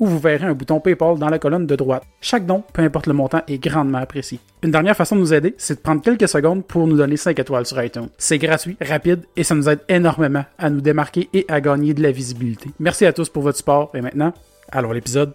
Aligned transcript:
où 0.00 0.06
vous 0.06 0.18
verrez 0.18 0.46
un 0.46 0.54
bouton 0.54 0.80
PayPal 0.80 1.18
dans 1.18 1.28
la 1.28 1.38
colonne 1.38 1.66
de 1.66 1.76
droite. 1.76 2.02
Chaque 2.20 2.46
don, 2.46 2.64
peu 2.72 2.82
importe 2.82 3.06
le 3.06 3.12
montant, 3.12 3.42
est 3.46 3.58
grandement 3.58 3.98
apprécié. 3.98 4.40
Une 4.62 4.70
dernière 4.72 4.96
façon 4.96 5.14
de 5.14 5.20
nous 5.20 5.32
aider, 5.32 5.54
c'est 5.58 5.74
de 5.76 5.80
prendre 5.80 6.02
quelques 6.02 6.28
secondes 6.28 6.66
pour 6.66 6.86
nous 6.86 6.96
donner 6.96 7.16
5 7.16 7.38
étoiles 7.38 7.66
sur 7.66 7.80
iTunes. 7.82 8.08
C'est 8.18 8.38
gratuit, 8.38 8.76
rapide 8.80 9.24
et 9.36 9.44
ça 9.44 9.54
nous 9.54 9.68
aide 9.68 9.80
énormément 9.88 10.44
à 10.58 10.70
nous 10.70 10.80
démarquer 10.80 11.28
et 11.32 11.44
à 11.48 11.60
gagner 11.60 11.94
de 11.94 12.02
la 12.02 12.10
visibilité. 12.10 12.70
Merci 12.80 13.06
à 13.06 13.12
tous 13.12 13.28
pour 13.28 13.42
votre 13.42 13.58
support 13.58 13.90
et 13.94 14.00
maintenant, 14.00 14.32
allons 14.72 14.90
à 14.90 14.94
l'épisode. 14.94 15.34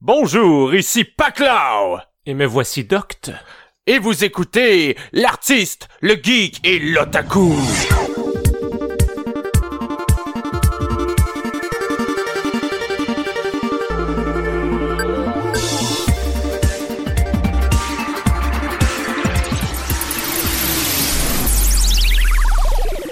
Bonjour, 0.00 0.74
ici 0.74 1.04
Paclao 1.04 1.98
Et 2.26 2.34
me 2.34 2.44
voici 2.44 2.84
Docte. 2.84 3.30
et 3.86 3.98
vous 3.98 4.24
écoutez 4.24 4.96
l'artiste, 5.12 5.88
le 6.02 6.14
geek 6.22 6.60
et 6.66 6.78
l'otaku. 6.78 7.52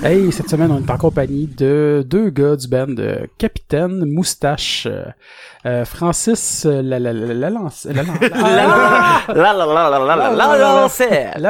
Hey, 0.04 0.32
cette 0.32 0.50
semaine, 0.50 0.72
on 0.72 0.80
est 0.80 0.90
en 0.90 0.96
compagnie 0.96 1.46
de 1.46 2.04
deux 2.04 2.30
gars 2.30 2.56
du 2.56 2.66
band 2.66 2.96
Capitaine 3.38 4.04
Moustache. 4.04 4.88
Francis 5.84 6.66
la 6.68 6.98
la 6.98 7.12
la 7.12 7.50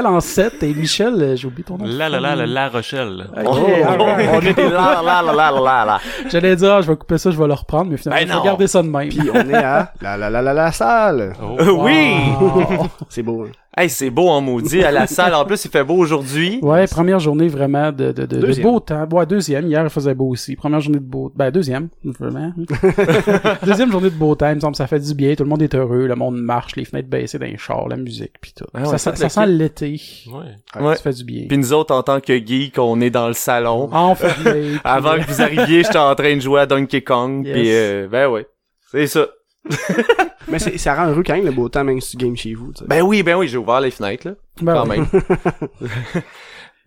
lancette 0.03 0.63
et 0.63 0.75
Michel 0.75 1.35
j'ai 1.35 1.47
oublié 1.47 1.65
ton 1.65 1.79
nom 1.79 1.87
la 1.87 2.11
la 2.11 2.21
la 2.21 2.37
la 2.37 2.45
la 2.45 2.69
Rochelle 2.69 3.27
on 3.35 3.57
est 4.41 4.55
la 4.59 5.01
la 5.03 5.23
la 5.23 5.51
la 5.51 5.85
la 5.87 6.01
j'allais 6.29 6.57
dire 6.57 6.83
je 6.83 6.89
vais 6.89 6.97
couper 6.97 7.17
ça 7.17 7.31
je 7.31 7.39
vais 7.39 7.47
le 7.47 7.55
reprendre 7.55 7.91
mais 7.91 7.97
finalement 7.97 8.41
regardez 8.43 8.67
ça 8.67 8.83
de 8.83 8.89
même 8.89 9.09
puis 9.09 9.31
on 9.33 9.49
est 9.49 9.55
à 9.55 9.95
la 10.03 10.19
la 10.19 10.29
la 10.29 10.43
la 10.43 10.53
la 10.53 10.73
salle 10.73 11.33
oui 11.79 12.17
c'est 13.09 13.23
beau 13.23 13.47
hein. 13.77 13.83
Hey, 13.83 13.91
c'est 13.91 14.11
beau 14.11 14.29
en 14.29 14.41
maudit 14.41 14.83
à 14.83 14.91
la 14.91 15.07
salle. 15.07 15.35
En 15.35 15.45
plus, 15.45 15.65
il 15.65 15.71
fait 15.71 15.85
beau 15.85 15.97
aujourd'hui. 15.97 16.59
Ouais, 16.63 16.87
première 16.87 17.19
journée 17.21 17.49
vraiment 17.49 17.91
de, 17.91 18.13
de, 18.13 18.27
de, 18.27 18.41
de 18.41 18.63
beau 18.63 18.81
temps. 18.81 19.09
Ouais, 19.11 19.27
deuxième. 19.27 19.67
Hier, 19.67 19.83
il 19.83 19.91
faisait 19.91 20.15
beau 20.15 20.29
aussi. 20.29 20.57
Première 20.57 20.81
journée 20.81 20.99
de 20.99 21.05
beau 21.05 21.33
Ben, 21.35 21.51
deuxième. 21.51 21.89
Vraiment. 22.05 22.53
deuxième 23.65 23.91
journée 23.91 24.11
de 24.11 24.17
beau 24.17 24.35
temps. 24.35 24.51
Il 24.51 24.57
me 24.57 24.61
semble 24.61 24.73
que 24.73 24.79
ça 24.79 24.87
fait 24.87 25.01
du 25.01 25.15
bien. 25.15 25.35
Tout 25.35 25.45
le 25.45 25.49
monde 25.49 25.63
est 25.63 25.75
heureux. 25.75 26.07
Le 26.07 26.15
monde 26.15 26.37
marche. 26.41 26.77
Les 26.77 26.85
fenêtres 26.85 27.09
baissées 27.09 27.39
dans 27.39 27.47
les 27.47 27.57
chars. 27.57 27.89
La 27.89 27.97
musique. 27.97 28.33
Puis 28.41 28.53
tout. 28.55 28.67
Ah 28.75 28.81
ouais, 28.81 28.87
ça, 28.87 28.99
ça 28.99 29.17
ça, 29.17 29.29
te 29.29 29.33
ça 29.33 29.47
le 29.47 29.53
sent 29.53 29.59
l'été. 29.59 30.01
Ouais. 30.31 30.83
Ouais. 30.83 30.97
Ça 30.97 31.03
fait 31.03 31.13
du 31.15 31.25
bien. 31.25 31.47
Puis 31.49 31.59
nous 31.59 31.73
autres, 31.73 31.95
en 31.95 32.03
tant 32.03 32.21
que 32.21 32.35
geek, 32.35 32.79
on 32.79 33.01
est 33.01 33.11
dans 33.11 33.29
le 33.29 33.35
salon. 33.35 33.89
Ah, 33.93 34.07
on 34.07 34.15
fait 34.15 34.29
Avant 34.85 35.17
que 35.17 35.27
vous 35.27 35.41
arriviez, 35.41 35.83
j'étais 35.83 35.99
en 35.99 36.15
train 36.15 36.37
de 36.37 36.41
jouer 36.41 36.61
à 36.61 36.67
Donkey 36.67 37.03
Kong. 37.03 37.47
Yes. 37.47 37.55
Puis 37.55 37.73
euh, 37.73 38.09
ben 38.11 38.29
ouais, 38.29 38.47
c'est 38.91 39.07
ça. 39.07 39.27
Mais 40.49 40.59
c'est, 40.59 40.77
ça 40.79 40.95
rend 40.95 41.07
heureux 41.09 41.23
quand 41.25 41.35
même 41.35 41.45
le 41.45 41.53
beau 41.53 41.69
temps, 41.69 41.85
même 41.85 42.01
si 42.01 42.17
tu 42.17 42.25
games 42.25 42.37
chez 42.37 42.55
vous. 42.55 42.73
tu 42.73 42.81
sais. 42.81 42.85
Ben 42.89 43.03
oui, 43.03 43.23
ben 43.23 43.37
oui, 43.37 43.49
j'ai 43.49 43.59
ouvert 43.59 43.81
les 43.81 43.91
fenêtres 43.91 44.29
là. 44.29 44.35
ben 44.61 44.75
Quand 44.75 44.89
ouais. 44.89 44.99
même. 44.99 45.07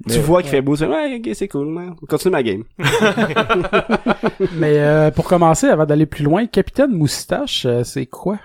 tu 0.09 0.19
vois 0.19 0.41
qu'il 0.41 0.51
fait 0.51 0.61
beau, 0.61 0.75
tu 0.75 0.85
ouais, 0.85 1.17
ok, 1.19 1.29
c'est 1.33 1.47
cool, 1.47 1.67
man. 1.67 1.95
Continue 2.07 2.31
ma 2.33 2.43
game. 2.43 2.63
Mais 4.53 4.77
euh, 4.79 5.11
pour 5.11 5.25
commencer, 5.25 5.67
avant 5.67 5.85
d'aller 5.85 6.05
plus 6.05 6.23
loin, 6.23 6.45
Capitaine 6.47 6.91
Moustache, 6.91 7.65
euh, 7.65 7.83
c'est 7.83 8.05
quoi? 8.05 8.37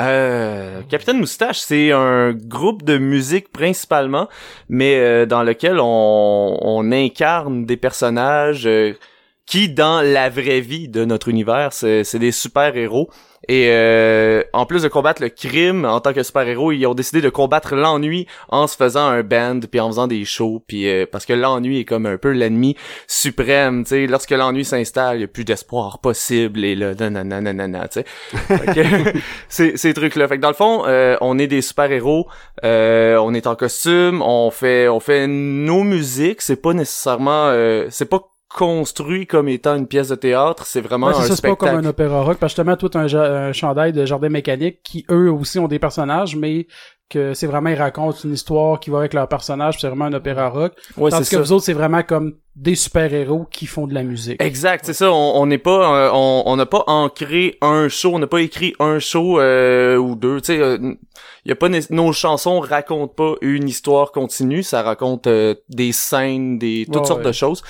Euh, 0.00 0.80
Capitaine 0.88 1.18
Moustache, 1.18 1.58
c'est 1.60 1.92
un 1.92 2.32
groupe 2.32 2.82
de 2.82 2.96
musique 2.96 3.52
principalement, 3.52 4.28
mais 4.70 4.96
euh, 4.96 5.26
dans 5.26 5.42
lequel 5.42 5.78
on, 5.80 6.56
on 6.62 6.92
incarne 6.92 7.66
des 7.66 7.76
personnages 7.76 8.66
euh, 8.66 8.94
qui, 9.52 9.68
dans 9.68 10.00
la 10.00 10.30
vraie 10.30 10.62
vie 10.62 10.88
de 10.88 11.04
notre 11.04 11.28
univers, 11.28 11.74
c'est 11.74 12.16
des 12.16 12.32
super-héros. 12.32 13.10
Et 13.48 13.66
euh, 13.68 14.42
en 14.54 14.64
plus 14.64 14.82
de 14.82 14.88
combattre 14.88 15.20
le 15.20 15.28
crime 15.28 15.84
en 15.84 16.00
tant 16.00 16.14
que 16.14 16.22
super-héros, 16.22 16.72
ils 16.72 16.86
ont 16.86 16.94
décidé 16.94 17.20
de 17.20 17.28
combattre 17.28 17.74
l'ennui 17.74 18.26
en 18.48 18.66
se 18.66 18.76
faisant 18.76 19.08
un 19.08 19.22
band 19.22 19.60
puis 19.70 19.78
en 19.78 19.88
faisant 19.88 20.06
des 20.06 20.24
shows 20.24 20.64
puis 20.66 20.88
euh, 20.88 21.06
parce 21.10 21.26
que 21.26 21.32
l'ennui 21.32 21.80
est 21.80 21.84
comme 21.84 22.06
un 22.06 22.16
peu 22.16 22.30
l'ennemi 22.30 22.76
suprême, 23.08 23.82
tu 23.82 23.90
sais, 23.90 24.06
lorsque 24.06 24.30
l'ennui 24.30 24.64
s'installe, 24.64 25.18
il 25.18 25.24
a 25.24 25.26
plus 25.26 25.44
d'espoir 25.44 25.98
possible 25.98 26.64
et 26.64 26.74
là 26.74 26.94
nanana 26.94 27.40
nanana, 27.40 27.88
tu 27.88 28.00
sais. 28.00 29.12
Ces, 29.48 29.76
ces 29.76 29.92
trucs-là. 29.92 30.28
Fait 30.28 30.36
que 30.36 30.42
dans 30.42 30.48
le 30.48 30.54
fond, 30.54 30.84
euh, 30.86 31.16
on 31.20 31.38
est 31.38 31.48
des 31.48 31.60
super-héros, 31.60 32.28
euh, 32.64 33.16
on 33.16 33.34
est 33.34 33.46
en 33.46 33.56
costume, 33.56 34.22
on 34.22 34.50
fait 34.50 34.88
on 34.88 35.00
fait 35.00 35.26
nos 35.26 35.82
musiques, 35.82 36.40
c'est 36.40 36.62
pas 36.62 36.72
nécessairement 36.72 37.48
euh, 37.48 37.88
c'est 37.90 38.08
pas 38.08 38.20
construit 38.54 39.26
comme 39.26 39.48
étant 39.48 39.76
une 39.76 39.86
pièce 39.86 40.08
de 40.08 40.14
théâtre, 40.14 40.64
c'est 40.66 40.80
vraiment 40.80 41.08
Ouais, 41.08 41.14
un 41.14 41.22
ça, 41.22 41.22
c'est 41.22 41.42
pas 41.42 41.54
spectacle. 41.54 41.72
comme 41.76 41.84
un 41.84 41.88
opéra 41.88 42.22
rock. 42.22 42.38
Parce 42.38 42.52
que 42.54 42.62
justement, 42.62 42.76
toi, 42.76 42.88
t'as 42.90 43.00
un, 43.00 43.48
un 43.48 43.52
chandail 43.52 43.92
de 43.92 44.04
jardin 44.06 44.28
mécanique 44.28 44.80
qui, 44.82 45.04
eux 45.10 45.30
aussi, 45.30 45.58
ont 45.58 45.68
des 45.68 45.78
personnages, 45.78 46.36
mais 46.36 46.66
que 47.10 47.34
c'est 47.34 47.46
vraiment, 47.46 47.68
ils 47.68 47.74
racontent 47.76 48.16
une 48.24 48.32
histoire 48.32 48.80
qui 48.80 48.88
va 48.88 48.98
avec 48.98 49.12
leur 49.12 49.28
personnage, 49.28 49.76
c'est 49.78 49.86
vraiment 49.86 50.06
un 50.06 50.14
opéra 50.14 50.48
rock. 50.48 50.72
Ouais, 50.96 51.10
Tandis 51.10 51.24
que 51.28 51.36
ça. 51.36 51.42
vous 51.42 51.52
autres, 51.52 51.64
c'est 51.64 51.74
vraiment 51.74 52.02
comme 52.02 52.36
des 52.56 52.74
super-héros 52.74 53.46
qui 53.50 53.66
font 53.66 53.86
de 53.86 53.92
la 53.92 54.02
musique. 54.02 54.40
Exact, 54.42 54.84
c'est 54.86 54.94
ça. 54.94 55.12
On 55.12 55.34
on 55.42 55.44
n'est 55.46 55.58
pas, 55.58 55.94
euh, 55.94 56.10
on 56.14 56.42
on 56.46 56.56
n'a 56.56 56.64
pas 56.64 56.84
ancré 56.86 57.58
un 57.60 57.88
show, 57.90 58.12
on 58.14 58.18
n'a 58.18 58.26
pas 58.26 58.40
écrit 58.40 58.72
un 58.78 58.98
show 58.98 59.38
euh, 59.40 59.96
ou 59.98 60.14
deux. 60.14 60.40
Tu 60.40 60.54
sais, 60.54 60.58
euh, 60.58 60.94
y 61.44 61.52
a 61.52 61.56
pas 61.56 61.68
nos 61.90 62.12
chansons 62.14 62.60
racontent 62.60 63.12
pas 63.14 63.34
une 63.42 63.68
histoire 63.68 64.10
continue, 64.12 64.62
ça 64.62 64.80
raconte 64.82 65.26
euh, 65.26 65.54
des 65.68 65.92
scènes, 65.92 66.58
des 66.58 66.86
toutes 66.90 67.02
Ouais, 67.02 67.06
sortes 67.08 67.22
de 67.26 67.32
choses. 67.32 67.62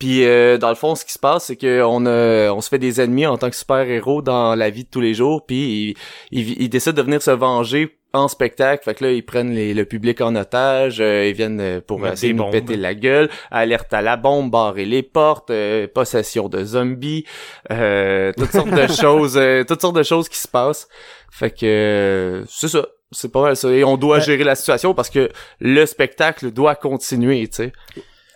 Puis 0.00 0.24
euh, 0.24 0.58
dans 0.58 0.70
le 0.70 0.74
fond, 0.74 0.96
ce 0.96 1.04
qui 1.04 1.12
se 1.12 1.18
passe, 1.18 1.44
c'est 1.44 1.56
que 1.56 1.82
on 1.84 2.04
a, 2.06 2.50
on 2.52 2.60
se 2.60 2.68
fait 2.70 2.78
des 2.78 3.00
ennemis 3.00 3.26
en 3.26 3.36
tant 3.38 3.50
que 3.50 3.54
super 3.56 3.80
héros 3.88 4.22
dans 4.22 4.54
la 4.56 4.70
vie 4.70 4.82
de 4.84 4.88
tous 4.90 5.00
les 5.02 5.14
jours. 5.14 5.44
Puis 5.46 5.94
ils, 6.32 6.40
ils, 6.40 6.62
ils 6.62 6.68
décident 6.68 6.96
de 6.96 7.02
venir 7.02 7.20
se 7.22 7.30
venger 7.30 7.96
en 8.12 8.26
spectacle. 8.26 8.82
Fait 8.82 8.94
que 8.94 9.04
là, 9.04 9.12
ils 9.12 9.22
prennent 9.24 9.52
les- 9.52 9.72
le 9.74 9.84
public 9.84 10.20
en 10.22 10.34
otage, 10.34 11.00
euh, 11.00 11.26
ils 11.28 11.34
viennent 11.34 11.60
euh, 11.60 11.80
pour 11.86 12.00
Mettre 12.00 12.14
essayer 12.14 12.32
de 12.32 12.38
des 12.38 12.44
nous 12.44 12.50
bombes. 12.50 12.52
péter 12.66 12.76
la 12.76 12.94
gueule, 12.94 13.28
alerte 13.52 13.92
à 13.92 14.00
la 14.02 14.16
bombe, 14.16 14.50
barrer 14.50 14.84
les 14.86 15.02
portes, 15.04 15.50
euh, 15.50 15.86
possession 15.86 16.48
de 16.48 16.64
zombies, 16.64 17.24
euh, 17.70 18.32
toutes 18.36 18.50
sortes 18.52 18.70
de 18.70 18.86
choses, 19.00 19.36
euh, 19.36 19.62
toutes 19.64 19.80
sortes 19.82 19.96
de 19.96 20.02
choses 20.02 20.28
qui 20.28 20.38
se 20.38 20.48
passent. 20.48 20.88
Fait 21.30 21.50
que 21.50 21.66
euh, 21.66 22.44
c'est 22.48 22.68
ça. 22.68 22.86
C'est 23.12 23.30
pas 23.30 23.42
mal 23.42 23.56
ça. 23.56 23.70
Et 23.70 23.82
on 23.84 23.96
doit 23.96 24.16
Ouais. 24.18 24.22
gérer 24.22 24.44
la 24.44 24.54
situation 24.54 24.94
parce 24.94 25.10
que 25.10 25.28
le 25.60 25.84
spectacle 25.84 26.50
doit 26.52 26.74
continuer, 26.76 27.46
tu 27.48 27.56
sais. 27.56 27.72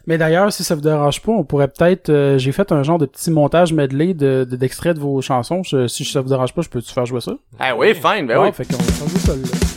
Mais 0.06 0.18
d'ailleurs, 0.18 0.52
si 0.52 0.62
ça 0.64 0.74
vous 0.74 0.80
dérange 0.82 1.20
pas, 1.22 1.32
on 1.32 1.44
pourrait 1.44 1.68
peut-être, 1.68 2.10
euh, 2.10 2.36
j'ai 2.38 2.52
fait 2.52 2.70
un 2.72 2.82
genre 2.82 2.98
de 2.98 3.06
petit 3.06 3.30
montage 3.30 3.72
medley 3.72 4.12
de, 4.14 4.46
de- 4.48 4.56
d'extraits 4.56 4.96
de 4.96 5.00
vos 5.00 5.20
chansons. 5.22 5.62
Je- 5.62 5.86
si 5.86 6.04
ça 6.04 6.20
vous 6.20 6.28
dérange 6.28 6.52
pas, 6.52 6.62
je 6.62 6.68
peux-tu 6.68 6.92
faire 6.92 7.06
jouer 7.06 7.20
ça? 7.20 7.32
Ah 7.58 7.74
oui, 7.76 7.94
fine, 7.94 8.26
ben 8.26 8.38
Ouais, 8.38 8.48
oui. 8.48 8.52
fait 8.52 8.64
qu'on 8.66 8.76
va 8.76 8.84
faire 8.92 9.08
jouer 9.08 9.18
ça 9.20 9.32
là. 9.34 9.73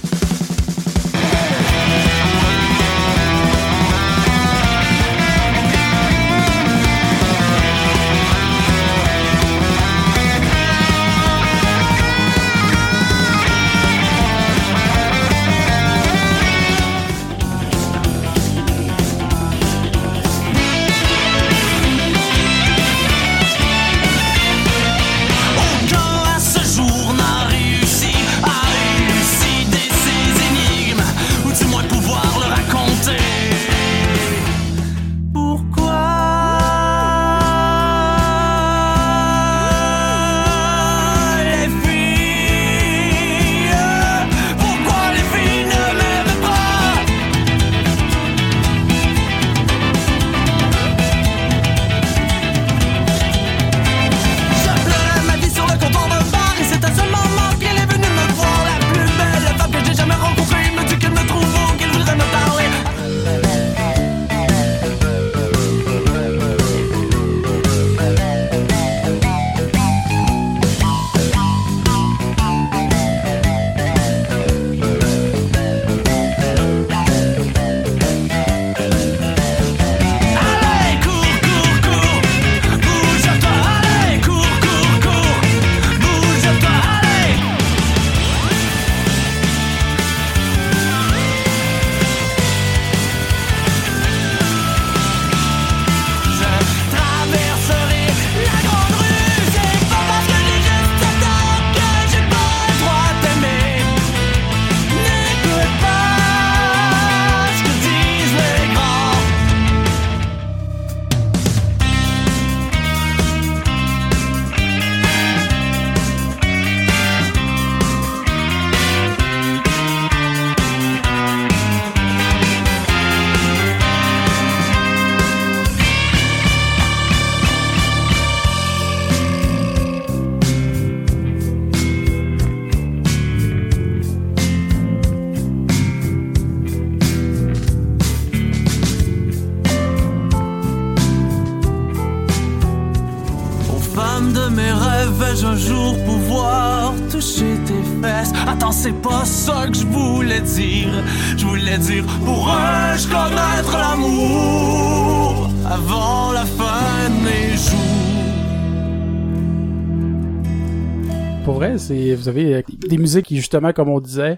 C'est 161.88 162.16
vous 162.16 162.28
avez 162.28 162.56
euh, 162.56 162.62
des 162.68 162.98
musiques 162.98 163.28
qui 163.28 163.38
justement, 163.38 163.74
comme 163.74 163.90
on 163.90 164.00
disait, 164.00 164.38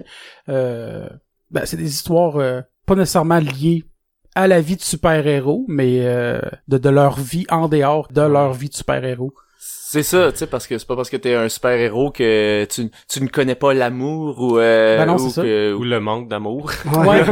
euh, 0.50 1.08
ben, 1.52 1.66
c'est 1.66 1.78
des 1.78 1.90
histoires 1.90 2.38
euh, 2.38 2.62
pas 2.86 2.96
nécessairement 2.96 3.40
liées 3.40 3.86
à 4.36 4.48
la 4.48 4.62
vie 4.62 4.76
de 4.76 4.82
super-héros, 4.82 5.66
mais 5.68 6.00
euh, 6.02 6.40
de, 6.68 6.78
de 6.78 6.90
leur 6.90 7.20
vie 7.20 7.46
en 7.50 7.68
dehors 7.68 8.08
de 8.12 8.22
leur 8.22 8.54
vie 8.54 8.70
de 8.70 8.76
super-héros. 8.76 9.34
C'est 9.92 10.04
ça, 10.04 10.32
tu 10.32 10.38
sais, 10.38 10.46
parce 10.46 10.68
que 10.68 10.78
c'est 10.78 10.88
pas 10.88 10.96
parce 10.96 11.10
que 11.10 11.18
t'es 11.18 11.34
un 11.34 11.50
super-héros 11.50 12.12
que 12.12 12.64
tu, 12.66 12.92
tu 13.08 13.24
ne 13.24 13.28
connais 13.28 13.56
pas 13.56 13.74
l'amour 13.74 14.40
ou, 14.40 14.60
euh, 14.60 15.00
Ben 15.00 15.08
non, 15.08 15.16
ou 15.16 15.18
c'est 15.18 15.30
ça. 15.32 15.42
que- 15.42 15.74
Ou 15.74 15.84
le 15.84 16.00
manque 16.00 16.28
d'amour. 16.28 16.70
Ouais. 16.96 17.24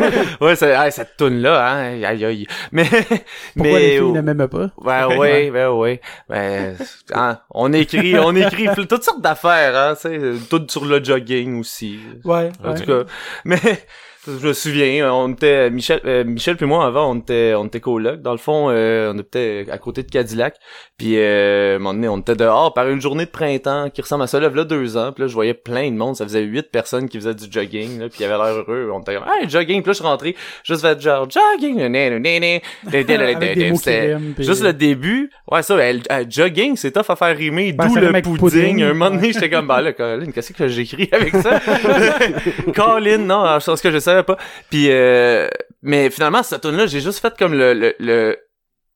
ouais, 0.40 0.56
c'est, 0.56 0.72
ah, 0.72 0.90
cette 0.90 1.20
là 1.20 1.68
hein, 1.74 2.02
aïe 2.02 2.24
aïe. 2.24 2.46
Mais, 2.72 2.86
Pourquoi 2.88 3.10
mais, 3.56 3.78
les 3.80 3.98
filles 3.98 4.12
ne 4.12 4.20
m'aiment 4.22 4.48
pas? 4.48 4.70
Ben 4.82 5.08
ouais, 5.18 5.50
ben 5.50 5.68
ouais. 5.72 6.00
Ben, 6.26 6.74
hein, 7.12 7.38
on 7.50 7.70
écrit, 7.74 8.18
on 8.18 8.34
écrit 8.34 8.68
toutes 8.88 9.04
sortes 9.04 9.20
d'affaires, 9.20 9.76
hein, 9.76 9.94
tu 10.00 10.08
sais, 10.08 10.20
tout 10.48 10.64
sur 10.70 10.86
le 10.86 11.04
jogging 11.04 11.60
aussi. 11.60 11.98
Ouais. 12.24 12.50
En 12.64 12.72
tout 12.72 12.86
cas, 12.86 13.02
mais 13.44 13.60
je 14.26 14.46
me 14.46 14.52
souviens, 14.52 15.12
on 15.12 15.32
était 15.32 15.70
Michel, 15.70 16.00
euh, 16.04 16.24
Michel 16.24 16.56
puis 16.56 16.66
moi 16.66 16.84
avant, 16.84 17.10
on 17.10 17.18
était, 17.18 17.54
on 17.56 17.66
était 17.66 17.80
coloc. 17.80 18.20
Dans 18.22 18.32
le 18.32 18.38
fond, 18.38 18.68
euh, 18.70 19.12
on 19.14 19.18
était 19.18 19.66
à 19.70 19.78
côté 19.78 20.02
de 20.02 20.10
Cadillac. 20.10 20.56
Puis 20.98 21.18
euh, 21.18 21.74
à 21.74 21.76
un 21.76 21.78
moment 21.78 21.94
donné, 21.94 22.08
on 22.08 22.18
était 22.18 22.34
dehors 22.34 22.74
par 22.74 22.88
une 22.88 23.00
journée 23.00 23.26
de 23.26 23.30
printemps 23.30 23.90
qui 23.90 24.02
ressemble 24.02 24.24
à 24.24 24.26
ça. 24.26 24.40
Là, 24.40 24.48
là 24.48 24.64
deux 24.64 24.96
ans. 24.96 25.12
Puis 25.12 25.22
là, 25.22 25.28
je 25.28 25.34
voyais 25.34 25.54
plein 25.54 25.90
de 25.90 25.96
monde. 25.96 26.16
Ça 26.16 26.24
faisait 26.24 26.42
huit 26.42 26.70
personnes 26.70 27.08
qui 27.08 27.18
faisaient 27.18 27.34
du 27.34 27.46
jogging. 27.50 28.00
Là, 28.00 28.08
puis 28.08 28.20
ils 28.20 28.24
avaient 28.24 28.42
l'air 28.42 28.54
heureux. 28.54 28.90
On 28.92 29.00
était 29.00 29.14
comme, 29.14 29.24
hey, 29.28 29.48
jogging. 29.48 29.82
Puis 29.82 29.88
là, 29.88 29.92
je 29.92 29.98
suis 29.98 30.04
rentré. 30.06 30.36
Juste 30.64 30.82
fait 30.82 31.00
genre 31.00 31.28
jogging. 31.30 31.78
Juste 34.38 34.62
le 34.62 34.72
début. 34.72 35.30
Ouais, 35.50 35.62
ça, 35.62 35.74
euh, 35.74 36.24
jogging, 36.28 36.76
c'est 36.76 36.90
tough 36.90 37.10
à 37.10 37.16
faire 37.16 37.36
rimer. 37.36 37.72
Ben, 37.72 37.86
D'où 37.86 37.96
le 37.96 38.22
pudding. 38.22 38.82
Un 38.82 38.94
moment 38.94 39.10
donné, 39.10 39.32
j'étais 39.32 39.50
comme, 39.50 39.66
bah 39.66 39.80
là, 39.80 39.92
Colin, 39.92 40.30
qu'est-ce 40.32 40.52
que 40.52 40.68
j'écris 40.68 41.08
avec 41.12 41.34
ça? 41.36 41.60
Colin, 42.74 43.18
non, 43.18 43.60
c'est 43.60 43.76
ce 43.76 43.82
que 43.82 43.90
je 43.90 43.98
savais 44.16 44.24
pas. 44.24 44.36
Puis, 44.70 44.86
euh, 44.90 45.48
mais 45.82 46.10
finalement, 46.10 46.42
cette 46.42 46.62
tune 46.62 46.76
là 46.76 46.86
j'ai 46.86 47.00
juste 47.00 47.20
fait 47.20 47.36
comme 47.38 47.52
le, 47.54 47.72
le, 47.74 47.94
le, 48.00 48.36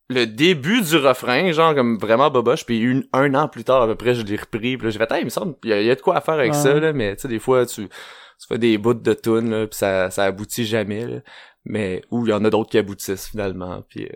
le 0.09 0.25
début 0.25 0.81
du 0.81 0.97
refrain, 0.97 1.51
genre 1.51 1.73
comme 1.75 1.97
vraiment 1.97 2.29
boboche, 2.29 2.65
puis 2.65 2.79
une, 2.79 3.05
un 3.13 3.33
an 3.35 3.47
plus 3.47 3.63
tard, 3.63 3.81
à 3.83 3.87
peu 3.87 3.95
près, 3.95 4.13
je 4.13 4.23
l'ai 4.25 4.35
repris, 4.35 4.75
puis 4.77 4.85
là, 4.85 4.89
j'ai 4.89 4.99
fait, 4.99 5.11
hey, 5.11 5.21
il 5.21 5.25
me 5.25 5.29
semble, 5.29 5.55
il 5.63 5.69
y, 5.69 5.73
a- 5.73 5.81
il 5.81 5.87
y 5.87 5.91
a 5.91 5.95
de 5.95 6.01
quoi 6.01 6.17
à 6.17 6.21
faire 6.21 6.33
avec 6.35 6.51
Ouais. 6.51 6.57
ça, 6.59 6.73
là, 6.79 6.91
mais 6.93 7.15
tu 7.15 7.21
sais, 7.21 7.27
des 7.29 7.39
fois, 7.39 7.65
tu, 7.65 7.87
tu 7.87 8.47
fais 8.47 8.57
des 8.57 8.77
bouts 8.77 8.93
de 8.93 9.13
tune 9.13 9.49
là, 9.51 9.67
puis 9.67 9.77
ça, 9.77 10.09
ça 10.11 10.25
aboutit 10.25 10.65
jamais, 10.65 11.05
là. 11.07 11.19
Mais, 11.63 12.01
ou 12.11 12.25
il 12.25 12.31
y 12.31 12.33
en 12.33 12.43
a 12.43 12.49
d'autres 12.49 12.69
qui 12.71 12.77
aboutissent, 12.77 13.27
finalement, 13.29 13.81
puis 13.87 14.05
euh. 14.05 14.15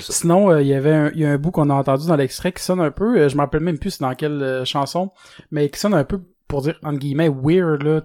Sinon, 0.00 0.50
euh, 0.50 0.60
il 0.60 0.68
y 0.68 0.74
avait 0.74 0.92
un, 0.92 1.10
il 1.14 1.20
y 1.20 1.24
a 1.24 1.30
un 1.30 1.38
bout 1.38 1.52
qu'on 1.52 1.70
a 1.70 1.74
entendu 1.74 2.06
dans 2.06 2.16
l'extrait 2.16 2.52
qui 2.52 2.62
sonne 2.62 2.80
un 2.80 2.90
peu, 2.90 3.16
euh, 3.18 3.28
je 3.30 3.36
me 3.36 3.40
rappelle 3.40 3.60
même 3.62 3.78
plus 3.78 3.92
c'est 3.92 4.02
dans 4.02 4.14
quelle 4.14 4.42
euh, 4.42 4.64
chanson, 4.66 5.10
mais 5.50 5.68
qui 5.70 5.78
sonne 5.78 5.94
un 5.94 6.04
peu, 6.04 6.20
pour 6.48 6.62
dire, 6.62 6.78
entre 6.82 6.98
guillemets, 6.98 7.28
weird, 7.30 7.82
là. 7.82 8.00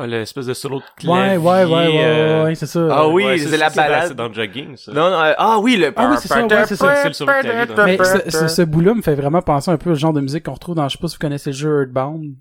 Ah, 0.00 0.06
l'espèce 0.06 0.46
de 0.46 0.54
solo 0.54 0.76
de 0.78 0.82
ouais, 0.82 0.88
clavier. 0.96 1.36
ouais, 1.38 1.64
ouais, 1.64 1.64
ouais, 1.64 2.04
euh, 2.04 2.44
ouais, 2.44 2.54
c'est 2.54 2.66
ça. 2.66 2.86
Ah 2.90 3.08
oui, 3.08 3.24
ouais, 3.24 3.38
c'est 3.38 3.56
la 3.56 3.68
balade. 3.70 4.04
C'est 4.08 4.14
dans 4.14 4.28
le 4.28 4.34
jogging, 4.34 4.76
ça. 4.76 4.92
Non, 4.92 5.10
non, 5.10 5.20
euh, 5.20 5.32
ah 5.36 5.58
oui, 5.60 5.76
le... 5.76 5.92
Ah 5.96 6.08
oui, 6.10 6.16
c'est 6.20 6.28
ça, 6.28 6.40
ouais, 6.46 6.66
c'est 6.66 6.76
ça. 6.76 6.94
C'est 7.02 7.08
le 7.08 7.14
solo 7.14 7.32
de 7.32 7.40
clavier, 7.40 7.74
Mais 7.84 8.04
ce, 8.04 8.30
ce, 8.30 8.48
ce 8.48 8.62
bout-là 8.62 8.94
me 8.94 9.02
fait 9.02 9.16
vraiment 9.16 9.42
penser 9.42 9.70
un 9.70 9.76
peu 9.76 9.90
au 9.90 9.94
genre 9.94 10.12
de 10.12 10.20
musique 10.20 10.44
qu'on 10.44 10.54
retrouve 10.54 10.76
dans, 10.76 10.88
je 10.88 10.96
sais 10.96 11.00
pas 11.00 11.08
si 11.08 11.16
vous 11.16 11.20
connaissez 11.20 11.50
le 11.50 11.56
jeu 11.56 11.80
Earthbound. 11.82 12.34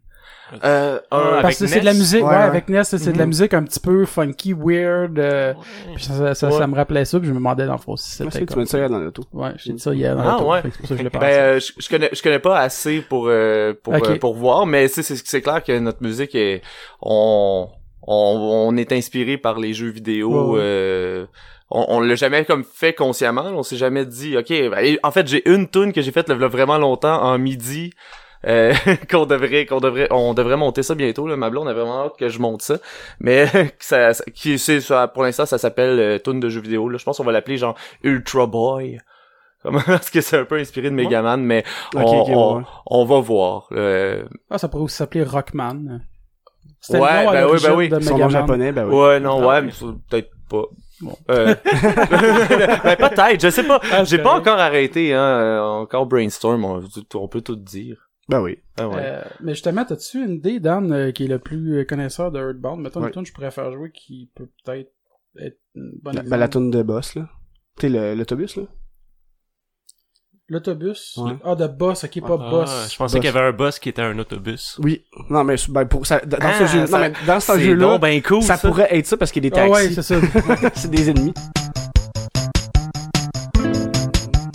Euh, 0.64 1.00
Ah, 1.12 1.18
un- 1.18 1.30
avec 1.32 1.42
Parce 1.42 1.60
que 1.60 1.68
c'est 1.68 1.82
de 1.82 1.86
la 1.86 1.94
musique, 1.94 2.24
ouais, 2.24 2.30
Ouais, 2.30 2.36
ouais. 2.36 2.42
avec 2.42 2.70
Ness, 2.70 2.96
c'est 2.96 3.12
de 3.12 3.18
la 3.18 3.26
Mhm. 3.26 3.28
musique 3.28 3.54
un 3.54 3.64
petit 3.64 3.82
peu 3.82 4.06
funky, 4.06 4.54
weird, 4.54 5.20
euh, 5.20 5.54
puis 5.94 6.06
ça, 6.06 6.34
ça, 6.34 6.50
ça 6.52 6.58
Ouais. 6.60 6.68
me 6.68 6.74
rappelait 6.76 7.04
ça, 7.04 7.20
puis 7.20 7.28
je 7.28 7.34
me 7.34 7.38
demandais 7.40 7.66
dans 7.66 7.74
le 7.74 7.80
fond 7.80 7.98
si 7.98 8.12
c'était 8.12 8.30
que 8.32 8.38
tu 8.40 8.46
comme... 8.46 8.60
m'as 8.60 8.64
dit 8.64 8.70
ça 8.70 8.78
hier 8.78 8.90
dans 8.90 9.00
l'auto. 9.00 9.24
Ouais, 9.34 9.50
j'ai 9.58 9.74
dit 9.74 9.80
ça 9.80 9.94
hier 9.94 10.16
dans 10.16 10.22
Ah, 10.22 10.32
l'auto, 10.38 10.50
ouais. 10.52 10.62
fait 10.62 10.70
que 10.70 10.76
c'est 10.76 10.80
pour 10.80 10.88
ça 10.88 10.94
que 10.96 11.00
je 11.00 11.04
l'ai 11.04 11.10
pensé. 11.10 11.26
Ben, 11.26 11.34
euh, 11.34 11.60
je, 11.60 11.72
je 11.78 11.90
connais, 11.90 12.10
je 12.14 12.22
connais 12.24 12.40
pas 12.40 12.60
assez 12.60 13.02
pour 13.02 13.26
euh, 13.28 13.74
pour 13.84 13.94
Ok. 13.94 14.08
euh, 14.08 14.18
pour 14.20 14.36
voir, 14.36 14.66
mais 14.66 14.88
c'est 14.88 15.04
c'est 15.04 15.18
c'est 15.18 15.42
clair 15.42 15.62
que 15.62 15.78
notre 15.80 16.02
musique 16.02 16.34
est, 16.34 16.62
on 17.02 17.68
on 18.08 18.68
on 18.70 18.78
est 18.78 18.94
inspiré 18.94 19.38
par 19.38 19.60
les 19.60 19.74
jeux 19.74 19.90
vidéo. 19.90 20.30
Ouais, 20.52 20.54
ouais. 20.54 20.60
euh, 20.64 21.26
on, 21.70 21.86
on 21.90 22.00
l'a 22.00 22.16
jamais 22.16 22.46
comme 22.46 22.64
fait 22.64 22.94
consciemment. 22.94 23.44
On 23.54 23.64
s'est 23.64 23.76
jamais 23.76 24.06
dit, 24.06 24.38
ok. 24.38 24.48
ben, 24.50 24.98
en 25.04 25.12
fait, 25.12 25.28
j'ai 25.28 25.50
une 25.50 25.68
tune 25.68 25.92
que 25.92 26.02
j'ai 26.02 26.14
faite 26.14 26.30
là, 26.30 26.36
vraiment 26.48 26.78
longtemps 26.78 27.22
en 27.22 27.38
midi. 27.38 27.92
Euh, 28.48 28.74
qu'on 29.12 29.26
devrait 29.26 29.66
qu'on 29.66 29.80
devrait 29.80 30.08
on 30.12 30.34
devrait 30.34 30.58
monter 30.58 30.82
ça 30.84 30.96
bientôt 30.96 31.28
là 31.28 31.36
ma 31.36 31.50
blonde 31.50 31.68
a 31.68 31.74
vraiment 31.74 32.06
hâte 32.06 32.18
que 32.18 32.30
je 32.30 32.40
monte 32.40 32.62
ça 32.62 32.78
mais 33.20 33.48
ça, 33.80 34.14
ça- 34.14 34.24
qui 34.34 34.58
c'est 34.58 34.80
ça 34.82 35.08
pour 35.08 35.24
l'instant 35.24 35.46
ça 35.46 35.58
s'appelle 35.58 36.00
euh, 36.00 36.18
tune 36.20 36.40
de 36.40 36.50
jeux 36.50 36.62
vidéo 36.62 36.90
là 36.90 36.98
je 36.98 37.04
pense 37.04 37.18
qu'on 37.18 37.24
va 37.24 37.32
l'appeler 37.32 37.58
genre 37.58 37.76
Ultra 38.04 38.46
Boy 38.48 39.00
comme 39.64 39.82
parce 39.86 40.10
que 40.10 40.22
c'est 40.22 40.38
un 40.38 40.46
peu 40.46 40.58
inspiré 40.60 40.90
de 40.90 40.96
Megaman 40.96 41.42
mais 41.44 41.64
Ok, 41.96 42.02
on, 42.06 42.24
ouais, 42.26 42.34
on, 42.36 42.58
ouais. 42.58 42.64
on 42.86 43.06
va 43.06 43.20
voir. 43.20 43.68
Euh, 43.72 44.24
Ah, 44.50 44.58
ça 44.60 44.70
pourrait 44.70 44.84
aussi 44.84 44.96
s'appeler 44.96 45.24
Rockman. 45.24 46.00
Ouais, 46.90 47.00
nom 47.00 47.30
à 47.30 47.34
ben 47.34 47.48
oui, 47.52 47.58
ben 47.62 47.74
oui. 47.76 47.90
Son 48.06 48.18
nom 48.20 48.30
japonais, 48.30 48.72
ben 48.72 48.86
oui. 48.88 48.96
Ouais, 48.96 49.20
non, 49.20 49.40
Ah 49.42 49.42
ouais, 49.42 49.48
ouais. 49.48 49.62
mais 49.64 49.72
c'est 49.72 49.86
peut-être 50.10 50.30
pas. 50.48 50.62
Bon. 51.02 51.18
Euh, 51.32 51.56
ben, 51.64 52.96
peut-être, 52.96 53.42
je 53.42 53.50
sais 53.50 53.64
pas. 53.64 53.80
Ah, 53.92 54.04
J'ai 54.04 54.20
pas 54.20 54.36
encore 54.36 54.60
arrêté, 54.60 55.14
hein. 55.14 55.20
euh, 55.20 55.60
Encore 55.62 56.06
brainstorm, 56.06 56.64
on, 56.64 56.82
on 57.16 57.28
peut 57.28 57.42
tout 57.42 57.56
dire. 57.56 58.07
Ben 58.30 58.42
oui. 58.42 58.58
Ah 58.78 58.90
ouais. 58.90 58.96
Euh, 59.00 59.22
mais 59.42 59.54
justement, 59.54 59.86
t'as-tu 59.86 60.24
une 60.24 60.32
idée, 60.36 60.60
Dan, 60.60 60.92
euh, 60.92 61.12
qui 61.12 61.24
est 61.26 61.28
le 61.28 61.40
plus 61.40 61.80
euh, 61.80 61.86
connaisseur 61.86 62.32
de 62.32 62.40
Earthbound? 62.40 62.82
Mettons 62.82 63.00
Ouais. 63.02 63.08
une 63.08 63.14
tune 63.14 63.22
que 63.24 63.30
je 63.30 63.34
pourrais 63.34 63.52
faire 63.52 63.72
jouer 63.72 63.90
qui 63.92 64.30
peut 64.36 64.50
peut-être 64.66 64.92
être 65.40 65.60
une 65.76 65.92
bonne 66.02 66.16
La, 66.16 66.24
ben, 66.24 66.38
la 66.38 66.48
toune 66.50 66.70
de 66.72 66.84
boss, 66.84 67.16
là. 67.16 67.30
Tu 67.80 67.84
sais, 67.88 67.90
le- 67.90 68.16
l'autobus, 68.16 68.58
là? 68.58 68.64
L'autobus? 70.50 71.16
Ouais. 71.18 71.34
Ah, 71.44 71.56
de 71.56 71.68
boss, 71.68 72.04
ok, 72.06 72.22
pas 72.22 72.28
Ah, 72.40 72.50
boss. 72.50 72.70
je 72.92 72.98
pensais 72.98 73.18
Boss. 73.18 73.22
qu'il 73.22 73.24
y 73.24 73.38
avait 73.38 73.48
un 73.48 73.52
boss 73.52 73.80
qui 73.80 73.90
était 73.90 74.02
un 74.02 74.18
autobus. 74.18 74.78
Oui. 74.84 75.06
Non, 75.30 75.44
mais 75.44 75.56
ben, 75.70 75.86
pour 75.86 76.06
ça, 76.08 76.20
dans 76.20 76.38
Ah, 76.42 76.54
ce 76.60 76.66
jeu, 76.78 76.86
ça- 76.88 76.98
non, 76.98 77.04
mais 77.06 77.14
dans 77.28 77.40
ce 77.40 77.54
C'est 77.54 77.60
jeu-là, 77.62 77.98
ben 77.98 78.22
cool, 78.22 78.42
ça, 78.44 78.56
ça. 78.58 78.68
pourrait 78.68 78.88
être 78.92 79.06
ça 79.08 79.16
parce 79.18 79.32
qu'il 79.32 79.44
y 79.44 79.48
a 79.48 79.50
des 79.52 79.58
Ah 79.60 79.70
ouais, 79.70 79.90
taxis. 79.90 79.96
c'est 79.96 80.02
ça. 80.02 80.16
c'est 80.76 80.92
des 80.92 81.10
ennemis. 81.10 81.34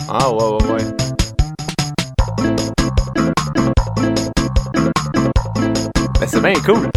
Ah, 0.09 0.31
ouais, 0.31 0.43
ouais, 0.43 0.73
ouais. 0.73 0.92
Bien 6.43 6.53
cool. 6.65 6.89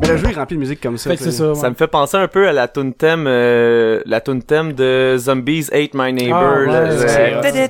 Mais 0.00 0.08
le 0.08 0.16
jeu 0.16 0.28
est 0.30 0.34
rempli 0.34 0.56
de 0.56 0.60
musique 0.60 0.80
comme 0.80 0.98
ça. 0.98 1.10
fait 1.10 1.16
que 1.16 1.22
c'est 1.22 1.30
tu 1.30 1.32
sais. 1.36 1.38
ça. 1.38 1.48
ouais. 1.50 1.54
Ça 1.54 1.70
me 1.70 1.74
fait 1.74 1.86
penser 1.86 2.16
un 2.16 2.28
peu 2.28 2.46
à 2.48 2.52
la 2.52 2.68
tune 2.68 2.92
thème, 2.94 3.24
euh, 3.26 4.02
la 4.06 4.20
tune 4.20 4.42
thème 4.42 4.72
de 4.72 5.16
Zombies 5.18 5.68
Hate 5.72 5.94
My 5.94 6.12
Neighbor. 6.12 6.36
Ah, 6.42 6.60
ouais, 6.60 6.66
Euh, 6.68 7.68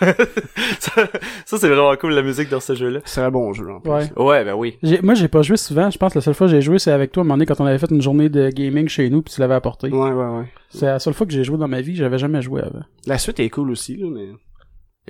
ça, 0.80 1.06
ça, 1.44 1.58
c'est 1.58 1.68
vraiment 1.68 1.94
cool 1.96 2.12
la 2.14 2.22
musique 2.22 2.48
dans 2.48 2.60
ce 2.60 2.74
jeu-là. 2.74 3.00
C'est 3.04 3.20
un 3.20 3.30
bon 3.30 3.52
jeu, 3.52 3.70
en 3.70 3.80
plus. 3.80 3.90
Ouais. 3.90 4.10
Ouais, 4.16 4.44
ben 4.44 4.54
oui. 4.54 4.78
J'ai- 4.82 5.00
Moi, 5.02 5.14
j'ai 5.14 5.28
pas 5.28 5.42
joué 5.42 5.56
souvent. 5.56 5.90
Je 5.90 5.98
pense 5.98 6.12
que 6.14 6.18
la 6.18 6.22
seule 6.22 6.34
fois 6.34 6.46
que 6.46 6.52
j'ai 6.52 6.62
joué, 6.62 6.78
c'est 6.78 6.92
avec 6.92 7.12
toi, 7.12 7.20
à 7.20 7.24
un 7.24 7.24
moment 7.24 7.34
donné, 7.36 7.46
quand 7.46 7.60
on 7.60 7.66
avait 7.66 7.78
fait 7.78 7.90
une 7.90 8.02
journée 8.02 8.28
de 8.30 8.48
gaming 8.50 8.88
chez 8.88 9.08
nous, 9.10 9.22
puis 9.22 9.32
tu 9.34 9.40
l'avais 9.40 9.54
apporté. 9.54 9.88
Ouais, 9.90 10.10
ouais, 10.10 10.24
ouais. 10.24 10.44
C'est 10.70 10.86
la 10.86 10.98
seule 10.98 11.14
fois 11.14 11.26
que 11.26 11.32
j'ai 11.32 11.44
joué 11.44 11.56
dans 11.58 11.68
ma 11.68 11.80
vie. 11.82 11.94
J'avais 11.94 12.18
jamais 12.18 12.42
joué 12.42 12.62
avant. 12.62 12.82
La 13.06 13.18
suite 13.18 13.38
est 13.40 13.50
cool 13.50 13.70
aussi, 13.70 13.96
là, 13.96 14.06
mais... 14.10 14.28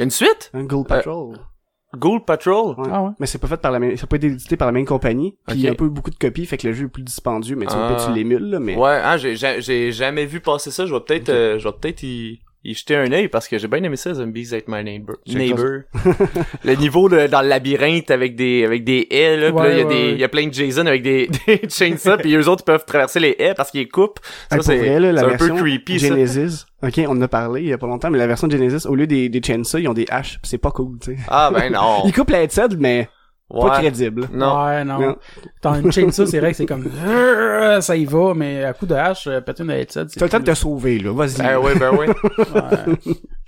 Une 0.03 0.11
suite? 0.11 0.51
Un 0.55 0.65
Gold 0.65 0.87
Patrol. 0.87 1.37
Ghoul 1.97 2.25
Patrol? 2.25 2.75
Ouais. 2.79 2.89
Ah 2.93 3.03
ouais? 3.03 3.11
Mais 3.19 3.27
c'est 3.27 3.39
pas 3.39 3.47
fait 3.49 3.57
par 3.57 3.71
la 3.73 3.79
même, 3.79 3.97
ça 3.97 4.05
a 4.05 4.07
pas 4.07 4.17
été 4.17 4.27
édité 4.27 4.57
par 4.57 4.67
la 4.67 4.73
même 4.73 4.85
compagnie. 4.85 5.37
Puis 5.47 5.57
il 5.59 5.63
y 5.63 5.69
a 5.69 5.71
un 5.71 5.75
peu 5.75 5.89
beaucoup 5.89 6.11
de 6.11 6.17
copies, 6.17 6.45
fait 6.47 6.59
que 6.59 6.67
le 6.67 6.73
jeu 6.75 6.85
est 6.87 6.89
plus 6.89 7.03
dispendieux, 7.03 7.57
mais 7.57 7.67
tu 7.67 7.73
Ah. 7.75 7.97
tu 8.07 8.13
l'émules, 8.13 8.51
là, 8.51 8.61
mais. 8.61 8.77
Ouais, 8.77 9.01
hein, 9.03 9.17
j'ai, 9.17 9.37
j'ai, 9.37 9.61
j'ai 9.63 9.91
jamais 9.93 10.27
vu 10.27 10.41
passer 10.41 10.71
ça. 10.71 10.85
Je 10.87 10.93
vais 10.95 11.01
peut-être, 11.01 11.31
euh, 11.31 11.59
je 11.59 11.67
vais 11.67 11.75
peut-être 11.81 12.03
y, 12.03 12.41
y 12.65 12.75
jeter 12.75 12.97
un 12.97 13.11
œil 13.13 13.29
parce 13.29 13.49
que 13.49 13.59
j'ai 13.59 13.69
bien 13.69 13.83
aimé 13.83 13.97
ça, 13.97 14.15
Zombies 14.15 14.55
Hate 14.55 14.69
My 14.69 14.83
Neighbor. 14.83 15.17
Neighbor. 15.27 15.83
le 16.65 16.75
niveau 16.75 17.09
de, 17.09 17.27
dans 17.27 17.43
le 17.43 17.49
labyrinthe 17.49 18.11
avec 18.11 18.35
des, 18.37 18.65
avec 18.65 18.85
des 18.85 19.07
haies, 19.11 19.37
là. 19.37 19.51
Là, 19.51 19.71
il 19.71 19.79
y 19.79 19.81
a 19.81 19.85
ouais, 19.87 19.95
des, 19.95 19.95
ouais. 19.95 20.13
il 20.13 20.19
y 20.19 20.25
a 20.25 20.29
plein 20.29 20.47
de 20.47 20.53
Jason 20.53 20.87
avec 20.87 21.03
des, 21.03 21.29
des 21.47 21.63
chainsaws, 21.69 22.19
puis 22.19 22.35
eux 22.35 22.49
autres 22.49 22.65
peuvent 22.65 22.85
traverser 22.85 23.21
les 23.21 23.37
haies 23.39 23.55
parce 23.55 23.71
qu'ils 23.71 23.89
coupent. 23.89 24.21
Ça, 24.51 24.61
c'est, 24.63 24.97
un 24.97 25.37
peu 25.37 25.49
creepy, 25.49 26.01
ça. 26.01 26.09
Genesis. 26.09 26.67
Ok, 26.83 27.01
on 27.09 27.11
en 27.11 27.23
a 27.23 27.29
parlé 27.29 27.63
il 27.63 27.69
y 27.69 27.73
a 27.73 27.79
pas 27.79 27.87
longtemps, 27.87 28.11
mais 28.11 28.19
la 28.19 28.27
version 28.27 28.49
Genesis, 28.49 28.87
au 28.87 28.95
lieu 28.95 29.07
des, 29.07 29.29
des 29.29 29.43
chainsaws, 29.43 29.79
ils 29.79 29.89
ont 29.89 29.95
des 29.95 30.07
haches. 30.11 30.39
pis 30.43 30.49
C'est 30.49 30.59
pas 30.59 30.71
cool, 30.71 30.99
tu 31.01 31.13
sais. 31.13 31.19
Ah, 31.29 31.51
ben 31.53 31.73
non. 31.73 32.03
Ils 32.05 32.13
coupent 32.13 32.31
la 32.31 32.43
headset, 32.43 32.69
mais 32.79 33.09
pas 33.51 33.57
Ouais. 33.65 33.71
crédible. 33.79 34.29
Non. 34.33 34.65
Ouais, 34.65 34.85
non. 34.85 35.01
Non. 35.01 35.17
Dans 35.63 35.75
une 35.75 35.91
chainsaw, 35.91 36.27
c'est 36.27 36.39
vrai 36.41 36.51
que 36.51 36.57
c'est 36.59 36.67
comme, 36.67 36.85
ça 37.81 37.97
y 37.97 38.05
va, 38.05 38.35
mais 38.35 38.65
à 38.65 38.73
coup 38.75 38.85
de 38.87 38.95
hache, 38.95 39.27
euh, 39.27 39.41
péter 39.41 39.63
une 39.63 39.71
headset, 39.71 40.07
T'as 40.07 40.25
le 40.27 40.31
temps 40.31 40.41
de 40.41 40.45
te 40.45 40.55
sauver, 40.55 40.99
là. 40.99 41.13
Vas-y. 41.13 41.39
Ben 41.39 41.59
ouais, 41.59 41.75
ben. 41.79 41.95
Ouais. 41.95 42.07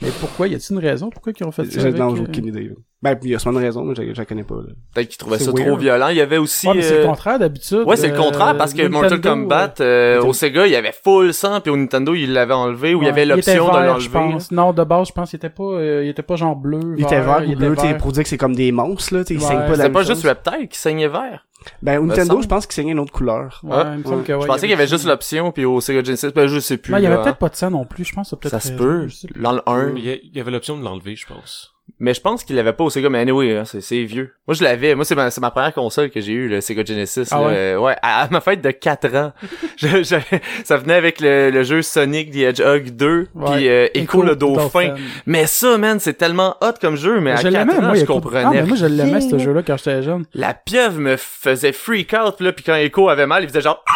Mais 0.02 0.09
pourquoi? 0.21 0.49
Y 0.49 0.54
a-t-il 0.54 0.73
une 0.76 0.83
raison? 0.83 1.11
Pourquoi 1.11 1.33
ils 1.38 1.45
ont 1.45 1.52
fait 1.52 1.64
ça? 1.66 1.80
Je- 1.80 1.87
avec, 1.88 1.97
non, 1.99 2.14
j'ai 2.16 2.23
euh, 2.23 2.25
aucune 2.25 2.47
idée. 2.47 2.73
Ben, 3.02 3.16
il 3.23 3.30
y 3.30 3.35
a 3.35 3.38
sûrement 3.38 3.61
une 3.61 3.64
raison, 3.64 3.83
mais 3.83 3.95
je, 3.95 4.12
je 4.12 4.19
la 4.19 4.26
connais 4.26 4.45
pas, 4.45 4.57
là. 4.57 4.75
Peut-être 4.95 5.09
qu'ils 5.09 5.16
trouvaient 5.16 5.38
ça 5.38 5.50
trop 5.54 5.76
violent. 5.78 6.09
Il 6.09 6.16
y 6.19 6.21
avait 6.21 6.37
aussi... 6.37 6.69
Ouais, 6.69 6.75
mais 6.75 6.83
c'est 6.83 6.97
euh, 6.97 7.00
le 7.00 7.07
contraire 7.07 7.38
d'habitude. 7.38 7.85
Ouais, 7.87 7.97
c'est 7.97 8.09
le 8.09 8.14
euh, 8.14 8.19
contraire 8.19 8.57
parce 8.59 8.75
que 8.75 8.87
Mortal 8.88 9.12
Nintendo, 9.12 9.30
Kombat 9.30 9.75
euh, 9.80 10.21
euh, 10.21 10.23
au 10.26 10.35
Sega, 10.35 10.66
il 10.66 10.73
y 10.73 10.76
avait 10.76 10.92
full 10.92 11.33
sang 11.33 11.62
puis 11.62 11.71
au 11.71 11.78
Nintendo, 11.78 12.14
il 12.14 12.35
l'avait 12.35 12.52
enlevé 12.52 12.95
ou 12.95 13.00
il 13.02 13.07
y 13.07 13.09
avait 13.09 13.25
l'option 13.25 13.69
de 13.73 13.78
l'enlever. 13.78 14.00
je 14.00 14.11
pense. 14.11 14.50
Non, 14.50 14.75
de 14.75 14.85
base, 14.85 15.09
je 15.09 15.12
pense 15.12 15.30
qu'il 15.30 15.38
était 15.38 15.49
pas, 15.49 15.62
euh, 15.62 16.02
il 16.04 16.11
était 16.11 16.23
pas 16.23 16.37
genre 16.37 16.57
bleu. 16.57 16.95
Il 16.99 17.04
était 17.04 17.21
vert 17.23 17.42
il 17.42 17.54
ou 17.54 17.59
bleu, 17.59 17.73
vert. 17.75 17.97
pour 17.97 18.12
dire 18.12 18.23
que 18.23 18.28
c'est 18.28 18.37
comme 18.37 18.54
des 18.54 18.71
monstres, 18.71 19.14
là, 19.14 19.25
tu 19.25 19.28
sais, 19.28 19.35
ils 19.35 19.40
saignent 19.40 19.61
pas 19.61 19.64
de 19.64 19.71
la 19.71 19.76
C'était 19.76 19.90
pas 19.92 20.00
chose. 20.04 20.09
juste 20.23 20.26
Reptile 20.26 20.69
qui 20.69 20.78
saignait 20.78 21.09
vert? 21.09 21.47
Ben, 21.83 21.99
au 21.99 22.07
Nintendo, 22.07 22.40
je 22.42 22.49
pense 22.49 22.66
qu'il 22.66 22.75
saignait 22.75 22.92
une 22.92 23.00
autre 23.00 23.12
couleur. 23.12 23.61
Ouais, 23.64 23.71
Ah, 23.76 23.92
il 23.95 23.99
me 24.00 24.04
semble 24.04 24.25
que 24.25 24.33
ouais, 24.33 24.40
je 24.42 24.47
pensais 24.47 24.61
qu'il 24.61 24.71
y 24.71 24.75
avait 24.75 24.87
juste 24.87 25.07
l'option 25.07 25.52
puis 25.52 25.64
au 25.64 25.80
Sega 25.80 26.02
Genesis, 26.04 26.28
ben 26.35 26.47
je 26.47 26.59
sais 26.59 26.76
plus. 26.76 26.92
Non, 26.92 26.99
il 26.99 27.04
y 27.04 27.07
avait 27.07 27.23
peut-être 27.23 27.38
pas 27.38 27.49
de 27.50 27.57
ça 27.57 27.69
non 27.71 27.85
plus, 27.87 28.04
je 28.04 28.14
pense. 28.14 28.30
peut-être 28.30 28.50
ça 28.50 28.61
se 28.61 28.73
peut. 28.73 29.09
je 29.09 29.14
sais 29.14 29.28
plus. 29.28 29.40
Dans 29.42 29.52
le 29.52 29.61
1. 29.66 29.92
Il 29.97 30.04
y, 30.04 30.11
a- 30.11 30.16
il 30.23 30.35
y 30.37 30.40
avait 30.40 30.50
l'option 30.50 30.76
de 30.78 30.85
l'enlever, 30.85 31.16
je 31.16 31.26
pense. 31.26 31.73
Mais 31.99 32.14
je 32.14 32.20
pense 32.20 32.44
qu'il 32.44 32.56
l'avait 32.56 32.73
pas 32.73 32.85
au 32.85 32.90
Sega, 32.90 33.09
mais 33.09 33.18
anyway, 33.18 33.56
hein, 33.56 33.64
c'est, 33.64 33.80
c'est 33.80 34.02
vieux. 34.04 34.32
Moi, 34.47 34.54
je 34.54 34.62
l'avais. 34.62 34.94
Moi, 34.94 35.04
c'est 35.04 35.14
ma, 35.14 35.30
c'est 35.30 35.40
ma 35.40 35.50
première 35.50 35.73
console 35.75 36.11
que 36.11 36.20
j'ai 36.20 36.32
eue, 36.32 36.49
le 36.49 36.61
Sega 36.61 36.85
Genesis. 36.85 37.28
Ah 37.30 37.42
ouais? 37.42 37.52
Euh, 37.56 37.78
ouais, 37.78 37.97
à, 38.02 38.23
à 38.23 38.28
ma 38.30 38.40
fête 38.40 38.61
de 38.62 38.70
4 38.70 39.14
ans. 39.16 39.32
Je- 39.76 40.02
je- 40.02 40.37
ça 40.64 40.76
venait 40.76 40.94
avec 40.94 41.20
le, 41.20 41.50
le 41.50 41.62
jeu 41.62 41.80
Sonic 41.82 42.30
the 42.32 42.37
Hedgehog 42.37 42.90
2, 42.90 43.28
Ouais. 43.35 43.50
puis 43.56 43.68
euh, 43.68 43.87
Echo 43.94 44.23
le 44.23 44.37
dauphin. 44.37 44.94
Mais 45.26 45.47
ça, 45.47 45.78
man, 45.78 45.99
c'est 46.00 46.14
tellement 46.14 46.56
hot 46.61 46.75
comme 46.80 46.97
jeu, 46.97 47.20
mais 47.20 47.32
à 47.32 47.37
je 47.37 47.42
4 47.49 47.52
l'aimais, 47.52 47.78
ans, 47.78 47.82
moi, 47.82 47.94
je 47.94 48.04
comprenais 48.04 48.44
Ah, 48.47 48.50
mais 48.52 48.62
moi, 48.64 48.76
je 48.76 48.87
l'aimais, 48.87 49.20
ce 49.23 49.38
jeu-là, 49.38 49.62
quand 49.66 49.76
j'étais 49.78 50.02
jeune. 50.02 50.25
La 50.35 50.52
pieuvre 50.54 50.99
me 50.99 51.16
faisait 51.16 51.73
freak 51.73 52.12
out, 52.14 52.37
pis 52.37 52.44
là, 52.44 52.52
puis 52.52 52.64
quand 52.64 52.75
Echo 52.75 53.09
avait 53.09 53.26
mal, 53.26 53.42
il 53.42 53.49
faisait 53.49 53.61
genre... 53.62 53.82
Ah! 53.88 53.92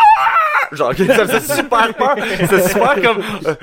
Genre, 0.73 0.93
ça 0.95 1.27
faisait 1.27 1.55
super 1.55 1.95
peur. 1.95 2.17
C'était 2.41 2.69
super 2.69 2.95
comme... 3.03 3.23
euh, 3.47 3.55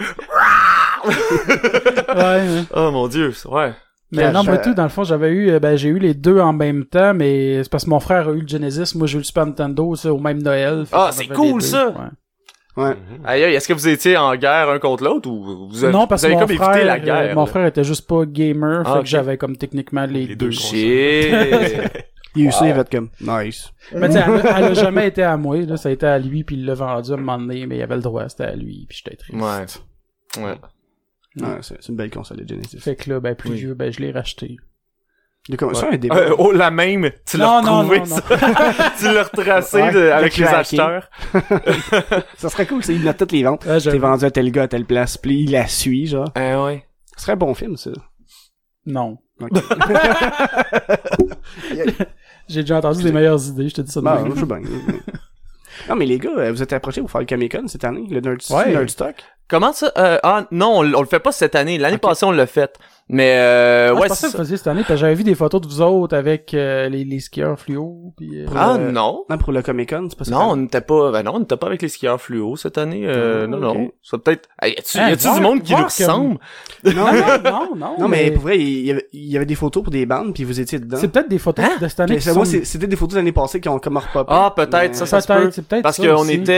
Ouais, 2.16 2.16
ouais. 2.16 2.64
Oh 2.76 2.92
mon 2.92 3.08
dieu, 3.08 3.34
ouais. 3.46 3.72
Mais 4.12 4.32
non, 4.32 4.44
mais 4.44 4.62
tout, 4.62 4.74
dans 4.74 4.84
le 4.84 4.90
fond, 4.90 5.04
j'avais 5.04 5.30
eu, 5.30 5.52
euh, 5.52 5.60
ben, 5.60 5.76
j'ai 5.78 5.90
eu 5.90 6.00
les 6.00 6.14
deux 6.14 6.40
en 6.40 6.52
même 6.54 6.86
temps, 6.86 7.14
mais 7.14 7.64
c'est 7.64 7.70
parce 7.70 7.86
que 7.86 7.90
mon 7.90 8.00
frère 8.02 8.28
a 8.28 8.32
eu 8.32 8.42
le 8.42 8.48
Genesis, 8.48 8.96
moi 8.98 9.08
j'ai 9.08 9.16
eu 9.16 9.20
le 9.20 9.24
Super 9.24 9.46
Nintendo, 9.46 9.96
ça, 9.96 10.14
au 10.14 10.20
même 10.20 10.42
Noël. 10.44 10.86
Ah, 10.92 11.10
c'est 11.12 11.28
cool, 11.28 11.62
ça! 11.62 11.88
ouais. 11.90 12.84
Ouais. 12.84 12.92
Mhm. 12.92 13.26
Aïe, 13.26 13.44
aïe, 13.44 13.54
est-ce 13.56 13.68
que 13.68 13.74
vous 13.74 13.88
étiez 13.90 14.16
en 14.16 14.34
guerre 14.38 14.70
un 14.70 14.80
contre 14.80 15.04
l'autre 15.04 15.30
ou 15.30 15.68
vous 15.70 15.84
avez, 15.84 15.92
non, 15.92 16.08
parce 16.08 16.22
vous 16.22 16.30
que 16.30 16.34
avez 16.34 16.42
mon 16.42 16.48
comme 16.48 16.56
frère, 16.56 16.72
évité 16.76 16.86
la 16.86 16.94
euh, 16.94 17.00
guerre? 17.26 17.36
mon 17.36 17.42
là? 17.42 17.48
frère 17.48 17.66
était 17.66 17.84
juste 17.84 18.08
pas 18.08 18.26
gamer, 18.26 18.84
Ah, 18.86 18.94
fait 18.96 19.00
que 19.02 19.06
j'avais 19.08 19.38
comme 19.38 19.58
techniquement 19.58 20.06
les, 20.06 20.26
Les 20.28 20.36
deux. 20.38 20.52
Shit! 20.52 21.34
Il 22.36 22.44
y 22.44 22.46
a 22.46 22.48
eu 22.50 22.52
ça, 22.54 22.66
il 22.66 22.74
va 22.74 22.80
être 22.80 22.90
comme, 22.90 23.10
nice. 23.20 23.70
Mais 23.94 24.08
tu 24.08 24.14
sais, 24.14 24.24
elle, 24.26 24.48
a- 24.48 24.58
elle 24.60 24.64
a 24.64 24.74
jamais 24.74 25.08
été 25.10 25.22
à 25.22 25.36
moi, 25.36 25.58
là, 25.58 25.76
ça 25.76 25.90
a 25.90 25.92
été 25.92 26.06
à 26.06 26.18
lui, 26.18 26.46
puis 26.46 26.56
il 26.56 26.66
l'a 26.66 26.76
vendu 26.76 27.12
à 27.12 27.16
un 27.16 27.18
moment 27.18 27.38
donné, 27.38 27.66
mais 27.66 27.76
il 27.76 27.82
avait 27.82 27.96
le 27.98 28.02
droit, 28.02 28.30
c'était 28.30 28.46
à 28.46 28.56
lui, 28.56 28.86
puis 28.88 29.02
j'étais 29.04 29.18
triste. 29.18 29.38
ouais. 29.38 30.42
Ouais. 30.46 30.56
Ouais, 31.40 31.58
c'est 31.62 31.88
une 31.88 31.96
belle 31.96 32.10
console 32.12 32.38
de 32.44 32.48
Genesis. 32.48 32.80
Fait 32.80 32.96
que 32.96 33.10
là, 33.10 33.20
ben, 33.20 33.36
plus 33.36 33.52
Oui. 33.52 33.56
vieux, 33.58 33.74
ben, 33.74 33.92
je 33.92 34.00
l'ai 34.00 34.12
racheté. 34.12 34.58
Il 35.48 35.52
y 35.52 35.54
a 35.56 35.58
comme 35.58 35.74
ça 35.74 35.88
Ouais. 35.88 35.96
un 35.96 35.98
débat. 35.98 36.16
Euh, 36.18 36.36
oh, 36.38 36.52
la 36.52 36.70
même, 36.72 37.10
tu 37.26 37.38
l'as 37.38 37.46
Non, 37.46 37.62
non, 37.64 37.78
retrouvé, 37.80 38.00
non, 38.00 38.06
ça? 38.06 38.22
tu 39.00 39.06
l'as 39.06 39.24
retracé 39.24 39.78
Ouais, 39.82 39.92
de- 39.92 40.00
le 40.00 40.14
avec 40.14 40.38
les 40.38 40.46
acheteurs? 40.46 41.10
Ça 42.38 42.50
serait 42.50 42.68
cool, 42.68 42.84
c'est 42.84 42.94
il 42.94 43.04
note 43.04 43.18
toutes 43.18 43.32
les 43.32 43.42
ventes. 43.44 43.64
Ah, 43.68 43.74
T'es 43.76 43.80
j'avoue. 43.80 44.00
vendu 44.00 44.26
à 44.26 44.30
tel 44.32 44.52
gars 44.52 44.64
à 44.64 44.68
telle 44.68 44.86
place, 44.86 45.18
puis 45.18 45.42
il 45.44 45.52
la 45.52 45.68
suit, 45.68 46.06
genre. 46.06 46.30
Ah 46.36 46.64
ouais. 46.66 46.86
Ce 47.16 47.24
serait 47.24 47.32
un 47.34 47.38
bon 47.38 47.54
film, 47.56 47.76
ça. 47.78 47.90
Non. 48.86 49.18
Ok. 49.40 49.50
J'ai 52.48 52.62
déjà 52.62 52.78
entendu 52.78 53.04
des 53.04 53.12
meilleures 53.12 53.44
idées, 53.48 53.70
je 53.70 53.76
te 53.76 53.82
dis 53.82 53.92
ça 53.92 54.00
de 54.02 54.06
Bah, 54.06 54.22
même. 54.22 54.34
je 54.36 54.40
sais 54.40 54.46
bien. 54.46 54.60
Non, 55.90 55.96
mais 55.96 56.06
les 56.06 56.20
gars, 56.20 56.30
euh, 56.38 56.52
vous 56.52 56.62
êtes 56.62 56.74
approchés 56.74 57.02
pour 57.02 57.10
faire 57.10 57.22
le 57.22 57.28
Comic-Con 57.28 57.68
cette 57.68 57.84
année, 57.84 58.06
le 58.10 58.20
Nerd, 58.20 58.40
Ouais. 58.52 58.72
Nerdstock? 58.72 59.16
Comment 59.52 59.74
ça? 59.74 59.92
Euh, 59.98 60.18
ah, 60.24 60.46
non, 60.52 60.78
on, 60.78 60.82
le 60.82 61.06
fait 61.06 61.20
pas 61.20 61.34
cette 61.34 61.56
année. 61.56 61.78
L'année 61.78 61.98
passée, 61.98 62.26
on 62.26 62.32
l'a 62.32 62.48
fait. 62.48 62.80
Mais, 63.14 63.36
euh, 63.38 63.90
Ah, 63.90 63.94
ouais, 64.00 64.08
c'est 64.10 64.22
que 64.22 64.26
vous 64.28 64.32
ça. 64.32 64.38
faisiez 64.38 64.56
cette 64.58 64.68
année, 64.68 64.80
parce 64.82 64.92
que 64.92 64.96
j'avais 64.96 65.16
vu 65.16 65.24
des 65.26 65.36
photos 65.36 65.60
de 65.60 65.68
vous 65.68 65.82
autres 65.82 66.16
avec 66.16 66.54
euh, 66.54 66.88
les, 66.88 67.04
les 67.04 67.20
skieurs 67.20 67.60
fluo, 67.60 68.14
puis... 68.16 68.30
euh, 68.42 68.46
Ah, 68.56 68.76
Euh, 68.80 68.90
non. 68.92 69.26
Non, 69.30 69.38
pour 69.38 69.52
le 69.52 69.62
Comic-Con, 69.62 70.08
c'est 70.10 70.18
pas 70.18 70.24
ça. 70.24 70.32
Non, 70.32 70.52
on 70.52 70.56
n'était 70.56 70.80
pas, 70.80 71.12
ben 71.12 71.22
non, 71.24 71.34
on 71.36 71.40
n'était 71.42 71.58
pas 71.58 71.68
avec 71.68 71.82
les 71.82 71.90
skieurs 71.90 72.22
fluo 72.22 72.56
cette 72.56 72.78
année. 72.78 73.02
Euh, 73.06 73.44
Ah, 73.44 73.48
non, 73.48 73.58
ok. 73.70 73.78
non. 73.78 73.92
Ça 74.02 74.18
peut-être, 74.18 74.48
Hey, 74.62 74.74
y 74.76 74.78
a-tu, 74.80 74.98
y 74.98 75.02
a-tu 75.02 75.24
voir- 75.24 75.36
du 75.36 75.42
monde 75.42 75.62
qui 75.62 75.72
nous 75.74 75.78
comme- 75.78 75.86
ressemble? 75.86 76.38
Non, 76.86 76.92
Non, 76.94 77.06
non, 77.12 77.12
non, 77.44 77.70
non, 77.76 77.96
Non, 78.00 78.08
mais 78.08 78.32
pour 78.32 78.44
vrai, 78.44 78.58
il 78.60 78.86
y 78.86 78.92
avait, 78.92 79.08
il 79.12 79.30
y 79.30 79.36
avait 79.36 79.46
des 79.46 79.56
photos 79.56 79.84
pour 79.84 79.92
des 79.92 80.06
bandes, 80.06 80.34
puis 80.34 80.46
vous 80.46 80.60
étiez 80.62 80.80
dedans. 80.80 80.98
C'est 80.98 81.10
peut-être 81.10 81.30
des 81.30 81.38
photos 81.38 81.66
Hein? 81.66 81.78
de 81.82 81.88
cette 81.90 82.00
année 82.00 82.14
Mais 82.16 82.20
qui 82.22 82.28
moi, 82.32 82.46
sont- 82.46 82.52
c'est- 82.52 82.64
c'était 82.66 82.88
des 82.88 82.96
photos 82.96 83.14
de 83.16 83.18
l'année 83.20 83.32
passée 83.34 83.60
qui 83.60 83.68
ont 83.68 83.80
comme 83.80 83.98
repop. 83.98 84.26
Ah, 84.30 84.54
peut-être, 84.56 84.96
ça, 84.96 85.06
ça 85.06 85.20
se 85.22 85.28
peut. 85.28 85.34
Peut-être, 85.36 85.54
c'est 85.54 85.68
peut-être 85.68 85.84
Parce 85.84 85.98
ça 85.98 86.08
qu'on 86.08 86.28
était, 86.30 86.52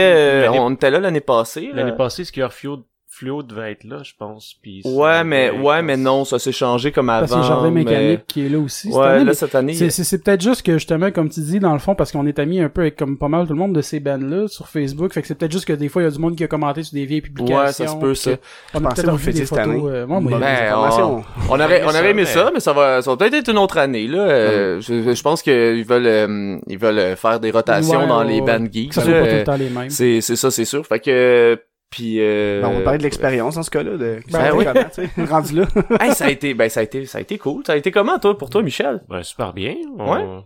euh, 0.46 0.50
on 0.52 0.72
était 0.72 0.90
là 0.90 1.00
l'année 1.00 1.20
passée. 1.20 1.70
L'année 1.74 1.96
passée, 1.96 2.24
Skieur 2.24 2.52
Fluo, 2.52 2.78
Fluo 3.16 3.42
devait 3.42 3.70
être 3.72 3.84
là, 3.84 3.98
je 4.02 4.12
pense. 4.18 4.54
Puis 4.60 4.82
Ouais, 4.84 5.22
mais, 5.24 5.50
ouais, 5.50 5.82
mais 5.82 5.96
non, 5.96 6.24
ça 6.24 6.38
s'est 6.38 6.50
changé 6.52 6.90
comme 6.90 7.10
avant. 7.10 7.36
Le 7.36 7.42
jardin 7.44 7.70
mais- 7.70 7.84
mécanique 7.84 8.26
qui 8.26 8.44
est 8.46 8.48
là 8.48 8.58
aussi. 8.58 8.88
cette 8.88 8.96
Ouais, 8.96 9.06
année, 9.06 9.24
là, 9.24 9.34
cette 9.34 9.54
année. 9.54 9.74
C'est, 9.74 9.90
c'est, 9.90 10.02
c'est 10.04 10.18
peut-être 10.22 10.40
juste 10.42 10.62
que 10.62 10.72
justement, 10.74 11.10
comme 11.12 11.28
tu 11.28 11.40
dis, 11.40 11.60
dans 11.60 11.72
le 11.72 11.78
fond, 11.78 11.94
parce 11.94 12.10
qu'on 12.12 12.26
est 12.26 12.38
amis 12.38 12.60
un 12.60 12.68
peu 12.68 12.80
avec 12.80 12.96
comme 12.96 13.16
pas 13.16 13.28
mal 13.28 13.46
tout 13.46 13.52
le 13.52 13.58
monde 13.58 13.72
de 13.74 13.80
ces 13.82 14.00
bands-là 14.00 14.48
sur 14.48 14.66
Facebook, 14.68 15.12
fait 15.12 15.22
que 15.22 15.28
c'est 15.28 15.34
peut-être 15.36 15.52
juste 15.52 15.64
que 15.66 15.72
des 15.72 15.88
fois 15.88 16.02
il 16.02 16.06
y 16.06 16.08
a 16.08 16.10
du 16.10 16.18
monde 16.18 16.34
qui 16.36 16.42
a 16.44 16.48
commenté 16.48 16.82
sur 16.82 16.94
des 16.94 17.06
vieilles 17.06 17.20
publications. 17.20 17.56
Ouais, 17.64 17.72
ça 17.72 17.86
se 17.86 17.96
peut, 17.96 18.14
ça. 18.14 18.32
On 18.74 18.78
a 18.78 18.80
pensais 18.88 19.02
peut-être 19.02 19.12
revu 19.12 19.32
des 19.32 19.38
cette 19.40 19.48
photos. 19.48 19.64
année. 19.64 19.82
euh, 19.86 20.06
Ben, 20.06 20.42
information. 20.42 21.24
On 21.50 21.54
aurait, 21.60 21.82
on 21.84 21.88
aurait 21.88 22.10
aimé 22.10 22.24
ça, 22.24 22.50
mais- 22.52 22.60
ça 22.60 22.72
va, 22.72 23.00
ça 23.02 23.10
va 23.10 23.16
peut-être 23.16 23.34
être 23.34 23.50
une 23.50 23.58
autre 23.58 23.78
année, 23.78 24.06
là. 24.08 24.18
Euh, 24.18 24.80
je, 24.80 25.14
je 25.14 25.22
pense 25.22 25.40
qu'ils 25.42 25.84
veulent, 25.84 26.06
euh, 26.06 26.58
ils 26.66 26.78
veulent 26.78 27.16
faire 27.16 27.38
des 27.40 27.50
rotations 27.52 28.00
Ouais, 28.00 28.06
dans 28.08 28.24
ouais, 28.24 28.32
les 28.32 28.40
bands 28.40 28.64
geeks. 28.70 28.88
que 28.88 28.94
ça 28.96 29.02
là. 29.02 29.06
soit 29.06 29.20
pas 29.20 29.26
tout 29.30 29.36
le 29.36 29.44
temps 29.44 29.56
les 29.56 29.70
mêmes. 29.70 29.90
C'est, 29.90 30.20
c'est 30.20 30.36
ça, 30.36 30.50
c'est 30.50 30.64
sûr. 30.64 30.84
Fait 30.86 30.98
que, 30.98 31.58
puis, 31.94 32.16
euh, 32.18 32.60
Ben, 32.60 32.68
on 32.68 32.74
va 32.78 32.80
parler 32.80 32.98
de 32.98 33.04
l'expérience 33.04 33.54
dans 33.54 33.62
ce 33.62 33.70
cas-là, 33.70 33.92
de 33.96 34.18
Ben 34.32 34.50
oui. 34.54 34.64
comment, 34.64 35.26
rendu 35.30 35.54
là. 35.54 35.66
hey, 36.00 36.12
ça 36.12 36.24
a 36.26 36.30
été, 36.30 36.52
ben, 36.54 36.68
ça 36.68 36.80
a 36.80 36.82
été, 36.82 37.06
ça 37.06 37.18
a 37.18 37.20
été 37.20 37.38
cool. 37.38 37.62
Ça 37.64 37.74
a 37.74 37.76
été 37.76 37.90
comment, 37.92 38.18
toi, 38.18 38.36
pour 38.36 38.50
toi, 38.50 38.62
Michel? 38.62 39.02
Ben, 39.08 39.22
super 39.22 39.52
bien. 39.52 39.76
On- 39.98 40.42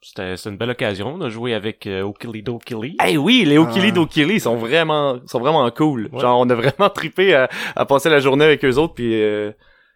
C'était, 0.00 0.36
c'était 0.36 0.50
une 0.50 0.56
belle 0.56 0.70
occasion 0.70 1.18
de 1.18 1.28
jouer 1.28 1.54
avec 1.54 1.86
euh, 1.86 2.02
Okilido 2.02 2.58
Killy. 2.58 2.96
Hey, 3.00 3.16
oui, 3.16 3.44
les 3.46 3.58
Okili 3.58 3.88
Ah. 3.88 3.92
d'Okili 3.92 4.38
sont 4.40 4.56
vraiment, 4.56 5.18
sont 5.26 5.38
vraiment 5.40 5.68
cool. 5.70 6.08
Ouais. 6.12 6.20
Genre, 6.20 6.38
on 6.40 6.48
a 6.50 6.54
vraiment 6.54 6.88
trippé 6.90 7.34
à, 7.34 7.48
à 7.76 7.84
passer 7.84 8.08
la 8.10 8.18
journée 8.20 8.44
avec 8.44 8.64
eux 8.64 8.76
autres, 8.78 8.94
puis, 8.94 9.20
euh, 9.22 9.52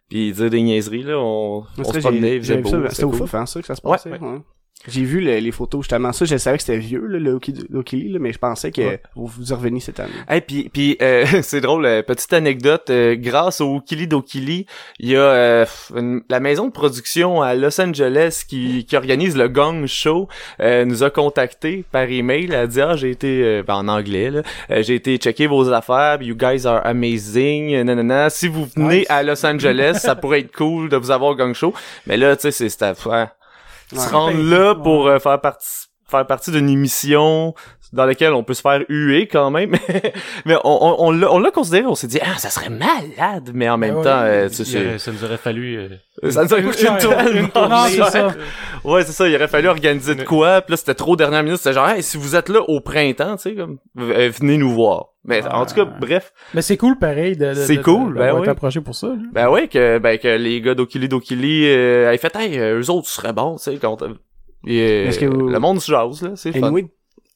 puis 0.09 0.31
dire 0.31 0.49
des 0.49 0.61
niaiseries, 0.61 1.03
là. 1.03 1.17
On, 1.19 1.63
on 1.77 1.83
se 1.83 1.99
promenait, 1.99 2.35
il 2.35 2.41
faisait 2.41 2.57
beau. 2.57 2.69
ça, 2.69 2.77
c'était 2.77 2.89
C'était 2.95 3.03
au 3.05 3.11
fouf, 3.13 3.33
hein, 3.35 3.45
ça, 3.45 3.59
que 3.61 3.65
ça 3.67 3.75
se 3.75 3.81
Ouais, 3.85 3.91
passait. 3.93 4.09
ouais. 4.11 4.19
ouais. 4.19 4.39
J'ai 4.87 5.01
vu 5.03 5.19
le- 5.19 5.39
les 5.39 5.51
photos, 5.51 5.81
justement. 5.83 6.13
Ça, 6.13 6.23
je 6.23 6.37
savais 6.37 6.57
que 6.57 6.63
c'était 6.63 6.77
vieux, 6.77 7.05
là, 7.07 7.19
le 7.19 7.33
Oki- 7.35 7.65
l'Okili, 7.69 8.09
là, 8.09 8.19
mais 8.19 8.31
je 8.31 8.37
pensais 8.37 8.71
que 8.71 8.81
Ouais. 8.81 9.01
vous 9.15 9.25
vous 9.25 9.49
y 9.49 9.53
reveniez 9.53 9.81
cette 9.81 9.99
année. 9.99 10.13
Hey, 10.29 10.39
puis, 10.39 10.69
puis 10.71 10.97
euh, 11.01 11.25
c'est 11.41 11.59
drôle, 11.59 11.85
euh, 11.85 12.01
petite 12.03 12.31
anecdote, 12.31 12.89
euh, 12.89 13.15
grâce 13.17 13.59
au 13.59 13.81
Kili 13.81 14.07
d'Okili, 14.07 14.65
il 14.99 15.09
y 15.09 15.15
a 15.17 15.19
euh, 15.21 15.65
une- 15.95 16.21
la 16.29 16.39
maison 16.39 16.67
de 16.67 16.71
production 16.71 17.41
à 17.41 17.53
Los 17.55 17.81
Angeles 17.81 18.43
qui, 18.47 18.85
qui 18.85 18.95
organise 18.95 19.35
le 19.35 19.49
Gong 19.49 19.87
Show, 19.87 20.29
euh, 20.61 20.85
nous 20.85 21.03
a 21.03 21.09
contacté 21.09 21.83
par 21.91 22.03
email, 22.03 22.45
elle 22.45 22.55
a 22.55 22.67
dit 22.67 22.79
ah 22.79 22.95
j'ai 22.95 23.09
été 23.11 23.61
ben, 23.67 23.75
en 23.75 23.87
anglais 23.89 24.29
là, 24.31 24.41
j'ai 24.83 24.95
été 24.95 25.17
checker 25.17 25.47
vos 25.47 25.69
affaires, 25.73 26.21
you 26.21 26.35
guys 26.35 26.65
are 26.65 26.85
amazing, 26.85 27.83
nanana. 27.83 28.29
Si 28.29 28.47
vous 28.47 28.67
venez 28.75 28.99
Nice. 28.99 29.05
à 29.09 29.21
Los 29.23 29.45
Angeles, 29.45 29.99
ça 30.01 30.15
pourrait 30.15 30.41
être 30.41 30.55
cool 30.55 30.87
de 30.87 30.95
vous 30.97 31.11
avoir 31.11 31.31
au 31.31 31.35
Gong 31.35 31.53
Show, 31.53 31.73
mais 32.05 32.15
là 32.15 32.35
tu 32.37 32.43
sais 32.43 32.51
c'est 32.51 32.69
c'était 32.69 32.85
ouais, 33.91 33.99
se 33.99 34.09
rendre 34.09 34.41
là 34.43 34.75
pour 34.75 35.07
euh, 35.07 35.19
faire 35.19 35.39
partie 35.41 35.85
faire 36.09 36.25
partie 36.25 36.51
d'une 36.51 36.69
émission 36.69 37.53
dans 37.91 38.05
laquelle 38.05 38.31
on 38.31 38.41
peut 38.43 38.53
se 38.53 38.61
faire 38.61 38.81
huer 38.87 39.27
quand 39.27 39.51
même 39.51 39.75
mais 40.45 40.55
on, 40.63 40.77
on, 40.81 40.95
on 41.07 41.11
l'a 41.11 41.29
on 41.33 41.37
l'a 41.39 41.51
considéré 41.51 41.85
on 41.85 41.95
s'est 41.95 42.07
dit 42.07 42.19
ah 42.21 42.37
ça 42.37 42.49
serait 42.49 42.69
malade 42.69 43.51
mais 43.53 43.67
en 43.69 43.77
même 43.77 43.95
ouais. 43.97 44.03
temps 44.05 44.21
euh, 44.21 44.47
tu 44.47 44.61
Il 44.61 44.65
sais, 44.65 44.85
aurait- 44.87 44.99
ça 44.99 45.11
nous 45.11 45.23
aurait 45.25 45.35
fallu... 45.37 45.77
euh, 46.23 46.31
ça 46.31 46.43
nous 46.45 46.53
a 46.53 46.61
coûté 46.61 46.85
tellement 46.97 47.87
cher. 47.87 48.07
ça. 48.09 48.27
ouais 48.85 49.03
c'est 49.03 49.11
ça 49.11 49.27
il 49.27 49.35
aurait 49.35 49.49
fallu 49.49 49.67
organiser 49.67 50.15
de 50.15 50.23
quoi 50.23 50.61
puis 50.61 50.71
là 50.71 50.77
c'était 50.77 50.93
trop 50.95 51.17
dernière 51.17 51.43
minute 51.43 51.57
c'était 51.57 51.73
genre 51.73 51.89
hey, 51.89 52.01
si 52.01 52.15
vous 52.17 52.37
êtes 52.37 52.47
là 52.47 52.61
au 52.69 52.79
printemps 52.79 53.35
tu 53.35 53.43
sais 53.49 53.55
comme 53.55 53.77
euh, 53.99 54.31
venez 54.39 54.57
nous 54.57 54.71
voir 54.73 55.07
mais 55.27 55.45
en 55.47 55.65
tout 55.65 55.75
cas 55.75 55.85
bref 55.85 56.33
Mais 56.55 56.61
c'est 56.63 56.77
cool 56.77 56.97
pareil 56.97 57.37
de, 57.37 57.49
de, 57.49 57.53
C'est 57.53 57.77
de- 57.77 57.81
cool, 57.83 58.13
de- 58.15 58.19
ben 58.19 58.39
oui. 58.39 58.47
approché 58.47 58.81
pour 58.81 58.95
ça. 58.95 59.07
là. 59.09 59.15
ben 59.31 59.49
ouais 59.49 59.67
que 59.67 59.99
ben 59.99 60.17
que 60.17 60.27
les 60.29 60.59
gars 60.61 60.73
d'Okili 60.73 61.07
d'Okili 61.07 61.65
euh, 61.67 62.07
avaient 62.07 62.17
fait 62.17 62.35
hey 62.35 62.57
euh, 62.57 62.79
eux 62.81 62.89
autres 62.89 63.07
seraient 63.09 63.33
bons 63.33 63.57
tu 63.57 63.63
sais 63.63 63.77
quand 63.77 64.01
et, 64.65 64.81
euh, 64.81 65.07
Est-ce 65.07 65.19
que 65.19 65.25
vous- 65.27 65.47
le 65.49 65.59
monde 65.59 65.79
se 65.79 65.91
jase 65.91 66.23
là 66.23 66.31
c'est 66.35 66.51
le 66.51 66.59
fun. 66.59 66.67
Anyway, 66.67 66.87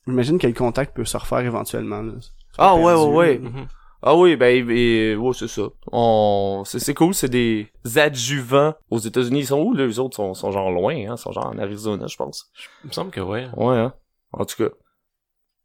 j'imagine 0.07 0.39
que 0.39 0.47
le 0.47 0.53
contact 0.53 0.95
peut 0.95 1.05
se 1.05 1.15
refaire 1.17 1.39
éventuellement, 1.41 2.01
là. 2.01 2.13
Ah, 2.57 2.75
ouais, 2.75 2.83
perdu, 2.93 3.15
ouais, 3.15 3.37
mhm. 3.37 3.67
Ah 4.03 4.15
oui, 4.15 4.35
ben, 4.35 4.67
et, 4.69 5.15
ouais, 5.15 5.31
c'est 5.35 5.47
ça. 5.47 5.61
On, 5.91 6.63
c'est, 6.65 6.79
c'est 6.79 6.95
cool, 6.95 7.13
c'est 7.13 7.29
des 7.29 7.67
adjuvants 7.97 8.73
aux 8.89 8.97
États-Unis. 8.97 9.41
Ils 9.41 9.45
sont 9.45 9.59
où, 9.61 9.73
là? 9.75 9.85
Les 9.85 9.99
autres 9.99 10.15
sont, 10.15 10.33
sont 10.33 10.51
genre 10.51 10.71
loin, 10.71 10.93
hein? 10.95 11.13
Ils 11.15 11.17
sont 11.19 11.31
genre 11.31 11.45
en 11.53 11.57
Arizona, 11.59 12.07
je 12.07 12.15
pense. 12.17 12.49
Il 12.83 12.87
me 12.87 12.93
semble 12.93 13.11
que 13.11 13.21
ouais. 13.21 13.47
Ouais, 13.55 13.77
hein? 13.77 13.93
En 14.33 14.43
tout 14.45 14.55
cas. 14.63 14.69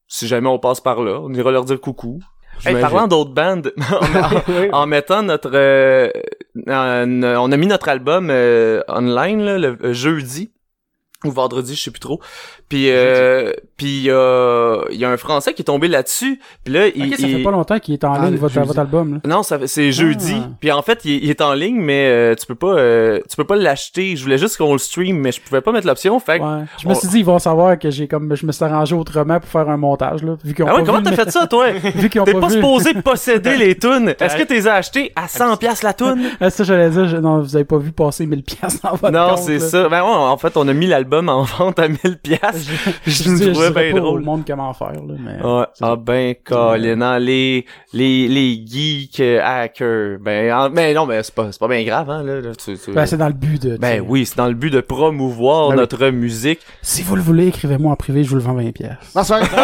Si 0.08 0.26
jamais 0.28 0.48
on 0.48 0.58
passe 0.58 0.80
par 0.80 1.02
là, 1.02 1.20
on 1.22 1.32
ira 1.34 1.50
leur 1.50 1.64
dire 1.64 1.80
coucou. 1.80 2.20
Hey, 2.64 2.80
parlant 2.80 3.06
d'autres 3.06 3.34
bandes, 3.34 3.72
en, 4.72 4.86
mettant 4.86 5.22
notre, 5.22 5.50
euh, 5.52 6.08
en- 6.68 7.22
on 7.38 7.52
a 7.52 7.56
mis 7.56 7.66
notre 7.66 7.88
album 7.88 8.28
euh, 8.30 8.82
online 8.88 9.42
là, 9.44 9.58
le 9.58 9.76
euh, 9.82 9.92
jeudi. 9.92 10.50
Ou 11.24 11.30
vendredi, 11.30 11.74
je 11.74 11.82
sais 11.82 11.90
plus 11.90 12.00
trop. 12.00 12.20
Puis 12.68 12.90
euh, 12.90 13.52
puis 13.76 13.86
il 13.98 14.02
y 14.04 14.10
a 14.10 14.82
il 14.90 14.98
y 14.98 15.04
a 15.04 15.10
un 15.10 15.16
français 15.16 15.54
qui 15.54 15.62
est 15.62 15.64
tombé 15.66 15.88
là-dessus. 15.88 16.40
Puis 16.64 16.74
là 16.74 16.88
il, 16.88 17.16
ça 17.16 17.26
il- 17.26 17.36
fait 17.38 17.42
pas 17.42 17.50
longtemps 17.50 17.78
qu'il 17.78 17.94
est 17.94 18.04
en 18.04 18.12
Ah, 18.12 18.26
ligne, 18.26 18.36
votre, 18.36 18.60
votre 18.60 18.78
album. 18.78 19.14
Là. 19.14 19.20
non, 19.36 19.42
ça 19.42 19.58
c'est 19.66 19.92
jeudi. 19.92 20.34
Ah. 20.36 20.50
Puis 20.60 20.70
en 20.72 20.82
fait, 20.82 21.04
il, 21.04 21.24
il 21.24 21.30
est 21.30 21.40
en 21.40 21.54
ligne, 21.54 21.80
mais 21.80 22.08
euh, 22.08 22.34
tu 22.34 22.44
peux 22.46 22.54
pas, 22.54 22.74
euh, 22.76 23.20
tu 23.28 23.36
peux 23.36 23.44
pas 23.44 23.56
l'acheter. 23.56 24.14
Je 24.16 24.22
voulais 24.22 24.38
juste 24.38 24.56
qu'on 24.58 24.72
le 24.72 24.78
stream, 24.78 25.16
mais 25.18 25.32
je 25.32 25.40
pouvais 25.40 25.60
pas 25.60 25.72
mettre 25.72 25.86
l'option. 25.86 26.18
Fait 26.20 26.38
que- 26.38 26.44
Ouais. 26.44 26.64
Je 26.82 26.88
me 26.88 26.94
suis 26.94 27.08
dit, 27.08 27.18
ils 27.20 27.24
vont 27.24 27.38
savoir 27.38 27.78
que 27.78 27.90
j'ai 27.90 28.06
comme, 28.08 28.34
je 28.36 28.44
me 28.46 28.52
suis 28.52 28.64
arrangé 28.64 28.94
autrement 28.94 29.40
pour 29.40 29.48
faire 29.48 29.68
un 29.70 29.76
montage, 29.76 30.22
là. 30.22 30.36
Vu 30.44 30.54
Ah 30.66 30.76
ouais, 30.76 30.84
comment 30.84 31.02
t'as 31.02 31.12
fait 31.12 31.30
ça, 31.30 31.46
toi? 31.50 31.70
Vu 31.72 32.08
qu'ils 32.10 32.20
ont 32.20 32.24
T'es 32.24 32.32
pas, 32.34 32.40
pas 32.40 32.50
supposé 32.50 32.94
posséder 32.94 33.56
les 33.58 33.76
tunes. 33.78 34.14
Est-ce 34.20 34.36
que 34.36 34.42
t'es 34.42 34.54
les 34.54 34.68
as 34.68 34.74
achetées 34.74 35.12
à 35.16 35.28
100 35.28 35.56
pièces 35.56 35.82
la 35.82 35.92
tune 35.94 36.30
ça, 36.50 36.64
j'allais 36.64 36.90
dire, 36.90 37.08
je- 37.08 37.16
non, 37.16 37.40
vous 37.40 37.56
avez 37.56 37.64
pas 37.64 37.78
vu 37.78 37.92
passer 37.92 38.26
1000 38.26 38.42
pièces 38.42 38.80
dans 38.82 38.90
votre 38.96 39.10
Non, 39.10 39.36
c'est 39.36 39.58
ça. 39.60 39.88
Ben 39.88 40.02
ouais, 40.02 40.08
en 40.10 40.36
fait, 40.36 40.56
on 40.56 40.66
a 40.68 40.72
mis 40.72 40.86
l'album 40.86 41.05
en 41.14 41.42
vente 41.58 41.78
à 41.78 41.88
1000 41.88 42.18
pièces. 42.22 42.40
Je, 43.06 43.10
Je 43.10 43.22
je, 43.36 43.44
je 43.44 43.50
trouvais 43.50 43.70
bien 43.70 43.92
pas 43.92 44.00
drôle. 44.00 44.20
au 44.20 44.24
monde 44.24 44.42
comment 44.46 44.72
faire, 44.74 44.92
là, 44.92 45.14
mais... 45.18 45.42
Ouais. 45.46 45.64
Ah 45.80 45.96
ben, 45.96 46.34
Colin, 46.44 47.00
hein, 47.00 47.18
les, 47.18 47.64
les, 47.92 48.28
les 48.28 48.64
geeks 48.66 49.20
euh, 49.20 49.40
hackers. 49.42 50.18
Ben, 50.20 50.52
en- 50.52 50.70
mais 50.70 50.92
non, 50.94 51.06
mais 51.06 51.22
c'est 51.22 51.34
pas, 51.34 51.50
c'est 51.52 51.60
pas 51.60 51.68
bien 51.68 51.82
grave, 51.84 52.10
hein, 52.10 52.22
là. 52.22 52.40
là, 52.40 52.50
tu- 52.54 52.76
tu- 52.78 52.92
Ben, 52.92 53.06
c'est 53.06 53.16
dans 53.16 53.28
le 53.28 53.32
but 53.32 53.62
de... 53.62 53.76
Ben 53.76 53.96
tu 53.96 54.04
oui, 54.08 54.26
c'est 54.26 54.36
dans 54.36 54.46
le 54.48 54.54
but 54.54 54.70
de 54.70 54.80
promouvoir 54.80 55.68
Ben 55.68 55.74
oui. 55.74 55.80
notre 55.80 56.06
musique. 56.08 56.60
Si 56.82 57.02
vous 57.02 57.16
le 57.16 57.22
voulez, 57.22 57.48
écrivez-moi 57.48 57.92
en 57.92 57.96
privé, 57.96 58.24
je 58.24 58.28
vous 58.30 58.36
le 58.36 58.42
vends 58.42 58.54
20 58.54 58.72
pièces. 58.72 58.90
Non, 59.14 59.22
c'est 59.22 59.34
vrai. 59.38 59.46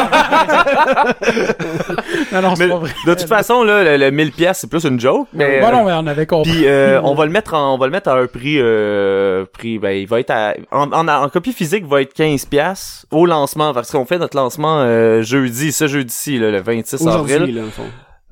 Non, 2.32 2.40
non, 2.42 2.54
c'est 2.56 2.68
pas 2.68 2.76
vrai. 2.76 2.90
de 3.06 3.14
toute 3.14 3.28
façon, 3.28 3.62
là, 3.62 3.82
le, 3.84 3.96
le 4.04 4.10
1000 4.10 4.32
pièces, 4.32 4.58
c'est 4.60 4.70
plus 4.70 4.84
une 4.84 4.98
joke. 4.98 5.28
Mais, 5.32 5.60
Bon, 5.60 5.70
non, 5.70 5.84
mais 5.84 5.92
on 5.92 6.06
avait 6.06 6.26
compris. 6.26 6.50
Puis 6.50 6.66
euh, 6.66 7.00
on 7.02 7.14
va 7.14 7.26
le 7.26 7.30
mettre 7.32 7.54
en, 7.54 7.74
on 7.74 7.78
va 7.78 7.86
le 7.86 7.92
mettre 7.92 8.08
à 8.08 8.14
un 8.18 8.26
prix 8.26 8.56
euh, 8.58 9.44
prix 9.52 9.78
ben 9.78 9.90
il 9.90 10.06
va 10.06 10.20
être 10.20 10.30
à, 10.30 10.54
en, 10.70 10.90
en, 10.92 11.08
en 11.08 11.28
copie 11.32 11.52
physique 11.52 11.86
va 11.86 12.02
être 12.02 12.12
15 12.14 12.44
pièces 12.46 13.06
au 13.10 13.26
lancement 13.26 13.72
parce 13.72 13.90
qu'on 13.90 14.04
fait 14.04 14.18
notre 14.18 14.36
lancement 14.36 14.80
euh, 14.80 15.22
jeudi 15.22 15.72
ce 15.72 15.86
jeudi-ci 15.88 16.38
le 16.38 16.60
26 16.60 17.00
Aujourd'hui, 17.06 17.34
avril. 17.34 17.54
là. 17.56 17.62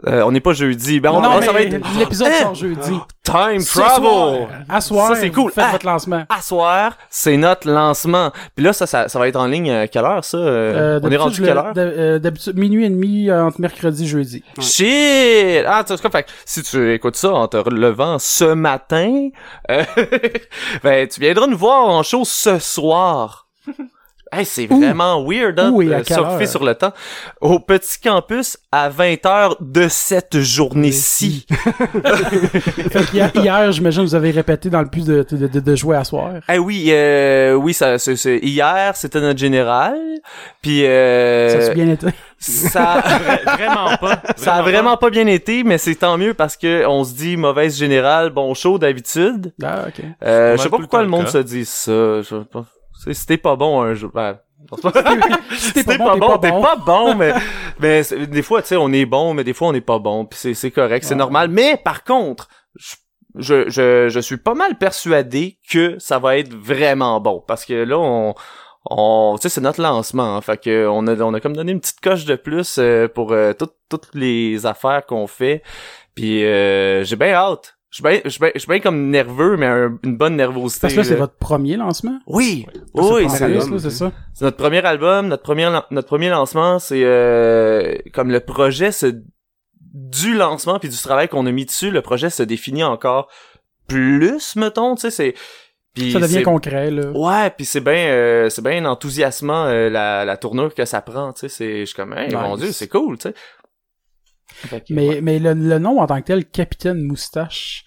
Euh, 0.07 0.23
on 0.25 0.33
n'est 0.33 0.41
pas 0.41 0.53
jeudi. 0.55 0.99
Ben 1.01 1.11
on, 1.11 1.21
non, 1.21 1.31
on- 1.31 1.41
mais 1.41 1.47
ça 1.47 1.53
va 1.53 1.61
être 1.63 1.77
l'épisode 1.99 2.29
Hein? 2.29 2.43
sort 2.43 2.55
jeudi. 2.55 2.99
time 3.23 3.61
Ce 3.61 3.79
travel. 3.79 4.49
À 4.69 4.81
soir, 4.81 5.09
Ça, 5.09 5.17
c'est 5.17 5.31
cool. 5.31 5.53
Faites 5.53 5.65
Ah. 5.69 5.73
votre 5.73 5.87
lancement. 5.87 6.25
À 6.29 6.41
soir, 6.41 6.97
c'est 7.11 7.37
notre 7.37 7.69
lancement. 7.71 8.33
Puis 8.57 8.65
là 8.65 8.73
ça, 8.73 8.87
ça 8.87 9.09
ça 9.09 9.19
va 9.19 9.29
être 9.29 9.37
en 9.37 9.47
ligne 9.47 9.71
à 9.71 9.89
quelle 9.89 10.05
heure 10.05 10.25
ça 10.25 10.39
Euh, 10.39 10.41
Euh, 10.51 11.01
On 11.03 11.07
est 11.09 11.11
d'habitude, 11.11 11.21
rendu 11.21 11.43
quelle 11.43 11.55
le- 11.55 11.59
heure 11.59 11.73
euh, 11.77 12.19
D'habitude, 12.19 12.57
minuit 12.59 12.87
et 12.87 12.91
demi 12.91 13.29
euh, 13.29 13.45
entre 13.45 13.61
mercredi 13.61 14.05
et 14.05 14.07
jeudi. 14.07 14.45
Shit! 14.59 15.65
Ah, 15.67 15.85
tu 15.87 15.97
sais 15.97 16.11
fait 16.11 16.23
que 16.25 16.31
si 16.47 16.63
tu 16.63 16.93
écoutes 16.95 17.17
ça 17.17 17.33
en 17.33 17.47
te 17.49 17.57
relevant 17.59 18.19
ce 18.19 18.45
matin, 18.55 19.29
euh, 19.71 19.85
ben, 20.83 21.07
tu 21.07 21.21
viendras 21.21 21.47
nous 21.47 21.59
voir 21.59 21.89
en 21.89 22.03
show 22.03 22.23
ce 22.25 22.59
soir. 22.59 23.47
Hey, 24.33 24.45
c'est 24.45 24.66
vraiment 24.66 25.25
weird, 25.25 25.59
hein, 25.59 25.73
de 25.73 26.05
surfer 26.05 26.45
heure? 26.45 26.49
sur 26.49 26.64
le 26.64 26.75
temps. 26.77 26.93
Au 27.40 27.59
petit 27.59 27.99
campus, 27.99 28.57
à 28.71 28.88
20h 28.88 29.57
de 29.61 29.88
cette 29.88 30.38
journée-ci. 30.38 31.47
Hier, 33.12 33.31
hier, 33.35 33.73
j'imagine, 33.73 34.03
vous 34.03 34.14
avez 34.14 34.31
répété 34.31 34.71
dans 34.71 34.81
le 34.83 34.88
but 34.88 35.05
de, 35.05 35.27
de, 35.31 35.47
de, 35.49 35.61
de 35.61 35.75
jouer 35.75 35.97
à 35.97 36.05
soir. 36.05 36.33
Eh 36.53 36.59
oui, 36.59 36.87
euh, 36.90 37.55
oui, 37.55 37.75
ça, 37.75 37.99
c'est, 37.99 38.16
c'est- 38.16 38.38
hier, 38.38 38.95
c'était 38.97 39.21
notre 39.21 39.38
général, 39.38 39.97
puis 40.62 40.85
euh, 40.87 41.61
Ça 41.66 41.71
a 41.73 41.75
bien 41.75 41.88
été? 41.88 42.07
ça, 42.38 43.01
Vra- 43.05 43.57
vraiment 43.57 43.97
pas. 43.97 44.23
Ça 44.37 44.55
a 44.55 44.62
vraiment 44.62 44.97
pas 44.97 45.11
bien 45.11 45.27
été, 45.27 45.64
mais 45.64 45.79
c'est 45.79 45.95
tant 45.97 46.16
mieux 46.16 46.35
parce 46.35 46.57
que 46.57 46.87
on 46.87 47.05
se 47.05 47.14
dit 47.14 47.37
mauvaise 47.37 47.77
générale, 47.77 48.31
bon 48.31 48.55
show 48.55 48.79
d'habitude. 48.79 49.53
Ah, 49.62 49.85
ok. 49.88 50.05
Euh, 50.25 50.57
je 50.57 50.62
sais 50.62 50.69
pas 50.69 50.79
pourquoi 50.79 51.01
le 51.01 51.07
le 51.07 51.11
monde 51.11 51.29
se 51.29 51.38
dit 51.38 51.64
ça. 51.64 52.23
Je 52.23 52.27
sais 52.29 52.45
pas. 52.51 52.64
C'est- 53.03 53.15
Si 53.15 53.27
t'es 53.27 53.37
pas 53.39 53.57
bon 53.57 53.81
un 53.83 53.95
jour, 53.95 54.11
ben, 54.15 54.39
Si 55.53 55.73
t'es 55.85 55.97
pas 55.97 56.17
bon, 56.17 56.37
t'es 56.39 56.51
pas 56.51 56.77
bon, 56.77 57.15
mais, 57.15 57.33
mais 57.79 58.03
des 58.27 58.43
fois, 58.43 58.61
tu 58.63 58.69
sais, 58.69 58.77
on 58.77 58.93
est 58.93 59.07
bon, 59.07 59.33
mais 59.35 59.43
des 59.45 59.55
fois, 59.55 59.69
on 59.69 59.73
n'est 59.73 59.81
pas 59.81 59.99
bon, 59.99 60.27
puis 60.27 60.39
c'est, 60.39 60.55
c'est 60.55 60.71
correct, 60.71 61.05
c'est 61.05 61.15
Ouais. 61.15 61.19
normal. 61.19 61.49
Mais, 61.49 61.79
par 61.83 62.05
contre, 62.05 62.49
je, 62.77 62.97
je, 63.37 63.69
je, 63.71 64.09
je 64.11 64.21
suis 64.21 64.37
pas 64.37 64.55
mal 64.55 64.77
persuadé 64.77 65.59
que 65.71 65.99
ça 65.99 66.19
va 66.19 66.37
être 66.37 66.53
vraiment 66.55 67.21
bon, 67.21 67.43
parce 67.47 67.65
que 67.65 67.73
là, 67.85 67.99
on, 67.99 68.35
on, 68.91 69.37
tu 69.39 69.43
sais, 69.43 69.49
c'est 69.55 69.61
notre 69.63 69.81
lancement, 69.81 70.37
hein, 70.37 70.41
fait 70.43 70.59
que 70.63 70.87
on 70.89 71.07
a, 71.07 71.15
on 71.23 71.33
a 71.35 71.41
comme 71.41 71.57
donné 71.57 71.73
une 71.73 71.81
petite 71.81 72.01
coche 72.01 72.25
de 72.27 72.35
plus 72.37 72.77
euh, 72.79 73.09
pour 73.09 73.33
euh, 73.33 73.53
toutes, 73.55 73.75
toutes 73.89 74.09
les 74.15 74.67
affaires 74.67 75.07
qu'on 75.07 75.27
fait, 75.27 75.63
puis 76.15 76.45
euh, 76.45 77.03
j'ai 77.05 77.17
bien 77.17 77.33
hâte. 77.33 77.77
Je 77.90 77.96
suis 77.96 78.03
bien, 78.05 78.20
je 78.24 78.29
suis 78.29 78.38
bien, 78.40 78.50
je 78.55 78.59
suis 78.61 78.68
bien 78.68 78.79
comme 78.81 79.11
nerveux, 79.11 79.57
mais 79.57 79.66
un- 79.66 79.98
une 80.05 80.16
bonne 80.16 80.37
nervosité. 80.37 80.83
Parce 80.83 80.94
que 80.94 80.98
là, 81.00 81.05
c'est 81.05 81.11
là. 81.14 81.20
votre 81.20 81.35
premier 81.35 81.76
lancement? 81.76 82.20
Oui, 82.29 82.64
c'est 82.72 83.00
oui, 83.00 83.22
le 83.24 83.29
c'est 83.29 83.38
ça, 83.61 83.79
c'est 83.81 83.90
ça. 83.90 84.12
c'est 84.33 84.44
notre 84.44 84.57
premier 84.57 84.85
album, 84.85 85.26
notre 85.26 85.42
premier 85.42 85.64
lan- 85.64 85.85
notre 85.90 86.07
premier 86.07 86.29
lancement, 86.31 86.79
c'est 86.79 87.03
euh, 87.05 87.96
comme 88.14 88.31
le 88.31 88.38
projet 88.40 88.92
se 88.92 89.07
du 89.92 90.35
lancement 90.37 90.79
puis 90.79 90.88
du 90.88 90.96
travail 90.96 91.26
qu'on 91.29 91.46
a 91.46 91.50
mis 91.50 91.64
dessus, 91.66 91.90
le 91.90 92.00
projet 92.00 92.31
se 92.31 92.44
définit 92.44 92.85
encore 92.85 93.29
plus 93.88 94.55
mettons, 94.57 94.94
tu 94.94 95.03
sais, 95.03 95.11
c'est 95.11 95.35
puis 95.92 96.12
Ça 96.12 96.20
devient 96.20 96.35
c'est- 96.35 96.42
concret, 96.44 96.92
là. 96.92 97.11
Ouais, 97.11 97.50
puis 97.50 97.64
c'est 97.66 97.81
bien 97.81 98.07
euh, 98.11 98.48
c'est 98.48 98.62
bien 98.62 98.85
enthousiasmant 98.85 99.64
euh, 99.66 99.90
la 99.90 100.24
la 100.24 100.37
tournure 100.37 100.72
que 100.72 100.85
ça 100.85 101.00
prend, 101.03 101.33
tu 101.33 101.40
sais, 101.40 101.48
c'est 101.48 101.81
je 101.81 101.85
suis 101.87 101.96
comme 101.96 102.16
hey, 102.16 102.33
mon 102.33 102.57
dieu, 102.57 102.70
c'est 102.70 102.87
cool, 102.87 103.18
tu 103.18 103.29
sais. 103.31 103.35
Mais, 104.90 105.09
ouais. 105.09 105.20
mais 105.20 105.38
le, 105.38 105.55
le 105.55 105.79
nom 105.79 106.01
en 106.01 106.07
tant 106.07 106.20
que 106.20 106.27
tel, 106.27 106.44
Capitaine 106.46 107.03
Moustache, 107.03 107.85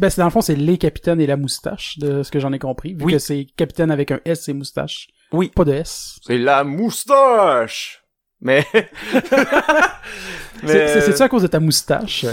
ben, 0.00 0.08
c'est 0.10 0.18
dans 0.20 0.24
le 0.26 0.30
fond, 0.30 0.40
c'est 0.40 0.56
les 0.56 0.78
capitaines 0.78 1.20
et 1.20 1.26
la 1.26 1.36
moustache, 1.36 1.98
de 1.98 2.22
ce 2.22 2.30
que 2.30 2.40
j'en 2.40 2.52
ai 2.52 2.58
compris. 2.58 2.94
Vu 2.94 3.04
Oui. 3.04 3.12
que 3.12 3.18
c'est 3.18 3.46
capitaine 3.56 3.90
avec 3.90 4.10
un 4.10 4.20
S 4.24 4.48
et 4.48 4.52
moustache. 4.54 5.08
Oui. 5.32 5.50
Pas 5.54 5.64
de 5.64 5.72
S. 5.74 6.18
c'est 6.26 6.38
la 6.38 6.64
moustache. 6.64 8.02
Mais 8.40 8.64
C'est- 10.64 10.88
C'est 10.88 11.00
c'est-tu 11.02 11.22
à 11.22 11.28
cause 11.28 11.42
de 11.42 11.46
ta 11.48 11.60
moustache? 11.60 12.24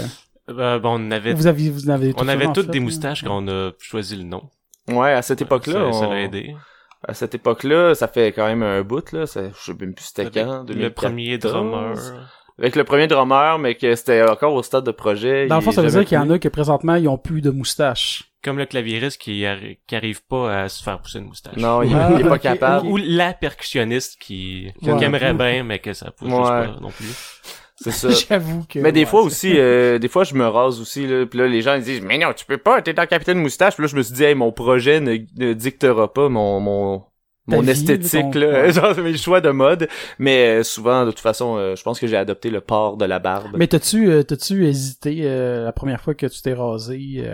Euh, 0.50 0.78
bon, 0.78 0.96
on 1.00 1.10
avait, 1.10 1.32
Vous 1.34 1.46
avez, 1.46 1.70
vous 1.70 1.86
en 1.88 1.94
avez 1.94 2.12
on 2.16 2.28
avait 2.28 2.46
en 2.46 2.52
toutes 2.52 2.66
fait, 2.66 2.72
des 2.72 2.78
là. 2.78 2.84
moustaches 2.84 3.24
quand 3.24 3.42
on 3.42 3.48
a 3.48 3.70
choisi 3.78 4.16
le 4.16 4.24
nom. 4.24 4.42
ouais, 4.88 5.12
à 5.12 5.22
cette 5.22 5.40
époque-là, 5.42 5.92
ça, 5.92 5.98
ça 6.00 6.08
on- 6.08 6.12
l'a 6.12 6.20
aidé. 6.22 6.54
à 7.06 7.14
cette 7.14 7.34
époque-là, 7.34 7.94
ça 7.94 8.08
fait 8.08 8.32
quand 8.32 8.46
même 8.46 8.62
un 8.62 8.82
bout 8.82 9.10
là, 9.12 9.26
ça, 9.26 9.40
je 9.50 9.54
sais 9.72 9.74
même 9.78 9.94
plus 9.94 10.04
c'était 10.04 10.30
quand, 10.30 10.64
le 10.68 10.90
premier 10.90 11.38
2014. 11.38 11.40
drummer. 11.52 12.28
Avec 12.58 12.76
le 12.76 12.84
premier 12.84 13.06
drummer, 13.08 13.58
mais 13.58 13.74
que 13.74 13.94
c'était 13.96 14.22
encore 14.22 14.54
au 14.54 14.62
stade 14.62 14.84
de 14.84 14.92
projet. 14.92 15.46
Dans 15.48 15.56
le 15.56 15.60
fond, 15.60 15.72
ça 15.72 15.82
veut 15.82 15.90
dire 15.90 16.04
qu'il 16.04 16.14
y 16.16 16.20
en 16.20 16.30
a 16.30 16.38
que 16.38 16.48
présentement, 16.48 16.94
ils 16.94 17.08
ont 17.08 17.18
plus 17.18 17.40
de 17.40 17.50
moustache. 17.50 18.30
Comme 18.44 18.58
le 18.58 18.66
claviériste 18.66 19.20
qui, 19.20 19.40
arri- 19.42 19.78
qui 19.86 19.96
arrive 19.96 20.22
pas 20.26 20.62
à 20.64 20.68
se 20.68 20.82
faire 20.82 21.00
pousser 21.00 21.18
une 21.18 21.24
moustache. 21.24 21.56
Non, 21.56 21.82
il, 21.82 21.94
Ah, 21.94 22.10
il 22.14 22.20
est 22.20 22.28
pas 22.28 22.34
ok, 22.36 22.40
capable. 22.42 22.86
Ou 22.86 22.96
la 22.98 23.32
percussionniste 23.32 24.18
qui, 24.20 24.68
Ouais. 24.82 24.96
qui 24.98 25.04
aimerait 25.04 25.32
bien, 25.34 25.64
mais 25.64 25.78
que 25.78 25.92
ça 25.94 26.10
pousse 26.10 26.28
juste 26.28 26.40
Ouais. 26.40 26.66
pas 26.66 26.76
non 26.80 26.90
plus. 26.90 27.40
C'est 27.76 27.90
ça. 27.90 28.10
J'avoue 28.10 28.64
que... 28.68 28.78
Mais 28.78 28.92
des 28.92 29.00
ouais, 29.00 29.06
fois 29.06 29.22
aussi, 29.22 29.54
euh, 29.56 29.98
des 29.98 30.08
fois 30.08 30.22
je 30.24 30.34
me 30.34 30.46
rase 30.46 30.80
aussi 30.80 31.06
là, 31.08 31.26
puis 31.26 31.38
là 31.40 31.48
les 31.48 31.60
gens 31.60 31.74
ils 31.74 31.82
disent 31.82 32.02
mais 32.02 32.18
non 32.18 32.32
tu 32.36 32.44
peux 32.44 32.56
pas, 32.58 32.80
t'es 32.82 32.92
dans 32.92 33.04
Capitaine 33.06 33.38
Moustache. 33.38 33.74
Puis 33.74 33.82
là 33.82 33.88
je 33.88 33.96
me 33.96 34.02
suis 34.02 34.14
dit 34.14 34.22
hey 34.24 34.34
mon 34.36 34.52
projet 34.52 35.00
ne, 35.00 35.16
ne 35.36 35.52
dictera 35.54 36.12
pas 36.12 36.28
mon 36.28 36.60
mon 36.60 37.02
mon 37.46 37.60
vie, 37.60 37.70
esthétique 37.70 38.32
ton- 38.32 38.38
là, 38.40 38.68
genre 38.70 38.96
mes 38.98 39.16
choix 39.16 39.40
de 39.40 39.50
mode. 39.50 39.88
Mais 40.18 40.60
euh, 40.60 40.62
souvent 40.62 41.04
de 41.04 41.10
toute 41.10 41.20
façon, 41.20 41.56
euh, 41.56 41.76
je 41.76 41.82
pense 41.82 42.00
que 42.00 42.06
j'ai 42.06 42.16
adopté 42.16 42.50
le 42.50 42.60
port 42.60 42.96
de 42.96 43.04
la 43.04 43.18
barbe. 43.18 43.56
Mais 43.56 43.66
t'as-tu, 43.66 44.08
euh, 44.10 44.22
t'as-tu 44.22 44.66
hésité 44.66 45.20
euh, 45.22 45.64
la 45.64 45.72
première 45.72 46.00
fois 46.00 46.14
que 46.14 46.26
tu 46.26 46.40
t'es 46.42 46.54
rasé? 46.54 47.24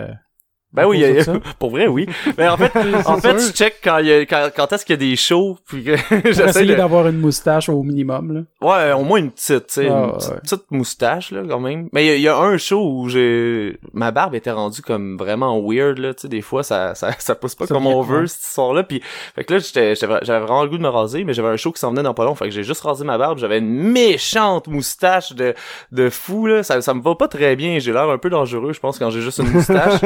Ben 0.73 0.85
oui, 0.87 1.03
a- 1.03 1.23
pour 1.59 1.71
vrai, 1.71 1.87
oui. 1.87 2.07
Mais 2.37 2.47
en 2.47 2.55
fait, 2.57 2.71
en 3.05 3.17
fait, 3.17 3.37
je 3.39 3.51
check 3.51 3.75
quand 3.83 3.97
il 3.97 4.07
y 4.07 4.13
a, 4.13 4.19
quand, 4.21 4.49
quand 4.55 4.71
est-ce 4.73 4.85
qu'il 4.85 4.93
y 4.93 4.99
a 5.05 5.09
des 5.09 5.15
shows, 5.15 5.57
puis 5.67 5.83
j'essaie 6.25 6.65
de, 6.65 6.75
d'avoir 6.75 7.07
une 7.07 7.19
moustache 7.19 7.67
au 7.69 7.83
minimum, 7.83 8.45
là. 8.61 8.67
ouais, 8.67 8.93
au 8.93 9.03
moins 9.03 9.19
une 9.19 9.31
petite, 9.31 9.67
tu 9.67 9.73
sais, 9.73 9.87
Ah, 9.89 9.93
une 9.93 10.11
ouais. 10.33 10.39
petite, 10.41 10.63
moustache, 10.71 11.31
là, 11.31 11.41
quand 11.47 11.59
même. 11.59 11.89
Mais 11.91 12.05
il 12.05 12.07
y 12.07 12.11
a- 12.11 12.15
il 12.15 12.21
y, 12.21 12.27
a 12.29 12.37
un 12.37 12.57
show 12.57 12.81
où 12.89 13.09
j'ai, 13.09 13.77
ma 13.93 14.11
barbe 14.11 14.35
était 14.35 14.51
rendue 14.51 14.81
comme 14.81 15.17
vraiment 15.17 15.59
weird, 15.61 15.97
là, 15.97 16.13
tu 16.13 16.21
sais, 16.21 16.27
des 16.29 16.41
fois, 16.41 16.63
ça, 16.63 16.95
ça, 16.95 17.11
ça 17.19 17.35
pousse 17.35 17.55
pas 17.55 17.65
Ça 17.67 17.73
comme 17.73 17.87
on 17.87 18.01
veut, 18.01 18.27
cette 18.27 18.43
histoire-là, 18.43 18.83
puis, 18.83 19.01
fait 19.35 19.43
que 19.43 19.53
là, 19.55 19.59
j'étais, 19.59 19.95
j'avais 19.95 20.19
j'avais 20.21 20.39
vraiment 20.39 20.63
le 20.63 20.69
goût 20.69 20.77
de 20.77 20.83
me 20.83 20.89
raser, 20.89 21.23
mais 21.23 21.33
j'avais 21.33 21.49
un 21.49 21.57
show 21.57 21.71
qui 21.71 21.79
s'en 21.79 21.89
venait 21.91 22.03
dans 22.03 22.13
pas 22.13 22.23
long, 22.25 22.35
fait 22.35 22.45
que 22.45 22.51
j'ai 22.51 22.63
juste 22.63 22.81
rasé 22.81 23.03
ma 23.03 23.17
barbe, 23.17 23.37
j'avais 23.39 23.57
une 23.57 23.71
méchante 23.91 24.67
moustache 24.67 25.33
de, 25.33 25.53
de 25.91 26.09
fou, 26.09 26.45
là, 26.47 26.63
ça, 26.63 26.81
ça 26.81 26.93
me 26.93 27.01
va 27.01 27.15
pas 27.15 27.27
très 27.27 27.55
bien, 27.55 27.79
j'ai 27.79 27.91
l'air 27.91 28.09
un 28.09 28.17
peu 28.17 28.29
dangereux, 28.29 28.71
je 28.73 28.79
pense, 28.79 28.97
quand 28.99 29.09
j'ai 29.09 29.21
juste 29.21 29.39
une 29.39 29.49
moustache. 29.51 29.99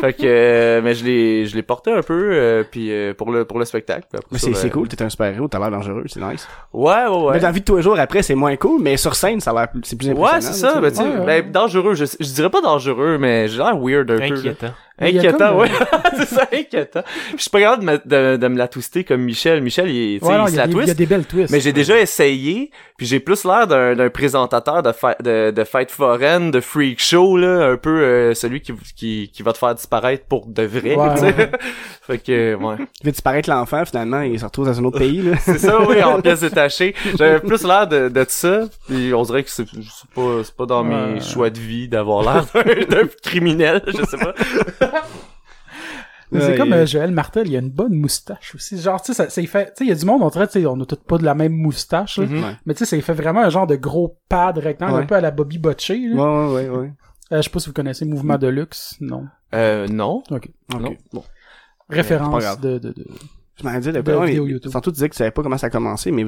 Fait 0.00 0.12
que, 0.12 0.22
euh, 0.24 0.80
mais 0.82 0.94
je 0.94 1.04
l'ai, 1.04 1.46
je 1.46 1.54
l'ai 1.56 1.62
porté 1.62 1.92
un 1.92 2.02
peu, 2.02 2.30
euh, 2.32 2.64
puis 2.68 2.90
euh, 2.92 3.14
pour 3.14 3.30
le, 3.30 3.44
pour 3.44 3.58
le 3.58 3.64
spectacle. 3.64 4.06
puis 4.08 4.18
après 4.18 4.28
Mais 4.32 4.38
ça, 4.38 4.44
c'est 4.46 4.50
ben- 4.52 4.56
c'est 4.58 4.70
cool, 4.70 4.88
t'es 4.88 5.02
un 5.02 5.08
super-héros, 5.08 5.48
t'as 5.48 5.58
l'air 5.58 5.70
dangereux, 5.70 6.04
c'est 6.06 6.20
nice. 6.20 6.46
Ouais, 6.72 6.92
ouais, 6.92 7.08
ouais. 7.08 7.32
Mais 7.34 7.40
dans 7.40 7.46
la 7.48 7.52
vie 7.52 7.60
de 7.60 7.64
tous 7.64 7.76
les 7.76 7.82
jours, 7.82 7.98
après, 7.98 8.22
c'est 8.22 8.34
moins 8.34 8.56
cool, 8.56 8.80
mais 8.82 8.96
sur 8.96 9.14
scène, 9.14 9.40
ça 9.40 9.50
a 9.50 9.54
l'air 9.54 9.68
plus- 9.70 9.80
c'est 9.84 9.96
plus 9.96 10.10
impressionnant. 10.10 10.34
Ouais, 10.34 10.40
c'est 10.40 10.52
ça. 10.52 10.80
Ben, 10.80 10.90
tu 10.90 10.96
tu 10.98 11.02
sais, 11.04 11.08
Ouais, 11.08 11.18
ouais. 11.20 11.42
ben, 11.42 11.50
dangereux. 11.52 11.94
Je, 11.94 12.04
je 12.04 12.32
dirais 12.32 12.50
pas 12.50 12.60
dangereux, 12.60 13.18
mais 13.18 13.48
j'ai 13.48 13.58
l'air 13.58 13.76
weird 13.78 14.10
un 14.10 14.16
peu. 14.16 14.20
là. 14.20 14.26
Inquiétant. 14.38 14.70
Inquiétant, 15.00 15.48
comme, 15.48 15.56
ouais. 15.58 15.68
c'est 16.18 16.28
ça, 16.28 16.46
inquiétant. 16.52 17.02
Je 17.36 17.40
suis 17.42 17.50
pas 17.50 17.60
capable 17.60 17.84
de 17.84 17.90
me, 17.90 17.98
de, 18.04 18.36
de 18.36 18.48
me 18.48 18.56
la 18.56 18.68
twister 18.68 19.02
comme 19.02 19.22
Michel. 19.22 19.60
Michel, 19.60 19.90
il, 19.90 20.20
tu 20.20 20.24
sais, 20.26 20.30
Ouais, 20.32 20.38
non, 20.38 20.46
il 20.46 20.50
il 20.50 20.52
se 20.52 20.56
la 20.56 20.66
des- 20.68 20.72
il 20.72 20.76
y 20.76 20.80
a 20.80 20.84
twist. 20.84 20.98
des 20.98 21.06
belles 21.06 21.24
twists. 21.26 21.50
Mais 21.50 21.58
j'ai 21.60 21.72
déjà 21.72 21.98
essayé, 21.98 22.70
puis 22.96 23.06
j'ai 23.06 23.18
plus 23.18 23.44
l'air 23.44 23.66
d'un 23.66 23.96
d'un 23.96 24.08
présentateur 24.10 24.82
de, 24.84 24.92
fa- 24.92 25.16
de, 25.20 25.50
de 25.50 25.64
fête 25.64 25.90
foraine, 25.90 26.52
de 26.52 26.60
freak 26.60 27.00
show, 27.00 27.36
là, 27.36 27.66
un 27.72 27.76
peu 27.76 27.90
euh, 27.90 28.34
celui 28.34 28.60
qui, 28.60 28.72
qui, 28.96 29.30
qui 29.34 29.42
va 29.42 29.52
te 29.52 29.58
faire 29.58 29.74
disparaître 29.74 30.26
pour 30.26 30.46
de 30.46 30.62
vrai, 30.62 30.94
Ouais, 30.94 31.14
tu 31.14 31.20
sais. 31.20 31.34
ouais. 31.34 31.50
fait 32.02 32.18
que, 32.18 32.54
ouais. 32.54 32.76
Il 33.00 33.04
fait 33.06 33.10
disparaître 33.12 33.50
l'enfant, 33.50 33.84
finalement, 33.84 34.22
et 34.22 34.28
il 34.28 34.38
se 34.38 34.44
retrouve 34.44 34.66
dans 34.66 34.78
un 34.78 34.84
autre 34.84 34.98
pays, 34.98 35.22
là. 35.22 35.32
C'est 35.40 35.58
ça, 35.58 35.80
oui, 35.82 36.00
en 36.04 36.20
pièces 36.20 36.40
détachées. 36.40 36.94
J'avais 37.18 37.40
plus 37.40 37.64
l'air 37.64 37.88
de, 37.88 38.08
de 38.08 38.24
ça, 38.28 38.60
puis 38.88 39.12
on 39.12 39.22
dirait 39.22 39.42
que 39.42 39.50
c'est 39.50 39.66
c'est 39.68 40.10
pas, 40.14 40.42
c'est 40.44 40.54
pas 40.54 40.66
dans 40.66 40.84
mes 40.84 41.20
choix 41.20 41.50
de 41.50 41.58
vie 41.58 41.88
d'avoir 41.88 42.22
l'air 42.22 42.44
d'un 42.54 43.02
d'un 43.02 43.08
criminel, 43.22 43.82
je 43.86 44.04
sais 44.04 44.18
pas. 44.18 44.34
Mais 46.32 46.40
c'est 46.40 46.48
Ouais, 46.52 46.56
comme 46.56 46.68
il- 46.68 46.74
euh, 46.74 46.86
Joël 46.86 47.10
Martel, 47.12 47.46
il 47.48 47.54
a 47.56 47.60
une 47.60 47.70
bonne 47.70 47.94
moustache 47.94 48.54
aussi. 48.54 48.80
Genre, 48.80 49.00
tu 49.00 49.12
sais, 49.12 49.14
ça, 49.14 49.30
ça 49.30 49.40
y 49.40 49.46
fait, 49.46 49.66
tu 49.66 49.72
sais, 49.78 49.84
il 49.84 49.88
y 49.88 49.92
a 49.92 49.94
du 49.94 50.04
monde, 50.04 50.22
on 50.22 50.28
dirait, 50.30 50.46
tu 50.48 50.60
sais, 50.60 50.66
on 50.66 50.80
a 50.80 50.86
tous 50.86 50.96
pas 50.96 51.18
de 51.18 51.24
la 51.24 51.34
même 51.34 51.52
moustache, 51.52 52.18
là. 52.18 52.26
Mhm. 52.26 52.56
Mais 52.66 52.74
tu 52.74 52.78
sais, 52.78 52.86
ça 52.86 52.96
y 52.96 53.02
fait 53.02 53.12
vraiment 53.12 53.40
un 53.42 53.50
genre 53.50 53.66
de 53.66 53.76
gros 53.76 54.18
pad 54.28 54.58
rectangle, 54.58 54.94
Ouais. 54.94 55.02
un 55.02 55.06
peu 55.06 55.14
à 55.14 55.20
la 55.20 55.30
Bobby 55.30 55.58
Botché, 55.58 55.98
là. 56.08 56.16
Ouais, 56.16 56.54
ouais, 56.54 56.68
ouais, 56.70 56.76
ouais. 56.78 56.92
Euh, 57.32 57.36
je 57.38 57.42
sais 57.42 57.50
pas 57.50 57.60
si 57.60 57.66
vous 57.68 57.72
connaissez 57.72 58.04
Mouvement 58.04 58.36
de 58.38 58.48
luxe, 58.48 58.96
non? 59.00 59.26
Euh, 59.54 59.86
non. 59.86 60.22
Ok. 60.30 60.48
Ok. 60.74 60.80
Non. 60.80 60.96
Bon. 61.12 61.24
Référence 61.88 62.60
de, 62.60 62.78
de, 62.78 62.92
de... 62.92 63.06
Je 63.56 63.64
m'en 63.64 63.74
disais, 63.78 63.92
De 63.92 64.00
ouais, 64.16 64.26
vidéo 64.26 64.46
YouTube. 64.46 64.72
Tantôt, 64.72 64.90
tu 64.90 64.94
disais 64.94 65.08
que 65.08 65.14
tu 65.14 65.18
savais 65.18 65.30
pas 65.30 65.42
comment 65.42 65.58
ça 65.58 65.68
a 65.68 65.70
commencé, 65.70 66.10
mais 66.10 66.24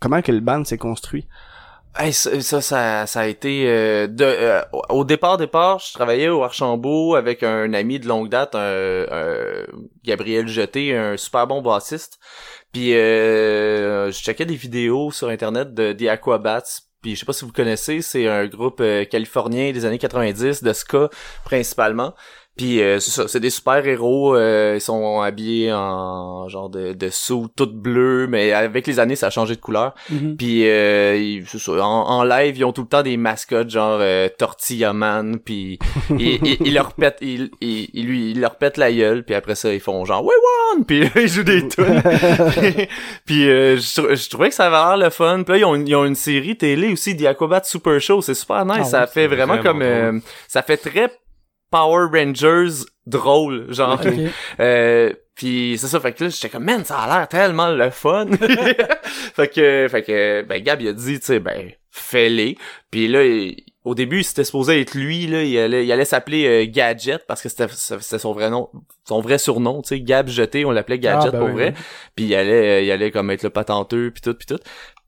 comment 0.00 0.22
que 0.22 0.32
le 0.32 0.40
band 0.40 0.64
s'est 0.64 0.78
construit? 0.78 1.26
Hey, 1.94 2.14
ça, 2.14 2.40
ça, 2.40 3.06
ça, 3.06 3.20
a 3.20 3.26
été 3.26 3.64
euh, 3.66 4.06
de, 4.06 4.24
euh, 4.24 4.62
au 4.88 5.04
départ, 5.04 5.36
départ, 5.36 5.78
je 5.78 5.92
travaillais 5.92 6.30
au 6.30 6.42
Archambault 6.42 7.16
avec 7.16 7.42
un 7.42 7.74
ami 7.74 8.00
de 8.00 8.08
longue 8.08 8.30
date, 8.30 8.54
un, 8.54 9.04
un 9.10 9.66
Gabriel 10.02 10.48
Jeté, 10.48 10.96
un 10.96 11.18
super 11.18 11.46
bon 11.46 11.60
bassiste. 11.60 12.18
Puis 12.72 12.94
euh, 12.94 14.10
je 14.10 14.18
checkais 14.18 14.46
des 14.46 14.56
vidéos 14.56 15.10
sur 15.10 15.28
internet 15.28 15.74
de 15.74 15.92
The 15.92 16.08
Aquabats. 16.08 16.62
Puis 17.02 17.14
je 17.14 17.20
sais 17.20 17.26
pas 17.26 17.32
si 17.32 17.44
vous 17.44 17.52
connaissez, 17.52 18.00
c'est 18.00 18.28
un 18.28 18.46
groupe 18.46 18.80
euh, 18.80 19.04
californien 19.04 19.72
des 19.72 19.84
années 19.84 19.98
90 19.98 20.62
de 20.62 20.72
ska 20.72 21.10
principalement. 21.44 22.14
Puis 22.56 22.82
euh, 22.82 23.00
c'est 23.00 23.10
ça, 23.10 23.28
c'est 23.28 23.40
des 23.40 23.50
super 23.50 23.86
héros. 23.86 24.36
ils 24.38 24.80
sont 24.80 25.20
habillés 25.22 25.72
en 25.72 26.48
genre 26.48 26.68
de, 26.68 26.92
de 26.92 27.08
sous 27.08 27.48
tout 27.56 27.66
bleu, 27.72 28.26
mais 28.28 28.52
avec 28.52 28.86
les 28.86 28.98
années 29.00 29.16
ça 29.16 29.28
a 29.28 29.30
changé 29.30 29.54
de 29.56 29.60
couleur. 29.60 29.94
Mhm. 30.10 30.36
Puis 30.36 30.68
euh, 30.68 31.16
ils- 31.16 31.46
c'est 31.46 31.58
ça, 31.58 31.72
en, 31.72 31.86
en 31.86 32.24
live, 32.24 32.58
ils 32.58 32.64
ont 32.64 32.72
tout 32.72 32.82
le 32.82 32.88
temps 32.88 33.02
des 33.02 33.16
mascottes 33.16 33.70
genre 33.70 33.98
euh, 34.00 34.28
Tortilla 34.38 34.92
Man, 34.92 35.38
puis 35.38 35.78
ils, 36.10 36.38
ils, 36.44 36.56
ils 36.66 36.74
leur 36.74 36.92
pètent, 36.92 37.18
ils, 37.22 37.50
ils, 37.60 38.06
lui, 38.06 38.32
ils 38.32 38.40
leur 38.40 38.56
pètent 38.56 38.76
la 38.76 38.92
gueule, 38.92 39.24
puis 39.24 39.34
après 39.34 39.54
ça 39.54 39.72
ils 39.72 39.80
font 39.80 40.04
genre 40.04 40.22
We 40.24 40.34
won, 40.76 40.82
puis 40.84 41.10
ils 41.16 41.28
jouent 41.28 41.42
des 41.44 41.66
tunes. 41.68 42.02
puis 42.04 42.88
puis, 43.24 43.48
euh, 43.48 43.76
je, 43.76 44.14
je 44.14 44.28
trouvais 44.30 44.50
que 44.50 44.54
ça 44.54 44.66
avait 44.66 44.76
l'air 44.98 45.06
le 45.06 45.10
fun. 45.10 45.42
Puis 45.42 45.52
là 45.54 45.58
ils 45.58 45.64
ont, 45.64 45.74
une- 45.74 45.88
ils 45.88 45.96
ont 45.96 46.04
une 46.04 46.14
série 46.14 46.56
télé 46.56 46.92
aussi, 46.92 47.16
The 47.16 47.28
Super 47.64 47.98
Show, 48.00 48.20
c'est 48.20 48.34
super 48.34 48.64
nice. 48.66 48.76
Ah 48.80 48.84
ça 48.84 49.06
fait 49.06 49.26
vraiment, 49.26 49.54
vraiment 49.56 49.62
comme, 49.62 49.82
euh, 49.82 50.18
ça 50.48 50.62
fait 50.62 50.76
très 50.76 51.10
Power 51.72 52.06
Rangers 52.12 52.84
drôle, 53.06 53.72
genre. 53.72 54.00
Euh, 54.60 55.12
puis 55.34 55.76
c'est 55.78 55.88
ça, 55.88 55.98
fait 55.98 56.12
que 56.12 56.24
là, 56.24 56.30
j'étais 56.30 56.48
comme, 56.50 56.64
man, 56.64 56.84
ça 56.84 56.98
a 56.98 57.18
l'air 57.18 57.26
tellement 57.28 57.70
le 57.70 57.90
fun. 57.90 58.26
fait 59.34 59.48
que, 59.48 59.88
fait 59.90 60.02
que, 60.02 60.42
ben, 60.42 60.62
Gab, 60.62 60.80
il 60.80 60.88
a 60.88 60.92
dit, 60.92 61.18
tu 61.18 61.26
sais, 61.26 61.40
ben, 61.40 61.72
fais-les. 61.90 62.56
Puis 62.90 63.08
là, 63.08 63.24
il- 63.24 63.56
au 63.84 63.96
début, 63.96 64.22
c'était 64.22 64.44
supposé 64.44 64.80
être 64.80 64.94
lui, 64.94 65.26
là, 65.26 65.42
il 65.42 65.58
allait, 65.58 65.84
il 65.84 65.90
allait 65.90 66.04
s'appeler 66.04 66.46
euh, 66.46 66.70
Gadget, 66.70 67.26
parce 67.26 67.42
que 67.42 67.48
c'était, 67.48 67.66
c'était 67.68 68.20
son 68.20 68.32
vrai 68.32 68.48
nom, 68.48 68.68
son 69.08 69.20
vrai 69.20 69.38
surnom, 69.38 69.82
tu 69.82 69.88
sais, 69.88 70.00
Gab 70.00 70.28
Jeté, 70.28 70.64
on 70.64 70.70
l'appelait 70.70 71.00
Gadget 71.00 71.30
Ah, 71.30 71.30
ben 71.32 71.38
pour 71.40 71.48
oui, 71.48 71.54
vrai. 71.54 71.74
oui. 71.76 71.82
Puis 72.14 72.24
il 72.26 72.34
allait, 72.36 72.86
il 72.86 72.90
allait 72.92 73.10
comme 73.10 73.28
être 73.32 73.42
le 73.42 73.50
patenteux, 73.50 74.12
puis 74.12 74.20
tout, 74.20 74.34
puis 74.34 74.46
tout. 74.46 74.60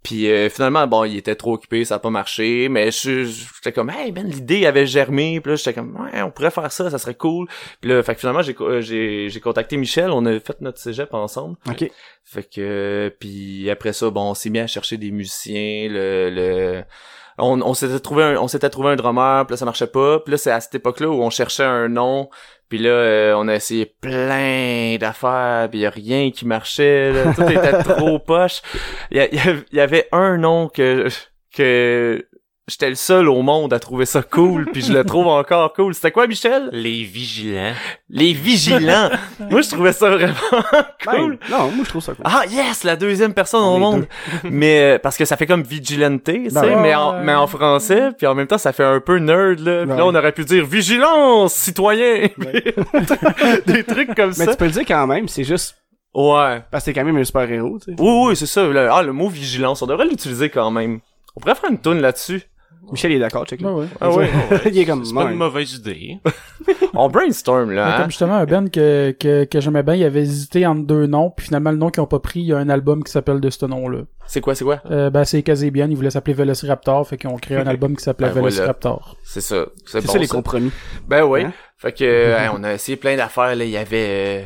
Puis 0.04 0.30
euh, 0.30 0.50
finalement, 0.50 0.86
bon, 0.86 1.04
il 1.04 1.16
était 1.16 1.34
trop 1.34 1.54
occupé, 1.54 1.86
ça 1.86 1.94
a 1.94 1.98
pas 1.98 2.10
marché, 2.10 2.68
mais 2.68 2.90
j'étais 2.90 3.72
comme, 3.72 3.88
hey, 3.88 4.12
ben, 4.12 4.28
l'idée 4.28 4.66
avait 4.66 4.86
germé, 4.86 5.40
puis 5.40 5.52
là, 5.52 5.56
j'étais 5.56 5.72
comme, 5.72 5.98
ouais, 5.98 6.20
on 6.20 6.30
pourrait 6.30 6.50
faire 6.50 6.70
ça, 6.70 6.90
ça 6.90 6.98
serait 6.98 7.14
cool. 7.14 7.48
Puis 7.80 7.90
là, 7.90 8.02
fait 8.02 8.14
que 8.14 8.20
finalement, 8.20 8.42
j'ai, 8.42 8.54
euh, 8.60 8.82
j'ai, 8.82 9.30
j'ai 9.30 9.40
contacté 9.40 9.78
Michel, 9.78 10.10
on 10.10 10.26
a 10.26 10.38
fait 10.40 10.60
notre 10.60 10.78
cégep 10.78 11.14
ensemble. 11.14 11.56
Ok. 11.66 11.90
Fait 12.22 12.42
que, 12.42 13.14
puis 13.18 13.70
après 13.70 13.94
ça, 13.94 14.10
bon, 14.10 14.30
on 14.30 14.34
s'est 14.34 14.50
mis 14.50 14.58
à 14.58 14.66
chercher 14.66 14.98
des 14.98 15.10
musiciens, 15.10 15.88
le, 15.88 16.28
le, 16.30 16.84
on, 17.38 17.60
on 17.62 17.74
s'était 17.74 18.00
trouvé 18.00 18.24
un, 18.24 18.36
on 18.36 18.48
s'était 18.48 18.70
trouvé 18.70 18.90
un 18.90 18.96
drummer, 18.96 19.46
puis 19.46 19.54
là, 19.54 19.56
ça 19.56 19.64
marchait 19.64 19.86
pas. 19.86 20.20
Puis 20.20 20.32
là, 20.32 20.38
c'est 20.38 20.50
à 20.50 20.60
cette 20.60 20.74
époque-là 20.74 21.08
où 21.08 21.22
on 21.22 21.30
cherchait 21.30 21.64
un 21.64 21.88
nom. 21.88 22.28
Puis 22.68 22.78
là, 22.78 22.90
euh, 22.90 23.34
on 23.36 23.48
a 23.48 23.54
essayé 23.54 23.86
plein 23.86 24.96
d'affaires, 24.98 25.68
puis 25.70 25.80
y 25.80 25.86
a 25.86 25.90
rien 25.90 26.30
qui 26.30 26.46
marchait. 26.46 27.12
Là. 27.12 27.34
Tout 27.34 27.42
était 27.42 27.82
trop 27.82 28.18
poche. 28.18 28.62
Il 29.10 29.18
y, 29.18 29.76
y 29.76 29.80
avait 29.80 30.08
un 30.12 30.38
nom 30.38 30.68
que 30.68 31.08
que 31.54 32.26
j'étais 32.66 32.88
le 32.88 32.94
seul 32.94 33.28
au 33.28 33.42
monde 33.42 33.72
à 33.72 33.78
trouver 33.78 34.06
ça 34.06 34.22
cool, 34.22 34.66
puis 34.72 34.80
je 34.82 34.92
le 34.92 35.04
trouve 35.04 35.26
encore 35.26 35.72
cool. 35.74 35.94
C'était 35.94 36.10
quoi, 36.12 36.26
Michel? 36.26 36.70
Les 36.72 37.02
vigilants. 37.04 37.74
Les 38.08 38.32
vigilants. 38.32 39.10
Moi, 39.50 39.60
je 39.62 39.70
trouvais 39.70 39.92
ça 39.92 40.08
vraiment 40.10 40.34
cool. 41.06 41.38
Ben, 41.48 41.56
non, 41.58 41.70
moi, 41.70 41.84
je 41.84 41.88
trouve 41.90 42.02
ça 42.02 42.14
cool. 42.14 42.24
Ah 42.26 42.42
yes, 42.48 42.84
la 42.84 42.96
deuxième 42.96 43.34
personne 43.34 43.62
au 43.62 43.78
monde. 43.78 44.06
mais 44.44 44.94
euh, 44.94 44.98
parce 44.98 45.16
que 45.16 45.24
ça 45.24 45.36
fait 45.36 45.46
comme 45.46 45.62
vigilante, 45.62 46.24
tu 46.24 46.48
sais, 46.48 46.54
Ben 46.54 46.62
ouais. 46.64 46.76
mais 46.76 46.94
en 46.94 47.22
mais 47.22 47.34
en 47.34 47.46
français, 47.46 48.10
puis 48.16 48.26
en 48.26 48.34
même 48.34 48.46
temps 48.46 48.58
ça 48.58 48.72
fait 48.72 48.84
un 48.84 49.00
peu 49.00 49.18
nerd 49.18 49.60
là. 49.60 49.84
Ouais. 49.84 49.96
là 49.96 50.06
on 50.06 50.14
aurait 50.14 50.32
pu 50.32 50.44
dire 50.44 50.64
vigilance 50.64 51.52
citoyen. 51.52 52.28
Des 53.66 53.84
trucs 53.84 54.14
comme 54.14 54.32
Mais 54.38 54.44
ça. 54.46 54.52
tu 54.52 54.56
peux 54.56 54.64
le 54.66 54.70
dire 54.70 54.84
quand 54.86 55.06
même, 55.06 55.28
c'est 55.28 55.44
juste 55.44 55.76
Ouais. 56.14 56.62
parce 56.70 56.84
que 56.84 56.90
c'est 56.90 56.92
quand 56.94 57.04
même 57.04 57.16
un 57.16 57.24
super 57.24 57.50
héros, 57.50 57.78
tu 57.78 57.92
sais. 57.94 58.00
Oui 58.00 58.26
oui, 58.28 58.36
c'est 58.36 58.46
ça. 58.46 58.64
Le, 58.66 58.88
ah 58.90 59.02
le 59.02 59.12
mot 59.12 59.28
vigilance, 59.28 59.82
on 59.82 59.86
devrait 59.86 60.06
l'utiliser 60.06 60.48
quand 60.48 60.70
même. 60.70 61.00
On 61.36 61.40
pourrait 61.40 61.56
faire 61.56 61.70
une 61.70 61.80
tune 61.80 62.00
là-dessus. 62.00 62.42
Michel 62.92 63.12
il 63.12 63.16
est 63.16 63.20
d'accord, 63.20 63.44
check 63.46 63.60
Ouais, 63.60 63.70
ouais. 63.72 63.86
Ah 64.00 64.10
ouais. 64.10 64.28
il 64.66 64.78
est 64.78 64.84
comme 64.84 65.04
C'est 65.04 65.14
pas 65.14 65.30
une 65.30 65.36
mauvaise 65.38 65.72
idée. 65.74 66.18
on 66.94 67.08
brainstorm 67.08 67.70
Mais 67.70 67.74
là. 67.76 67.94
hein. 67.96 68.00
Comme 68.02 68.10
justement 68.10 68.34
un 68.34 68.44
band 68.44 68.66
que, 68.68 69.14
que, 69.18 69.44
que 69.44 69.60
j'aimais 69.60 69.82
bien, 69.82 69.94
il 69.94 70.04
avait 70.04 70.20
hésité 70.22 70.66
entre 70.66 70.82
deux 70.86 71.06
noms, 71.06 71.30
puis 71.30 71.46
finalement 71.46 71.70
le 71.70 71.76
nom 71.76 71.90
qu'ils 71.90 72.02
ont 72.02 72.06
pas 72.06 72.20
pris, 72.20 72.40
il 72.40 72.46
y 72.46 72.52
a 72.52 72.58
un 72.58 72.68
album 72.68 73.02
qui 73.02 73.10
s'appelle 73.10 73.40
de 73.40 73.50
ce 73.50 73.66
nom-là. 73.66 74.02
C'est 74.26 74.40
quoi 74.40 74.54
c'est 74.54 74.64
quoi? 74.64 74.80
Euh, 74.90 75.10
ben 75.10 75.24
c'est 75.24 75.42
Kazebian, 75.42 75.88
ils 75.90 75.96
voulaient 75.96 76.10
s'appeler 76.10 76.34
Velociraptor, 76.34 77.06
fait 77.06 77.16
qu'ils 77.16 77.30
ont 77.30 77.36
créé 77.36 77.56
un 77.56 77.66
album 77.66 77.96
qui 77.96 78.04
s'appelait 78.04 78.28
Ben 78.28 78.32
voilà. 78.34 78.48
Velociraptor. 78.48 79.16
C'est 79.24 79.40
ça. 79.40 79.66
C'est 79.86 80.04
bon, 80.04 80.12
ça 80.12 80.18
les 80.18 80.26
ça. 80.26 80.34
compromis. 80.36 80.70
Ben 81.08 81.24
oui. 81.24 81.42
Hein? 81.42 81.52
Fait 81.76 81.92
que 81.92 82.04
euh, 82.04 82.48
on 82.54 82.62
a 82.64 82.74
essayé 82.74 82.96
plein 82.96 83.16
d'affaires 83.16 83.54
là, 83.56 83.64
il 83.64 83.70
y 83.70 83.76
avait 83.76 84.06
euh, 84.08 84.42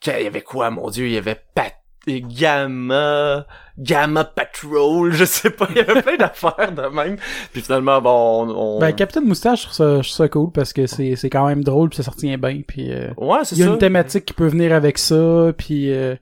qu'il- 0.00 0.14
il 0.18 0.24
y 0.24 0.26
avait 0.26 0.40
quoi 0.42 0.70
mon 0.70 0.88
dieu, 0.90 1.06
il 1.06 1.12
y 1.12 1.18
avait 1.18 1.38
Pat 1.54 1.72
Gamma 2.08 3.46
Gamma 3.78 4.24
Patrol, 4.24 5.12
je 5.12 5.24
sais 5.24 5.50
pas, 5.50 5.66
il 5.70 5.76
y 5.76 5.80
avait 5.80 6.00
plein 6.00 6.16
d'affaires 6.16 6.72
de 6.72 6.82
même. 6.94 7.16
Puis 7.52 7.60
finalement 7.62 8.00
bon 8.00 8.48
on, 8.48 8.78
Ben 8.78 8.92
Capitaine 8.92 9.24
Moustache, 9.24 9.60
je 9.60 9.64
trouve 9.64 9.76
ça, 9.76 10.02
je 10.02 10.08
trouve 10.08 10.16
ça 10.16 10.28
cool 10.28 10.50
parce 10.52 10.72
que 10.72 10.86
c'est 10.86 11.14
c'est 11.16 11.28
quand 11.30 11.46
même 11.46 11.62
drôle, 11.62 11.90
puis 11.90 11.98
ça 11.98 12.02
sortit 12.02 12.34
bien, 12.36 12.60
puis 12.66 12.92
euh, 12.92 13.10
Ouais, 13.18 13.40
c'est 13.44 13.56
il 13.56 13.58
y 13.60 13.62
a 13.62 13.66
ça. 13.66 13.72
une 13.72 13.78
thématique 13.78 14.24
qui 14.24 14.32
peut 14.34 14.46
venir 14.48 14.72
avec 14.72 14.98
ça, 14.98 15.52
puis 15.56 15.92
euh, 15.92 16.14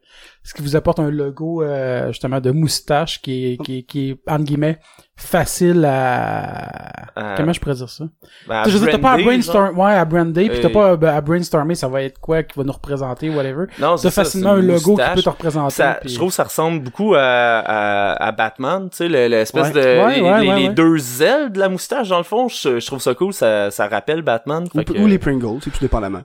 ce 0.43 0.53
qui 0.55 0.63
vous 0.63 0.75
apporte 0.77 0.99
un 0.99 1.11
logo 1.11 1.63
euh, 1.63 2.09
justement 2.09 2.41
de 2.41 2.51
moustache 2.51 3.23
qui 3.23 3.53
est 3.53 3.57
qui 3.63 3.85
qui 3.85 4.11
est 4.11 4.19
entre 4.31 4.45
guillemets 4.45 4.79
facile 5.17 5.85
à 5.85 7.05
Euh, 7.17 7.35
comment 7.37 7.53
je 7.53 7.61
pourrais 7.61 7.77
dire 7.77 7.89
ça? 7.89 8.05
ben, 8.49 8.65
je 8.67 8.71
veux 8.77 8.81
dire, 8.81 8.91
t'as 8.91 8.99
pas 8.99 9.11
à 9.11 9.17
brander, 9.17 9.25
brainstorm 9.25 9.79
ouais 9.79 9.93
à 9.93 10.05
brander 10.05 10.49
puis 10.49 10.61
t'as 10.61 10.69
Euh, 10.69 10.97
pas 10.97 11.13
à, 11.13 11.17
à 11.17 11.21
brainstormer 11.21 11.77
ça 11.77 11.87
va 11.87 12.03
être 12.03 12.19
quoi 12.19 12.43
qui 12.43 12.59
va 12.59 12.65
nous 12.65 12.73
représenter 12.73 13.31
whatever. 13.31 13.67
Non, 13.79 13.97
c'est 13.97 14.09
t'as 14.09 14.11
ça, 14.11 14.25
facilement 14.25 14.51
un 14.53 14.61
logo 14.63 14.97
qui 14.97 15.03
peut 15.15 15.23
te 15.23 15.29
représenter 15.29 15.71
Ça, 15.75 16.01
je 16.05 16.15
trouve 16.17 16.29
que 16.31 16.35
ça 16.35 16.43
ressemble 16.45 16.81
beaucoup 16.81 17.15
à, 17.15 17.21
à, 17.23 18.27
à 18.27 18.33
Batman, 18.33 18.89
tu 18.91 18.97
sais, 18.97 19.09
le- 19.09 19.29
l'espèce 19.29 19.69
Ouais. 19.69 19.73
de 19.73 19.79
Ouais, 19.79 20.15
les, 20.17 20.21
ouais, 20.23 20.41
les- 20.41 20.49
ouais, 20.49 20.57
les 20.61 20.69
ouais. 20.69 20.75
deux 20.75 21.23
ailes 21.23 21.53
de 21.53 21.61
la 21.61 21.69
moustache 21.69 22.09
dans 22.09 22.19
le 22.19 22.25
fond. 22.25 22.49
Je, 22.49 22.81
je 22.81 22.87
trouve 22.87 23.01
ça 23.01 23.15
cool, 23.15 23.33
ça, 23.33 23.71
ça 23.71 23.87
rappelle 23.87 24.23
Batman. 24.23 24.65
Ou, 24.75 24.83
que- 24.83 24.99
ou 24.99 25.07
les 25.07 25.19
Pringles, 25.19 25.61
c'est 25.63 25.71
tout 25.71 25.79
dépendamment. 25.81 26.23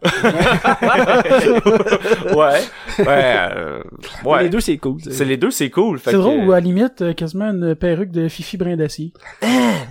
ouais, 2.35 2.61
ouais, 2.99 3.05
euh, 3.07 3.79
ouais. 4.25 4.43
Les 4.43 4.49
deux, 4.49 4.59
c'est 4.59 4.77
cool. 4.77 4.97
C'est 5.09 5.25
les 5.25 5.37
deux, 5.37 5.51
c'est 5.51 5.69
cool. 5.69 5.99
fait 5.99 6.11
c'est 6.11 6.17
que- 6.17 6.21
drôle 6.21 6.45
ou 6.47 6.51
à 6.51 6.55
la 6.55 6.61
limite 6.61 7.01
euh, 7.01 7.13
quasiment 7.13 7.45
une 7.51 7.75
perruque 7.75 8.11
de 8.11 8.27
Fifi 8.27 8.57
brin 8.57 8.75
d'acier 8.79 9.13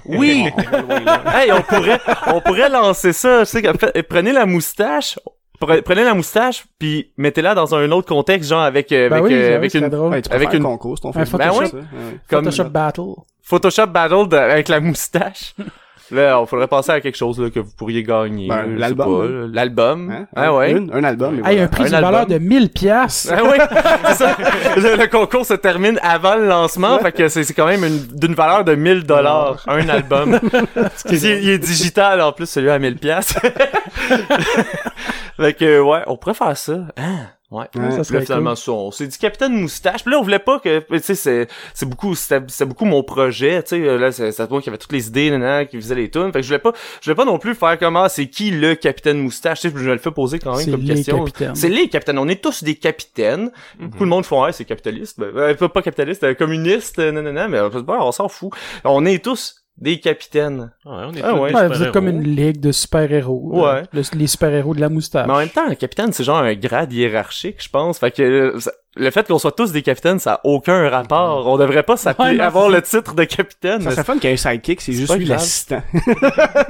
Oui. 0.06 0.48
hey, 1.34 1.52
on 1.52 1.62
pourrait, 1.62 2.00
on 2.26 2.40
pourrait 2.40 2.68
lancer 2.68 3.12
ça. 3.12 3.40
Tu 3.40 3.46
sais, 3.46 3.62
que- 3.62 3.78
fait- 3.78 4.02
prenez 4.02 4.32
la 4.32 4.46
moustache. 4.46 5.18
pre- 5.60 5.82
Prenez 5.82 6.04
la 6.04 6.14
moustache 6.14 6.64
puis 6.78 7.12
mettez-la 7.16 7.54
dans 7.54 7.74
un 7.74 7.90
autre 7.90 8.08
contexte 8.08 8.48
genre 8.48 8.62
avec 8.62 8.90
euh, 8.92 9.08
ben 9.08 9.16
avec 9.18 9.28
oui 9.28 9.34
euh, 9.34 9.56
avec 9.56 9.74
une 9.74 9.88
drôle 9.88 10.10
Ouais, 10.12 10.22
tu 10.22 10.30
Avec 10.32 10.50
faire 10.50 10.58
une- 10.60 10.64
un 10.66 10.68
concours, 10.68 10.96
c'est 10.98 11.02
ton 11.02 11.10
Un 11.10 11.12
Facebook, 11.24 11.40
Photoshop. 11.42 11.66
ça, 11.68 11.76
ouais. 11.76 12.18
comme 12.30 12.44
Photoshop 12.44 12.70
Battle 12.70 13.02
Photoshop 13.42 13.86
battle 13.86 14.28
de- 14.28 14.36
avec 14.36 14.68
la 14.68 14.80
moustache. 14.80 15.54
Là, 16.10 16.40
il 16.42 16.46
faudrait 16.46 16.66
penser 16.68 16.90
à 16.90 17.00
quelque 17.00 17.16
chose 17.16 17.38
là, 17.40 17.50
que 17.50 17.60
vous 17.60 17.70
pourriez 17.76 18.02
gagner. 18.02 18.48
Ben, 18.48 18.76
l'album. 18.78 19.50
L'album. 19.52 20.10
Hein? 20.10 20.26
Ah 20.34 20.54
ouais. 20.54 20.72
Une- 20.72 20.90
un 20.92 21.04
album. 21.04 21.34
Hey, 21.34 21.40
voilà. 21.42 21.62
un 21.64 21.66
prix 21.68 21.82
Un 21.82 21.86
d'une 21.86 21.94
album. 21.96 22.10
valeur 22.12 22.26
de 22.26 22.38
1000 22.38 22.70
piastres. 22.70 23.32
Ah 23.36 23.42
oui, 23.44 23.58
ça. 24.14 24.36
Le, 24.76 24.96
le 24.96 25.06
concours 25.08 25.44
se 25.44 25.54
termine 25.54 25.98
avant 26.02 26.36
le 26.36 26.46
lancement, 26.46 26.98
fait 27.00 27.12
que 27.12 27.28
c'est 27.28 27.44
c'est 27.44 27.54
quand 27.54 27.66
même 27.66 27.84
une- 27.84 28.06
d'une 28.18 28.34
valeur 28.34 28.64
de 28.64 28.74
1000 28.74 29.04
dollars 29.04 29.62
un 29.66 29.88
album. 29.88 30.38
il, 31.10 31.26
est- 31.26 31.42
il 31.42 31.48
est 31.50 31.58
digital 31.58 32.20
en 32.22 32.32
plus, 32.32 32.46
celui 32.48 32.70
à 32.70 32.78
1000 32.78 32.96
pièces. 32.96 33.34
fait 35.36 35.54
que 35.54 35.80
ouais, 35.80 36.00
on 36.06 36.16
pourrait 36.16 36.34
faire 36.34 36.56
ça. 36.56 36.78
Hein? 36.96 37.26
Ouais. 37.50 37.64
Ouais, 37.76 37.90
ça 37.90 37.96
Puis 37.96 38.04
serait 38.04 38.18
là, 38.18 38.24
finalement, 38.26 38.54
ça, 38.56 38.72
on 38.72 38.90
s'est 38.90 39.06
dit 39.06 39.16
Capitaine 39.16 39.54
Moustache. 39.54 40.02
Puis 40.02 40.12
là, 40.12 40.18
on 40.18 40.22
voulait 40.22 40.38
pas 40.38 40.58
que, 40.58 40.80
tu 40.80 40.98
sais, 41.00 41.14
c'est, 41.14 41.48
c'est 41.72 41.88
beaucoup, 41.88 42.14
c'était 42.14 42.40
beaucoup 42.66 42.84
mon 42.84 43.02
projet, 43.02 43.62
tu 43.62 43.70
sais. 43.70 43.98
Là, 43.98 44.12
c'est, 44.12 44.32
c'est 44.32 44.50
moi 44.50 44.60
qui 44.60 44.68
avait 44.68 44.76
toutes 44.76 44.92
les 44.92 45.08
idées, 45.08 45.30
nanana, 45.30 45.64
qui 45.64 45.76
faisait 45.80 45.94
les 45.94 46.10
tunes. 46.10 46.30
Fait 46.30 46.40
que 46.40 46.42
je 46.42 46.48
voulais 46.48 46.58
pas, 46.58 46.72
je 47.00 47.06
voulais 47.06 47.16
pas 47.16 47.24
non 47.24 47.38
plus 47.38 47.54
faire 47.54 47.78
comment, 47.78 48.06
c'est 48.10 48.26
qui 48.26 48.50
le 48.50 48.74
Capitaine 48.74 49.18
Moustache, 49.18 49.60
tu 49.60 49.70
sais, 49.70 49.74
je 49.74 49.90
le 49.90 49.96
fais 49.96 50.10
poser 50.10 50.38
quand 50.38 50.56
même 50.56 50.64
C'est 50.64 50.70
comme 50.70 50.82
les 50.82 50.94
question. 50.94 51.24
capitaines. 51.24 51.54
C'est 51.54 51.70
les 51.70 51.88
capitaines. 51.88 52.18
On 52.18 52.28
est 52.28 52.42
tous 52.42 52.62
des 52.62 52.74
capitaines. 52.74 53.50
Beaucoup 53.78 54.04
de 54.04 54.10
monde 54.10 54.26
font, 54.26 54.42
ouais, 54.44 54.52
c'est 54.52 54.66
capitaliste. 54.66 55.18
Ben, 55.18 55.32
ben, 55.32 55.68
pas, 55.68 55.80
capitaliste, 55.80 56.24
euh, 56.24 56.34
communiste, 56.34 56.98
euh, 56.98 57.12
nanana, 57.12 57.48
mais 57.48 57.60
on 57.60 58.12
s'en 58.12 58.28
fout. 58.28 58.52
On 58.84 59.06
est 59.06 59.24
tous 59.24 59.64
des 59.80 60.00
capitaines. 60.00 60.72
Ouais, 60.84 60.92
on 61.06 61.12
est 61.14 61.22
Ah 61.22 61.34
ouais. 61.34 61.50
des 61.50 61.54
Ouais, 61.56 61.68
vous 61.68 61.82
êtes 61.84 61.92
comme 61.92 62.08
une 62.08 62.22
ligue 62.24 62.58
de 62.60 62.72
super-héros. 62.72 63.50
Ouais. 63.64 63.82
Le- 63.92 64.02
les 64.16 64.26
super-héros 64.26 64.74
de 64.74 64.80
la 64.80 64.88
moustache. 64.88 65.26
Mais 65.26 65.32
en 65.32 65.38
même 65.38 65.48
temps, 65.48 65.68
un 65.68 65.74
capitaine, 65.76 66.12
c'est 66.12 66.24
genre 66.24 66.38
un 66.38 66.54
grade 66.54 66.92
hiérarchique, 66.92 67.62
je 67.62 67.68
pense. 67.68 67.98
Fait 67.98 68.10
que 68.10 68.54
ça- 68.58 68.72
le 68.96 69.12
fait 69.12 69.28
qu'on 69.28 69.38
soit 69.38 69.52
tous 69.52 69.70
des 69.70 69.82
capitaines, 69.82 70.18
ça 70.18 70.32
a 70.34 70.40
aucun 70.42 70.88
rapport. 70.88 71.46
On 71.46 71.56
devrait 71.56 71.84
pas 71.84 71.96
s'appeler, 71.96 72.36
Ouais, 72.36 72.40
avoir 72.40 72.68
le 72.68 72.82
titre 72.82 73.14
de 73.14 73.22
capitaine. 73.22 73.80
Ça 73.82 73.92
serait 73.92 74.02
fun 74.02 74.14
qu'il 74.18 74.24
y 74.24 74.26
ait 74.30 74.32
un 74.32 74.36
sidekick, 74.36 74.80
c'est 74.80 74.92
juste 74.92 75.14
lui 75.16 75.24
l'assistant. 75.26 75.82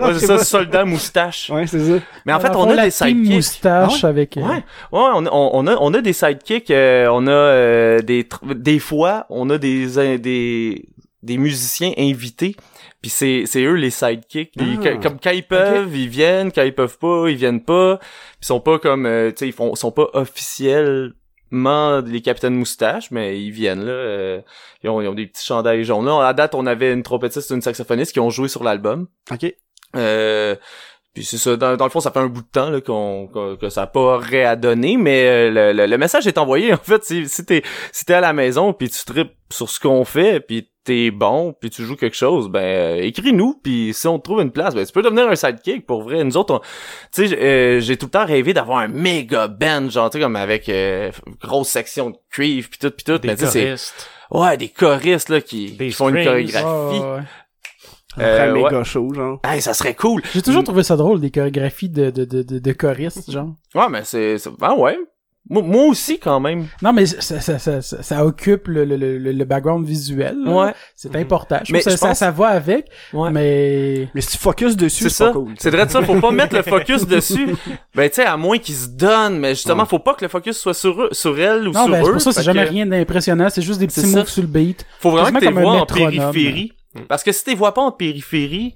Ouais, 0.00 0.12
c'est 0.18 0.26
ça, 0.26 0.38
soldat 0.44 0.84
moustache. 0.84 1.48
ouais, 1.48 1.66
c'est 1.66 1.80
ça. 1.80 2.04
Mais 2.26 2.34
en 2.34 2.40
fait, 2.40 2.54
on 2.54 2.66
le 2.66 2.72
a 2.72 2.74
la 2.76 2.84
des 2.84 2.90
sidekicks. 2.90 3.34
moustache 3.34 4.04
avec... 4.04 4.36
euh, 4.36 4.42
Ouais, 4.42 4.56
ouais, 4.56 4.62
on 4.92 5.24
a, 5.24 5.30
on, 5.32 5.50
on 5.54 5.66
a, 5.66 5.76
on 5.80 5.94
a 5.94 6.00
des 6.02 6.12
sidekicks, 6.12 6.70
euh, 6.70 7.08
on 7.10 7.26
a 7.26 7.30
euh, 7.30 8.00
des, 8.02 8.28
des 8.54 8.78
fois, 8.78 9.24
on 9.30 9.48
a 9.48 9.56
des, 9.56 9.96
euh, 9.98 10.18
des, 10.18 10.84
des 11.22 11.38
musiciens 11.38 11.92
invités, 11.96 12.54
puis 13.00 13.10
c'est, 13.10 13.44
c'est 13.46 13.62
eux 13.62 13.74
les 13.74 13.90
sidekicks. 13.90 14.54
Ah. 14.58 14.96
comme 15.02 15.20
quand 15.20 15.30
ils 15.30 15.46
peuvent, 15.46 15.94
ils 15.96 16.08
viennent, 16.08 16.50
quand 16.50 16.62
ils 16.64 16.74
peuvent 16.74 16.98
pas, 16.98 17.28
ils 17.28 17.36
viennent 17.36 17.62
pas. 17.62 17.98
Ils 18.42 18.46
sont 18.46 18.60
pas 18.60 18.78
comme, 18.78 19.06
euh, 19.06 19.30
tu 19.30 19.38
sais, 19.38 19.48
ils 19.48 19.52
font, 19.52 19.74
sont 19.74 19.92
pas 19.92 20.08
officiellement 20.14 22.00
les 22.04 22.20
capitaines 22.20 22.54
moustaches, 22.56 23.10
mais 23.10 23.40
ils 23.40 23.50
viennent 23.50 23.84
là. 23.84 23.92
euh, 23.92 24.40
ils, 24.82 24.90
ont, 24.90 25.00
ils 25.00 25.08
ont 25.08 25.14
des 25.14 25.26
petits 25.26 25.46
chandails 25.46 25.84
jaunes. 25.84 26.06
Là, 26.06 26.26
à 26.26 26.32
date, 26.32 26.54
on 26.54 26.66
avait 26.66 26.92
une 26.92 27.02
trompettiste 27.02 27.50
et 27.50 27.54
une 27.54 27.62
saxophoniste 27.62 28.12
qui 28.12 28.20
ont 28.20 28.30
joué 28.30 28.48
sur 28.48 28.64
l'album. 28.64 29.06
Ok. 29.30 29.54
Euh, 29.96 30.56
puis 31.14 31.24
c'est 31.24 31.38
ça, 31.38 31.56
dans, 31.56 31.76
dans 31.76 31.84
le 31.84 31.90
fond, 31.90 32.00
ça 32.00 32.10
fait 32.12 32.20
un 32.20 32.26
bout 32.28 32.42
de 32.42 32.46
temps 32.52 32.70
là, 32.70 32.80
qu'on, 32.80 33.26
qu'on- 33.32 33.56
que 33.56 33.68
ça 33.70 33.82
a 33.82 33.86
pas 33.86 34.18
réadonné, 34.18 34.96
mais 34.96 35.24
euh, 35.26 35.50
le, 35.50 35.72
le, 35.72 35.86
le 35.86 35.98
message 35.98 36.26
est 36.26 36.38
envoyé. 36.38 36.72
En 36.74 36.76
fait, 36.76 37.02
si, 37.04 37.28
si 37.28 37.44
t'es 37.44 37.62
si 37.92 38.04
t'es 38.04 38.14
à 38.14 38.20
la 38.20 38.32
maison 38.32 38.72
puis 38.72 38.88
tu 38.88 39.04
tripes 39.04 39.32
sur 39.50 39.68
ce 39.68 39.80
qu'on 39.80 40.04
fait, 40.04 40.40
puis 40.40 40.70
t'es 40.84 41.10
bon, 41.10 41.54
puis 41.60 41.68
tu 41.70 41.82
joues 41.84 41.96
quelque 41.96 42.16
chose, 42.16 42.48
ben 42.48 42.60
euh, 42.62 42.96
écris-nous, 43.02 43.60
puis 43.62 43.92
si 43.94 44.06
on 44.06 44.18
te 44.18 44.24
trouve 44.24 44.40
une 44.42 44.52
place, 44.52 44.74
ben 44.74 44.86
tu 44.86 44.92
peux 44.92 45.02
devenir 45.02 45.28
un 45.28 45.34
sidekick 45.34 45.86
pour 45.86 46.02
vrai. 46.02 46.22
Nous 46.24 46.36
autres, 46.36 46.54
on- 46.54 46.60
tu 47.12 47.26
sais, 47.28 47.38
euh, 47.38 47.80
j'ai 47.80 47.96
tout 47.96 48.06
le 48.06 48.10
temps 48.12 48.24
rêvé 48.26 48.54
d'avoir 48.54 48.78
un 48.78 48.88
méga 48.88 49.48
band, 49.48 49.90
genre 49.90 50.08
tu 50.10 50.18
sais 50.18 50.22
comme 50.22 50.36
avec 50.36 50.68
euh, 50.68 51.10
grosse 51.42 51.68
section 51.68 52.10
de 52.10 52.16
cuivre 52.30 52.68
puis 52.70 52.78
tout 52.78 52.90
puis 52.90 53.04
tout. 53.04 53.18
Des 53.18 53.28
mais 53.28 53.36
tu 53.36 53.44
sais, 53.46 53.50
c'est 53.50 53.64
choristes. 53.64 54.10
ouais 54.30 54.56
des 54.56 54.68
choristes 54.68 55.28
là 55.30 55.40
qui, 55.40 55.72
Des 55.72 55.88
qui 55.88 55.92
font 55.92 56.10
une 56.10 56.24
chorégraphie. 56.24 57.00
ouais. 57.00 57.20
Après 58.20 58.40
un 58.48 58.54
Euh, 58.56 58.62
méga 58.62 58.84
show, 58.84 59.12
genre. 59.14 59.40
Hey, 59.44 59.60
ça 59.62 59.74
serait 59.74 59.94
cool. 59.94 60.22
J'ai 60.32 60.42
toujours 60.42 60.64
trouvé 60.64 60.82
ça 60.82 60.96
drôle, 60.96 61.20
des 61.20 61.30
chorégraphies 61.30 61.88
de, 61.88 62.10
de, 62.10 62.24
de, 62.24 62.42
de, 62.42 62.58
de 62.58 62.72
choristes, 62.72 63.30
genre. 63.30 63.54
Ouais, 63.74 63.88
mais 63.90 64.02
c'est... 64.04 64.38
c'est- 64.38 64.50
Ah 64.60 64.74
ouais. 64.74 64.98
Moi, 65.50 65.62
moi 65.62 65.84
aussi, 65.84 66.18
quand 66.18 66.40
même. 66.40 66.66
Non, 66.82 66.92
mais 66.92 67.06
ça, 67.06 67.40
ça, 67.40 67.58
ça, 67.58 67.80
ça, 67.80 68.02
ça 68.02 68.26
occupe 68.26 68.68
le, 68.68 68.84
le, 68.84 68.96
le, 68.98 69.16
le 69.32 69.44
background 69.46 69.86
visuel. 69.86 70.36
là. 70.44 70.52
Ouais. 70.66 70.74
C'est 70.94 71.16
important. 71.16 71.58
Je 71.64 71.72
Mais 71.72 71.78
trouve 71.80 71.92
que 71.92 71.96
je 71.96 71.96
ça, 71.96 72.00
ça, 72.02 72.08
pense- 72.08 72.18
ça 72.18 72.30
va 72.32 72.48
avec, 72.48 72.90
Ouais. 73.14 73.30
mais... 73.30 74.08
Mais 74.14 74.20
si 74.20 74.32
tu 74.32 74.36
focuses 74.36 74.76
dessus, 74.76 75.04
C'est 75.04 75.08
c'est 75.08 75.14
ça. 75.24 75.26
pas 75.28 75.32
cool. 75.32 75.54
C'est 75.58 75.70
vrai 75.70 75.86
de 75.86 75.90
ça. 75.90 76.02
Faut 76.02 76.20
pas 76.20 76.32
mettre 76.32 76.54
le 76.54 76.62
focus 76.62 77.06
dessus. 77.06 77.54
Ben, 77.94 78.10
tu 78.10 78.16
sais, 78.16 78.26
à 78.26 78.36
moins 78.36 78.58
qu'ils 78.58 78.74
se 78.74 78.88
donnent. 78.88 79.38
Mais 79.38 79.54
justement, 79.54 79.86
faut 79.86 80.00
pas 80.00 80.12
que 80.12 80.22
le 80.22 80.28
focus 80.28 80.58
soit 80.58 80.74
sur 80.74 81.00
eux, 81.00 81.08
sur 81.12 81.40
elle 81.40 81.66
ou 81.66 81.72
Non, 81.72 81.84
sur 81.84 81.92
ben, 81.92 82.02
eux. 82.02 82.04
c'est 82.04 82.12
pour 82.12 82.20
ça, 82.20 82.32
c'est 82.32 82.42
jamais 82.42 82.64
que 82.66 82.70
rien 82.70 82.84
d'impressionnant. 82.84 83.48
C'est 83.48 83.62
juste 83.62 83.80
des 83.80 83.86
petits 83.86 84.00
ça. 84.02 84.18
moves 84.18 84.28
sur 84.28 84.42
le 84.42 84.48
beat. 84.48 84.84
Faut 85.00 85.12
vraiment 85.12 85.38
que 85.40 85.46
tu 85.46 85.50
vois 85.50 85.80
en 85.80 85.86
périphérie. 85.86 86.72
Parce 87.06 87.22
que 87.22 87.32
si 87.32 87.44
tu 87.44 87.54
vois 87.54 87.74
pas 87.74 87.82
en 87.82 87.92
périphérie, 87.92 88.74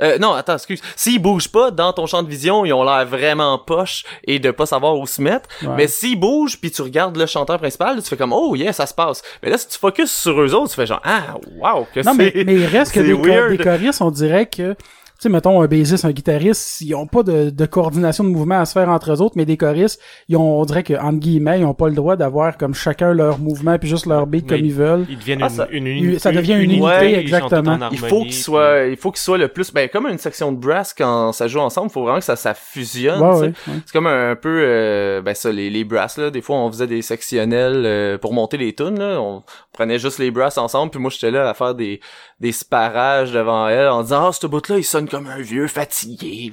euh, 0.00 0.18
non, 0.18 0.32
attends, 0.32 0.54
excuse. 0.54 0.80
S'ils 0.96 1.20
bougent 1.20 1.50
pas 1.50 1.70
dans 1.70 1.92
ton 1.92 2.06
champ 2.06 2.22
de 2.22 2.28
vision, 2.28 2.64
ils 2.64 2.72
ont 2.72 2.82
l'air 2.82 3.06
vraiment 3.06 3.58
poche 3.58 4.04
et 4.24 4.38
de 4.38 4.50
pas 4.50 4.66
savoir 4.66 4.98
où 4.98 5.06
se 5.06 5.20
mettre. 5.22 5.48
Ouais. 5.62 5.68
Mais 5.76 5.86
s'ils 5.86 6.18
bougent 6.18 6.58
puis 6.58 6.70
tu 6.70 6.82
regardes 6.82 7.16
le 7.16 7.26
chanteur 7.26 7.58
principal, 7.58 8.02
tu 8.02 8.08
fais 8.08 8.16
comme 8.16 8.32
oh 8.32 8.56
yeah, 8.56 8.72
ça 8.72 8.86
se 8.86 8.94
passe. 8.94 9.22
Mais 9.42 9.50
là 9.50 9.58
si 9.58 9.68
tu 9.68 9.78
focuses 9.78 10.10
sur 10.10 10.40
eux 10.40 10.54
autres, 10.54 10.70
tu 10.70 10.76
fais 10.76 10.86
genre 10.86 11.02
ah 11.04 11.34
wow 11.56 11.86
que 11.94 12.00
Non, 12.00 12.14
mais, 12.14 12.32
c'est 12.34 12.44
mais 12.44 12.54
il 12.54 12.66
reste 12.66 12.92
que 12.92 13.00
c'est 13.00 13.06
des, 13.06 13.12
weird. 13.12 13.56
des 13.56 13.62
choristes, 13.62 14.00
on 14.00 14.10
dirait 14.10 14.46
que, 14.46 14.74
sais, 15.22 15.28
mettons, 15.28 15.60
un 15.62 15.66
bassiste, 15.66 16.04
un 16.04 16.10
guitariste, 16.12 16.80
ils 16.80 16.94
ont 16.94 17.06
pas 17.06 17.22
de, 17.22 17.50
de 17.50 17.66
coordination 17.66 18.24
de 18.24 18.28
mouvement 18.30 18.60
à 18.60 18.64
se 18.64 18.72
faire 18.72 18.88
entre 18.88 19.12
eux 19.12 19.20
autres, 19.20 19.34
mais 19.36 19.44
des 19.44 19.56
choristes, 19.56 20.00
ils 20.28 20.36
ont, 20.36 20.60
on 20.60 20.64
dirait 20.64 20.82
que, 20.82 20.94
entre 20.94 21.18
guillemets, 21.18 21.60
ils 21.60 21.64
ont 21.64 21.74
pas 21.74 21.88
le 21.88 21.94
droit 21.94 22.16
d'avoir 22.16 22.56
comme 22.56 22.74
chacun 22.74 23.12
leur 23.14 23.38
mouvement 23.38 23.78
puis 23.78 23.88
juste 23.88 24.06
leur 24.06 24.26
beat 24.26 24.44
Mais 24.50 24.56
comme 24.56 24.66
ils 24.66 24.72
veulent. 24.74 25.06
Ils 25.08 25.18
deviennent 25.18 25.42
Ah, 25.42 25.46
une, 25.48 25.50
ça- 25.54 25.68
une 25.70 26.18
ça 26.18 26.32
devient 26.32 26.54
une 26.54 26.70
unité, 26.72 27.18
exactement. 27.18 27.72
en 27.72 27.90
il 27.90 27.98
faut 27.98 28.06
harmonie, 28.06 28.24
qu'il 28.26 28.34
soit 28.34 28.84
il 28.86 28.96
faut 28.96 29.10
qu'il 29.10 29.20
soit 29.20 29.38
le 29.38 29.48
plus 29.48 29.72
ben 29.72 29.88
comme 29.88 30.06
une 30.06 30.18
section 30.18 30.52
de 30.52 30.58
brass 30.58 30.94
quand 30.96 31.32
ça 31.32 31.48
joue 31.48 31.60
ensemble, 31.60 31.90
faut 31.90 32.02
vraiment 32.02 32.18
que 32.18 32.24
ça 32.24 32.36
ça 32.36 32.54
fusionne, 32.54 33.20
Ouais, 33.20 33.30
tu 33.32 33.38
sais. 33.38 33.44
ouais, 33.44 33.52
ouais. 33.74 33.80
C'est 33.86 33.92
comme 33.92 34.06
un, 34.06 34.36
peu 34.36 34.60
euh, 34.62 35.22
ben 35.22 35.34
ça 35.34 35.50
les 35.52 35.70
les 35.70 35.84
brass 35.84 36.18
là, 36.18 36.30
des 36.30 36.40
fois 36.42 36.56
on 36.56 36.70
faisait 36.70 36.86
des 36.86 37.02
sectionnels 37.02 37.82
euh, 37.86 38.18
pour 38.18 38.32
monter 38.32 38.56
les 38.56 38.74
tunes 38.74 38.98
là, 38.98 39.20
on 39.20 39.42
prenait 39.72 39.98
juste 39.98 40.18
les 40.18 40.30
brass 40.30 40.58
ensemble 40.58 40.90
puis 40.90 41.00
moi 41.00 41.10
j'étais 41.10 41.30
là 41.30 41.48
à 41.48 41.54
faire 41.54 41.74
des 41.74 42.00
des 42.40 42.52
sparages 42.52 43.32
devant 43.32 43.68
elle 43.68 43.88
en 43.88 44.02
disant 44.02 44.28
ah 44.28 44.32
ce 44.32 44.46
bout 44.46 44.66
là 44.68 44.78
il 44.78 44.84
sonne 44.84 45.08
comme 45.12 45.28
un 45.28 45.40
vieux 45.40 45.68
fatigué. 45.68 46.50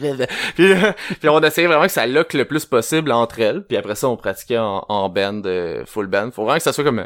Puis, 0.55 0.69
là, 0.69 0.93
puis 1.19 1.29
on 1.29 1.39
essayait 1.41 1.67
vraiment 1.67 1.85
que 1.85 1.91
ça 1.91 2.05
lock 2.05 2.33
le 2.33 2.45
plus 2.45 2.65
possible 2.65 3.11
entre 3.11 3.39
elles, 3.39 3.63
puis 3.65 3.75
après 3.77 3.95
ça 3.95 4.07
on 4.07 4.17
pratiquait 4.17 4.57
en, 4.59 4.85
en 4.87 5.09
band 5.09 5.41
euh, 5.45 5.83
full 5.87 6.05
band. 6.07 6.29
Faut 6.31 6.43
vraiment 6.43 6.57
que 6.57 6.63
ça 6.63 6.73
soit 6.73 6.83
comme 6.83 7.05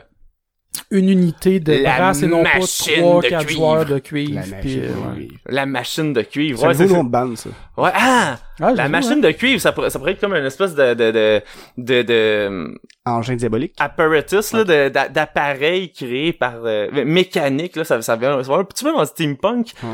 Une 0.91 1.07
unité 1.09 1.59
de 1.59 1.73
La 1.83 1.97
brasse 1.97 2.23
et 2.23 2.27
non 2.27 2.43
pas 2.43 2.57
machine 2.59 2.93
trois, 2.97 3.21
de 3.21 3.27
quatre 3.27 3.45
cuivre. 3.45 3.59
joueurs 3.61 3.85
de 3.85 3.99
cuivre. 3.99 4.35
La 4.35 4.41
puis, 4.41 4.77
machine. 4.77 4.83
euh, 4.83 5.15
ouais. 5.19 5.27
la 5.47 5.65
machine 5.67 6.13
de 6.13 6.21
cuivre. 6.23 6.63
Ouais, 6.65 6.73
c'est- 6.73 6.87
nom 6.87 7.03
de 7.03 7.09
bande, 7.11 7.37
ça. 7.37 7.49
ouais 7.77 7.91
ah 7.93 8.37
Ah, 8.59 8.71
la 8.73 8.87
machine 8.89 9.21
de 9.21 9.31
cuivre 9.31 9.59
ça 9.61 9.71
pourrait 9.71 9.89
ça 9.91 9.99
pourrait 9.99 10.11
être 10.13 10.19
comme 10.21 10.33
une 10.35 10.45
espèce 10.45 10.73
de 10.75 10.93
de 10.95 11.11
de 11.11 11.41
de, 11.77 12.01
de 12.01 12.79
Engin 13.05 13.35
diabolique. 13.35 13.73
apparatus 13.79 14.53
là 14.53 14.63
d'appareil 15.09 15.91
créé 15.91 16.33
par 16.33 16.55
euh, 16.65 16.87
mécanique 17.05 17.75
là 17.75 17.83
ça 17.83 18.01
ça 18.01 18.15
vient 18.15 18.37
un 18.37 18.63
petit 18.63 18.83
peu 18.83 18.91
dans 18.93 19.05
steampunk 19.05 19.73
Ouais. 19.83 19.89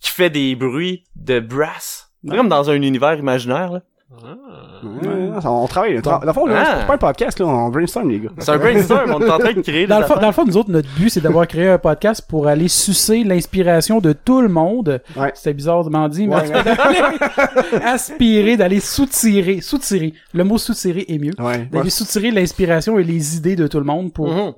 Qui 0.00 0.10
fait 0.10 0.30
des 0.30 0.54
bruits 0.56 1.04
de 1.16 1.40
brass 1.40 2.10
C'est 2.24 2.30
Ouais. 2.32 2.36
comme 2.36 2.48
dans 2.48 2.68
un 2.70 2.74
univers 2.82 3.14
imaginaire 3.18 3.72
là 3.72 3.80
Ah. 4.10 4.34
Ouais, 4.82 5.30
on 5.44 5.66
travaille. 5.66 5.94
là. 5.96 6.00
Dans 6.00 6.18
le 6.20 6.32
fond, 6.32 6.46
là, 6.46 6.64
Ah. 6.66 6.76
c'est 6.80 6.86
pas 6.86 6.94
un 6.94 6.98
podcast, 6.98 7.38
là. 7.38 7.46
On 7.46 7.68
brainstorm, 7.68 8.08
les 8.08 8.20
gars. 8.20 8.30
c'est 8.38 8.50
un 8.50 8.56
brainstorm 8.56 9.10
on 9.14 9.20
est 9.20 9.30
en 9.30 9.38
train 9.38 9.52
de 9.52 9.60
créer 9.60 9.86
Dans 9.86 9.98
le, 9.98 10.04
fond, 10.06 10.12
affaires. 10.14 10.20
dans 10.22 10.26
le 10.28 10.32
fond, 10.32 10.44
nous 10.46 10.56
autres, 10.56 10.70
notre 10.70 10.88
but, 10.96 11.10
c'est 11.10 11.20
d'avoir 11.20 11.46
créé 11.46 11.68
un 11.68 11.76
podcast 11.78 12.24
pour 12.26 12.46
aller 12.48 12.68
sucer 12.68 13.22
l'inspiration 13.22 14.00
de 14.00 14.14
tout 14.14 14.40
le 14.40 14.48
monde. 14.48 15.02
Ouais. 15.14 15.30
C'était 15.34 15.52
bizarrement 15.52 16.08
dit, 16.08 16.26
mais 16.26 16.36
Ouais, 16.36 16.48
d'aller 16.50 17.00
aspirer, 17.84 18.56
d'aller 18.56 18.80
soutirer, 18.80 19.60
soutirer. 19.60 20.14
Le 20.32 20.44
mot 20.44 20.58
soutirer 20.58 21.04
est 21.08 21.18
mieux. 21.18 21.34
Ouais. 21.38 21.66
D'aller 21.70 21.84
ouais. 21.84 21.90
soutirer 21.90 22.30
l'inspiration 22.30 22.98
et 22.98 23.04
les 23.04 23.36
idées 23.36 23.56
de 23.56 23.66
tout 23.66 23.78
le 23.78 23.84
monde 23.84 24.12
pour 24.12 24.28
Mhm. 24.28 24.52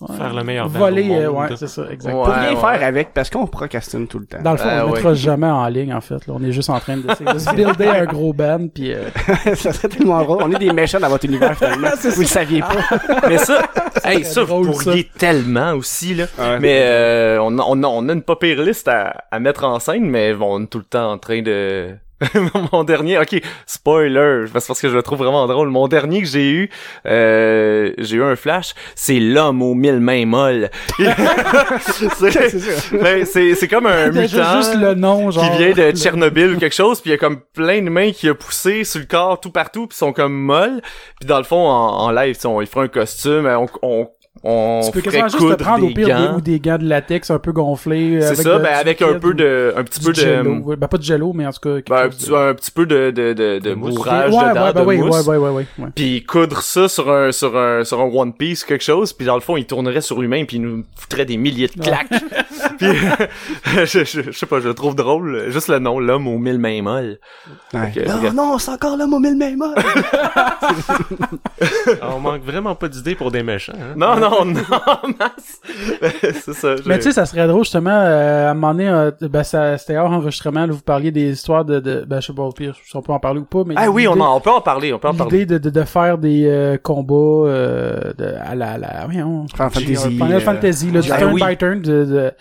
Ouais, 0.00 0.16
Faire 0.16 0.32
le 0.34 0.44
meilleur 0.44 0.68
voler. 0.68 1.08
euh, 1.10 1.30
ouais, 1.30 1.48
c'est 1.56 1.66
ça, 1.66 1.82
exact. 1.90 2.12
Ouais. 2.14 2.22
Pour 2.24 2.26
rien 2.34 2.50
ouais. 2.54 2.56
faire 2.60 2.86
avec, 2.86 3.12
parce 3.14 3.30
qu'on 3.30 3.46
procrastine 3.46 4.06
tout 4.06 4.18
le 4.18 4.26
temps. 4.26 4.38
Dans 4.42 4.52
le 4.52 4.56
fond, 4.58 4.68
on 4.68 4.76
ne 4.76 4.82
ouais. 4.84 4.92
mettra 4.94 5.14
jamais 5.14 5.46
en 5.46 5.66
ligne, 5.68 5.92
en 5.92 6.00
fait. 6.00 6.26
Là. 6.26 6.34
On 6.38 6.42
est 6.42 6.52
juste 6.52 6.70
en 6.70 6.78
train 6.80 6.96
d'essayer 6.96 7.32
de 7.32 7.38
se 7.38 7.54
builder 7.54 7.88
un 7.88 8.04
gros 8.04 8.32
band, 8.32 8.68
puis 8.72 8.92
euh, 8.92 9.04
ça 9.54 9.72
serait 9.72 9.88
tellement 9.88 10.22
drôle. 10.22 10.42
On 10.42 10.52
est 10.52 10.58
des 10.58 10.72
méchants 10.72 11.00
dans 11.00 11.08
votre 11.08 11.24
univers, 11.24 11.56
finalement. 11.56 11.88
Vous 12.02 12.20
le 12.20 12.26
saviez 12.26 12.60
pas. 12.60 12.98
mais 13.28 13.38
ça 13.38 13.62
hey 14.04 14.24
ça 14.24 14.44
vous 14.44 14.70
pourriez 14.70 15.08
tellement 15.18 15.72
aussi 15.72 16.14
là 16.14 16.26
Ouais. 16.38 16.58
mais 16.60 16.82
euh, 16.84 17.38
on, 17.42 17.58
a, 17.58 17.62
on, 17.66 17.82
a, 17.82 17.86
on 17.86 18.08
a 18.08 18.12
une 18.12 18.22
pas 18.22 18.36
pire 18.36 18.62
liste 18.62 18.86
à, 18.88 19.24
à 19.30 19.40
mettre 19.40 19.64
en 19.64 19.78
scène, 19.80 20.04
mais 20.08 20.34
on 20.40 20.62
est 20.62 20.66
tout 20.66 20.78
le 20.78 20.84
temps 20.84 21.10
en 21.12 21.18
train 21.18 21.42
de... 21.42 21.90
mon 22.72 22.84
dernier, 22.84 23.18
ok, 23.18 23.40
spoiler, 23.66 24.44
parce 24.52 24.66
parce 24.66 24.80
que 24.80 24.88
je 24.88 24.96
le 24.96 25.02
trouve 25.02 25.18
vraiment 25.18 25.46
drôle. 25.46 25.68
Mon 25.68 25.86
dernier 25.88 26.20
que 26.20 26.26
j'ai 26.26 26.50
eu, 26.50 26.70
euh, 27.06 27.92
j'ai 27.98 28.16
eu 28.16 28.22
un 28.22 28.36
flash, 28.36 28.74
c'est 28.94 29.20
l'homme 29.20 29.62
aux 29.62 29.74
mille 29.74 30.00
mains 30.00 30.26
molles. 30.26 30.70
c'est 30.98 32.30
C'est 32.30 32.92
ben, 32.96 33.24
c'est 33.24 33.54
c'est 33.54 33.68
comme 33.68 33.86
un 33.86 34.10
mutant 34.10 34.56
juste 34.56 34.74
le 34.76 34.94
nom, 34.94 35.30
genre. 35.30 35.50
qui 35.50 35.58
vient 35.58 35.72
de 35.72 35.92
Tchernobyl 35.92 36.54
ou 36.54 36.58
quelque 36.58 36.74
chose, 36.74 37.00
puis 37.00 37.10
il 37.10 37.12
y 37.12 37.16
a 37.16 37.18
comme 37.18 37.40
plein 37.52 37.82
de 37.82 37.88
mains 37.88 38.10
qui 38.10 38.28
a 38.28 38.34
poussé 38.34 38.84
sur 38.84 39.00
le 39.00 39.06
corps 39.06 39.40
tout 39.40 39.50
partout, 39.52 39.86
puis 39.86 39.96
sont 39.96 40.12
comme 40.12 40.34
molles. 40.34 40.80
Puis 41.20 41.28
dans 41.28 41.38
le 41.38 41.44
fond, 41.44 41.68
en, 41.68 41.98
en 42.00 42.10
live, 42.10 42.34
tu 42.34 42.42
sais, 42.42 42.46
on 42.48 42.60
il 42.60 42.66
fera 42.66 42.84
un 42.84 42.88
costume, 42.88 43.46
on, 43.46 43.66
on 43.82 44.08
on 44.44 44.80
Tu 44.84 44.90
peux 44.92 45.00
quasiment 45.00 45.28
juste 45.28 45.48
te 45.48 45.62
prendre 45.62 45.84
au 45.84 45.88
des 45.88 45.94
pire 45.94 46.06
des, 46.06 46.12
gants. 46.12 46.36
ou 46.36 46.40
des 46.40 46.60
gants 46.60 46.78
de 46.78 46.84
latex 46.88 47.30
un 47.30 47.38
peu 47.38 47.52
gonflés. 47.52 48.18
C'est 48.20 48.26
avec 48.28 48.36
ça, 48.38 48.58
de- 48.58 48.62
ben 48.62 48.72
avec 48.74 49.02
un 49.02 49.14
peu 49.18 49.34
de, 49.34 49.74
un 49.76 49.84
petit 49.84 50.00
peu 50.00 50.12
de, 50.12 50.16
jello. 50.16 50.76
Ben 50.76 50.86
pas 50.88 50.96
de 50.98 51.02
jello, 51.02 51.32
mais 51.34 51.46
en 51.46 51.52
tout 51.52 51.60
cas. 51.60 51.80
ben, 51.88 52.04
un, 52.04 52.08
petit, 52.08 52.28
de- 52.30 52.34
un 52.34 52.54
petit 52.54 52.70
peu 52.70 52.86
de, 52.86 53.10
de, 53.10 53.32
de, 53.32 53.58
de, 53.58 53.74
bourrage 53.74 54.32
ouais, 54.32 54.50
dedans, 54.50 54.64
ouais, 54.66 54.72
ben 54.72 54.80
de 54.82 54.86
oui, 54.86 54.96
mousse. 54.98 55.26
ouais, 55.26 55.36
ouais, 55.36 55.48
ouais, 55.48 55.50
ouais, 55.50 55.66
ouais. 55.78 55.88
Puis 55.94 56.24
coudre 56.24 56.62
ça 56.62 56.88
sur 56.88 57.10
un, 57.10 57.32
sur 57.32 57.56
un, 57.56 57.84
sur 57.84 58.00
un 58.00 58.04
One 58.04 58.32
Piece, 58.32 58.64
quelque 58.64 58.84
chose, 58.84 59.12
puis 59.12 59.26
dans 59.26 59.34
le 59.34 59.40
fond, 59.40 59.56
il 59.56 59.66
tournerait 59.66 60.00
sur 60.00 60.20
lui-même, 60.20 60.46
puis 60.46 60.56
il 60.58 60.62
nous 60.62 60.84
foutrait 60.96 61.24
des 61.24 61.36
milliers 61.36 61.68
de 61.68 61.80
claques. 61.82 62.08
puis, 62.78 62.86
je, 63.84 64.04
je, 64.04 64.22
je 64.22 64.30
sais 64.30 64.46
pas, 64.46 64.60
je 64.60 64.68
le 64.68 64.74
trouve 64.74 64.94
drôle, 64.94 65.50
juste 65.50 65.68
le 65.68 65.78
nom, 65.78 65.98
l'homme 65.98 66.26
aux 66.28 66.38
mille 66.38 66.58
mains 66.58 66.82
molles. 66.82 67.18
Ouais. 67.74 67.90
Fait 67.92 68.04
que, 68.04 68.08
non, 68.08 68.32
non, 68.32 68.58
c'est 68.58 68.70
encore 68.70 68.96
là, 68.96 69.06
mon 69.06 69.20
mille 69.20 69.36
mains 69.36 69.56
molles. 69.56 69.74
Ah, 72.00 72.10
on 72.14 72.20
manque 72.20 72.42
vraiment 72.42 72.74
pas 72.74 72.88
d'idées 72.88 73.14
pour 73.14 73.30
des 73.30 73.42
méchants. 73.42 73.72
Hein? 73.74 73.94
Non, 73.96 74.16
non, 74.16 74.44
non, 74.44 74.62
masse. 75.18 75.60
c'est 76.44 76.52
ça. 76.52 76.74
Mais 76.86 76.98
tu 76.98 77.04
sais, 77.04 77.12
ça 77.12 77.26
serait 77.26 77.46
drôle 77.46 77.64
justement 77.64 77.90
euh, 77.90 78.48
à 78.48 78.50
un 78.50 78.54
moment 78.54 78.72
donné, 78.72 78.88
euh, 78.88 79.10
ben 79.22 79.42
c'était 79.42 79.96
hors 79.96 80.10
enregistrement, 80.10 80.66
là, 80.66 80.72
vous 80.72 80.80
parliez 80.80 81.10
des 81.10 81.32
histoires 81.32 81.64
de, 81.64 81.80
de 81.80 82.04
ben 82.06 82.20
je 82.20 82.26
sais 82.28 82.32
pas 82.32 82.42
au 82.42 82.52
pire, 82.52 82.74
si 82.84 82.94
on 82.94 83.02
peut 83.02 83.12
en 83.12 83.18
parler 83.18 83.40
ou 83.40 83.44
pas, 83.44 83.64
mais 83.66 83.74
Ah 83.76 83.90
oui, 83.90 84.06
on, 84.06 84.18
en, 84.20 84.36
on 84.36 84.40
peut 84.40 84.50
en 84.50 84.60
parler, 84.60 84.92
on 84.92 84.98
peut 84.98 85.08
en 85.08 85.14
parler. 85.14 85.38
l'idée 85.40 85.58
de, 85.58 85.70
de, 85.70 85.70
de 85.70 85.84
faire 85.84 86.18
des 86.18 86.44
euh, 86.46 86.76
combats 86.78 87.14
euh, 87.48 88.12
de, 88.16 88.34
à 88.44 88.54
la, 88.54 88.72
à 88.72 88.78
la 88.78 89.04
voyons, 89.06 89.46
Final 89.48 89.70
Fantasy. 89.70 89.96
Final 89.96 90.32
euh, 90.32 90.40
Fantasy, 90.40 90.90
là, 90.90 91.00
du 91.00 91.12
ah 91.12 91.18
turn 91.18 91.32
oui. 91.32 91.42
by 91.44 91.56
turn, 91.56 91.80
de, 91.80 92.04
de, 92.04 92.32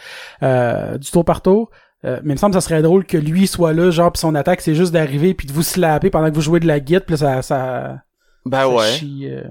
euh, 0.43 0.97
du 0.97 1.09
tour 1.11 1.25
par 1.25 1.41
tour. 1.41 1.69
Euh, 2.05 2.19
mais 2.23 2.33
il 2.33 2.35
me 2.35 2.37
semble 2.37 2.53
que 2.53 2.61
ça 2.61 2.67
serait 2.67 2.81
drôle 2.81 3.05
que 3.05 3.17
lui 3.17 3.47
soit 3.47 3.73
là, 3.73 3.89
genre, 3.89 4.11
pis 4.11 4.19
son 4.19 4.35
attaque, 4.35 4.61
c'est 4.61 4.75
juste 4.75 4.93
d'arriver 4.93 5.33
puis 5.33 5.47
de 5.47 5.53
vous 5.53 5.63
slapper 5.63 6.09
pendant 6.09 6.29
que 6.29 6.35
vous 6.35 6.41
jouez 6.41 6.59
de 6.59 6.67
la 6.67 6.79
guide, 6.79 7.01
puis 7.05 7.13
là, 7.13 7.17
ça, 7.17 7.41
ça, 7.41 7.97
Ben 8.45 8.59
ça 8.59 8.69
ouais. 8.69 8.91
chie, 8.91 9.27
euh. 9.29 9.43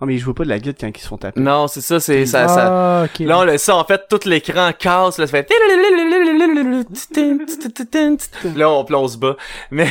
Non, 0.00 0.06
mais 0.06 0.14
ils 0.14 0.18
jouent 0.18 0.34
pas 0.34 0.44
de 0.44 0.48
la 0.48 0.60
guide 0.60 0.76
quand 0.78 0.86
ils 0.86 1.00
se 1.00 1.08
font 1.08 1.16
taper. 1.16 1.40
Non, 1.40 1.66
c'est 1.66 1.80
ça, 1.80 1.98
c'est 1.98 2.24
ça, 2.24 2.46
ça. 2.46 3.00
ah, 3.00 3.04
ok. 3.06 3.26
Là, 3.26 3.40
on 3.40 3.44
le 3.44 3.58
ça, 3.58 3.74
en 3.74 3.82
fait, 3.82 4.02
tout 4.08 4.20
l'écran 4.26 4.70
casse, 4.78 5.18
là, 5.18 5.26
ça 5.26 5.32
fait... 5.32 5.50
Là, 8.54 8.70
on, 8.70 8.84
puis 8.84 8.92
là, 8.92 9.00
on 9.00 9.08
se 9.08 9.18
bat. 9.18 9.36
Mais, 9.72 9.88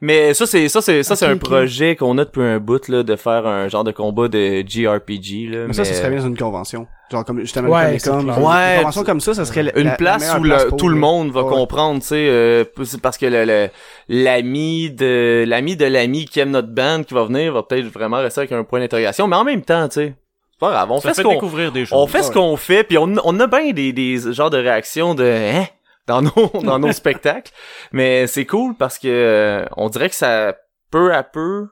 mais 0.00 0.34
ça, 0.34 0.44
c'est, 0.44 0.68
ça, 0.68 0.80
c'est, 0.80 1.04
ça, 1.04 1.14
c'est 1.14 1.26
un 1.26 1.36
projet 1.36 1.94
qu'on 1.94 2.18
a 2.18 2.24
depuis 2.24 2.42
un 2.42 2.58
bout, 2.58 2.88
là, 2.88 3.04
de 3.04 3.14
faire 3.14 3.46
un 3.46 3.68
genre 3.68 3.84
de 3.84 3.92
combat 3.92 4.26
de 4.26 4.64
JRPG, 4.66 5.50
là. 5.50 5.66
Mais 5.68 5.72
ça, 5.72 5.84
ça 5.84 5.94
serait 5.94 6.10
bien 6.10 6.18
dans 6.18 6.26
une 6.26 6.36
convention. 6.36 6.88
Genre, 7.10 7.24
comme, 7.24 7.40
justement, 7.40 7.68
Ouais. 7.70 7.96
Une 8.04 8.28
Ouais, 8.28 8.76
convention 8.78 9.02
comme 9.04 9.20
ça, 9.20 9.32
ça 9.34 9.44
serait 9.46 9.62
la- 9.62 9.78
une 9.78 9.84
la- 9.84 9.90
la 9.92 9.96
place 9.96 10.34
où 10.38 10.42
place 10.42 10.62
le- 10.64 10.68
pour, 10.68 10.78
tout 10.78 10.88
le 10.88 10.96
monde 10.96 11.30
va 11.30 11.42
Ouais. 11.42 11.54
comprendre, 11.54 12.00
tu 12.02 12.08
sais, 12.08 12.28
euh, 12.28 12.64
c'est 12.84 13.00
parce 13.00 13.16
que 13.16 13.24
le, 13.26 13.44
le- 13.46 13.70
l'ami 14.08 14.90
de 14.90 15.44
l'ami 15.46 15.76
de 15.76 15.86
l'ami 15.86 16.24
qui 16.26 16.40
aime 16.40 16.50
notre 16.50 16.68
band 16.68 17.02
qui 17.04 17.14
va 17.14 17.24
venir 17.24 17.52
va 17.52 17.62
peut-être 17.62 17.86
vraiment 17.86 18.18
rester 18.18 18.40
avec 18.40 18.52
un 18.52 18.64
point 18.64 18.80
d'interrogation, 18.80 19.26
mais 19.26 19.36
en 19.36 19.44
même 19.44 19.62
temps, 19.62 19.88
tu 19.88 19.94
sais, 19.94 20.14
c'est 20.50 20.58
pas 20.60 20.70
grave, 20.70 20.90
on 20.90 21.00
Ça 21.00 21.08
fait 21.08 21.14
ce 21.14 21.20
fait 21.20 21.22
qu'on 21.28 21.34
découvrir 21.34 21.72
des 21.72 21.86
choses. 21.86 21.98
on 21.98 22.06
fait 22.06 22.22
ce 22.22 22.30
qu'on 22.30 22.56
fait, 22.56 22.84
puis 22.84 22.98
on, 22.98 23.14
on 23.24 23.40
a 23.40 23.46
bien 23.46 23.72
des, 23.72 23.92
des 23.92 24.18
genres 24.32 24.50
de 24.50 24.58
réactions 24.58 25.14
de 25.14 25.24
hein 25.24 25.66
dans 26.06 26.20
nos 26.22 26.30
dans 26.62 26.78
nos 26.78 26.92
spectacles, 26.92 27.52
mais 27.92 28.26
c'est 28.26 28.44
cool 28.46 28.74
parce 28.74 28.98
que 28.98 29.08
euh, 29.08 29.64
on 29.76 29.88
dirait 29.88 30.08
que 30.10 30.14
ça 30.14 30.54
peu 30.90 31.14
à 31.14 31.22
peu, 31.22 31.68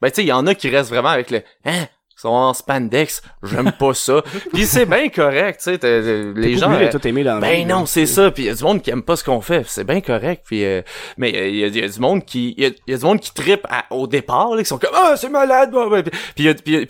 ben 0.00 0.08
tu 0.10 0.16
sais, 0.16 0.22
il 0.22 0.28
y 0.28 0.32
en 0.32 0.46
a 0.46 0.54
qui 0.54 0.68
restent 0.68 0.90
vraiment 0.90 1.08
avec 1.10 1.30
le 1.30 1.42
hein 1.64 1.86
sont 2.20 2.28
en 2.28 2.52
spandex, 2.54 3.22
j'aime 3.42 3.72
pas 3.72 3.94
ça. 3.94 4.22
Puis 4.52 4.66
c'est 4.66 4.86
bien 4.86 5.08
correct, 5.08 5.60
tu 5.64 5.74
sais, 5.78 6.32
les 6.34 6.56
gens 6.56 6.72
euh, 6.72 6.90
tout 6.90 6.98
dans 6.98 7.38
ben 7.40 7.66
non, 7.66 7.86
c'est 7.86 8.06
ça. 8.06 8.30
Puis 8.30 8.44
il 8.44 8.46
y 8.46 8.50
a 8.50 8.54
du 8.54 8.64
monde 8.64 8.82
qui 8.82 8.90
aime 8.90 9.02
pas 9.02 9.16
ce 9.16 9.24
qu'on 9.24 9.40
fait. 9.40 9.64
C'est 9.66 9.84
bien 9.84 10.00
correct. 10.00 10.42
Puis 10.46 10.64
euh, 10.64 10.82
mais 11.16 11.30
il 11.30 11.56
y, 11.56 11.64
a- 11.64 11.68
y 11.68 11.82
a 11.84 11.88
du 11.88 12.00
monde 12.00 12.24
qui 12.24 12.54
il 12.56 12.64
y 12.64 12.66
a, 12.66 12.70
y 12.86 12.94
a 12.94 12.98
du 12.98 13.04
monde 13.04 13.20
qui 13.20 13.32
trippe 13.32 13.66
à- 13.70 13.84
au 13.94 14.06
départ, 14.06 14.54
là, 14.54 14.62
qui 14.62 14.68
sont 14.68 14.78
comme 14.78 14.90
ah 14.94 15.14
c'est 15.16 15.28
malade. 15.28 15.70
bah, 15.72 15.86
bah. 15.90 16.02
Puis 16.02 16.12
il 16.36 16.44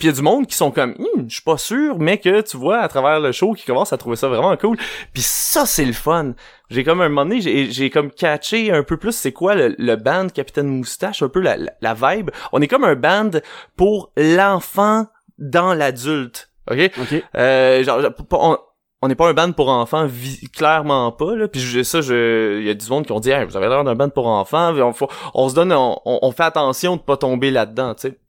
y 0.05 0.09
a 0.09 0.11
du 0.11 0.21
monde 0.21 0.47
qui 0.47 0.55
sont 0.55 0.71
comme 0.71 0.95
Hum, 0.99 1.25
je 1.27 1.33
suis 1.35 1.43
pas 1.43 1.57
sûr, 1.57 1.97
mais 1.99 2.17
que 2.17 2.41
tu 2.41 2.57
vois 2.57 2.79
à 2.79 2.87
travers 2.87 3.19
le 3.19 3.31
show 3.31 3.53
qui 3.53 3.65
commence 3.65 3.93
à 3.93 3.97
trouver 3.97 4.15
ça 4.15 4.27
vraiment 4.27 4.55
cool. 4.57 4.77
Puis 5.13 5.21
ça 5.23 5.65
c'est 5.65 5.85
le 5.85 5.93
fun. 5.93 6.33
J'ai 6.69 6.83
comme 6.83 7.01
un 7.01 7.09
moment 7.09 7.25
donné, 7.25 7.41
j'ai 7.41 7.71
j'ai 7.71 7.89
comme 7.89 8.11
catché 8.11 8.71
un 8.71 8.83
peu 8.83 8.97
plus 8.97 9.11
c'est 9.13 9.31
quoi 9.31 9.55
le, 9.55 9.75
le 9.77 9.95
band 9.95 10.27
Capitaine 10.33 10.67
Moustache, 10.67 11.23
un 11.23 11.29
peu 11.29 11.39
la, 11.39 11.57
la, 11.57 11.71
la 11.81 11.93
vibe. 11.93 12.29
On 12.51 12.61
est 12.61 12.67
comme 12.67 12.83
un 12.83 12.95
band 12.95 13.31
pour 13.75 14.11
l'enfant 14.17 15.07
dans 15.39 15.73
l'adulte. 15.73 16.51
OK? 16.69 16.91
Euh, 17.35 17.83
genre, 17.83 18.01
on, 18.31 18.57
on 19.01 19.07
n'est 19.07 19.15
pas 19.15 19.27
un 19.29 19.33
band 19.33 19.51
pour 19.53 19.69
enfants, 19.69 20.07
clairement 20.55 21.11
pas, 21.11 21.35
là. 21.35 21.47
Puis 21.47 21.61
je- 21.61 21.81
ça, 21.83 22.01
je, 22.01 22.59
il 22.59 22.65
y 22.67 22.69
a 22.69 22.73
du 22.73 22.87
monde 22.89 23.05
qui 23.05 23.11
ont 23.11 23.19
dit, 23.19 23.31
Hey, 23.31 23.45
vous 23.45 23.57
avez 23.57 23.67
l'air 23.69 23.83
d'un 23.83 23.95
band 23.95 24.09
pour 24.09 24.27
enfants. 24.27 24.73
On, 24.75 24.93
faut- 24.93 25.09
on 25.33 25.49
se 25.49 25.55
donne, 25.55 25.71
on, 25.73 25.99
on- 26.05 26.31
fait 26.31 26.43
attention 26.43 26.97
de 26.97 27.01
pas 27.01 27.17
tomber 27.17 27.49
là-dedans, 27.49 27.95
tu 27.95 28.09
sais. 28.09 28.19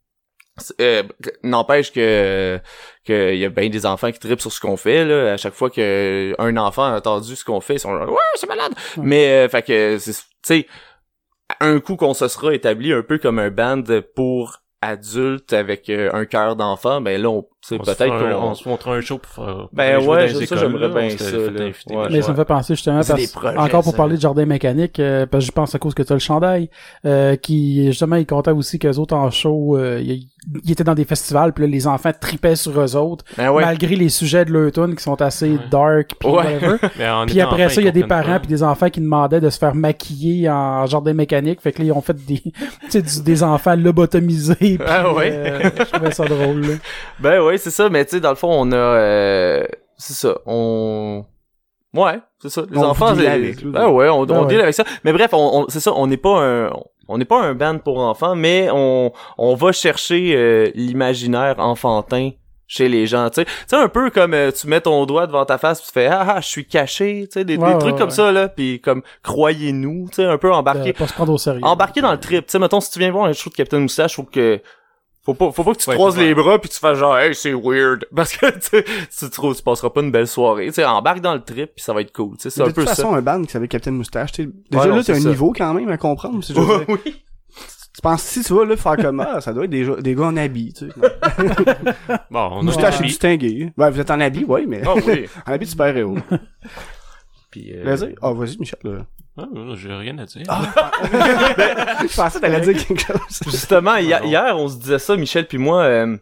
Euh, 0.81 1.03
N'empêche 1.43 1.91
que 1.91 2.59
que 3.05 3.33
y 3.35 3.45
a 3.45 3.49
bien 3.49 3.69
des 3.69 3.85
enfants 3.85 4.11
qui 4.11 4.19
trippent 4.19 4.41
sur 4.41 4.51
ce 4.51 4.59
qu'on 4.59 4.75
fait 4.77 5.05
là. 5.05 5.33
À 5.33 5.37
chaque 5.37 5.53
fois 5.53 5.69
que 5.69 6.35
un 6.37 6.55
enfant 6.57 6.83
a 6.83 6.97
entendu 6.97 7.35
ce 7.35 7.43
qu'on 7.45 7.61
fait, 7.61 7.75
ils 7.75 7.79
sont 7.79 7.97
genre, 7.97 8.09
ouais 8.09 8.17
c'est 8.35 8.47
malade. 8.47 8.73
Mais 8.97 9.45
euh, 9.45 9.49
fait 9.49 9.63
que 9.63 9.97
c'est- 9.97 10.11
tu 10.13 10.23
sais 10.43 10.67
un 11.61 11.79
coup 11.79 11.95
qu'on 11.95 12.13
se 12.13 12.27
sera 12.27 12.53
établi 12.53 12.93
un 12.93 13.01
peu 13.01 13.17
comme 13.17 13.39
un 13.39 13.49
band 13.49 13.81
pour 14.15 14.60
adultes 14.81 15.53
avec 15.53 15.89
euh, 15.89 16.09
un 16.13 16.25
cœur 16.25 16.55
d'enfant, 16.55 17.01
ben 17.01 17.21
là 17.21 17.29
on 17.29 17.47
c'est 17.61 17.77
peut-être 17.77 18.07
qu'on 18.07 18.47
on 18.49 18.55
se 18.55 18.67
montrera 18.67 18.95
un 18.95 19.01
show 19.01 19.17
pour 19.19 19.31
faire. 19.45 19.67
Ben 19.71 19.99
pour 19.99 20.09
ouais, 20.09 20.27
les 20.33 20.45
ça, 20.47 20.55
j'aimerais 20.57 20.89
bien 20.89 21.09
ça, 21.17 21.31
là. 21.31 21.39
Ouais. 21.91 22.07
Mais 22.11 22.21
ça 22.21 22.31
me 22.31 22.35
fait 22.37 22.45
penser 22.45 22.73
justement 22.75 23.03
C'est 23.03 23.13
parce, 23.13 23.27
projets, 23.27 23.57
encore 23.57 23.83
pour 23.83 23.91
ça. 23.91 23.97
parler 23.97 24.15
de 24.15 24.21
jardin 24.21 24.45
mécanique 24.45 24.99
euh, 24.99 25.25
parce 25.27 25.43
que 25.43 25.47
je 25.47 25.51
pense 25.51 25.75
à 25.75 25.79
cause 25.79 25.93
que 25.93 26.01
tu 26.03 26.11
as 26.11 26.15
le 26.15 26.19
chandail 26.19 26.69
euh, 27.05 27.35
qui 27.35 27.85
justement 27.87 28.15
ils 28.15 28.25
comptaient 28.25 28.51
aussi 28.51 28.79
qu'eux 28.79 28.95
autres 28.97 29.15
en 29.15 29.29
show 29.29 29.77
euh, 29.77 30.01
ils, 30.03 30.27
ils 30.65 30.71
étaient 30.71 30.83
dans 30.83 30.95
des 30.95 31.05
festivals 31.05 31.53
puis 31.53 31.65
là, 31.65 31.69
les 31.69 31.85
enfants 31.87 32.11
tripaient 32.19 32.55
sur 32.55 32.79
eux 32.81 32.95
autres 32.95 33.23
Ben 33.37 33.51
ouais. 33.51 33.63
malgré 33.63 33.95
les 33.95 34.09
sujets 34.09 34.43
de 34.43 34.51
leur 34.51 34.71
tune 34.71 34.95
qui 34.95 35.03
sont 35.03 35.21
assez 35.21 35.51
Ouais. 35.51 35.59
dark 35.69 36.11
puis 36.19 36.29
Ouais. 36.29 36.35
whatever. 36.37 36.77
Puis 37.27 37.41
après 37.41 37.69
ça, 37.69 37.79
il 37.81 37.85
y 37.85 37.87
a 37.87 37.91
des 37.91 38.03
parents 38.05 38.39
puis 38.39 38.47
des 38.47 38.63
enfants 38.63 38.89
qui 38.89 39.01
demandaient 39.01 39.39
de 39.41 39.49
se 39.49 39.57
faire 39.59 39.75
maquiller 39.75 40.49
en 40.49 40.85
jardin 40.87 41.13
mécanique. 41.13 41.61
Fait 41.61 41.71
que 41.71 41.79
là, 41.79 41.85
ils 41.85 41.91
ont 41.91 42.01
fait 42.01 42.15
des, 42.25 42.39
tu 42.41 42.53
sais, 42.89 43.01
du- 43.01 43.21
des 43.21 43.43
enfants 43.43 43.75
lobotomisés. 43.75 44.77
Ah 44.85 45.13
ouais. 45.13 45.31
euh, 45.31 45.69
je 45.77 45.83
trouvais 45.91 46.11
ça 46.11 46.25
drôle. 46.25 46.61
là. 46.61 46.73
Ben 47.19 47.41
ouais, 47.41 47.50
c'est 47.57 47.71
ça, 47.71 47.89
mais 47.89 48.05
tu 48.05 48.11
sais, 48.11 48.19
dans 48.19 48.29
le 48.29 48.35
fond, 48.35 48.49
on 48.51 48.71
a... 48.71 48.75
euh, 48.75 49.63
c'est 49.97 50.13
ça, 50.13 50.35
on... 50.45 51.25
Ouais, 51.93 52.19
c'est 52.41 52.49
ça. 52.49 52.63
Les 52.71 52.77
On 52.77 52.83
enfants, 52.85 53.13
c'est... 53.15 53.27
avec. 53.27 53.65
Ben 53.65 53.89
ouais, 53.89 54.07
on, 54.09 54.25
Ben 54.25 54.37
on 54.37 54.41
ouais. 54.43 54.47
deal 54.47 54.61
avec 54.61 54.73
ça. 54.73 54.83
Mais 55.03 55.11
bref, 55.11 55.31
on, 55.33 55.61
on- 55.63 55.65
c'est 55.69 55.81
ça, 55.81 55.91
on 55.93 56.07
n'est 56.07 56.17
pas 56.17 56.39
un... 56.41 56.71
On 57.07 57.17
n'est 57.17 57.25
pas 57.25 57.41
un 57.41 57.53
band 57.55 57.77
pour 57.79 57.99
enfants, 57.99 58.35
mais 58.35 58.69
on, 58.71 59.11
on 59.37 59.55
va 59.55 59.73
chercher 59.73 60.33
euh, 60.37 60.71
l'imaginaire 60.75 61.55
enfantin 61.59 62.29
chez 62.67 62.87
les 62.87 63.05
gens, 63.05 63.29
tu 63.29 63.41
sais. 63.41 63.45
Tu 63.45 63.51
sais, 63.67 63.75
un 63.75 63.89
peu 63.89 64.09
comme 64.11 64.33
euh, 64.33 64.49
tu 64.49 64.65
mets 64.67 64.79
ton 64.79 65.05
doigt 65.05 65.27
devant 65.27 65.43
ta 65.43 65.57
face 65.57 65.81
pis 65.81 65.87
tu 65.87 65.93
fais 65.93 66.05
«Ah, 66.07 66.35
ah, 66.37 66.39
je 66.39 66.47
suis 66.47 66.65
caché», 66.65 67.23
tu 67.29 67.39
sais, 67.39 67.43
des, 67.43 67.57
des 67.57 67.63
Ouais, 67.65 67.77
trucs 67.77 67.93
ouais, 67.95 67.99
comme 67.99 68.11
ça, 68.11 68.31
là, 68.31 68.47
puis 68.47 68.79
comme 68.79 69.01
«Croyez-nous», 69.23 70.07
tu 70.09 70.15
sais, 70.17 70.23
un 70.23 70.37
peu 70.37 70.53
embarqué 70.53 70.93
De 70.93 70.97
pas 70.97 71.07
se 71.07 71.11
prendre 71.13 71.33
au 71.33 71.37
sérieux. 71.37 71.59
embarquer 71.65 71.99
dans 71.99 72.13
le 72.13 72.19
trip. 72.19 72.45
Tu 72.45 72.51
sais, 72.53 72.59
mettons, 72.59 72.79
si 72.79 72.89
tu 72.91 72.99
viens 72.99 73.11
voir 73.11 73.25
un 73.25 73.33
show 73.33 73.49
de 73.49 73.55
Captain 73.55 73.79
Moustache, 73.79 74.15
faut 74.15 74.23
que, 74.23 74.61
faut 75.23 75.33
pas, 75.35 75.51
faut 75.51 75.63
pas 75.63 75.73
que 75.73 75.77
tu 75.79 75.85
te 75.85 75.89
Ouais, 75.91 75.95
croises 75.95 76.17
les 76.17 76.33
bras 76.33 76.59
puis 76.59 76.69
tu 76.69 76.79
fasses 76.79 76.97
genre, 76.97 77.17
hey, 77.17 77.35
c'est 77.35 77.53
weird. 77.53 78.05
Parce 78.15 78.35
que, 78.35 78.47
tu 78.51 78.59
sais, 79.09 79.29
tu, 79.29 79.29
tu, 79.29 79.55
tu 79.55 79.63
passeras 79.63 79.89
pas 79.91 80.01
une 80.01 80.11
belle 80.11 80.27
soirée. 80.27 80.67
Tu 80.67 80.73
sais, 80.73 80.85
embarque 80.85 81.21
dans 81.21 81.33
le 81.35 81.41
trip 81.43 81.71
puis 81.75 81.83
ça 81.83 81.93
va 81.93 82.01
être 82.01 82.11
cool. 82.11 82.37
Tu 82.37 82.43
sais, 82.43 82.49
c'est 82.49 82.59
de 82.61 82.65
un 82.65 82.67
toute 82.67 82.75
peu 82.77 82.85
façon, 82.85 83.11
ça. 83.11 83.17
un 83.17 83.21
band 83.21 83.43
qui 83.43 83.51
s'appelle 83.51 83.67
Captain 83.67 83.91
Moustache, 83.91 84.31
tu 84.31 84.43
sais, 84.43 84.49
déjà 84.69 84.83
Ouais, 84.83 84.89
là, 84.89 84.95
t'as 84.97 85.03
c'est 85.03 85.11
un 85.13 85.21
ça. 85.21 85.29
niveau 85.29 85.53
quand 85.55 85.73
même 85.73 85.89
à 85.89 85.97
comprendre. 85.97 86.43
c'est 86.43 86.57
oui. 86.57 87.23
tu 87.93 88.01
penses, 88.01 88.23
si 88.23 88.41
tu 88.43 88.53
vas 88.53 88.65
là 88.65 88.77
faire 88.77 88.95
comme, 88.97 89.19
ah, 89.19 89.41
ça 89.41 89.53
doit 89.53 89.65
être 89.65 89.69
des, 89.69 89.83
gens- 89.83 89.97
des 89.97 90.15
gars 90.15 90.23
en 90.25 90.37
habit, 90.37 90.73
tu 90.73 90.87
sais. 90.87 90.93
Bon, 92.31 92.49
on 92.53 92.59
a 92.59 92.63
Moustache 92.63 92.99
est 93.01 93.03
distingué. 93.03 93.71
Ouais, 93.77 93.91
vous 93.91 93.99
êtes 93.99 94.09
en 94.11 94.19
habit, 94.21 94.45
ouais, 94.45 94.65
mais 94.65 94.81
Ah 94.85 94.93
oui. 95.05 95.25
en 95.45 95.51
habit 95.51 95.65
de 95.65 95.69
super-héros. 95.71 96.17
Puis, 97.51 97.73
euh, 97.75 97.83
Vas-y. 97.83 98.15
Ah, 98.21 98.31
vas-y, 98.31 98.57
Michel, 98.57 98.79
là. 98.83 99.05
Ah, 99.37 99.45
non, 99.53 99.75
j'ai 99.75 99.93
rien 99.93 100.17
à 100.17 100.25
dire. 100.25 100.43
Je 101.11 102.15
pensais 102.15 102.39
que 102.39 102.41
t'allais 102.45 102.61
dire 102.61 102.85
quelque 102.85 103.01
chose. 103.05 103.39
justement, 103.45 103.95
hi- 103.95 104.13
Ah 104.13 104.25
hier, 104.25 104.57
on 104.57 104.67
se 104.67 104.77
disait 104.77 104.99
ça, 104.99 105.15
Michel 105.15 105.47
puis 105.47 105.57
moi, 105.57 105.83
euh, 105.83 106.17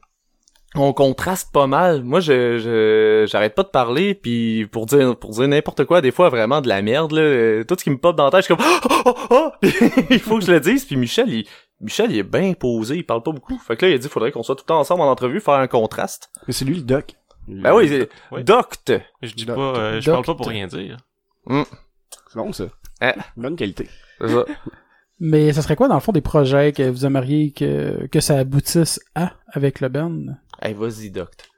on 0.76 0.94
contraste 0.94 1.52
pas 1.52 1.66
mal. 1.66 2.04
Moi, 2.04 2.20
je, 2.20 2.60
je, 2.60 3.26
j'arrête 3.28 3.56
pas 3.56 3.64
de 3.64 3.70
parler, 3.70 4.14
puis 4.14 4.68
pour 4.72 4.86
dire, 4.86 5.18
pour 5.18 5.32
dire 5.32 5.48
n'importe 5.48 5.86
quoi, 5.86 6.02
des 6.02 6.12
fois, 6.12 6.30
vraiment 6.30 6.62
de 6.62 6.68
la 6.68 6.82
merde, 6.84 7.12
là, 7.14 7.22
euh, 7.22 7.64
tout 7.64 7.76
ce 7.80 7.84
qui 7.84 7.90
me 7.90 7.98
pop 7.98 8.16
dans 8.16 8.26
la 8.26 8.32
tête, 8.32 8.42
je 8.48 8.54
suis 8.54 8.56
comme, 8.56 8.66
oh, 8.90 9.02
oh, 9.06 9.28
oh! 9.32 9.52
Il 10.12 10.20
faut 10.20 10.38
que 10.38 10.46
je 10.46 10.52
le 10.52 10.60
dise, 10.60 10.86
puis 10.86 10.96
Michel, 10.96 11.30
il, 11.30 11.48
Michel, 11.82 12.12
il 12.12 12.18
est 12.20 12.24
bien 12.24 12.54
posé, 12.54 12.96
il 12.98 13.06
parle 13.06 13.24
pas 13.24 13.32
beaucoup. 13.32 13.58
Fait 13.58 13.76
que 13.76 13.86
là, 13.86 13.92
il 13.92 13.96
a 13.96 13.98
dit, 13.98 14.08
faudrait 14.08 14.32
qu'on 14.32 14.44
soit 14.44 14.56
tout 14.56 14.64
le 14.66 14.68
temps 14.68 14.80
ensemble 14.80 15.02
en 15.02 15.10
entrevue, 15.10 15.40
faire 15.42 15.56
un 15.56 15.68
contraste. 15.68 16.30
Mais 16.48 16.54
c'est 16.54 16.66
lui 16.66 16.76
le 16.76 16.82
doc. 16.84 17.16
Ben 17.48 17.74
oui, 17.74 17.88
c'est 17.90 18.10
Ouais. 18.32 18.44
docte. 18.44 18.94
Je 19.24 19.34
dis 19.34 19.46
pas, 19.48 19.54
euh, 19.54 20.00
je 20.02 20.12
parle 20.12 20.24
pas 20.26 20.36
pour 20.36 20.48
rien 20.48 20.68
dire. 20.68 20.98
C'est 21.48 22.36
bon, 22.38 22.54
ça. 22.54 22.66
Ah. 23.02 23.16
Bonne 23.38 23.56
qualité. 23.56 23.90
C'est 24.20 24.28
ça. 24.30 24.46
Mais 25.20 25.52
ça 25.52 25.62
serait 25.62 25.76
quoi, 25.76 25.88
dans 25.88 25.96
le 25.96 26.00
fond, 26.00 26.12
des 26.14 26.22
projets 26.22 26.72
que 26.72 26.84
vous 26.90 27.06
aimeriez 27.06 27.52
que, 27.52 28.08
que 28.08 28.20
ça 28.22 28.38
aboutisse 28.38 29.00
à 29.16 29.34
avec 29.52 29.82
le 29.82 29.90
band? 29.90 30.26
Hey, 30.62 30.74
vas-y, 30.74 31.12
docte. 31.12 31.50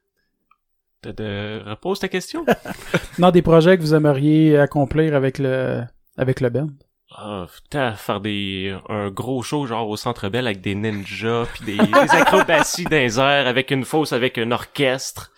De, 1.04 1.12
de... 1.12 1.62
Repose 1.66 2.00
ta 2.00 2.08
question. 2.08 2.46
Non, 3.20 3.32
des 3.32 3.42
projets 3.42 3.78
que 3.78 3.82
vous 3.82 3.94
aimeriez 3.94 4.58
accomplir 4.58 5.16
avec 5.16 5.38
le, 5.38 5.84
avec 6.18 6.42
le 6.42 6.50
band. 6.50 6.70
Ah, 7.16 7.46
putain, 7.54 7.94
faire 7.94 8.22
des 8.22 8.74
un 8.88 9.10
gros 9.10 9.42
show 9.42 9.66
genre 9.68 9.90
au 9.90 9.98
Centre 9.98 10.30
Bell 10.30 10.48
avec 10.48 10.62
des 10.62 10.76
ninjas 10.76 11.46
puis 11.54 11.66
des, 11.66 11.78
des 11.78 12.12
acrobaties 12.12 12.86
dans 12.86 12.92
les 12.92 13.20
airs 13.20 13.48
avec 13.48 13.70
une 13.70 13.84
fosse 13.84 14.14
avec 14.14 14.38
un 14.38 14.52
orchestre. 14.52 15.32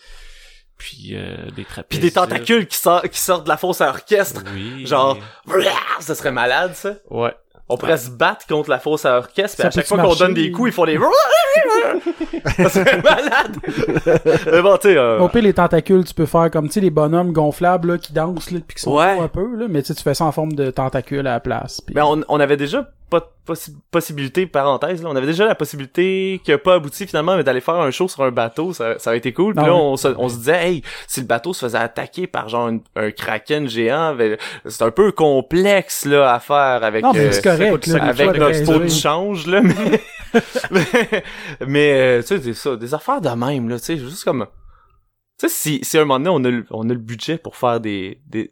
Puis 0.77 1.11
euh, 1.13 1.45
des 1.47 1.51
Puis 1.63 1.65
trapèzes. 1.65 1.99
des 1.99 2.11
tentacules 2.11 2.67
qui 2.67 2.77
sortent, 2.77 3.07
qui 3.07 3.19
sortent 3.19 3.43
de 3.45 3.49
la 3.49 3.57
fosse 3.57 3.81
à 3.81 3.89
orchestre. 3.89 4.43
Oui. 4.53 4.85
Genre, 4.85 5.17
ça 5.99 6.15
serait 6.15 6.31
malade, 6.31 6.71
ça. 6.75 6.93
Ouais. 7.09 7.33
On 7.69 7.77
pourrait 7.77 7.97
se 7.97 8.09
battre 8.09 8.45
contre 8.45 8.69
la 8.69 8.77
fosse 8.79 9.05
à 9.05 9.17
orchestre, 9.17 9.57
puis 9.57 9.67
à 9.67 9.71
chaque 9.71 9.87
fois 9.87 9.97
qu'on 9.97 10.13
donne 10.15 10.33
des 10.33 10.51
coups, 10.51 10.69
ils 10.69 10.73
font 10.73 10.85
des... 10.85 10.99
ça 12.57 12.69
serait 12.69 13.01
malade! 13.01 13.57
Mais 14.51 14.61
bon, 14.61 14.75
tu 14.77 14.89
sais... 14.89 14.97
euh, 14.97 15.19
Au 15.19 15.29
pire, 15.29 15.41
les 15.43 15.53
tentacules, 15.53 16.03
tu 16.03 16.13
peux 16.13 16.25
faire 16.25 16.51
comme, 16.51 16.67
tu 16.67 16.73
sais, 16.73 16.79
les 16.81 16.89
bonhommes 16.89 17.31
gonflables, 17.31 17.93
là, 17.93 17.97
qui 17.97 18.11
dansent, 18.13 18.51
là, 18.51 18.59
puis 18.67 18.75
qui 18.75 18.81
sont 18.81 18.95
Ouais. 18.97 19.17
un 19.17 19.27
peu, 19.29 19.55
là, 19.55 19.67
mais 19.69 19.81
tu 19.81 19.87
sais, 19.87 19.95
tu 19.95 20.03
fais 20.03 20.13
ça 20.13 20.25
en 20.25 20.31
forme 20.31 20.53
de 20.53 20.71
tentacules 20.71 21.19
à 21.25 21.31
la 21.31 21.39
place. 21.39 21.79
puis- 21.81 21.95
Mais 21.95 22.01
on, 22.01 22.21
on 22.27 22.39
avait 22.39 22.57
déjà 22.57 22.89
pas 23.19 23.19
de 23.47 23.53
possi- 23.53 23.75
possibilité, 23.91 24.45
parenthèse, 24.47 25.03
là, 25.03 25.09
on 25.11 25.15
avait 25.15 25.27
déjà 25.27 25.45
la 25.45 25.55
possibilité 25.55 26.41
qui 26.43 26.51
a 26.51 26.57
pas 26.57 26.75
abouti 26.75 27.05
finalement, 27.05 27.35
mais 27.37 27.43
d'aller 27.43 27.61
faire 27.61 27.75
un 27.75 27.91
show 27.91 28.07
sur 28.07 28.23
un 28.23 28.31
bateau, 28.31 28.73
ça, 28.73 28.97
ça 28.99 29.11
a 29.11 29.15
été 29.15 29.33
cool. 29.33 29.53
Puis 29.53 29.63
Ah 29.63 29.67
là, 29.67 29.75
on 29.75 29.95
se, 29.97 30.07
on 30.17 30.29
se 30.29 30.37
disait, 30.37 30.67
hey, 30.67 30.83
si 31.07 31.21
le 31.21 31.27
bateau 31.27 31.53
se 31.53 31.59
faisait 31.65 31.77
attaquer 31.77 32.25
par 32.27 32.49
genre 32.49 32.69
une- 32.69 32.81
un 32.95 33.11
kraken 33.11 33.69
géant, 33.69 34.15
ben, 34.15 34.37
c'est 34.65 34.81
un 34.83 34.91
peu 34.91 35.11
complexe 35.11 36.05
là 36.05 36.33
à 36.33 36.39
faire 36.39 36.83
avec 36.83 37.03
non, 37.03 37.13
mais 37.13 37.27
euh, 37.27 37.31
c'est 37.31 37.43
correct, 37.43 37.87
là, 37.87 37.99
des 37.99 38.09
avec 38.23 38.29
fois, 38.31 38.37
notre 38.39 38.59
de 38.59 38.65
taux 38.65 38.79
de 38.79 38.87
change 38.89 39.47
là, 39.47 39.61
mais 39.61 40.01
mais, 40.71 40.83
mais, 41.67 41.93
euh, 41.93 42.21
tu 42.21 42.27
sais, 42.27 42.39
des, 42.39 42.53
ça, 42.53 42.75
des 42.75 42.93
affaires 42.93 43.21
de 43.21 43.29
même 43.29 43.69
là, 43.69 43.77
tu 43.79 43.85
sais, 43.85 43.97
juste 43.97 44.23
comme 44.23 44.45
tu 45.39 45.49
sais, 45.49 45.53
si, 45.53 45.79
si 45.83 45.97
à 45.97 46.01
un 46.01 46.05
moment 46.05 46.19
donné, 46.19 46.29
on 46.29 46.43
a, 46.45 46.51
le, 46.51 46.65
on 46.71 46.89
a 46.89 46.93
le 46.93 46.99
budget 46.99 47.37
pour 47.37 47.55
faire 47.57 47.79
des, 47.79 48.21
des, 48.27 48.51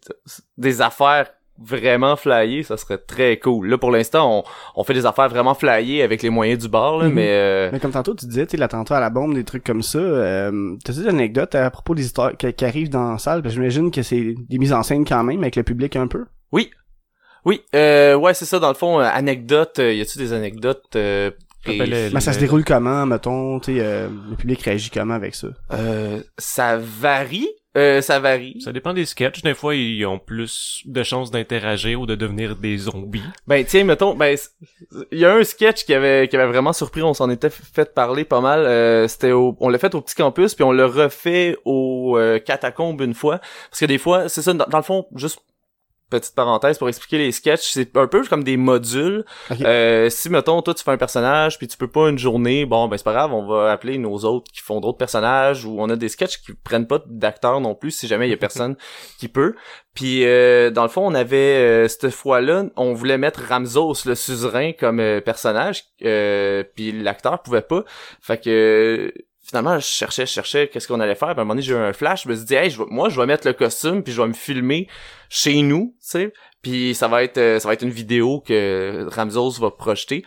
des 0.57 0.81
affaires 0.81 1.27
vraiment 1.63 2.15
flyées, 2.15 2.63
ça 2.63 2.77
serait 2.77 2.97
très 2.97 3.37
cool. 3.37 3.67
Là, 3.69 3.77
pour 3.77 3.91
l'instant, 3.91 4.39
on, 4.39 4.43
on 4.81 4.83
fait 4.83 4.93
des 4.93 5.05
affaires 5.05 5.29
vraiment 5.29 5.53
flyées 5.53 6.01
avec 6.03 6.21
les 6.23 6.29
moyens 6.29 6.61
du 6.61 6.67
bord, 6.69 6.97
là, 6.99 7.07
Mhm. 7.09 7.13
mais... 7.13 7.27
euh, 7.29 7.69
Mais 7.71 7.79
comme 7.79 7.91
tantôt, 7.91 8.15
tu 8.15 8.25
disais, 8.25 8.45
tu 8.45 8.51
sais, 8.51 8.57
l'attentat 8.57 8.97
à 8.97 8.99
la 8.99 9.09
bombe, 9.09 9.33
des 9.33 9.43
trucs 9.43 9.63
comme 9.63 9.81
ça, 9.83 9.99
euh, 9.99 10.75
t'as-tu 10.83 11.01
des 11.01 11.07
anecdotes 11.07 11.55
à 11.55 11.69
propos 11.71 11.95
des 11.95 12.05
histoires 12.05 12.35
qui, 12.37 12.51
qui 12.53 12.65
arrivent 12.65 12.89
dans 12.89 13.11
la 13.13 13.17
salle? 13.17 13.41
Parce 13.41 13.53
que 13.55 13.59
j'imagine 13.61 13.91
que 13.91 14.01
c'est 14.03 14.35
des 14.49 14.57
mises 14.57 14.73
en 14.73 14.83
scène 14.83 15.05
quand 15.05 15.23
même, 15.23 15.39
avec 15.41 15.55
le 15.55 15.63
public 15.63 15.95
un 15.95 16.07
peu. 16.07 16.25
Oui. 16.51 16.71
Oui, 17.43 17.61
euh, 17.75 18.15
ouais, 18.15 18.33
c'est 18.35 18.45
ça, 18.45 18.59
dans 18.59 18.69
le 18.69 18.75
fond, 18.75 18.99
euh, 18.99 19.03
anecdote, 19.11 19.79
euh, 19.79 19.93
y 19.93 20.01
a-tu 20.01 20.17
des 20.19 20.31
anecdotes... 20.33 20.95
Euh, 20.95 21.31
et- 21.65 21.77
le- 21.77 22.09
Mais 22.13 22.19
ça 22.21 22.33
se 22.33 22.39
déroule 22.39 22.63
comment, 22.63 23.05
mettons, 23.05 23.59
tu 23.59 23.75
sais, 23.75 23.79
euh, 23.81 24.09
le 24.29 24.35
public 24.35 24.61
réagit 24.63 24.89
comment 24.89 25.13
avec 25.13 25.35
ça? 25.35 25.47
euh, 25.73 26.19
ça 26.39 26.77
varie, 26.77 27.47
euh, 27.77 28.01
ça 28.01 28.19
varie. 28.19 28.59
Ça 28.61 28.71
dépend 28.71 28.93
des 28.93 29.05
sketchs. 29.05 29.41
Des 29.41 29.53
fois, 29.53 29.75
ils 29.75 30.05
ont 30.05 30.19
plus 30.19 30.81
de 30.85 31.03
chances 31.03 31.31
d'interagir 31.31 32.01
ou 32.01 32.05
de 32.05 32.15
devenir 32.15 32.55
des 32.55 32.77
zombies. 32.77 33.23
Ben 33.47 33.63
tiens, 33.65 33.83
mettons, 33.83 34.13
ben 34.15 34.37
il 35.11 35.19
y 35.19 35.25
a 35.25 35.33
un 35.33 35.43
sketch 35.43 35.85
qui 35.85 35.93
avait 35.93 36.27
qui 36.27 36.35
avait 36.35 36.51
vraiment 36.51 36.73
surpris, 36.73 37.01
on 37.01 37.13
s'en 37.13 37.29
était 37.29 37.49
fait 37.49 37.93
parler 37.93 38.25
pas 38.25 38.41
mal. 38.41 38.59
euh, 38.59 39.07
C'était 39.07 39.31
au, 39.31 39.55
on 39.59 39.69
l'a 39.69 39.77
fait 39.77 39.95
au 39.95 40.01
petit 40.01 40.15
campus, 40.15 40.53
puis 40.53 40.63
on 40.63 40.71
l'a 40.71 40.87
refait 40.87 41.57
au 41.65 42.17
euh, 42.17 42.39
catacombe 42.39 43.01
une 43.01 43.13
fois, 43.13 43.39
parce 43.69 43.79
que 43.79 43.85
des 43.85 43.97
fois, 43.97 44.27
c'est 44.29 44.41
ça, 44.41 44.53
dans, 44.53 44.65
dans 44.65 44.77
le 44.77 44.83
fond, 44.83 45.07
juste 45.15 45.39
petite 46.11 46.35
parenthèse 46.35 46.77
pour 46.77 46.87
expliquer 46.89 47.17
les 47.17 47.31
sketchs, 47.31 47.71
c'est 47.71 47.97
un 47.97 48.05
peu 48.05 48.23
comme 48.25 48.43
des 48.43 48.57
modules. 48.57 49.25
Euh, 49.61 50.09
si 50.09 50.29
mettons 50.29 50.61
toi 50.61 50.73
tu 50.73 50.83
fais 50.83 50.91
un 50.91 50.97
personnage 50.97 51.57
puis 51.57 51.67
tu 51.67 51.77
peux 51.77 51.87
pas 51.87 52.09
une 52.09 52.19
journée, 52.19 52.65
bon 52.65 52.87
ben 52.87 52.97
c'est 52.97 53.03
pas 53.03 53.13
grave, 53.13 53.33
on 53.33 53.45
va 53.45 53.71
appeler 53.71 53.97
nos 53.97 54.17
autres 54.25 54.51
qui 54.51 54.61
font 54.61 54.79
d'autres 54.79 54.97
personnages 54.97 55.65
ou 55.65 55.77
on 55.79 55.89
a 55.89 55.95
des 55.95 56.09
sketchs 56.09 56.41
qui 56.41 56.53
prennent 56.53 56.87
pas 56.87 57.01
d'acteurs 57.07 57.61
non 57.61 57.73
plus 57.73 57.91
si 57.91 58.07
jamais 58.07 58.27
il 58.27 58.31
y 58.31 58.33
a 58.33 58.37
personne 58.51 58.75
qui 59.17 59.27
peut. 59.27 59.55
Puis 59.93 60.25
euh, 60.25 60.69
dans 60.69 60.83
le 60.83 60.89
fond, 60.89 61.05
on 61.05 61.13
avait 61.13 61.37
euh, 61.37 61.87
cette 61.87 62.09
fois-là, 62.11 62.65
on 62.77 62.93
voulait 62.93 63.17
mettre 63.17 63.41
Ramzos 63.41 64.05
le 64.05 64.15
suzerain 64.15 64.71
comme 64.71 64.99
euh, 64.99 65.19
personnage, 65.19 65.83
euh, 66.03 66.63
puis 66.75 66.91
l'acteur 66.93 67.41
pouvait 67.41 67.61
pas. 67.61 67.83
Fait 68.21 68.41
que 68.41 69.13
finalement, 69.51 69.77
je 69.79 69.85
cherchais, 69.85 70.25
je 70.25 70.31
cherchais 70.31 70.69
qu'est-ce 70.69 70.87
qu'on 70.87 71.01
allait 71.01 71.15
faire. 71.15 71.27
À 71.27 71.31
un 71.31 71.35
moment 71.35 71.49
donné, 71.49 71.61
j'ai 71.61 71.73
eu 71.73 71.77
un 71.77 71.91
flash, 71.91 72.23
je 72.23 72.29
me 72.29 72.35
suis 72.35 72.45
dit, 72.45 72.55
hey, 72.55 72.69
je 72.69 72.81
moi, 72.83 73.09
je 73.09 73.19
vais 73.19 73.25
mettre 73.25 73.45
le 73.45 73.53
costume, 73.53 74.01
puis 74.01 74.13
je 74.13 74.21
vais 74.21 74.27
me 74.29 74.33
filmer 74.33 74.87
chez 75.29 75.61
nous, 75.61 75.93
tu 75.99 76.07
sais. 76.07 76.33
Puis 76.61 76.95
ça 76.95 77.09
va 77.09 77.23
être, 77.23 77.37
euh, 77.37 77.59
ça 77.59 77.67
va 77.67 77.73
être 77.73 77.81
une 77.81 77.89
vidéo 77.89 78.39
que 78.39 79.07
Ramzos 79.11 79.59
va 79.59 79.71
projeter. 79.71 80.23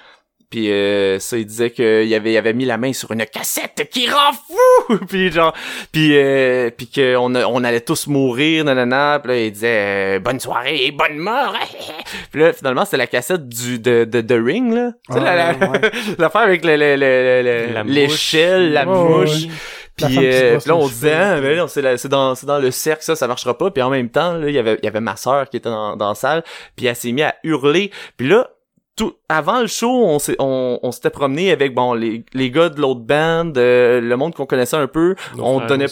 Puis 0.51 0.71
euh, 0.71 1.19
ça, 1.19 1.37
il 1.37 1.47
disait 1.47 1.71
qu'il 1.71 2.15
avait, 2.15 2.33
il 2.33 2.37
avait 2.37 2.53
mis 2.53 2.65
la 2.65 2.77
main 2.79 2.93
sur 2.93 3.11
une 3.11 3.25
cassette 3.27 3.89
qui 3.91 4.09
rend 4.09 4.33
fou. 4.33 4.99
puis 5.09 5.31
genre, 5.33 5.53
puis 5.93 6.17
euh, 6.17 6.71
puis 6.77 6.89
qu'on 6.89 7.35
on 7.35 7.65
allait 7.65 7.81
tous 7.81 8.07
mourir, 8.07 8.65
nanana. 8.65 9.19
Puis 9.23 9.33
là, 9.33 9.39
il 9.41 9.53
disait 9.53 10.17
euh, 10.17 10.19
bonne 10.21 10.39
soirée 10.41 10.85
et 10.87 10.91
bonne 10.93 11.17
mort. 11.17 11.55
puis 12.31 12.41
là, 12.41 12.53
finalement, 12.53 12.85
c'était 12.85 12.99
la 12.99 13.07
cassette 13.07 13.49
du 13.49 13.79
de 13.79 14.05
de, 14.05 14.21
de 14.21 14.35
Ring 14.35 14.73
là. 14.73 14.93
Tu 15.09 15.15
sais, 15.15 15.21
Ah, 15.21 15.25
la- 15.37 15.53
la- 15.53 15.71
ouais. 15.71 15.81
l'affaire 16.19 16.43
avec 16.43 16.65
le- 16.65 16.77
le- 16.77 16.97
le- 16.97 17.43
le- 17.69 17.73
La 17.75 17.83
l'échelle, 17.83 18.81
mouche. 18.87 19.47
Puis, 19.97 20.19
euh, 20.19 20.55
là, 20.55 20.59
les 20.67 20.71
on 20.73 20.89
disait, 20.89 21.13
ah, 21.13 21.41
ben 21.41 21.57
non, 21.57 21.69
c'est 21.69 21.97
c'est 21.99 22.09
dans, 22.09 22.35
c'est 22.35 22.47
dans 22.47 22.59
le 22.59 22.73
cercle, 22.73 23.05
ça, 23.05 23.15
ça 23.15 23.29
marchera 23.29 23.57
pas. 23.57 23.71
Puis 23.71 23.81
en 23.81 23.91
même 23.91 24.09
temps, 24.11 24.33
là, 24.33 24.49
il 24.49 24.55
y 24.55 24.59
avait, 24.59 24.77
il 24.83 24.85
y 24.85 24.89
avait 24.89 24.99
ma 25.01 25.15
sœur 25.15 25.49
qui 25.49 25.57
était 25.59 25.69
dans, 25.69 25.95
dans 25.97 26.09
la 26.09 26.15
salle, 26.17 26.43
puis 26.75 26.87
elle 26.87 26.97
s'est 26.97 27.13
mise 27.13 27.25
à 27.27 27.37
hurler. 27.45 27.93
Puis 28.17 28.27
là, 28.27 28.51
tout, 28.97 29.15
avant 29.29 29.61
le 29.61 29.67
show, 29.67 29.91
on 29.91 30.19
s'est, 30.19 30.37
on, 30.39 30.79
on 30.83 30.93
s'était 30.93 31.11
promené 31.11 31.51
avec, 31.51 31.75
bon, 31.75 31.95
les, 31.95 32.25
les 32.33 32.51
gars 32.51 32.69
de 32.69 32.81
l'autre 32.81 33.01
band, 33.01 33.53
euh, 33.57 34.01
le 34.01 34.17
monde 34.17 34.35
qu'on 34.35 34.47
connaissait 34.47 34.77
un 34.77 34.87
peu. 34.87 35.17
Nos 35.37 35.45
on 35.45 35.57
frères, 35.57 35.69
donnait 35.69 35.87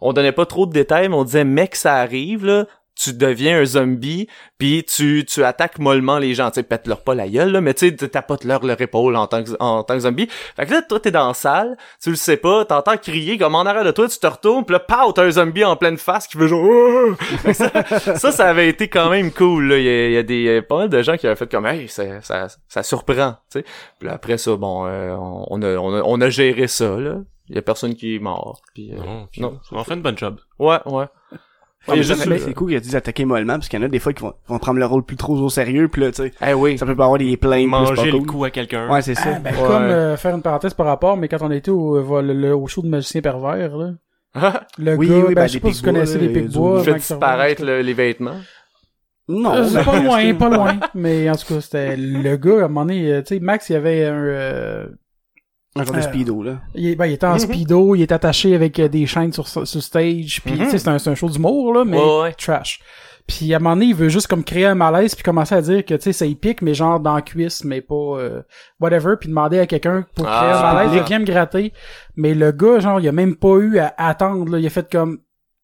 on 0.00 0.12
donnait 0.12 0.32
pas 0.32 0.46
trop 0.46 0.66
de 0.66 0.72
détails, 0.72 1.08
mais 1.08 1.14
on 1.14 1.24
disait, 1.24 1.44
mec, 1.44 1.76
ça 1.76 1.96
arrive, 1.96 2.44
là. 2.44 2.66
Tu 3.00 3.12
deviens 3.12 3.60
un 3.60 3.64
zombie, 3.64 4.26
puis 4.58 4.84
tu, 4.84 5.24
tu 5.24 5.44
attaques 5.44 5.78
mollement 5.78 6.18
les 6.18 6.34
gens. 6.34 6.50
Tu 6.50 6.56
sais, 6.56 6.62
pète-leur 6.64 7.02
pas 7.04 7.14
la 7.14 7.28
gueule, 7.28 7.52
là, 7.52 7.60
mais 7.60 7.72
tu 7.74 7.88
sais, 7.90 7.94
tu 7.94 8.08
tapotes 8.08 8.42
leur 8.42 8.64
leur 8.64 8.80
épaule 8.80 9.14
en 9.14 9.28
tant 9.28 9.44
que, 9.44 9.50
en 9.60 9.84
tant 9.84 9.94
que 9.94 10.00
zombie. 10.00 10.26
Fait 10.56 10.66
que 10.66 10.72
là, 10.72 10.82
toi, 10.82 10.98
t'es 10.98 11.12
dans 11.12 11.28
la 11.28 11.34
salle, 11.34 11.76
tu 12.02 12.10
le 12.10 12.16
sais 12.16 12.36
pas, 12.36 12.64
t'entends 12.64 12.96
crier 12.96 13.38
comme 13.38 13.54
en 13.54 13.60
arrière 13.66 13.84
de 13.84 13.92
toi, 13.92 14.08
tu 14.08 14.18
te 14.18 14.26
retournes, 14.26 14.64
pis 14.64 14.72
là, 14.72 14.80
pow, 14.80 15.12
t'as 15.12 15.24
un 15.24 15.30
zombie 15.30 15.64
en 15.64 15.76
pleine 15.76 15.96
face 15.96 16.26
qui 16.26 16.36
veut 16.38 16.48
genre... 16.48 17.14
Ça, 17.52 18.16
ça, 18.16 18.32
ça 18.32 18.48
avait 18.48 18.68
été 18.68 18.88
quand 18.88 19.10
même 19.10 19.30
cool, 19.32 19.68
là. 19.68 19.78
Il 19.78 19.84
y 19.84 19.88
a, 19.88 20.06
il 20.08 20.12
y 20.12 20.16
a 20.16 20.22
des, 20.24 20.34
il 20.36 20.42
y 20.42 20.56
a 20.56 20.62
pas 20.62 20.78
mal 20.78 20.88
de 20.88 21.02
gens 21.02 21.16
qui 21.16 21.26
avaient 21.26 21.36
fait 21.36 21.50
comme, 21.50 21.66
hey, 21.66 21.88
ça, 21.88 22.20
ça, 22.20 22.48
ça 22.68 22.82
surprend, 22.82 23.36
tu 23.50 23.60
sais. 23.60 23.64
Puis 23.98 24.08
là, 24.08 24.14
après 24.14 24.38
ça, 24.38 24.56
bon, 24.56 24.86
euh, 24.86 25.14
on, 25.14 25.46
on 25.50 25.62
a, 25.62 25.76
on 25.76 25.94
a, 25.94 26.02
on 26.02 26.20
a 26.20 26.30
géré 26.30 26.66
ça, 26.66 26.96
là. 26.98 27.18
Il 27.48 27.54
y 27.54 27.58
a 27.58 27.62
personne 27.62 27.94
qui 27.94 28.16
est 28.16 28.18
mort. 28.18 28.60
Puis, 28.74 28.92
euh, 28.92 28.96
Non, 28.98 29.26
puis 29.32 29.40
non. 29.40 29.58
on 29.72 29.82
fait 29.84 29.94
une 29.94 30.02
bonne 30.02 30.18
job. 30.18 30.38
ouais, 30.58 30.78
ouais. 30.86 31.06
Ouais, 31.88 31.94
Et 31.94 31.96
mais 31.98 32.02
juste- 32.02 32.22
ça, 32.22 32.38
c'est 32.38 32.54
cool 32.54 32.68
qu'il 32.68 32.76
a 32.76 32.80
dit 32.80 32.94
attaquer 32.96 33.24
mollement, 33.24 33.54
parce 33.54 33.68
qu'il 33.68 33.78
y 33.78 33.82
en 33.82 33.86
a 33.86 33.88
des 33.88 33.98
fois 33.98 34.12
qui 34.12 34.22
vont, 34.22 34.30
qui 34.32 34.36
vont 34.52 34.58
prendre 34.58 34.78
le 34.78 34.86
rôle 34.86 35.02
plus 35.04 35.16
trop 35.16 35.34
au 35.36 35.48
sérieux, 35.48 35.88
puis 35.88 36.02
là, 36.02 36.10
tu 36.10 36.22
sais, 36.22 36.32
Eh 36.46 36.52
oui. 36.54 36.76
ça 36.78 36.84
peut 36.86 36.94
pas 36.94 37.04
avoir 37.04 37.18
des 37.18 37.36
plaintes, 37.36 37.66
Manger 37.68 38.10
le 38.10 38.18
cool. 38.18 38.26
coup 38.26 38.44
à 38.44 38.50
quelqu'un. 38.50 38.88
Ouais, 38.90 39.00
c'est 39.02 39.14
ça. 39.14 39.30
Ah, 39.36 39.38
ben, 39.38 39.54
Ouais. 39.54 39.66
comme 39.66 39.82
euh, 39.82 40.16
faire 40.16 40.34
une 40.34 40.42
parenthèse 40.42 40.74
par 40.74 40.86
rapport, 40.86 41.16
mais 41.16 41.28
quand 41.28 41.38
on 41.40 41.50
était 41.50 41.70
au, 41.70 41.96
euh, 41.96 42.22
le- 42.22 42.34
le- 42.34 42.54
au 42.54 42.66
show 42.66 42.82
de 42.82 42.88
magicien 42.88 43.20
pervers, 43.22 43.76
là, 43.76 43.92
le 44.78 44.94
Oui, 44.96 45.08
gars, 45.08 45.14
oui, 45.16 45.22
ben, 45.28 45.34
ben, 45.34 45.46
je 45.46 45.52
sais 45.54 45.60
pas 45.60 45.72
si 45.72 45.80
vous 45.80 45.84
connaissez 45.86 46.18
les 46.18 46.26
il 46.26 46.32
y 46.36 46.38
a 46.38 46.42
Pigbois. 46.42 46.82
fait 46.84 46.94
disparaître 46.94 47.64
les 47.64 47.92
vêtements? 47.94 48.36
Non, 49.30 49.54
Euh, 49.56 49.64
c'est 49.64 49.84
pas 49.84 50.00
loin, 50.00 50.34
pas 50.34 50.48
loin. 50.48 50.76
Mais 50.94 51.28
en 51.28 51.34
tout 51.36 51.54
cas, 51.54 51.60
c'était 51.60 51.96
le 51.96 52.36
gars, 52.36 52.62
à 52.62 52.64
un 52.64 52.68
moment 52.68 52.86
donné, 52.86 53.12
euh, 53.12 53.20
tu 53.22 53.34
sais, 53.34 53.40
Max, 53.40 53.68
il 53.68 53.74
y 53.74 53.76
avait 53.76 54.04
un... 54.06 54.14
euh, 54.14 54.86
Un 55.80 55.84
genre 55.84 55.94
de 55.94 55.98
Euh, 56.00 56.02
speedo, 56.02 56.42
là. 56.42 56.58
il, 56.74 56.96
ben, 56.96 57.06
il 57.06 57.12
était 57.14 57.26
en 57.26 57.38
speedo, 57.38 57.94
il 57.94 58.02
était 58.02 58.14
attaché 58.14 58.54
avec 58.54 58.78
euh, 58.78 58.88
des 58.88 59.06
chaînes 59.06 59.32
sur, 59.32 59.46
sur 59.48 59.66
stage, 59.66 60.40
puis 60.44 60.54
Mhm. 60.54 60.64
tu 60.64 60.70
sais, 60.70 60.78
c'est 60.78 60.88
un, 60.88 60.98
c'est 60.98 61.10
un 61.10 61.14
show 61.14 61.28
d'humour, 61.28 61.72
là, 61.74 61.84
mais 61.84 61.98
Ouais, 61.98 62.20
ouais. 62.22 62.32
trash. 62.34 62.80
Puis 63.26 63.52
à 63.52 63.56
un 63.56 63.60
moment 63.60 63.74
donné, 63.76 63.86
il 63.86 63.94
veut 63.94 64.08
juste 64.08 64.26
comme 64.26 64.42
créer 64.42 64.64
un 64.64 64.74
malaise 64.74 65.14
puis 65.14 65.22
commencer 65.22 65.54
à 65.54 65.60
dire 65.60 65.84
que 65.84 65.92
tu 65.94 66.00
sais 66.00 66.12
ça 66.14 66.24
y 66.24 66.34
pique 66.34 66.62
mais 66.62 66.72
genre 66.72 66.98
dans 66.98 67.14
la 67.14 67.20
cuisse 67.20 67.62
mais 67.62 67.82
pas 67.82 67.94
euh, 67.94 68.40
whatever 68.80 69.16
puis 69.20 69.28
demander 69.28 69.58
à 69.58 69.66
quelqu'un 69.66 70.06
pour 70.14 70.24
créer 70.24 70.34
Ah. 70.50 70.70
un 70.70 70.74
malaise, 70.74 70.92
il 70.94 71.02
vient 71.02 71.18
me 71.18 71.26
gratter. 71.26 71.74
Mais 72.16 72.32
le 72.32 72.52
gars 72.52 72.80
genre 72.80 73.00
il 73.00 73.06
a 73.06 73.12
même 73.12 73.36
pas 73.36 73.56
eu 73.58 73.76
à 73.80 73.92
attendre 73.98 74.50
là, 74.50 74.58
il 74.58 74.66
a 74.66 74.70
fait 74.70 74.90
comme 74.90 75.18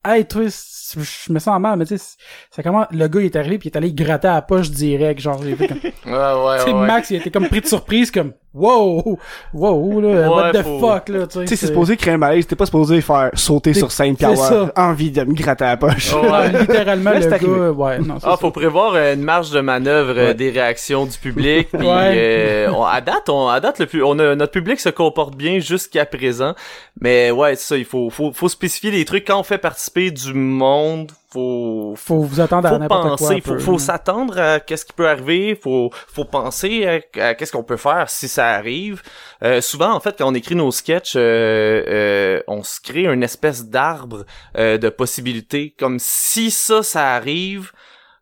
Hey 0.04 0.24
toi, 0.26 0.42
je 0.46 1.32
me 1.32 1.38
sens 1.38 1.58
mal 1.60 1.78
mais 1.78 1.86
tu 1.86 1.96
sais 1.98 2.04
c'est 2.50 2.62
comment 2.62 2.86
le 2.90 3.08
gars 3.08 3.20
il 3.20 3.26
est 3.26 3.36
arrivé 3.36 3.58
puis 3.58 3.68
il 3.68 3.72
est 3.72 3.76
allé 3.76 3.92
gratter 3.92 4.28
à 4.28 4.34
la 4.34 4.42
poche 4.42 4.70
direct 4.70 5.18
genre 5.20 5.40
fait 5.42 5.66
comme 5.66 5.78
tu 5.80 5.86
Ouais, 6.06 6.12
ouais, 6.12 6.58
sais 6.60 6.72
ouais. 6.72 6.86
Max 6.86 7.10
il 7.10 7.16
était 7.16 7.30
comme 7.30 7.48
pris 7.48 7.62
de 7.62 7.66
surprise 7.66 8.10
comme 8.12 8.32
wow 8.52 9.18
wow 9.54 10.00
là 10.00 10.30
what 10.30 10.52
the 10.52 10.62
faut- 10.62 10.78
fuck 10.78 11.08
là 11.08 11.26
tu 11.26 11.32
sais. 11.32 11.40
Tu 11.40 11.46
sais, 11.48 11.56
c'est 11.56 11.66
supposé 11.68 11.96
créer 11.96 12.14
un 12.14 12.18
malaise, 12.18 12.46
t'es 12.46 12.54
pas 12.54 12.66
supposé 12.66 13.00
faire 13.00 13.30
sauter 13.34 13.74
sur 13.74 13.90
scène 13.90 14.14
pis 14.16 14.24
avoir 14.24 14.48
ça. 14.48 14.72
envie 14.76 15.10
de 15.10 15.24
me 15.24 15.34
gratter 15.34 15.64
à 15.64 15.68
la 15.70 15.76
poche. 15.78 16.12
Oh, 16.14 16.20
ouais. 16.22 16.30
Ouais, 16.30 16.52
littéralement 16.60 17.10
Là, 17.10 17.18
le 17.18 17.26
gars 17.26 17.34
arrivé. 17.34 17.68
ouais 17.70 17.98
non 17.98 18.16
c'est 18.20 18.26
Ah, 18.28 18.30
ça. 18.32 18.36
faut 18.36 18.50
prévoir 18.52 18.92
euh, 18.94 19.14
une 19.14 19.22
marge 19.22 19.50
de 19.50 19.60
manœuvre 19.60 20.14
euh, 20.16 20.26
Ouais. 20.28 20.34
des 20.34 20.50
réactions 20.50 21.06
du 21.06 21.18
public. 21.18 21.68
Ouais. 21.74 22.12
euh, 22.16 22.68
on, 22.72 22.84
à 22.84 23.00
date, 23.00 23.28
on, 23.28 23.48
à 23.48 23.58
date, 23.58 23.80
le 23.80 23.86
plus, 23.86 24.04
on 24.04 24.18
a, 24.20 24.36
notre 24.36 24.52
public 24.52 24.78
se 24.78 24.90
comporte 24.90 25.34
bien 25.34 25.58
jusqu'à 25.58 26.06
présent. 26.06 26.54
Mais 27.00 27.30
ouais, 27.32 27.56
c'est 27.56 27.66
ça, 27.66 27.76
il 27.76 27.84
faut, 27.84 28.08
faut, 28.10 28.32
faut 28.32 28.48
spécifier 28.48 28.90
les 28.92 29.04
trucs 29.04 29.26
quand 29.26 29.40
on 29.40 29.42
fait 29.42 29.58
participer 29.58 29.93
du 29.94 30.34
monde. 30.34 31.12
Faut, 31.32 31.94
faut 31.96 32.20
vous 32.20 32.40
attendre 32.40 32.68
à 32.68 32.70
faut 32.72 32.78
n'importe 32.78 33.18
quoi 33.18 33.40
faut, 33.40 33.58
faut 33.58 33.78
s'attendre 33.78 34.38
à 34.38 34.60
qu'est-ce 34.60 34.84
qui 34.84 34.92
peut 34.92 35.08
arriver, 35.08 35.58
faut, 35.60 35.90
faut 36.12 36.24
penser 36.24 36.86
à, 37.18 37.28
à 37.30 37.34
qu'est-ce 37.34 37.50
qu'on 37.50 37.64
peut 37.64 37.76
faire 37.76 38.08
si 38.08 38.28
ça 38.28 38.50
arrive. 38.50 39.02
Euh, 39.42 39.60
souvent, 39.60 39.92
en 39.92 40.00
fait, 40.00 40.16
quand 40.18 40.28
on 40.30 40.34
écrit 40.34 40.54
nos 40.54 40.70
sketchs, 40.70 41.14
euh, 41.16 41.82
euh, 41.88 42.40
on 42.46 42.62
se 42.62 42.80
crée 42.80 43.06
une 43.06 43.24
espèce 43.24 43.64
d'arbre 43.66 44.24
euh, 44.56 44.78
de 44.78 44.88
possibilités, 44.88 45.74
comme 45.78 45.98
si 45.98 46.50
ça, 46.52 46.82
ça 46.84 47.14
arrive. 47.14 47.72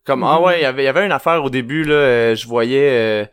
Comme 0.05 0.25
ah 0.25 0.39
Mhm. 0.39 0.45
ouais, 0.45 0.59
il 0.61 0.63
y 0.63 0.67
avait 0.67 0.83
il 0.83 0.87
y 0.87 0.89
avait 0.89 1.05
une 1.07 1.13
affaire 1.13 1.45
au 1.45 1.51
début 1.51 1.85
là, 1.85 1.95
euh, 1.95 2.35
je 2.35 2.49
voyais 2.49 2.89
euh, 2.91 3.25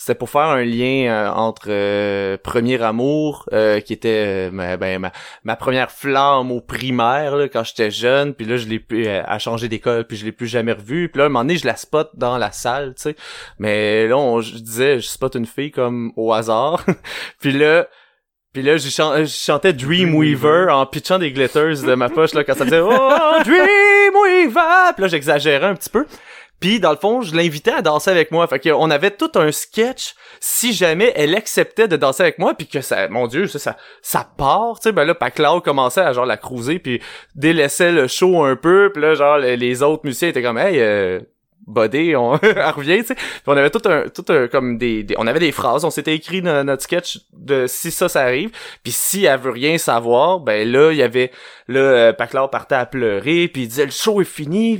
c'était 0.00 0.14
pour 0.14 0.30
faire 0.30 0.42
un 0.42 0.64
lien 0.64 1.10
euh, 1.10 1.28
entre 1.28 1.66
euh, 1.70 2.36
Premier 2.40 2.80
Amour, 2.80 3.48
euh, 3.52 3.80
qui 3.80 3.92
était 3.92 4.48
ma, 4.52 4.76
ben, 4.76 5.00
ma, 5.00 5.12
ma 5.42 5.56
première 5.56 5.90
flamme 5.90 6.52
au 6.52 6.60
primaire, 6.60 7.34
là, 7.34 7.48
quand 7.48 7.64
j'étais 7.64 7.90
jeune, 7.90 8.32
puis 8.32 8.46
là, 8.46 8.56
je 8.56 8.68
l'ai 8.68 8.78
plus 8.78 9.08
à 9.08 9.38
changer 9.40 9.68
d'école, 9.68 10.06
puis 10.06 10.16
je 10.16 10.24
l'ai 10.24 10.30
plus 10.30 10.46
jamais 10.46 10.72
revu. 10.72 11.08
Puis 11.08 11.18
là, 11.18 11.24
un 11.24 11.28
moment 11.28 11.40
donné, 11.40 11.56
je 11.58 11.66
la 11.66 11.74
spot 11.74 12.10
dans 12.14 12.38
la 12.38 12.52
salle, 12.52 12.94
tu 12.94 13.02
sais. 13.02 13.16
Mais 13.58 14.06
là, 14.06 14.16
on, 14.16 14.40
je 14.40 14.54
disais, 14.58 15.00
je 15.00 15.08
spot 15.08 15.34
une 15.34 15.46
fille 15.46 15.72
comme 15.72 16.12
au 16.14 16.32
hasard. 16.32 16.84
puis 17.40 17.50
là, 17.50 17.88
puis 18.52 18.62
là, 18.62 18.76
je, 18.76 18.88
chan- 18.88 19.16
je 19.18 19.26
chantais 19.26 19.72
Dreamweaver 19.72 20.70
en 20.70 20.86
pitchant 20.86 21.18
des 21.18 21.32
glitters 21.32 21.82
de 21.82 21.94
ma 21.94 22.08
poche 22.08 22.34
là 22.34 22.44
quand 22.44 22.54
ça 22.54 22.64
disait 22.64 22.80
Oh 22.80 23.32
Dreamweaver. 23.44 24.92
Puis 24.94 25.02
là, 25.02 25.08
j'exagérais 25.08 25.66
un 25.66 25.74
petit 25.74 25.90
peu. 25.90 26.06
Puis 26.60 26.80
dans 26.80 26.90
le 26.90 26.96
fond, 26.96 27.22
je 27.22 27.34
l'invitais 27.34 27.72
à 27.72 27.82
danser 27.82 28.10
avec 28.10 28.30
moi. 28.30 28.46
Fait 28.46 28.58
qu'on 28.58 28.90
avait 28.90 29.12
tout 29.12 29.30
un 29.36 29.52
sketch 29.52 30.14
si 30.40 30.72
jamais 30.72 31.12
elle 31.14 31.34
acceptait 31.34 31.88
de 31.88 31.96
danser 31.96 32.22
avec 32.22 32.38
moi 32.38 32.54
puis 32.54 32.66
que 32.66 32.80
ça 32.80 33.08
mon 33.08 33.26
dieu, 33.26 33.46
ça 33.46 33.58
ça, 33.58 33.76
ça 34.02 34.28
part, 34.36 34.78
tu 34.80 34.84
sais 34.84 34.92
ben 34.92 35.04
là 35.04 35.14
commençait 35.64 36.00
à 36.00 36.12
genre 36.12 36.26
la 36.26 36.36
cruiser 36.36 36.78
puis 36.78 37.00
délaissait 37.34 37.92
le 37.92 38.06
show 38.06 38.42
un 38.42 38.56
peu, 38.56 38.90
puis 38.92 39.02
là 39.02 39.14
genre 39.14 39.38
les, 39.38 39.56
les 39.56 39.82
autres 39.82 40.04
musiciens 40.04 40.28
étaient 40.28 40.42
comme 40.42 40.58
hey 40.58 40.78
euh, 40.80 41.20
Buddy, 41.68 42.16
on 42.16 42.36
elle 42.42 42.58
revient, 42.70 42.98
tu 43.00 43.08
sais. 43.08 43.16
On 43.46 43.56
avait 43.56 43.70
tout 43.70 43.82
un, 43.88 44.04
tout 44.08 44.24
un, 44.30 44.48
comme 44.48 44.78
des, 44.78 45.02
des- 45.04 45.14
on 45.18 45.26
avait 45.26 45.38
des 45.38 45.52
phrases, 45.52 45.84
on 45.84 45.90
s'était 45.90 46.14
écrit 46.14 46.42
dans 46.42 46.64
notre 46.64 46.82
sketch 46.82 47.18
de 47.32 47.66
si 47.68 47.90
ça, 47.90 48.08
ça 48.08 48.22
arrive. 48.22 48.50
Puis 48.82 48.92
si 48.92 49.24
elle 49.26 49.38
veut 49.38 49.50
rien 49.50 49.76
savoir, 49.78 50.40
ben 50.40 50.66
là, 50.66 50.90
il 50.92 50.96
y 50.98 51.02
avait, 51.02 51.30
là, 51.68 51.80
euh, 51.80 52.12
Paclard 52.12 52.50
partait 52.50 52.74
à 52.74 52.86
pleurer, 52.86 53.48
puis 53.48 53.62
il 53.62 53.68
disait 53.68 53.84
le 53.84 53.90
show 53.90 54.20
est 54.20 54.24
fini, 54.24 54.78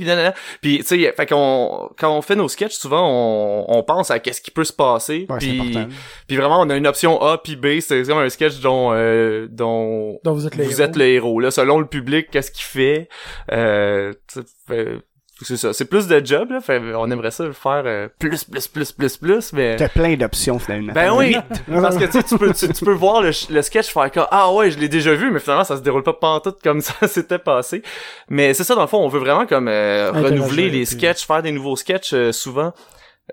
puis 0.61 0.79
tu 0.79 0.83
sais, 0.83 1.13
fait 1.15 1.25
qu'on, 1.27 1.89
quand 1.97 2.11
on 2.17 2.21
fait 2.21 2.35
nos 2.35 2.47
sketchs, 2.47 2.73
souvent 2.73 3.07
on, 3.07 3.65
on 3.77 3.83
pense 3.83 4.09
à 4.11 4.19
qu'est-ce 4.19 4.41
qui 4.41 4.51
peut 4.51 4.63
se 4.63 4.73
passer. 4.73 5.27
Ouais, 5.29 5.37
puis, 5.37 5.59
important. 5.59 5.93
puis 6.27 6.37
vraiment, 6.37 6.59
on 6.61 6.69
a 6.69 6.75
une 6.75 6.87
option 6.87 7.21
A 7.21 7.37
puis 7.37 7.55
B, 7.55 7.79
c'est 7.81 8.01
comme 8.03 8.17
un 8.17 8.29
sketch 8.29 8.59
dont, 8.61 8.89
euh, 8.93 9.47
dont 9.49 10.19
Donc 10.23 10.37
vous 10.37 10.47
êtes 10.47 10.55
le 10.55 10.63
vous 10.63 10.71
héros. 10.71 10.81
êtes 10.89 10.95
le 10.95 11.05
héros 11.05 11.39
là 11.39 11.51
selon 11.51 11.79
le 11.79 11.85
public 11.85 12.27
qu'est-ce 12.31 12.51
qu'il 12.51 12.63
fait 12.65 13.09
euh, 13.51 14.13
tu 14.27 14.39
sais, 14.41 14.45
fait- 14.67 14.97
c'est 15.45 15.57
ça. 15.57 15.73
C'est 15.73 15.85
plus 15.85 16.07
de 16.07 16.25
job 16.25 16.51
là. 16.51 16.59
Fait, 16.61 16.81
on 16.95 17.09
aimerait 17.11 17.31
ça 17.31 17.45
le 17.45 17.53
faire 17.53 17.83
euh, 17.85 18.07
plus 18.19 18.43
plus 18.43 18.67
plus 18.67 18.91
plus 18.91 19.17
plus 19.17 19.53
mais 19.53 19.75
T'as 19.77 19.87
plein 19.89 20.15
d'options 20.15 20.59
finalement. 20.59 20.93
ben 20.93 21.11
oui. 21.13 21.35
Parce 21.71 21.97
que 21.97 22.05
tu 22.05 22.11
sais, 22.11 22.23
tu 22.23 22.37
peux 22.37 22.53
tu, 22.53 22.67
tu 22.67 22.85
peux 22.85 22.93
voir 22.93 23.21
le, 23.21 23.31
le 23.49 23.61
sketch 23.61 23.87
faire 23.93 24.11
comme 24.11 24.27
ah 24.31 24.51
ouais 24.53 24.71
je 24.71 24.79
l'ai 24.79 24.89
déjà 24.89 25.13
vu 25.13 25.31
mais 25.31 25.39
finalement 25.39 25.63
ça 25.63 25.77
se 25.77 25.81
déroule 25.81 26.03
pas 26.03 26.13
pantoute 26.13 26.59
comme 26.63 26.81
ça 26.81 26.93
s'était 27.07 27.39
passé. 27.39 27.83
Mais 28.29 28.53
c'est 28.53 28.63
ça 28.63 28.75
dans 28.75 28.81
le 28.81 28.87
fond 28.87 28.99
on 28.99 29.07
veut 29.07 29.19
vraiment 29.19 29.45
comme 29.45 29.67
euh, 29.67 30.11
renouveler 30.11 30.69
les 30.69 30.85
sketchs 30.85 31.25
faire 31.25 31.41
des 31.41 31.51
nouveaux 31.51 31.75
sketchs 31.75 32.13
euh, 32.13 32.31
souvent. 32.31 32.73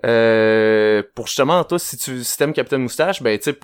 Euh, 0.05 1.01
pour 1.15 1.25
justement 1.27 1.63
toi 1.63 1.79
si 1.79 1.97
tu 1.97 2.23
si 2.23 2.37
t'aimes 2.37 2.53
Captain 2.53 2.77
Moustache 2.77 3.23
ben 3.23 3.35
tu 3.37 3.45
sais 3.51 3.57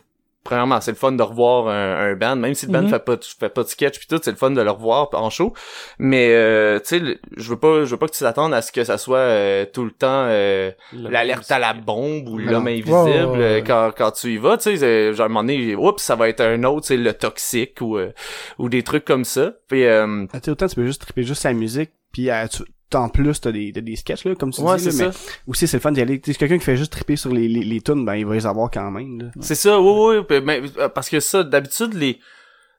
premièrement 0.44 0.82
c'est 0.82 0.92
le 0.92 0.98
fun 0.98 1.12
de 1.14 1.24
revoir 1.24 1.68
un, 1.70 2.12
un 2.12 2.16
band 2.16 2.36
même 2.36 2.54
si 2.54 2.66
le 2.66 2.72
band 2.72 2.82
Mhm. 2.84 2.90
fait 2.90 3.00
pas 3.06 3.16
de- 3.16 3.24
fait 3.24 3.50
pas 3.50 3.64
de 3.64 3.68
sketch 3.68 3.98
puis 3.98 4.08
tout 4.08 4.20
c'est 4.22 4.32
le 4.32 4.38
fun 4.38 4.52
de 4.52 4.62
le 4.62 4.70
revoir 4.72 5.10
en 5.14 5.30
show. 5.30 5.54
Mais 6.00 6.30
euh, 6.34 6.80
tu 6.80 7.00
sais 7.00 7.18
je 7.38 7.50
veux 7.50 7.58
pas 7.60 7.86
je 7.86 7.92
veux 7.92 7.98
pas 7.98 8.08
que 8.08 8.14
tu 8.14 8.20
t'attendes 8.20 8.54
à 8.54 8.62
ce 8.62 8.72
que 8.72 8.84
ça 8.84 8.98
soit 8.98 9.18
euh, 9.18 9.66
tout 9.72 9.86
le 9.86 9.92
temps 9.92 10.26
euh, 10.28 10.72
l'alerte 10.94 11.50
à 11.52 11.60
la 11.60 11.74
bombe 11.74 12.28
ou 12.30 12.38
l'homme 12.38 12.68
invisible 12.68 13.42
euh, 13.42 13.62
quand 13.66 13.92
quand 13.98 14.12
tu 14.12 14.34
y 14.34 14.38
vas 14.38 14.58
tu 14.58 14.78
sais 14.78 15.14
genre 15.14 15.24
à 15.24 15.26
un 15.26 15.30
moment 15.30 15.44
donné 15.44 15.76
oups 15.76 16.02
ça 16.04 16.16
va 16.16 16.30
être 16.30 16.42
un 16.42 16.64
autre 16.64 16.86
c'est 16.88 16.98
le 16.98 17.14
toxique 17.14 17.80
ou 17.82 17.98
euh, 17.98 18.12
ou 18.60 18.70
des 18.70 18.84
trucs 18.84 19.06
comme 19.06 19.24
ça. 19.26 19.54
Puis 19.68 19.86
euh, 19.86 20.26
Ah, 20.34 20.40
tu 20.40 20.46
sais, 20.46 20.52
autant 20.52 20.68
tu 20.68 20.76
peux 20.76 20.86
juste 20.86 21.02
triper 21.02 21.24
juste 21.24 21.44
la 21.44 21.54
musique, 21.54 21.92
puis 22.12 22.30
euh, 22.30 22.48
tu- 22.48 22.64
en 22.96 23.10
plus 23.10 23.42
t'as 23.42 23.52
des, 23.52 23.72
des 23.72 23.96
sketchs 23.96 24.26
là, 24.26 24.36
comme 24.36 24.52
tu 24.52 24.62
ouais 24.62 24.78
dis, 24.78 24.84
c'est 24.92 25.04
là, 25.04 25.12
ça 25.12 25.20
mais 25.20 25.52
aussi 25.52 25.68
c'est 25.68 25.78
le 25.78 25.82
fun 25.82 25.92
d'y 25.92 26.02
aller. 26.02 26.22
Sais, 26.26 26.34
quelqu'un 26.34 26.58
qui 26.58 26.66
fait 26.66 26.78
juste 26.78 26.92
triper 26.92 27.16
sur 27.16 27.32
les, 27.32 27.48
les, 27.48 27.64
les 27.64 27.82
tunes, 27.82 28.06
ben 28.06 28.16
il 28.16 28.26
va 28.26 28.34
les 28.36 28.46
avoir 28.46 28.70
quand 28.72 28.92
même. 28.92 29.22
Là. 29.22 29.32
C'est 29.42 29.56
ça, 29.56 29.80
oui, 29.80 30.18
oui, 30.30 30.42
mais, 30.44 30.62
euh, 30.78 30.90
parce 30.90 31.10
que 31.10 31.20
ça, 31.20 31.44
d'habitude, 31.44 31.94
les, 31.94 32.20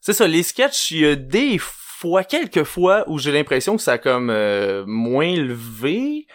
c'est 0.00 0.12
ça, 0.12 0.26
les 0.26 0.42
sketchs, 0.42 0.90
il 0.90 1.00
y 1.00 1.06
a 1.06 1.16
des 1.16 1.58
fois, 1.58 2.24
quelques 2.24 2.64
fois, 2.64 3.04
où 3.08 3.18
j'ai 3.18 3.32
l'impression 3.32 3.76
que 3.76 3.82
ça 3.82 3.92
a 3.92 3.98
comme 3.98 4.30
euh, 4.30 4.84
moins 4.86 5.34
levé, 5.34 6.26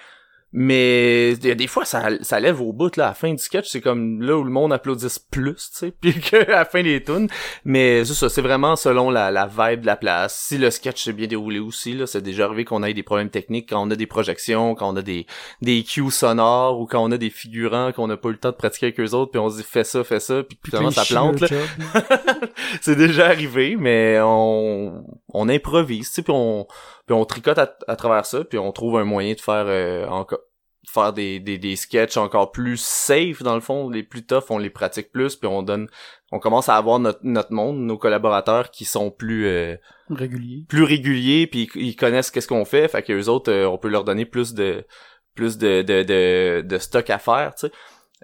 mais 0.52 1.34
il 1.34 1.46
y 1.46 1.52
a 1.52 1.56
des 1.56 1.68
fois, 1.68 1.86
ça, 1.86 2.10
ça 2.22 2.40
lève 2.40 2.60
au 2.60 2.74
bout, 2.74 2.96
là, 2.98 3.06
à 3.06 3.08
la 3.10 3.14
fin 3.14 3.32
du 3.32 3.38
sketch, 3.38 3.68
c'est 3.70 3.82
comme 3.82 4.22
là 4.22 4.36
où 4.36 4.44
le 4.44 4.50
monde 4.50 4.74
applaudisse 4.74 5.20
plus, 5.20 5.70
tu 5.72 5.78
sais, 5.78 5.94
puis 6.02 6.20
qu'à 6.20 6.44
la 6.46 6.66
fin 6.66 6.82
des 6.82 7.04
tunes, 7.04 7.28
mais 7.66 8.04
c'est 8.04 8.16
ça, 8.16 8.30
c'est 8.30 8.42
vraiment 8.42 8.76
selon 8.76 9.12
la, 9.12 9.30
la 9.30 9.46
vibe 9.46 9.82
de 9.82 9.86
la 9.86 9.96
place. 9.96 10.36
Si 10.36 10.58
le 10.58 10.72
sketch 10.72 11.04
s'est 11.04 11.14
bien 11.14 11.28
déroulé 11.28 11.60
aussi, 11.60 11.94
là, 11.94 12.08
c'est 12.08 12.22
déjà 12.22 12.46
arrivé 12.46 12.66
qu'on 12.66 12.82
ait 12.84 12.94
des 12.94 13.04
problèmes 13.04 13.30
techniques 13.30 13.70
quand 13.70 13.86
on 13.86 13.92
a 13.92 13.96
des 13.96 14.08
projections, 14.08 14.74
quand 14.74 14.92
on 14.92 14.96
a 14.96 15.02
des, 15.04 15.28
des 15.62 15.84
cues 15.84 16.10
sonores, 16.10 16.80
ou 16.80 16.88
quand 16.88 17.04
on 17.04 17.12
a 17.12 17.18
des 17.18 17.30
figurants 17.30 17.92
qu'on 17.92 18.08
n'a 18.08 18.18
pas 18.18 18.30
eu 18.30 18.34
le 18.34 18.38
temps 18.40 18.52
de 18.52 18.56
pratiquer 18.56 18.88
avec 18.88 19.00
eux 19.00 19.14
autres, 19.14 19.32
puis 19.32 19.40
on 19.40 19.50
se 19.50 19.58
dit 19.58 19.64
fais 19.64 19.84
ça, 19.84 20.04
fais 20.04 20.20
ça, 20.20 20.42
puis 20.44 20.58
finalement 20.66 20.92
ça 20.92 21.06
plante, 21.06 21.42
là. 21.42 21.48
c'est 22.82 22.96
déjà 22.96 23.28
arrivé, 23.28 23.76
mais 23.78 24.20
on, 24.22 25.04
on 25.34 25.50
improvise, 25.50 26.10
tu 26.10 26.16
sais, 26.16 26.22
puis 26.24 26.34
on, 26.36 26.66
puis 27.10 27.18
on 27.18 27.26
tricote 27.26 27.58
à, 27.58 27.76
à 27.88 27.96
travers 27.96 28.24
ça, 28.24 28.44
puis 28.44 28.60
on 28.60 28.72
trouve 28.72 29.00
un 29.00 29.04
moyen 29.04 29.34
de 29.34 29.40
faire 29.40 29.66
euh, 29.66 30.06
encore 30.10 30.42
faire 30.88 31.12
des, 31.12 31.40
des, 31.40 31.58
des 31.58 31.76
sketchs 31.76 32.18
encore 32.18 32.52
plus 32.52 32.78
safe 32.80 33.42
dans 33.42 33.56
le 33.56 33.62
fond, 33.62 33.90
les 33.90 34.04
plus 34.04 34.28
tough, 34.28 34.44
on 34.52 34.60
les 34.60 34.70
pratique 34.70 35.12
plus, 35.12 35.36
puis 35.36 35.48
on 35.48 35.64
donne 35.64 35.88
on 36.32 36.38
commence 36.38 36.70
à 36.70 36.76
avoir 36.76 37.00
notre, 37.00 37.22
notre 37.24 37.52
monde, 37.52 37.80
nos 37.80 37.98
collaborateurs 37.98 38.70
qui 38.70 38.86
sont 38.86 39.10
plus 39.10 39.48
euh, 39.48 39.76
Régulier. 40.12 40.66
plus 40.70 40.84
réguliers 40.84 41.48
puis 41.48 41.68
ils 41.74 41.96
connaissent 41.96 42.30
qu'est-ce 42.30 42.48
qu'on 42.48 42.64
fait 42.64 42.88
fait 42.88 43.02
que 43.02 43.12
les 43.12 43.28
autres 43.28 43.52
euh, 43.52 43.68
on 43.68 43.80
peut 43.80 43.90
leur 43.90 44.04
donner 44.04 44.26
plus 44.26 44.54
de 44.54 44.86
plus 45.34 45.58
de 45.58 45.82
de 45.82 46.04
de, 46.04 46.62
de 46.62 46.78
stock 46.78 47.10
à 47.10 47.18
faire 47.18 47.56
tu 47.56 47.66
sais 47.68 47.74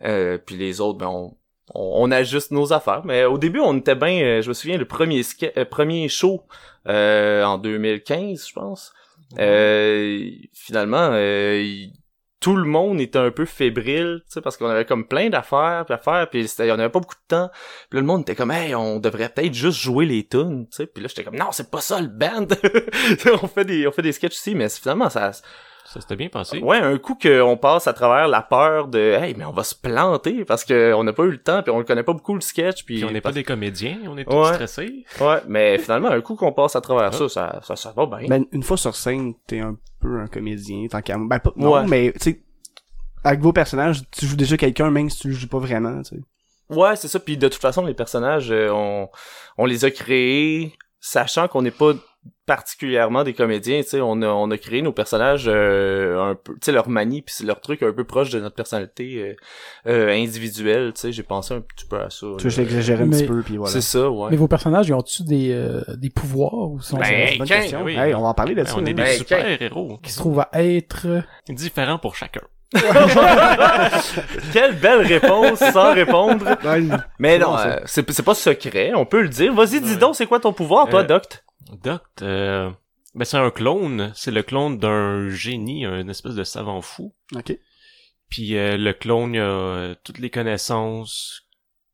euh, 0.03 0.37
puis 0.37 0.57
les 0.57 0.79
autres 0.79 0.99
ben 0.99 1.07
on, 1.07 1.35
on 1.73 2.03
on 2.03 2.11
ajuste 2.11 2.51
nos 2.51 2.71
affaires 2.71 3.03
mais 3.03 3.25
au 3.25 3.39
début 3.39 3.61
on 3.61 3.75
était 3.77 3.95
bien 3.95 4.21
euh, 4.21 4.41
je 4.43 4.49
me 4.49 4.53
souviens 4.53 4.77
le 4.77 4.85
premier 4.85 5.23
euh, 5.57 5.65
premier 5.65 6.07
show 6.07 6.43
euh, 6.87 7.43
en 7.43 7.57
2015 7.57 8.47
je 8.47 8.53
pense 8.53 8.93
euh, 9.39 10.29
finalement 10.53 11.09
euh, 11.11 11.61
il- 11.63 11.93
tout 12.41 12.55
le 12.57 12.65
monde 12.65 13.01
était 13.01 13.17
un 13.17 13.31
peu 13.31 13.45
fébrile, 13.45 14.21
tu 14.27 14.33
sais, 14.33 14.41
parce 14.41 14.55
qu'on 14.55 14.67
avait 14.67 14.85
comme 14.85 15.07
plein 15.07 15.29
d'affaires, 15.29 15.83
à 15.89 15.97
faire, 15.97 16.29
puis 16.29 16.45
on 16.59 16.69
avait 16.73 16.89
pas 16.89 16.99
beaucoup 16.99 17.15
de 17.15 17.27
temps. 17.27 17.49
Puis 17.89 17.97
là, 17.97 18.01
le 18.01 18.05
monde 18.05 18.21
était 18.21 18.35
comme, 18.35 18.51
hey, 18.51 18.75
on 18.75 18.99
devrait 18.99 19.29
peut-être 19.29 19.53
juste 19.55 19.79
jouer 19.79 20.05
les 20.05 20.27
tunes, 20.27 20.67
tu 20.67 20.75
sais. 20.75 20.85
Puis 20.85 21.01
là, 21.01 21.07
j'étais 21.09 21.23
comme, 21.23 21.37
non, 21.37 21.51
c'est 21.51 21.71
pas 21.71 21.81
ça 21.81 21.99
le 21.99 22.07
band. 22.07 22.45
on 23.41 23.47
fait 23.47 23.65
des, 23.65 23.87
on 23.87 23.91
fait 23.91 24.03
des 24.03 24.11
sketchs 24.11 24.33
aussi, 24.33 24.53
mais 24.53 24.69
finalement, 24.69 25.09
ça, 25.09 25.31
Ça 25.95 26.01
s'était 26.01 26.17
bien 26.17 26.27
passé. 26.27 26.59
ouais, 26.59 26.77
un 26.77 26.97
coup 26.97 27.15
qu'on 27.15 27.55
passe 27.55 27.87
à 27.87 27.93
travers 27.93 28.27
la 28.27 28.41
peur 28.41 28.89
de, 28.89 28.99
hey, 28.99 29.33
mais 29.37 29.45
on 29.45 29.53
va 29.53 29.63
se 29.63 29.73
planter 29.73 30.43
parce 30.43 30.65
que 30.65 30.93
on 30.93 31.05
n'a 31.05 31.13
pas 31.13 31.23
eu 31.23 31.31
le 31.31 31.37
temps, 31.41 31.63
puis 31.63 31.71
on 31.71 31.77
le 31.79 31.85
connaît 31.85 32.03
pas 32.03 32.11
beaucoup 32.11 32.35
le 32.35 32.41
sketch, 32.41 32.83
puis, 32.83 32.95
Puis 32.95 33.05
on 33.05 33.11
n'est 33.11 33.21
pas 33.21 33.29
parce- 33.29 33.35
des 33.35 33.43
comédiens, 33.45 33.97
on 34.09 34.17
est 34.17 34.25
tous 34.25 34.35
Ouais. 34.35 34.53
stressés. 34.53 35.05
Ouais, 35.21 35.37
mais 35.47 35.77
finalement, 35.77 36.09
un 36.09 36.19
coup 36.19 36.35
qu'on 36.35 36.51
passe 36.51 36.75
à 36.75 36.81
travers 36.81 37.11
Ah. 37.13 37.17
ça, 37.17 37.29
ça, 37.29 37.59
ça, 37.63 37.75
ça 37.77 37.93
va 37.95 38.05
bien. 38.07 38.27
Ben, 38.27 38.45
une 38.51 38.61
fois 38.63 38.75
sur 38.75 38.93
scène, 38.93 39.35
t'es 39.47 39.59
un 39.61 39.77
peu 40.01 40.19
un 40.19 40.27
comédien, 40.27 40.85
tant 40.89 41.01
qu'à 41.01 41.17
moi. 41.17 41.27
Ben, 41.29 41.39
pas, 41.39 41.53
non, 41.55 41.73
Ouais. 41.75 41.87
mais, 41.87 42.11
tu 42.11 42.19
sais, 42.31 42.41
avec 43.23 43.39
vos 43.39 43.53
personnages, 43.53 44.01
tu 44.11 44.25
joues 44.25 44.35
déjà 44.35 44.57
quelqu'un, 44.57 44.91
même 44.91 45.09
si 45.09 45.19
tu 45.21 45.27
le 45.29 45.33
joues 45.33 45.47
pas 45.47 45.59
vraiment, 45.59 46.01
tu 46.03 46.15
sais. 46.17 46.21
Ouais, 46.69 46.95
c'est 46.97 47.07
ça. 47.07 47.19
Puis 47.19 47.37
de 47.37 47.47
toute 47.47 47.61
façon, 47.61 47.85
les 47.85 47.93
personnages, 47.93 48.51
euh, 48.51 48.69
on, 48.71 49.07
on 49.57 49.65
les 49.65 49.85
a 49.85 49.91
créés 49.91 50.73
sachant 50.99 51.47
qu'on 51.47 51.61
n'est 51.61 51.71
pas 51.71 51.93
particulièrement 52.45 53.23
des 53.23 53.33
comédiens. 53.33 53.81
Tu 53.81 53.89
sais, 53.89 54.01
on 54.01 54.21
a, 54.21 54.27
on 54.27 54.51
a 54.51 54.57
créé 54.57 54.81
nos 54.81 54.91
personnages 54.91 55.45
euh, 55.47 56.31
un 56.31 56.35
peu, 56.35 56.53
tu 56.53 56.59
sais, 56.63 56.71
leur 56.71 56.87
manie 56.89 57.21
puis 57.21 57.45
leur 57.45 57.59
truc 57.61 57.81
un 57.83 57.91
peu 57.91 58.03
proche 58.03 58.29
de 58.29 58.39
notre 58.39 58.55
personnalité 58.55 59.35
euh, 59.87 59.91
euh, 59.91 60.13
individuelle. 60.13 60.93
Tu 60.93 61.01
sais, 61.01 61.11
j'ai 61.11 61.23
pensé 61.23 61.53
un 61.53 61.61
petit 61.61 61.85
peu 61.85 61.99
à 61.99 62.09
ça. 62.09 62.27
Tu 62.37 62.47
veux 62.47 62.49
là. 62.49 62.57
l'exagérer 62.63 63.03
un 63.03 63.09
petit 63.09 63.25
peu, 63.25 63.41
puis 63.41 63.57
voilà. 63.57 63.73
C'est 63.73 63.81
ça, 63.81 64.09
ouais. 64.09 64.29
Mais 64.31 64.37
vos 64.37 64.47
personnages, 64.47 64.87
ils 64.87 64.93
ont-tu 64.93 65.23
des, 65.23 65.51
euh, 65.51 65.81
des 65.97 66.09
pouvoirs 66.09 66.53
ou 66.53 66.81
sont 66.81 66.97
Ben, 66.97 67.37
bonne 67.37 67.47
question. 67.47 67.81
oui. 67.83 67.95
Hey, 67.95 68.13
on 68.13 68.21
va 68.21 68.27
en 68.27 68.33
parler 68.33 68.53
de 68.55 68.63
Ben, 68.63 68.69
on 68.75 68.79
est 68.85 68.91
hein. 68.91 68.93
des 68.93 68.93
Ben, 68.93 69.17
super 69.17 69.61
héros. 69.61 69.99
qui 70.03 70.11
se 70.11 70.17
trouvent 70.17 70.39
à 70.51 70.63
être 70.63 71.07
Différents 71.49 71.97
pour 71.99 72.15
chacun. 72.15 72.41
Quelle 74.53 74.75
belle 74.75 75.01
réponse 75.05 75.59
sans 75.59 75.93
répondre. 75.93 76.45
Ouais, 76.65 76.83
Mais 77.19 77.37
non, 77.37 77.57
euh, 77.57 77.77
c'est 77.85 78.03
pas 78.23 78.33
secret. 78.33 78.91
On 78.95 79.05
peut 79.05 79.21
le 79.21 79.29
dire. 79.29 79.53
Vas-y, 79.53 79.81
dis 79.81 79.91
Ouais. 79.91 79.97
donc, 79.97 80.15
c'est 80.15 80.25
quoi 80.25 80.39
ton 80.39 80.53
pouvoir, 80.53 80.89
toi, 80.89 81.01
Euh, 81.01 81.03
Doct? 81.07 81.44
Doct, 81.71 82.21
euh, 82.21 82.71
ben 83.13 83.25
c'est 83.25 83.37
un 83.37 83.51
clone. 83.51 84.11
C'est 84.15 84.31
le 84.31 84.43
clone 84.43 84.77
d'un 84.77 85.29
génie, 85.29 85.85
un 85.85 86.07
espèce 86.07 86.35
de 86.35 86.43
savant 86.43 86.81
fou. 86.81 87.13
ok. 87.35 87.57
Puis 88.29 88.57
euh, 88.57 88.77
le 88.77 88.93
clone 88.93 89.35
a 89.35 89.39
euh, 89.39 89.95
toutes 90.03 90.19
les 90.19 90.29
connaissances 90.29 91.43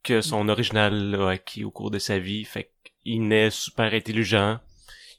que 0.04 0.22
son 0.22 0.50
original 0.50 1.16
a 1.16 1.30
acquis 1.30 1.64
au 1.64 1.72
cours 1.72 1.92
de 1.92 2.00
sa 2.00 2.20
vie. 2.20 2.44
Fait 2.46 2.72
qu'il 3.04 3.28
naît 3.28 3.52
super 3.52 3.94
intelligent. 3.94 4.60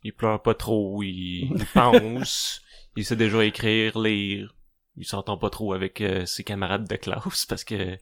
Il 0.03 0.15
pleure 0.15 0.43
pas 0.43 0.55
trop. 0.55 1.03
Il, 1.03 1.53
il 1.53 1.67
pense. 1.75 2.63
il 2.97 3.05
sait 3.05 3.17
déjà 3.17 3.45
écrire, 3.45 3.99
lire. 3.99 4.55
Il 4.97 5.07
s'entend 5.07 5.39
pas 5.39 5.51
trop 5.51 5.73
avec 5.73 6.01
euh, 6.01 6.27
ses 6.27 6.45
camarades 6.45 6.89
de 6.89 6.97
classe 6.97 7.47
parce 7.47 7.65
que 7.65 7.97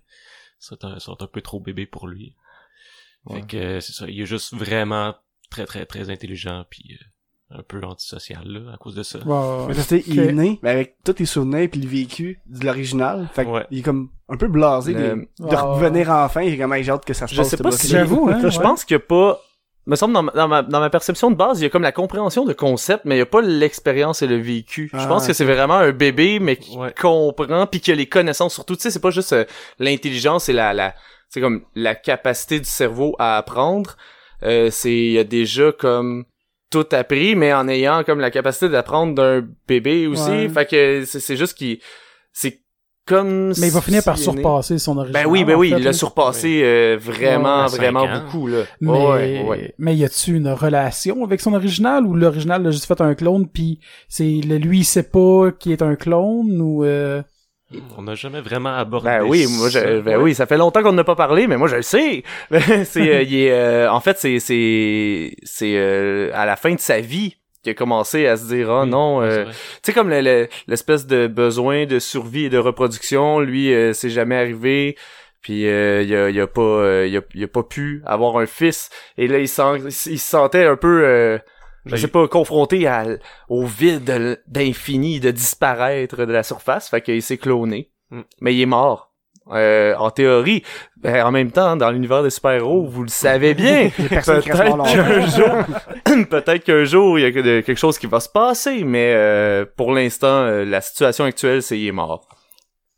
sont 0.59 0.85
un, 0.85 0.99
sont 0.99 1.23
un 1.23 1.27
peu 1.27 1.41
trop 1.41 1.61
bébés 1.61 1.87
pour 1.87 2.09
lui. 2.09 2.35
Ouais. 3.27 3.41
Fait 3.41 3.47
que 3.47 3.57
euh, 3.57 3.81
c'est 3.81 3.93
ça. 3.93 4.09
Il 4.09 4.21
est 4.21 4.27
juste 4.27 4.55
vraiment 4.55 5.15
très 5.51 5.67
très 5.67 5.85
très 5.87 6.11
intelligent 6.11 6.65
puis 6.71 6.99
euh, 7.53 7.59
un 7.59 7.63
peu 7.63 7.81
antisocial, 7.85 8.45
là, 8.47 8.73
à 8.75 8.77
cause 8.77 8.95
de 8.95 9.03
ça. 9.03 9.19
Ouais, 9.19 9.67
Mais 9.69 9.75
tu 9.75 9.81
sais, 9.83 10.05
il 10.07 10.19
est 10.21 10.33
né, 10.33 10.59
mais 10.63 10.71
avec 10.71 10.95
tous 11.05 11.17
les 11.19 11.27
souvenirs 11.27 11.69
puis 11.71 11.81
le 11.81 11.89
vécu 11.89 12.41
de 12.47 12.65
l'original. 12.65 13.29
Fait 13.35 13.45
que 13.45 13.51
Ouais. 13.51 13.67
il 13.73 13.81
est 13.81 13.83
comme 13.83 14.09
un 14.29 14.37
peu 14.37 14.47
blasé 14.47 14.95
de, 14.95 14.99
de 15.41 15.45
ouais, 15.45 15.57
revenir 15.57 16.11
enfin. 16.11 16.43
Il 16.43 16.55
est 16.55 16.59
comme, 16.59 16.75
j'ai 16.77 16.91
hâte 16.93 17.05
que 17.05 17.13
ça 17.13 17.27
se 17.27 17.35
Je 17.35 17.41
passe. 17.41 17.49
sais 17.51 17.57
ce 17.57 17.63
pas 17.63 17.73
si 17.73 17.89
J'avoue, 17.89 18.29
hein, 18.31 18.39
Je 18.49 18.57
ouais. 18.57 18.63
pense 18.63 18.85
qu'il 18.85 18.95
y 18.95 19.01
a 19.01 19.01
pas 19.01 19.41
me 19.87 19.97
semble 19.97 20.13
dans 20.15 20.23
ma, 20.23 20.31
dans 20.33 20.47
ma 20.47 20.63
dans 20.63 20.79
ma 20.79 20.91
perception 20.91 21.31
de 21.33 21.37
base, 21.37 21.59
il 21.59 21.65
y 21.65 21.67
a 21.67 21.71
comme 21.71 21.83
la 21.83 21.91
compréhension 21.91 22.45
de 22.45 22.53
concept, 22.53 23.05
mais 23.07 23.17
il 23.17 23.19
y 23.19 23.23
a 23.23 23.27
pas 23.27 23.41
l'expérience 23.41 24.23
et 24.23 24.29
le 24.29 24.37
vécu. 24.37 24.89
je 24.93 24.99
Ah, 25.01 25.07
pense 25.07 25.27
que 25.27 25.33
c'est 25.33 25.45
vraiment 25.47 25.75
un 25.79 25.91
bébé 25.91 26.39
mais 26.39 26.57
qui 26.57 26.77
Ouais. 26.77 26.95
comprend 27.01 27.67
puis 27.67 27.81
qui 27.81 27.91
a 27.91 27.97
les 27.97 28.07
connaissances 28.07 28.55
surtout, 28.55 28.77
tu 28.77 28.83
sais, 28.83 28.91
c'est 28.93 29.01
pas 29.01 29.11
juste 29.11 29.33
euh, 29.33 29.45
l'intelligence 29.81 30.49
et 30.49 30.53
la 30.53 30.73
la 30.75 30.95
c'est 31.29 31.41
comme 31.41 31.65
la 31.75 31.97
capacité 31.97 32.61
du 32.61 32.67
cerveau 32.69 33.17
à 33.19 33.39
apprendre. 33.39 33.97
Euh, 34.43 34.69
c'est 34.71 34.95
il 34.97 35.19
a 35.19 35.25
déjà 35.25 35.73
comme 35.73 36.25
tout 36.71 36.87
appris 36.93 37.35
mais 37.35 37.53
en 37.53 37.67
ayant 37.69 38.05
comme 38.05 38.21
la 38.21 38.31
capacité 38.31 38.69
d'apprendre 38.69 39.15
d'un 39.15 39.47
bébé 39.67 40.07
aussi, 40.07 40.31
Ouais. 40.31 40.49
fait 40.49 40.67
que 40.67 41.05
c'est 41.05 41.21
c'est 41.21 41.37
juste 41.37 41.55
qu'il 41.55 41.79
c'est 42.33 42.61
comme 43.07 43.49
Mais 43.59 43.67
il 43.69 43.73
va 43.73 43.81
finir 43.81 44.05
par 44.05 44.17
surpasser 44.17 44.79
son 44.79 44.97
original. 44.99 45.25
ben 45.25 45.29
oui, 45.29 45.43
ben 45.45 45.57
en 45.57 45.59
oui, 45.59 45.71
fait, 45.71 45.79
il 45.79 45.83
l'a 45.85 45.93
surpassé 45.93 46.61
euh, 46.63 46.97
vraiment, 47.01 47.63
Ouais, 47.65 47.77
vraiment 47.77 48.03
ans. 48.03 48.21
beaucoup 48.23 48.47
là. 48.47 48.63
Mais, 48.81 48.91
Ouais, 48.91 49.43
ouais. 49.49 49.75
mais 49.79 49.97
y 49.97 50.05
a-tu 50.05 50.37
une 50.37 50.49
relation 50.49 51.25
avec 51.25 51.41
son 51.41 51.55
original 51.55 52.07
ou 52.07 52.15
l'original 52.15 52.65
a 52.67 52.71
juste 52.71 52.85
fait 52.87 53.01
un 53.01 53.15
clone 53.17 53.49
puis 53.49 53.81
c'est 54.09 54.25
lui 54.25 54.79
il 54.81 54.85
sait 54.85 55.03
pas 55.11 55.51
qui 55.59 55.73
est 55.73 55.83
un 55.83 55.97
clone 55.97 56.61
ou 56.61 56.85
euh... 56.85 57.21
On 57.97 58.03
n'a 58.03 58.15
jamais 58.17 58.41
vraiment 58.41 58.75
abordé 58.75 59.07
Ben 59.09 59.23
oui, 59.23 59.47
moi, 59.49 59.69
je, 59.69 59.79
ça. 59.79 60.01
ben 60.01 60.17
oui, 60.21 60.35
ça 60.35 60.47
fait 60.47 60.57
longtemps 60.57 60.83
qu'on 60.83 60.93
n'a 60.93 61.05
pas 61.05 61.15
parlé, 61.15 61.47
mais 61.47 61.57
moi 61.57 61.69
je 61.69 61.77
le 61.77 61.83
sais. 61.83 62.25
c'est, 62.85 63.15
euh, 63.15 63.23
il 63.23 63.35
est, 63.37 63.51
euh, 63.53 63.91
en 63.91 64.01
fait, 64.01 64.19
c'est, 64.19 64.41
c'est, 64.41 65.35
c'est 65.45 65.75
euh, 65.77 66.31
à 66.35 66.47
la 66.47 66.57
fin 66.57 66.75
de 66.75 66.81
sa 66.81 67.01
vie 67.01 67.37
qu'il 67.63 67.71
a 67.71 67.75
commencé 67.75 68.27
à 68.27 68.37
se 68.37 68.47
dire, 68.47 68.69
oh 68.71 68.87
non, 68.87 69.23
euh, 69.23 69.45
tu 69.45 69.53
sais 69.83 69.93
comme 69.93 70.09
le- 70.11 70.21
le- 70.23 70.49
l'espèce 70.67 71.07
de 71.07 71.27
besoin 71.29 71.87
de 71.87 71.99
survie 71.99 72.47
et 72.47 72.49
de 72.51 72.59
reproduction, 72.59 73.39
lui, 73.39 73.73
euh, 73.73 73.93
c'est 73.93 74.11
jamais 74.11 74.37
arrivé. 74.37 74.97
Puis 75.43 75.67
euh, 75.69 76.03
il 76.03 76.15
a, 76.15 76.29
il 76.31 76.41
a 76.41 76.47
pas, 76.47 76.61
euh, 76.63 77.07
il 77.07 77.17
a, 77.17 77.21
il 77.35 77.45
a 77.45 77.49
pas 77.49 77.63
pu 77.63 78.03
avoir 78.05 78.37
un 78.39 78.47
fils. 78.47 78.91
Et 79.17 79.29
là, 79.29 79.39
il, 79.39 79.49
sent, 79.49 79.79
il 79.87 79.93
se 80.19 80.19
sentait 80.19 80.65
un 80.65 80.77
peu. 80.77 81.39
Je 81.87 81.97
sais 81.97 82.09
pas, 82.09 82.27
confronté 82.29 82.87
à, 82.87 83.05
au 83.49 83.65
vide 83.65 84.39
d'infini, 84.47 85.21
de 85.21 85.31
disparaître 85.31 86.25
de 86.25 86.33
la 86.33 86.43
surface, 86.43 86.89
fait 86.89 87.01
qu'il 87.01 87.23
s'est 87.23 87.39
cloné. 87.39 87.91
Mm. 88.11 88.21
Mais 88.41 88.55
il 88.55 88.61
est 88.61 88.67
mort. 88.67 89.09
Euh, 89.53 89.97
en 89.97 90.11
théorie, 90.11 90.63
ben, 90.99 91.25
en 91.27 91.33
même 91.33 91.51
temps, 91.51 91.75
dans 91.75 91.91
l'univers 91.91 92.23
des 92.23 92.31
super-héros, 92.31 92.87
vous 92.87 93.03
le 93.03 93.09
savez 93.09 93.55
bien. 93.55 93.91
Peut-être 93.99 94.45
qu'un 94.45 95.27
jour, 95.27 95.65
peut-être 96.29 96.63
qu'un 96.63 96.85
jour, 96.85 97.19
il 97.19 97.23
y 97.23 97.25
a 97.25 97.33
quelque 97.33 97.75
chose 97.75 97.99
qui 97.99 98.07
va 98.07 98.21
se 98.21 98.29
passer, 98.29 98.85
mais 98.85 99.13
euh, 99.15 99.65
pour 99.77 99.93
l'instant, 99.93 100.45
euh, 100.45 100.65
la 100.65 100.81
situation 100.81 101.25
actuelle, 101.25 101.63
c'est 101.63 101.79
il 101.79 101.89
est 101.89 101.93
mort. 101.93 102.29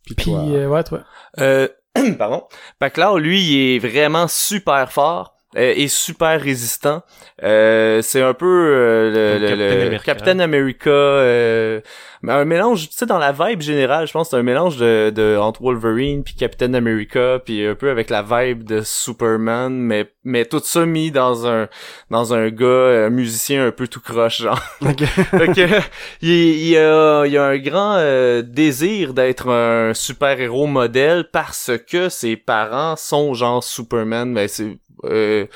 Puis 0.05 0.15
puis 0.15 0.25
toi, 0.33 0.41
euh, 0.41 0.67
ouais 0.67 0.85
toi. 0.85 1.05
Euh, 1.39 1.69
pardon. 2.19 2.45
Paclao, 2.79 3.19
lui, 3.19 3.41
il 3.41 3.77
est 3.77 3.79
vraiment 3.79 4.29
super 4.29 4.91
fort 4.93 5.32
euh, 5.57 5.75
et 5.77 5.89
super 5.89 6.41
résistant. 6.41 7.03
Euh, 7.43 8.01
c'est 8.03 8.23
un 8.23 8.35
peu 8.35 8.47
euh, 8.47 9.39
le, 9.39 9.39
le- 9.41 9.49
Captain 9.49 9.75
le 9.77 9.83
America. 9.87 10.05
Captain 10.05 10.39
America, 10.39 10.91
euh, 10.91 11.81
un 12.27 12.45
mélange, 12.45 12.89
tu 12.89 12.95
sais, 12.97 13.07
dans 13.07 13.19
la 13.19 13.33
vibe 13.33 13.61
générale, 13.63 14.07
je 14.07 14.13
pense 14.13 14.31
c'est 14.31 14.37
un 14.37 14.43
mélange 14.45 14.77
de, 14.77 15.11
de 15.11 15.37
entre 15.37 15.61
Wolverine 15.63 16.23
puis 16.23 16.35
Captain 16.35 16.73
America, 16.75 17.41
puis 17.45 17.67
un 17.67 17.75
peu 17.75 17.91
avec 17.91 18.11
la 18.11 18.23
vibe 18.23 18.63
de 18.63 18.81
Superman, 18.83 19.73
mais 19.73 20.13
mais 20.25 20.45
tout 20.45 20.61
ça 20.63 20.87
mis 20.87 21.11
dans 21.11 21.47
un 21.49 21.69
dans 22.11 22.33
un 22.33 22.49
gars, 22.51 23.07
un 23.07 23.11
musicien 23.11 23.67
un 23.67 23.73
peu 23.73 23.89
tout 23.89 24.01
croche, 24.01 24.43
genre. 24.43 24.61
Ok. 24.83 25.01
Fait 25.05 25.49
que, 25.53 25.81
il, 26.21 26.31
il 26.31 26.77
a, 26.79 27.25
il 27.27 27.37
a 27.37 27.45
un 27.47 27.59
grand 27.59 27.95
euh, 27.97 28.43
désir 28.43 29.15
d'être 29.15 29.49
un 29.51 29.93
super-héros 29.95 30.67
modèle 30.69 31.29
parce 31.33 31.73
que 31.91 32.09
ses 32.09 32.37
parents 32.37 32.95
sont 32.97 33.35
genre 33.35 33.65
Superman, 33.65 34.31
mais 34.31 34.47
c'est 34.49 34.77
euh, 35.05 35.47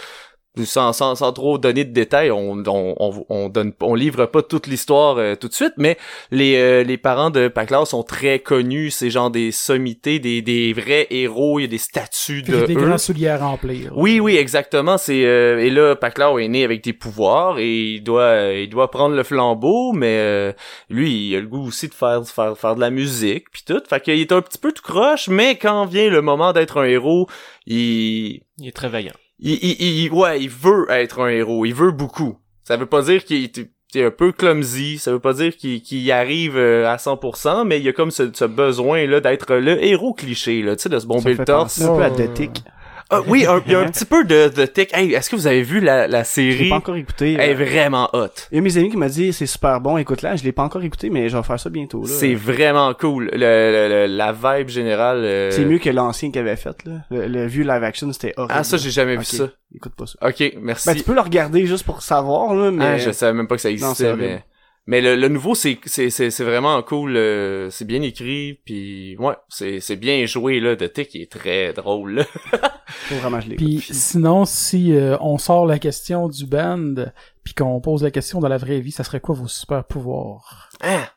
sans, 0.65 0.93
sans, 0.93 1.15
sans 1.17 1.33
trop 1.33 1.59
donner 1.59 1.85
de 1.85 1.93
détails, 1.93 2.31
on, 2.31 2.63
on, 2.67 2.95
on, 2.99 3.27
on 3.29 3.49
donne 3.49 3.73
on 3.83 3.95
livre 3.95 4.27
pas 4.27 4.43
toute 4.43 4.67
l'histoire 4.67 5.19
euh, 5.19 5.35
tout 5.35 5.49
de 5.49 5.53
suite, 5.53 5.75
mais 5.77 5.99
les, 6.31 6.57
euh, 6.57 6.83
les 6.83 6.97
parents 6.97 7.31
de 7.31 7.49
Paclao 7.49 7.85
sont 7.85 8.03
très 8.03 8.39
connus, 8.39 8.91
c'est 8.91 9.11
genre 9.11 9.31
des 9.31 9.53
sommités, 9.53 10.19
des, 10.19 10.41
des 10.41 10.73
vrais 10.73 11.07
héros, 11.11 11.59
il 11.59 11.63
y 11.63 11.65
a 11.67 11.69
des 11.69 11.79
statues 11.79 12.43
de 12.43 12.65
des 12.65 12.75
eux. 12.75 12.81
grands 12.81 12.97
souliers 12.99 13.29
à 13.29 13.39
remplir. 13.39 13.93
Oui, 13.97 14.19
oui, 14.21 14.37
exactement. 14.37 14.97
C'est 14.97 15.27
euh, 15.27 15.59
et 15.59 15.71
là, 15.71 15.95
Paclao 15.95 16.39
est 16.39 16.49
né 16.49 16.65
avec 16.65 16.83
des 16.83 16.95
pouvoirs 16.95 17.59
et 17.59 17.95
il 17.95 18.01
doit, 18.03 18.23
euh, 18.23 18.61
il 18.63 18.71
doit 18.71 18.91
prendre 18.91 19.15
le 19.15 19.23
flambeau, 19.25 19.93
mais 19.93 20.17
euh, 20.19 20.53
lui, 20.89 21.29
il 21.29 21.37
a 21.37 21.41
le 21.41 21.49
goût 21.49 21.67
aussi 21.67 21.89
de 21.89 21.95
faire, 21.95 22.23
de 22.23 22.27
faire, 22.27 22.57
faire 22.57 22.75
de 22.77 22.81
la 22.81 22.91
musique 22.91 23.51
puis 23.53 23.63
tout. 23.67 23.83
Fait 23.89 24.01
qu'il 24.01 24.19
est 24.19 24.33
un 24.33 24.41
petit 24.41 24.59
peu 24.59 24.73
tout 24.73 24.83
croche, 24.83 25.29
mais 25.29 25.57
quand 25.57 25.85
vient 25.85 26.09
le 26.09 26.23
moment 26.23 26.55
d'être 26.55 26.81
un 26.81 26.85
héros, 26.85 27.29
il, 27.67 28.41
Il 28.59 28.69
est 28.69 28.75
très 28.75 28.89
vaillant. 28.89 29.13
Il, 29.39 29.53
il, 29.63 30.05
il- 30.05 30.13
ouais, 30.13 30.41
il 30.43 30.49
veut 30.51 30.87
être 30.91 31.21
un 31.21 31.29
héros. 31.29 31.65
Il 31.67 31.75
veut 31.75 31.93
beaucoup. 31.93 32.39
Ça 32.65 32.77
veut 32.77 32.87
pas 32.87 33.03
dire 33.03 33.25
qu'il 33.25 33.45
est 33.45 34.03
un 34.05 34.11
peu 34.11 34.33
clumsy, 34.33 34.99
ça 34.99 35.13
veut 35.13 35.21
pas 35.21 35.33
dire 35.33 35.57
qu'il 35.57 36.11
arrive 36.13 36.57
euh, 36.57 36.87
à 36.89 36.97
100%, 36.97 37.65
mais 37.67 37.79
il 37.79 37.85
y 37.85 37.89
a 37.89 37.93
comme 37.93 38.11
ce, 38.11 38.31
ce 38.35 38.45
besoin 38.45 39.07
là 39.07 39.21
d'être 39.21 39.55
le 39.55 39.83
héros 39.83 40.13
cliché 40.13 40.61
là, 40.63 40.75
tu 40.77 40.83
sais 40.83 40.89
de 40.89 40.99
se 40.99 41.07
bomber 41.07 41.31
le 41.31 41.45
torse. 41.45 41.81
un 41.81 41.97
peu 42.11 42.29
Tick. 42.35 42.63
Ah, 43.09 43.21
oui, 43.29 43.47
un- 43.47 43.63
il 43.67 43.73
y 43.73 43.75
a 43.77 43.81
un 43.81 43.87
petit 43.89 44.05
peu 44.05 44.25
de, 44.25 44.49
de 44.49 44.67
tic. 44.67 44.93
Hey, 44.93 45.13
est-ce 45.15 45.31
que 45.31 45.37
vous 45.37 45.47
avez 45.47 45.63
vu 45.63 45.81
la, 45.81 46.09
la 46.09 46.25
Je 46.25 46.41
l'ai 46.41 46.53
série? 46.53 46.69
pas 46.71 46.77
encore 46.77 46.97
écouté. 46.97 47.35
Elle 47.39 47.51
est 47.51 47.53
euh, 47.53 47.65
vraiment 47.65 48.09
hot. 48.13 48.27
Il 48.51 48.57
y 48.57 48.59
a 48.59 48.61
mes 48.63 48.77
amis 48.79 48.91
qui 48.91 48.97
m'ont 48.97 49.07
dit 49.07 49.33
c'est 49.33 49.47
super 49.47 49.81
bon, 49.81 49.97
écoute-la, 49.97 50.35
je 50.35 50.43
l'ai 50.43 50.51
pas 50.53 50.65
encore 50.65 50.83
écouté, 50.83 51.09
mais 51.09 51.29
je 51.29 51.37
vais 51.37 51.43
faire 51.45 51.61
ça 51.61 51.71
bientôt. 51.71 52.03
là. 52.03 52.09
C'est 52.09 52.35
vraiment 52.35 52.93
cool. 52.95 53.31
Le, 53.33 53.39
le- 53.39 53.89
le- 53.89 54.17
la 54.17 54.33
vibe 54.33 54.69
générale. 54.69 55.19
euh, 55.23 55.51
C'est 55.53 55.65
mieux 55.65 55.79
que 55.79 55.91
l'ancien 55.91 56.31
qu'il 56.31 56.41
avait 56.41 56.57
fait, 56.57 56.77
là. 56.85 56.93
Le, 57.11 57.29
le 57.29 57.47
vieux 57.47 57.63
live 57.63 57.85
action, 57.85 58.13
c'était 58.13 58.35
horrible. 58.37 58.55
Ah, 58.57 58.65
ça, 58.65 58.77
j'ai 58.77 58.91
jamais 58.91 59.17
vu 59.17 59.25
ça. 59.25 59.49
Écoute 59.75 59.93
pas 59.97 60.07
ça. 60.07 60.19
Ok, 60.27 60.55
merci. 60.61 60.89
Ben, 60.89 60.97
tu 60.97 61.03
peux 61.05 61.15
le 61.15 61.21
regarder 61.21 61.65
juste 61.67 61.85
pour 61.85 62.03
savoir, 62.03 62.55
là, 62.55 62.71
mais... 62.71 62.85
Ah, 62.85 62.99
je 62.99 63.11
savais 63.13 63.33
même 63.35 63.47
pas 63.47 63.55
que 63.57 63.63
ça 63.63 63.71
existait, 63.71 64.17
mais. 64.17 64.43
Mais 64.89 65.01
le, 65.01 65.17
le 65.17 65.29
nouveau, 65.29 65.55
c'est, 65.57 65.79
c'est, 65.85 66.11
c'est, 66.11 66.31
c'est 66.31 66.45
vraiment 66.45 66.81
cool. 66.83 67.17
euh, 67.17 67.71
c'est 67.71 67.85
bien 67.85 68.03
écrit, 68.03 68.61
puis 68.65 69.17
ouais, 69.19 69.35
c'est, 69.49 69.81
c'est 69.81 69.97
bien 69.97 70.27
joué, 70.27 70.61
là. 70.61 70.77
De 70.77 70.87
Tic, 70.87 71.13
il 71.15 71.23
est 71.23 71.33
très 71.33 71.73
drôle, 71.73 72.15
là. 72.15 72.25
Faut 72.87 73.17
vraiment 73.17 73.39
que 73.41 73.47
je 73.51 73.55
Puis 73.57 73.81
sinon, 73.91 74.45
si 74.45 74.95
euh, 74.95 75.17
on 75.21 75.39
sort 75.39 75.67
la 75.67 75.81
question 75.81 76.29
du 76.29 76.47
band, 76.47 76.95
puis 77.43 77.53
qu'on 77.55 77.81
pose 77.81 78.05
la 78.05 78.13
question 78.13 78.39
dans 78.39 78.49
la 78.49 78.59
vraie 78.59 78.79
vie, 78.79 78.93
ça 78.93 79.03
serait 79.03 79.19
quoi 79.21 79.35
vos 79.35 79.49
super 79.49 79.85
pouvoirs? 79.85 80.69
Ah! 80.81 81.11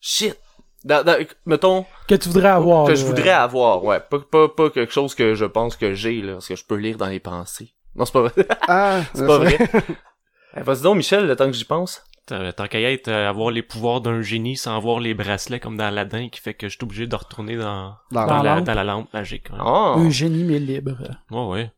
Shit! 0.00 0.38
Dans- 0.84 1.02
dans- 1.04 1.18
mettons, 1.46 1.84
Que 2.06 2.14
tu 2.14 2.28
voudrais 2.28 2.50
avoir 2.50 2.86
que 2.86 2.94
je 2.94 3.04
voudrais 3.04 3.30
avoir, 3.30 3.82
ouais. 3.82 3.98
Pas, 4.08 4.20
pas, 4.20 4.48
pas 4.48 4.70
quelque 4.70 4.92
chose 4.92 5.16
que 5.16 5.34
je 5.34 5.44
pense 5.46 5.74
que 5.74 5.94
j'ai, 5.94 6.22
là, 6.22 6.34
parce 6.34 6.46
que 6.46 6.54
je 6.54 6.64
peux 6.64 6.76
lire 6.76 6.96
dans 6.96 7.08
les 7.08 7.18
pensées. 7.18 7.74
Non, 7.96 8.04
c'est 8.04 8.12
pas 8.12 8.22
vrai. 8.22 8.46
Ah, 8.68 9.00
c'est 9.14 9.26
pas 9.26 9.38
vrai. 9.38 9.58
Eh, 10.56 10.60
Vas-y 10.62 10.82
donc, 10.82 10.96
Michel, 10.96 11.26
le 11.26 11.34
temps 11.34 11.46
que 11.46 11.52
j'y 11.56 11.64
pense. 11.64 12.04
Tant 12.26 12.50
tant 12.52 12.66
qu'à 12.66 12.80
être, 12.80 13.08
euh, 13.08 13.28
avoir 13.28 13.50
les 13.52 13.62
pouvoirs 13.62 14.00
d'un 14.00 14.20
génie 14.20 14.56
sans 14.56 14.76
avoir 14.76 14.98
les 14.98 15.14
bracelets 15.14 15.60
comme 15.60 15.76
dans 15.76 15.84
Aladdin 15.84 16.28
qui 16.28 16.40
fait 16.40 16.54
que 16.54 16.68
je 16.68 16.74
suis 16.74 16.82
obligé 16.84 17.06
de 17.06 17.14
retourner 17.14 17.56
dans, 17.56 17.94
Dans 18.10 18.26
la, 18.26 18.56
lampe. 18.56 18.64
dans 18.64 18.74
la 18.74 18.82
lampe 18.84 19.12
magique. 19.14 19.48
Ouais, 19.50 19.58
Oh! 19.64 19.94
Un 19.98 20.10
génie 20.10 20.42
mais 20.42 20.58
libre. 20.58 20.98
ouais. 21.30 21.70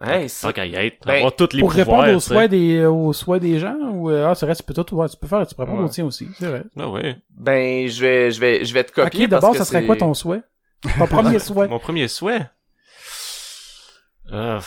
ouais. 0.00 0.26
Tant 0.42 0.52
qu'à 0.52 0.66
y 0.66 0.74
être, 0.74 1.06
Ben, 1.06 1.18
avoir 1.18 1.36
toutes 1.36 1.52
les 1.54 1.60
Pour 1.60 1.70
pouvoirs. 1.70 2.00
répondre 2.00 2.16
aux 2.16 2.20
souhaits 2.20 2.50
des 2.50 2.84
aux 2.84 3.12
souhaits 3.12 3.40
des 3.42 3.60
gens 3.60 3.76
ou 3.92 4.10
euh, 4.10 4.26
ah 4.28 4.34
c'est 4.34 4.44
vrai 4.46 4.56
tu 4.56 4.62
peux 4.64 4.74
tout 4.74 4.94
ouais, 4.96 5.08
tu 5.08 5.16
peux 5.16 5.26
faire 5.28 5.46
tu 5.46 5.54
peux 5.54 5.62
répondre 5.62 5.88
tiens 5.88 6.04
aussi 6.04 6.28
c'est 6.38 6.46
vrai. 6.48 6.64
Ah 6.78 6.88
ouais. 6.88 7.16
Ben, 7.30 7.88
je 7.88 8.00
vais, 8.00 8.30
je 8.32 8.40
vais, 8.40 8.64
je 8.64 8.74
vais 8.74 8.82
te 8.84 8.92
copier 8.92 9.24
ok 9.24 9.30
d'abord 9.30 9.54
ça 9.54 9.64
serait 9.64 9.86
quoi 9.86 9.96
ton 9.96 10.12
souhait? 10.14 10.42
Ton 10.98 11.06
premier 11.06 11.38
souhait? 11.48 11.68
Mon 11.68 11.78
premier 11.78 12.08
souhait? 12.08 12.42
Euh, 14.32 14.60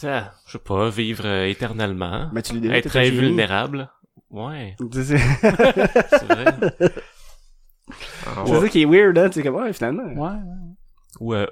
je 0.00 0.08
sais 0.52 0.58
pas, 0.58 0.88
vivre 0.90 1.24
euh, 1.26 1.46
éternellement. 1.48 2.28
Mais 2.32 2.42
tu 2.42 2.54
être 2.72 2.96
invulnérable. 2.96 3.90
Ouais, 4.34 4.74
C'est 4.92 5.04
c'est 5.04 5.18
c'est 5.18 6.24
vrai. 6.26 6.44
Ah, 8.26 8.44
ça 8.46 8.68
qui 8.68 8.82
est 8.82 8.86
weird, 8.86 9.16
hein, 9.18 9.28
tu 9.28 9.34
sais, 9.34 9.42
comme, 9.42 9.56
ouais, 9.56 9.72
finalement. 9.72 10.02
Ouais. 10.20 10.38
Ou 11.20 11.34
euh, 11.34 11.46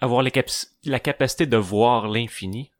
avoir 0.00 0.22
la, 0.22 0.30
capaci- 0.30 0.68
la 0.84 1.00
capacité 1.00 1.46
de 1.46 1.56
voir 1.56 2.08
l'infini. 2.08 2.70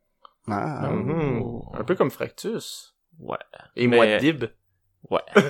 Ah, 0.49 0.91
Mhm. 0.91 1.61
Un 1.75 1.85
peu 1.85 1.95
comme 1.95 2.11
Fractus. 2.11 2.95
Ouais. 3.19 3.39
Et 3.77 3.87
Mais- 3.87 3.97
Muad'Dib. 3.97 4.45
Ouais. 5.11 5.21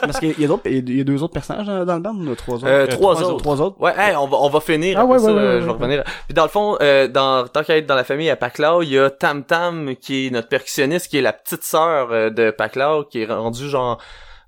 Parce 0.00 0.18
qu'il 0.18 0.38
y 0.40 0.44
a 0.44 0.48
d'autres, 0.48 0.62
il 0.66 0.96
y 0.96 1.00
a 1.00 1.04
deux 1.04 1.22
autres 1.22 1.32
personnages 1.32 1.66
dans, 1.66 1.94
le 1.94 2.00
band, 2.00 2.14
ou 2.14 2.34
trois 2.34 2.56
autres? 2.56 2.66
Euh, 2.66 2.86
trois 2.86 3.14
trois 3.14 3.28
autres. 3.28 3.42
Trois 3.42 3.60
autres? 3.60 3.80
Ouais, 3.80 3.92
hey, 3.96 4.16
on 4.16 4.26
va, 4.26 4.38
on 4.38 4.48
va 4.48 4.60
finir. 4.60 4.98
Ah 4.98 5.04
ouais, 5.04 5.18
ça, 5.18 5.26
ouais, 5.26 5.32
ouais, 5.32 5.38
euh, 5.38 5.54
ouais, 5.54 5.60
je 5.60 5.66
vais 5.66 5.72
revenir. 5.72 6.04
Puis 6.26 6.34
dans 6.34 6.42
le 6.42 6.48
fond, 6.48 6.76
euh, 6.82 7.06
dans, 7.06 7.46
tant 7.46 7.62
qu'à 7.62 7.76
être 7.76 7.86
dans 7.86 7.94
la 7.94 8.04
famille 8.04 8.30
à 8.30 8.36
Paclao, 8.36 8.82
il 8.82 8.90
y 8.90 8.98
a 8.98 9.10
Tam 9.10 9.44
Tam, 9.44 9.94
qui 9.96 10.26
est 10.26 10.30
notre 10.30 10.48
percussionniste, 10.48 11.08
qui 11.08 11.18
est 11.18 11.22
la 11.22 11.32
petite 11.32 11.62
sœur 11.62 12.08
euh, 12.10 12.30
de 12.30 12.50
Paclao, 12.50 13.04
qui 13.04 13.22
est 13.22 13.26
rendue 13.26 13.68
genre 13.68 13.98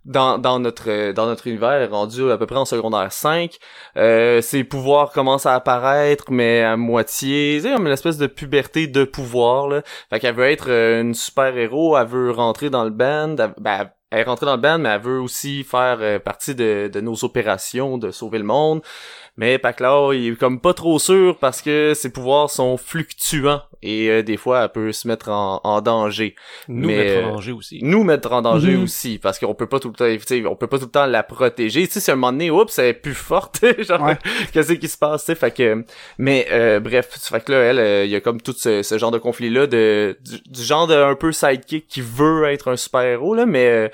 dans, 0.07 0.39
dans 0.39 0.59
notre 0.61 0.89
euh, 0.89 1.13
dans 1.13 1.27
notre 1.27 1.47
univers 1.47 1.91
rendu 1.91 2.31
à 2.31 2.39
peu 2.39 2.47
près 2.47 2.57
en 2.57 2.65
secondaire 2.65 3.13
5 3.13 3.59
euh, 3.97 4.41
ses 4.41 4.65
pouvoirs 4.65 5.11
commencent 5.11 5.47
à 5.47 5.55
apparaître 5.55 6.25
mais 6.31 6.63
à 6.63 6.77
moitié 6.77 7.61
c'est 7.61 7.73
comme 7.73 7.87
une 7.87 7.93
espèce 7.93 8.17
de 8.17 8.29
puberté 8.29 8.87
de 8.87 9.05
pouvoir 9.05 9.69
là 9.69 9.83
fait 10.11 10.21
qu'elle 10.21 10.35
veut 10.35 10.49
être 10.49 10.71
euh, 10.71 11.03
une 11.03 11.15
super 11.15 11.57
héros 11.57 11.99
elle 11.99 12.07
veut 12.07 12.31
rentrer 12.31 12.71
dans 12.71 12.85
le 12.85 12.91
band 12.91 13.37
elle, 13.39 13.55
ben, 13.59 13.91
elle 14.11 14.21
est 14.21 14.25
rentrée 14.25 14.47
dans 14.47 14.57
le 14.57 14.63
band 14.63 14.79
mais 14.79 14.91
elle 14.91 15.01
veut 15.01 15.21
aussi 15.21 15.65
faire 15.65 15.99
euh, 16.01 16.19
partie 16.19 16.55
de, 16.55 16.91
de 16.93 17.01
nos 17.01 17.25
opérations 17.25 17.99
de 17.99 18.11
sauver 18.11 18.39
le 18.39 18.45
monde 18.45 18.83
mais 19.37 19.59
Paclao, 19.59 20.13
il 20.13 20.29
est 20.33 20.37
comme 20.37 20.61
pas 20.61 20.73
trop 20.75 20.99
sûr 20.99 21.37
parce 21.39 21.61
que 21.63 21.93
ses 21.95 22.11
pouvoirs 22.11 22.49
sont 22.51 22.77
fluctuants 22.77 23.63
et 23.83 24.09
euh, 24.11 24.23
des 24.23 24.37
fois 24.39 24.63
elle 24.65 24.71
peut 24.71 24.93
se 24.93 25.07
mettre 25.07 25.29
en, 25.29 25.61
en 25.63 25.81
danger 25.83 26.35
Nous 26.69 26.89
Mais, 26.89 26.97
mettre 26.97 27.13
euh, 27.19 27.25
en 27.31 27.33
danger 27.35 27.53
aussi. 27.53 27.79
nous 27.83 28.03
mettre 28.05 28.33
en 28.33 28.41
danger 28.43 28.73
Mhm. 28.77 28.83
aussi 28.85 29.19
parce 29.19 29.39
qu'on 29.39 29.55
peut 29.55 29.67
pas 29.69 29.79
tout 29.79 29.89
le 29.89 29.95
temps 29.95 30.07
tu 30.07 30.19
sais, 30.27 30.47
on 30.47 30.57
peut 30.57 30.67
pas 30.67 30.79
tout 30.79 30.87
le 30.87 30.91
temps 30.91 31.07
la 31.07 31.23
protéger 31.23 31.87
tu 31.87 31.93
sais 31.93 32.01
si 32.01 32.11
à 32.11 32.15
un 32.15 32.17
moment 32.17 32.33
donné 32.33 32.51
oups 32.51 32.79
elle 32.79 32.87
est 32.87 32.93
plus 32.95 33.15
forte 33.15 33.63
genre 33.87 34.01
Ouais. 34.03 34.17
qu'est-ce 34.53 34.73
qui 34.73 34.89
se 34.89 34.97
passe 34.99 35.23
tu 35.25 35.27
sais? 35.27 35.35
Fait 35.35 35.51
que 35.51 35.85
mais 36.19 36.47
euh, 36.51 36.81
bref 36.81 37.09
fait 37.21 37.45
que 37.45 37.53
là 37.53 37.59
elle 37.59 37.79
euh, 37.79 38.05
il 38.07 38.11
y 38.11 38.17
a 38.17 38.21
comme 38.21 38.41
tout 38.41 38.55
ce, 38.57 38.83
ce 38.83 38.97
genre 38.99 39.11
de 39.11 39.19
conflit 39.19 39.51
là 39.51 39.67
de 39.67 40.17
du, 40.25 40.41
du 40.47 40.63
genre 40.63 40.87
de 40.87 40.95
un 40.95 41.15
peu 41.15 41.31
sidekick 41.33 41.87
qui 41.87 42.01
veut 42.01 42.45
être 42.47 42.69
un 42.71 42.77
super 42.77 43.03
héros 43.03 43.35
là 43.35 43.45
mais 43.47 43.67
euh, 43.69 43.89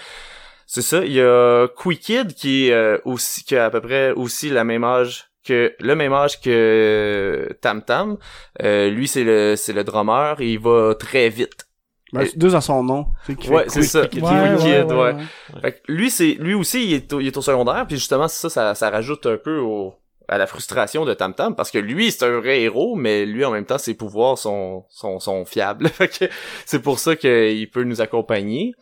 c'est 0.67 0.83
ça 0.83 1.05
il 1.05 1.13
y 1.13 1.21
a 1.21 1.67
Kid 2.01 2.33
qui 2.35 2.69
est 2.69 2.73
euh, 2.73 2.99
aussi 3.05 3.45
qui 3.45 3.57
a 3.57 3.67
à 3.67 3.71
peu 3.71 3.81
près 3.81 4.13
aussi 4.13 4.49
la 4.49 4.65
même 4.65 4.85
âge 4.85 5.27
que 5.45 5.75
le 5.81 5.95
même 5.95 6.13
âge 6.13 6.41
que 6.41 7.57
Tam 7.61 7.83
Tam 7.83 8.17
euh, 8.63 8.91
lui 8.91 9.09
c'est 9.09 9.25
le 9.25 9.55
c'est 9.57 9.73
le 9.73 9.85
drummer 9.85 10.41
et 10.41 10.53
il 10.53 10.59
va 10.59 10.95
très 10.95 11.29
vite 11.29 11.67
Ben, 12.13 12.27
c'est 12.27 12.37
deux 12.39 12.51
dans 12.51 12.61
son 12.61 12.85
nom. 12.85 13.07
Ouais, 13.49 13.65
c'est 13.69 13.83
ça. 13.83 14.07
Kid. 14.07 14.23
Ouais, 14.23 14.57
Kid, 14.59 14.93
ouais. 14.93 15.15
Fait 15.63 15.73
que 15.73 15.79
lui, 15.89 16.11
c'est 16.11 16.35
lui 16.35 16.53
aussi, 16.53 16.85
il 16.85 16.93
est, 16.93 17.13
au, 17.13 17.21
il 17.21 17.27
est 17.27 17.37
au 17.39 17.43
secondaire, 17.43 17.87
puis 17.87 17.97
justement, 17.97 18.29
ça, 18.29 18.51
ça, 18.51 18.75
ça 18.75 18.91
rajoute 18.91 19.25
un 19.25 19.39
peu 19.39 19.59
au, 19.59 19.95
à 20.29 20.39
la 20.39 20.47
frustration 20.47 21.05
de 21.05 21.15
Tam 21.15 21.35
Tam, 21.35 21.55
parce 21.55 21.71
que 21.71 21.79
lui, 21.79 22.11
c'est 22.11 22.25
un 22.25 22.39
vrai 22.39 22.63
héros, 22.63 22.97
mais 22.97 23.25
lui, 23.27 23.45
en 23.45 23.51
même 23.51 23.65
temps, 23.65 23.79
ses 23.79 23.95
pouvoirs 23.95 24.39
sont, 24.39 24.85
sont, 24.91 25.21
sont 25.21 25.45
fiables. 25.45 25.89
fait 25.91 26.09
que 26.09 26.25
c'est 26.67 26.81
pour 26.81 26.99
ça 26.99 27.17
qu'il 27.17 27.71
peut 27.71 27.85
nous 27.85 28.01
accompagner. 28.01 28.75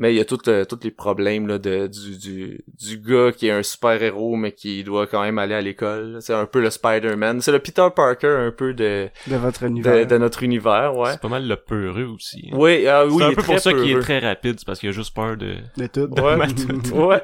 Mais 0.00 0.14
il 0.14 0.16
y 0.16 0.20
a 0.20 0.24
euh, 0.48 0.64
tous 0.64 0.78
les 0.82 0.90
problèmes 0.90 1.46
là, 1.46 1.58
de, 1.58 1.86
du, 1.86 2.16
du, 2.16 2.60
du 2.80 2.98
gars 2.98 3.32
qui 3.32 3.48
est 3.48 3.50
un 3.50 3.62
super 3.62 4.02
héros, 4.02 4.34
mais 4.34 4.52
qui 4.52 4.82
doit 4.82 5.06
quand 5.06 5.20
même 5.22 5.36
aller 5.38 5.54
à 5.54 5.60
l'école. 5.60 6.16
C'est 6.20 6.32
un 6.32 6.46
peu 6.46 6.62
le 6.62 6.70
Spider-Man. 6.70 7.42
C'est 7.42 7.52
le 7.52 7.58
Peter 7.58 7.86
Parker 7.94 8.34
un 8.46 8.50
peu 8.50 8.72
de, 8.72 9.10
De 9.26 9.36
votre 9.36 9.60
de, 9.64 9.68
univers. 9.68 10.06
de 10.06 10.16
notre 10.16 10.42
univers, 10.42 10.96
ouais. 10.96 11.10
C'est 11.12 11.20
pas 11.20 11.28
mal 11.28 11.46
le 11.46 11.54
peureux 11.56 12.06
aussi. 12.14 12.48
hein. 12.50 12.56
Oui, 12.58 12.86
ah, 12.86 13.04
oui, 13.04 13.16
c'est 13.18 13.24
un 13.24 13.34
peu 13.34 13.42
pour 13.42 13.58
ça 13.58 13.74
qu'il 13.74 13.90
est 13.90 14.00
très 14.00 14.20
rapide, 14.20 14.54
c'est 14.58 14.64
parce 14.64 14.80
qu'il 14.80 14.88
a 14.88 14.92
juste 14.92 15.14
peur 15.14 15.36
de... 15.36 15.56
De 15.76 15.86
tout. 15.86 16.08
Ouais, 16.18 16.46
tout. 16.48 16.94
ouais, 16.96 17.22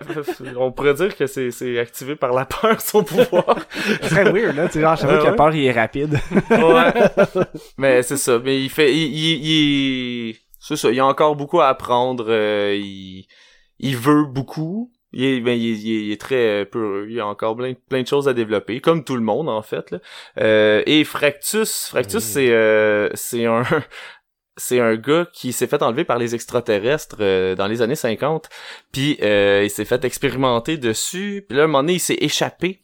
on 0.59 0.71
pourrait 0.71 0.93
dire 0.95 1.17
que 1.17 1.27
c'est 1.27 1.51
c'est 1.51 1.79
activé 1.79 2.15
par 2.15 2.35
la 2.35 2.45
peur 2.45 2.79
son 2.83 3.03
pouvoir. 3.03 3.57
C'est 4.03 4.09
très 4.11 4.31
weird, 4.31 4.55
là. 4.55 4.67
Tu 4.67 4.75
sais, 4.75 4.81
genre, 4.83 4.99
chaque 4.99 5.09
fois 5.09 5.19
qu'il 5.21 5.29
a 5.29 5.33
peur, 5.33 5.55
il 5.55 5.65
est 5.65 5.73
rapide. 5.73 6.19
ouais. 6.51 7.45
Mais 7.79 8.03
c'est 8.03 8.17
ça, 8.19 8.39
mais 8.45 8.61
il 8.63 8.69
fait 8.69 8.95
il 8.95 9.07
il, 9.15 10.29
il- 10.31 10.37
c'est 10.69 10.77
ça, 10.77 10.91
il 10.91 10.99
a 11.01 11.07
encore 11.07 11.37
beaucoup 11.37 11.61
à 11.61 11.69
apprendre, 11.69 12.27
euh, 12.29 12.75
il 12.77 13.27
il 13.79 13.97
veut 13.97 14.25
beaucoup. 14.25 14.91
Il 15.13 15.25
est, 15.25 15.41
ben, 15.41 15.53
il, 15.59 15.73
est, 15.73 15.79
il 16.07 16.13
est- 16.13 16.21
très 16.21 16.67
peu, 16.67 17.07
il 17.09 17.21
a 17.21 17.27
encore 17.27 17.57
plein, 17.57 17.75
plein 17.89 18.03
de 18.03 18.07
choses 18.07 18.29
à 18.29 18.35
développer, 18.35 18.81
comme 18.81 19.05
tout 19.05 19.15
le 19.17 19.23
monde 19.23 19.49
en 19.49 19.63
fait. 19.63 19.91
Là. 19.91 19.99
Euh, 20.41 20.83
et 20.87 21.05
Fractus, 21.05 21.87
Fractus 21.89 22.23
c'est 22.23 22.51
euh, 22.51 23.09
c'est 23.15 23.47
un 23.47 23.63
c'est 24.59 24.81
un 24.81 24.97
gars 24.97 25.27
qui 25.33 25.53
s'est 25.53 25.67
fait 25.67 25.83
enlever 25.83 26.05
par 26.05 26.19
les 26.19 26.35
extraterrestres 26.35 27.17
euh, 27.21 27.55
dans 27.55 27.67
les 27.67 27.83
années 27.83 27.95
50, 27.95 28.49
puis 28.93 29.19
euh, 29.23 29.63
il 29.65 29.71
s'est 29.71 29.85
fait 29.85 30.05
expérimenter 30.05 30.77
dessus, 30.79 31.45
puis 31.49 31.57
là 31.57 31.65
un 31.65 31.67
moment 31.67 31.83
donné 31.83 31.95
il 31.95 32.01
s'est 32.01 32.19
échappé. 32.21 32.81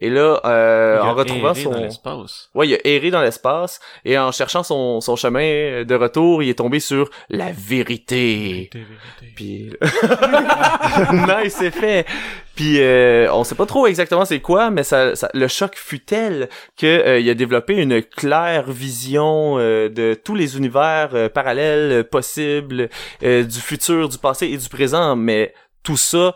Et 0.00 0.10
là, 0.10 0.40
euh, 0.44 0.98
Il 1.00 1.06
a 1.06 1.10
en 1.10 1.14
retrouvant 1.14 1.50
erré 1.52 1.62
son, 1.62 1.70
dans 1.70 1.78
l'espace. 1.78 2.50
Ouais, 2.54 2.66
il 2.68 2.74
a 2.74 2.78
erré 2.84 3.10
dans 3.12 3.22
l'espace 3.22 3.78
et 4.04 4.18
en 4.18 4.32
cherchant 4.32 4.62
son, 4.64 5.00
son 5.00 5.14
chemin 5.14 5.84
de 5.84 5.94
retour, 5.94 6.42
il 6.42 6.48
est 6.48 6.54
tombé 6.58 6.80
sur 6.80 7.08
la 7.30 7.52
vérité. 7.52 8.68
Vérité, 8.72 8.84
vérité. 9.20 9.32
Puis 9.36 9.70
nice, 11.44 11.56
c'est 11.58 11.70
fait. 11.70 12.06
Puis 12.54 12.80
euh, 12.80 13.32
on 13.32 13.44
sait 13.44 13.54
pas 13.54 13.66
trop 13.66 13.86
exactement 13.86 14.24
c'est 14.24 14.40
quoi, 14.40 14.70
mais 14.70 14.84
ça, 14.84 15.16
ça- 15.16 15.30
le 15.34 15.48
choc 15.48 15.72
fut 15.76 16.00
tel 16.00 16.48
que 16.76 16.86
euh, 16.86 17.18
il 17.18 17.28
a 17.28 17.34
développé 17.34 17.74
une 17.74 18.02
claire 18.02 18.70
vision 18.70 19.56
euh, 19.58 19.88
de 19.88 20.14
tous 20.14 20.34
les 20.36 20.56
univers 20.56 21.10
euh, 21.14 21.28
parallèles 21.28 22.04
possibles, 22.04 22.88
euh, 23.22 23.42
du 23.42 23.58
futur, 23.60 24.08
du 24.08 24.18
passé 24.18 24.46
et 24.46 24.56
du 24.56 24.68
présent, 24.68 25.16
mais 25.16 25.52
tout 25.82 25.96
ça 25.96 26.34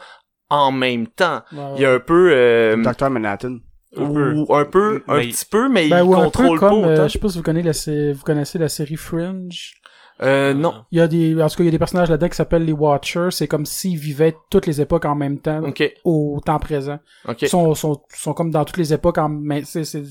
en 0.51 0.73
même 0.73 1.07
temps. 1.07 1.43
Il 1.77 1.83
y 1.83 1.85
a 1.85 1.93
un 1.93 2.01
peu 2.01 2.31
euh, 2.33 2.77
Docteur 2.83 3.11
Manhattan. 3.11 3.59
Un 3.97 4.13
peu. 4.13 4.35
ou 4.35 4.55
un 4.55 4.65
peu, 4.67 5.03
un 5.09 5.17
Mais- 5.17 5.29
petit 5.29 5.47
peu, 5.47 5.69
mais 5.71 5.89
Ben, 5.89 5.99
il 6.05 6.09
ou 6.09 6.15
un 6.15 6.19
peu 6.19 6.25
contrôle 6.43 6.59
comme, 6.61 6.83
pas 6.83 6.89
euh, 6.89 7.09
je 7.09 7.13
sais 7.15 7.19
pas 7.19 7.29
si 7.31 7.39
vous 7.39 7.43
connaissez 7.43 7.67
la, 7.67 7.73
sé- 7.73 8.13
vous 8.13 8.23
connaissez 8.23 8.59
la 8.59 8.69
série 8.69 8.97
Fringe. 8.97 9.75
Euh, 10.21 10.53
non. 10.53 10.85
Il 10.91 10.99
y 10.99 11.01
a 11.01 11.07
des, 11.09 11.41
en 11.41 11.49
tout 11.49 11.57
cas, 11.59 11.63
il 11.63 11.67
y 11.67 11.69
a 11.69 11.73
des 11.73 11.79
personnages 11.79 12.11
là-dedans 12.11 12.29
qui 12.29 12.37
s'appellent 12.37 12.65
les 12.65 12.73
Watchers. 12.73 13.29
C'est 13.31 13.47
comme 13.47 13.65
s'ils 13.65 13.97
vivaient 13.97 14.37
toutes 14.51 14.67
les 14.67 14.81
époques 14.81 15.05
en 15.07 15.15
même 15.15 15.39
temps, 15.39 15.63
Ok, 15.65 15.83
au 16.05 16.39
temps 16.45 16.59
présent. 16.59 16.99
ok. 17.27 17.43
Ils 17.43 17.49
sont, 17.49 17.73
sont, 17.75 18.03
sont 18.13 18.35
comme 18.35 18.51
dans 18.51 18.65
toutes 18.65 18.77
les 18.79 18.93
époques 18.93 19.17
en 19.19 19.29
même, 19.29 19.65
c'est, 19.65 19.85
c'est 19.85 20.03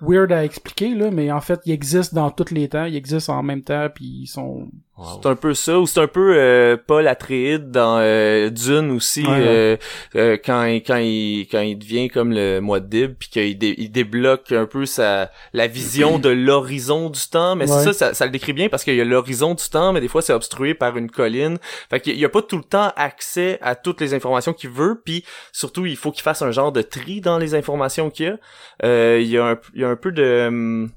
weird 0.00 0.32
à 0.32 0.44
expliquer, 0.44 0.94
là, 0.94 1.10
mais 1.10 1.30
en 1.30 1.40
fait, 1.42 1.60
ils 1.66 1.72
existent 1.72 2.16
dans 2.16 2.30
tous 2.30 2.52
les 2.52 2.68
temps. 2.68 2.84
Ils 2.86 2.96
existent 2.96 3.36
en 3.36 3.42
même 3.42 3.62
temps, 3.62 3.86
puis 3.94 4.22
ils 4.22 4.26
sont, 4.26 4.68
Wow. 5.00 5.20
C'est 5.22 5.28
un 5.30 5.34
peu 5.34 5.54
ça, 5.54 5.78
ou 5.80 5.86
c'est 5.86 6.00
un 6.00 6.06
peu 6.06 6.34
euh, 6.36 6.76
Paul 6.86 7.08
Atreides 7.08 7.70
dans 7.70 7.96
euh, 8.00 8.50
Dune 8.50 8.90
aussi, 8.90 9.22
Ouais, 9.22 9.28
euh, 9.40 9.76
euh, 10.14 10.36
quand 10.44 10.64
il, 10.66 10.82
quand 10.82 10.98
il 10.98 11.46
quand 11.50 11.60
il 11.62 11.78
devient 11.78 12.08
comme 12.10 12.32
le 12.32 12.60
mois 12.60 12.80
Dib, 12.80 13.14
puis 13.18 13.30
qu'il 13.30 13.56
dé- 13.56 13.74
il 13.78 13.90
débloque 13.90 14.52
un 14.52 14.66
peu 14.66 14.84
sa 14.84 15.30
la 15.54 15.66
vision 15.68 16.18
de 16.18 16.28
l'horizon 16.28 17.08
du 17.08 17.20
temps. 17.30 17.56
Mais 17.56 17.66
c'est 17.66 17.72
Ouais. 17.76 17.84
ça, 17.84 17.92
ça, 17.94 18.14
ça 18.14 18.26
le 18.26 18.30
décrit 18.30 18.52
bien 18.52 18.68
parce 18.68 18.84
qu'il 18.84 18.94
y 18.94 19.00
a 19.00 19.04
l'horizon 19.06 19.54
du 19.54 19.64
temps, 19.70 19.94
mais 19.94 20.02
des 20.02 20.08
fois 20.08 20.20
c'est 20.20 20.34
obstrué 20.34 20.74
par 20.74 20.98
une 20.98 21.10
colline. 21.10 21.56
Fait 21.88 22.00
qu'il 22.00 22.18
y 22.18 22.24
a 22.26 22.28
pas 22.28 22.42
tout 22.42 22.58
le 22.58 22.64
temps 22.64 22.92
accès 22.96 23.58
à 23.62 23.76
toutes 23.76 24.02
les 24.02 24.12
informations 24.12 24.52
qu'il 24.52 24.68
veut, 24.70 25.00
puis 25.02 25.24
surtout 25.50 25.86
il 25.86 25.96
faut 25.96 26.10
qu'il 26.12 26.22
fasse 26.22 26.42
un 26.42 26.50
genre 26.50 26.72
de 26.72 26.82
tri 26.82 27.22
dans 27.22 27.38
les 27.38 27.54
informations 27.54 28.10
qu'il 28.10 28.26
y 28.26 28.28
a. 28.28 28.36
Euh, 28.84 29.18
il 29.22 29.28
y 29.28 29.38
a 29.38 29.46
un 29.46 29.56
il 29.74 29.80
y 29.80 29.84
a 29.84 29.88
un 29.88 29.96
peu 29.96 30.12
de 30.12 30.46
hum, 30.48 30.90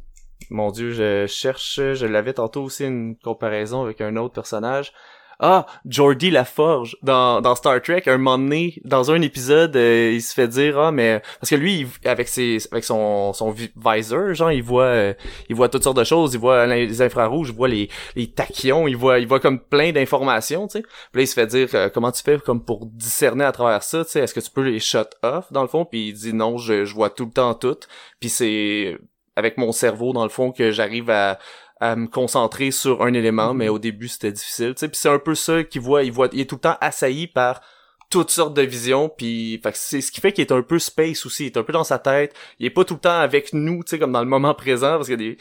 mon 0.53 0.71
dieu, 0.71 0.91
je 0.91 1.25
cherche, 1.27 1.79
je 1.93 2.05
l'avais 2.05 2.33
tantôt 2.33 2.63
aussi 2.63 2.85
une 2.85 3.15
comparaison 3.17 3.83
avec 3.83 4.01
un 4.01 4.15
autre 4.17 4.33
personnage. 4.33 4.93
Ah, 5.39 5.65
Jordi 5.85 6.29
Laforge 6.29 6.95
dans, 7.01 7.55
Star 7.55 7.81
Trek, 7.81 8.03
un 8.05 8.17
moment 8.17 8.37
donné, 8.37 8.79
dans 8.85 9.11
un 9.11 9.21
épisode, 9.21 9.75
euh, 9.75 10.11
il 10.13 10.21
se 10.21 10.33
fait 10.33 10.47
dire 10.47 10.79
ah 10.79 10.91
mais 10.91 11.21
parce 11.39 11.49
que 11.49 11.55
lui 11.55 11.87
avec 12.05 12.27
ses 12.27 12.59
avec 12.71 12.83
son 12.83 13.33
son 13.33 13.51
vi- 13.51 13.71
visor, 13.75 14.33
genre 14.35 14.51
il 14.51 14.63
voit 14.63 14.83
euh, 14.83 15.13
il 15.49 15.55
voit 15.55 15.69
toutes 15.69 15.83
sortes 15.83 15.97
de 15.97 16.03
choses, 16.03 16.33
il 16.35 16.39
voit 16.39 16.65
les 16.67 17.01
infrarouges, 17.01 17.49
il 17.49 17.55
voit 17.55 17.67
les 17.67 17.89
les 18.15 18.31
tachyons, 18.31 18.87
il 18.87 18.95
voit 18.95 19.19
il 19.19 19.27
voit 19.27 19.39
comme 19.39 19.59
plein 19.59 19.91
d'informations, 19.91 20.67
tu 20.67 20.79
sais. 20.79 20.81
Puis 20.81 21.19
là 21.19 21.21
il 21.23 21.27
se 21.27 21.33
fait 21.33 21.47
dire 21.47 21.67
euh, 21.73 21.89
comment 21.89 22.11
tu 22.11 22.21
fais 22.21 22.37
comme 22.37 22.63
pour 22.63 22.85
discerner 22.85 23.43
à 23.43 23.51
travers 23.51 23.83
ça, 23.83 24.05
tu 24.05 24.11
sais, 24.11 24.19
est-ce 24.21 24.35
que 24.35 24.39
tu 24.39 24.51
peux 24.51 24.61
les 24.61 24.79
shut 24.79 25.09
off 25.23 25.51
dans 25.51 25.63
le 25.63 25.67
fond? 25.67 25.83
Puis 25.83 26.09
il 26.09 26.13
dit 26.13 26.33
non, 26.33 26.57
je 26.57 26.85
je 26.85 26.93
vois 26.93 27.09
tout 27.09 27.25
le 27.25 27.31
temps 27.31 27.55
tout. 27.55 27.79
Puis 28.19 28.29
c'est 28.29 28.97
avec 29.35 29.57
mon 29.57 29.71
cerveau 29.71 30.13
dans 30.13 30.23
le 30.23 30.29
fond 30.29 30.51
que 30.51 30.71
j'arrive 30.71 31.09
à 31.09 31.39
à 31.79 31.95
me 31.95 32.07
concentrer 32.07 32.71
sur 32.71 33.01
un 33.01 33.13
élément 33.13 33.53
mais 33.53 33.67
au 33.67 33.79
début 33.79 34.07
c'était 34.07 34.31
difficile 34.31 34.73
tu 34.75 34.81
sais. 34.81 34.87
Puis 34.87 34.97
c'est 34.97 35.09
un 35.09 35.19
peu 35.19 35.35
ça 35.35 35.63
qu'il 35.63 35.81
voit 35.81 36.03
il 36.03 36.11
voit 36.11 36.29
il 36.31 36.39
est 36.39 36.49
tout 36.49 36.55
le 36.55 36.61
temps 36.61 36.77
assailli 36.79 37.27
par 37.27 37.61
toutes 38.09 38.29
sortes 38.29 38.53
de 38.53 38.61
visions 38.61 39.09
puis 39.09 39.59
c'est 39.73 40.01
ce 40.01 40.11
qui 40.11 40.21
fait 40.21 40.31
qu'il 40.31 40.45
est 40.45 40.51
un 40.51 40.61
peu 40.61 40.79
space 40.79 41.25
aussi 41.25 41.43
il 41.43 41.45
est 41.47 41.57
un 41.57 41.63
peu 41.63 41.73
dans 41.73 41.83
sa 41.83 41.99
tête 41.99 42.35
il 42.59 42.65
est 42.65 42.69
pas 42.69 42.85
tout 42.85 42.93
le 42.93 42.99
temps 42.99 43.19
avec 43.19 43.53
nous 43.53 43.83
tu 43.83 43.91
sais 43.91 43.99
comme 43.99 44.11
dans 44.11 44.21
le 44.21 44.29
moment 44.29 44.53
présent 44.53 44.97
parce 44.97 45.09
que 45.09 45.15
des 45.15 45.37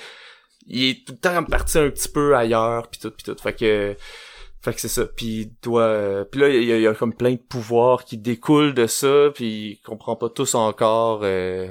il 0.67 0.91
est 0.91 1.07
tout 1.07 1.13
le 1.13 1.19
temps 1.19 1.45
parti 1.45 1.79
un 1.79 1.91
petit 1.91 2.09
peu 2.09 2.37
ailleurs 2.37 2.89
puis 2.89 3.01
tout 3.01 3.11
puis 3.11 3.25
tout. 3.25 3.37
Fait 3.41 3.53
que 3.53 3.97
fait 4.61 4.75
que 4.75 4.81
c'est 4.81 4.89
ça. 4.89 5.07
Puis 5.07 5.27
il 5.27 5.53
doit 5.63 5.83
euh, 5.83 6.25
puis 6.25 6.41
là 6.41 6.49
il 6.49 6.65
y, 6.65 6.73
a, 6.73 6.77
il 6.77 6.83
y 6.83 6.87
a 6.87 6.95
comme 6.95 7.15
plein 7.15 7.33
de 7.33 7.37
pouvoirs 7.37 8.05
qui 8.05 8.17
découlent 8.17 8.75
de 8.75 8.87
ça 8.87 9.31
puis 9.35 9.73
il 9.73 9.81
comprend 9.85 10.17
pas 10.17 10.29
tous 10.29 10.55
encore 10.55 11.21
euh... 11.25 11.69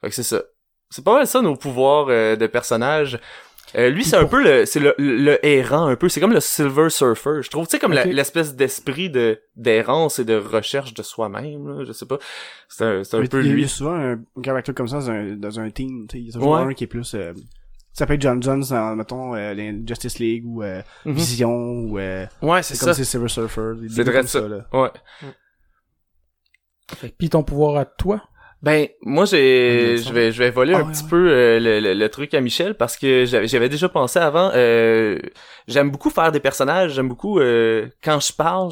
fait 0.00 0.08
que 0.08 0.14
c'est 0.14 0.22
ça 0.22 0.42
c'est 0.90 1.04
pas 1.04 1.14
mal 1.14 1.26
ça 1.26 1.40
nos 1.40 1.56
pouvoirs 1.56 2.06
euh, 2.10 2.36
de 2.36 2.46
personnages 2.46 3.18
euh, 3.76 3.88
lui 3.88 4.04
c'est 4.04 4.16
un 4.16 4.24
peu 4.24 4.42
le 4.42 4.66
c'est 4.66 4.80
le, 4.80 4.94
le, 4.98 5.16
le 5.16 5.46
errant 5.46 5.86
un 5.86 5.94
peu 5.94 6.08
c'est 6.08 6.20
comme 6.20 6.32
le 6.32 6.40
Silver 6.40 6.90
Surfer 6.90 7.40
je 7.42 7.50
trouve 7.50 7.66
tu 7.66 7.70
sais 7.72 7.78
comme 7.78 7.92
la- 7.92 8.04
Ok. 8.04 8.12
l'espèce 8.12 8.56
d'esprit 8.56 9.08
de 9.10 9.40
d'errance 9.54 10.18
et 10.18 10.24
de 10.24 10.34
recherche 10.34 10.92
de 10.92 11.02
soi-même 11.04 11.68
là, 11.78 11.84
je 11.84 11.92
sais 11.92 12.06
pas 12.06 12.18
c'est 12.68 12.84
un 12.84 13.04
c'est 13.04 13.16
un 13.16 13.24
peu 13.26 13.40
il 13.42 13.46
y 13.46 13.50
a- 13.50 13.52
Il 13.52 13.52
y 13.52 13.54
lui 13.56 13.64
a 13.64 13.68
souvent 13.68 13.94
un 13.94 14.18
caractère 14.42 14.74
comme 14.74 14.88
ça 14.88 14.96
dans 14.98 15.10
un, 15.10 15.36
dans 15.36 15.60
un 15.60 15.70
team. 15.70 16.06
tu 16.08 16.16
sais. 16.16 16.20
Il 16.22 16.26
y 16.26 16.30
a 16.30 16.32
toujours 16.32 16.50
Ouais. 16.52 16.60
un 16.62 16.74
qui 16.74 16.84
est 16.84 16.88
plus... 16.88 17.14
Euh, 17.14 17.32
ça 17.92 18.06
peut 18.06 18.14
être 18.14 18.22
John 18.22 18.42
Jones 18.42 18.64
dans, 18.70 18.96
mettons, 18.96 19.34
euh, 19.34 19.52
les 19.54 19.72
Justice 19.86 20.18
League 20.18 20.44
ou 20.46 20.62
euh, 20.64 20.80
Mhm. 21.04 21.14
Vision 21.14 21.52
ou... 21.52 21.98
Euh, 22.00 22.26
ouais 22.42 22.62
c'est 22.62 22.74
c'est 22.74 22.80
ça 22.80 22.84
comme 22.86 22.94
c'est 22.94 23.04
Silver 23.04 23.28
Surfer. 23.28 23.72
C'est 23.88 24.02
vrai 24.02 24.12
comme 24.14 24.26
ça. 24.26 24.48
là. 24.48 24.66
ouais 24.72 24.90
puis 27.18 27.28
ton 27.30 27.44
pouvoir 27.44 27.76
à 27.76 27.84
toi? 27.84 28.20
Ben, 28.62 28.88
moi, 29.00 29.24
j'ai, 29.24 29.96
je 29.96 30.12
vais, 30.12 30.32
je 30.32 30.38
vais 30.38 30.50
voler 30.50 30.74
Ah, 30.74 30.80
un 30.80 30.82
ouais, 30.82 30.92
petit 30.92 31.04
ouais. 31.04 31.08
peu 31.08 31.30
euh, 31.30 31.58
le, 31.58 31.80
le- 31.80 31.94
le 31.94 32.08
truc 32.10 32.34
à 32.34 32.42
Michel 32.42 32.74
parce 32.74 32.98
que 32.98 33.24
j'avais, 33.24 33.48
j'avais 33.48 33.70
déjà 33.70 33.88
pensé 33.88 34.18
avant. 34.18 34.50
euh, 34.54 35.18
j'aime 35.66 35.90
beaucoup 35.90 36.10
faire 36.10 36.30
des 36.30 36.40
personnages. 36.40 36.92
J'aime 36.92 37.08
beaucoup 37.08 37.40
euh, 37.40 37.86
quand 38.04 38.20
je 38.20 38.34
parle. 38.34 38.70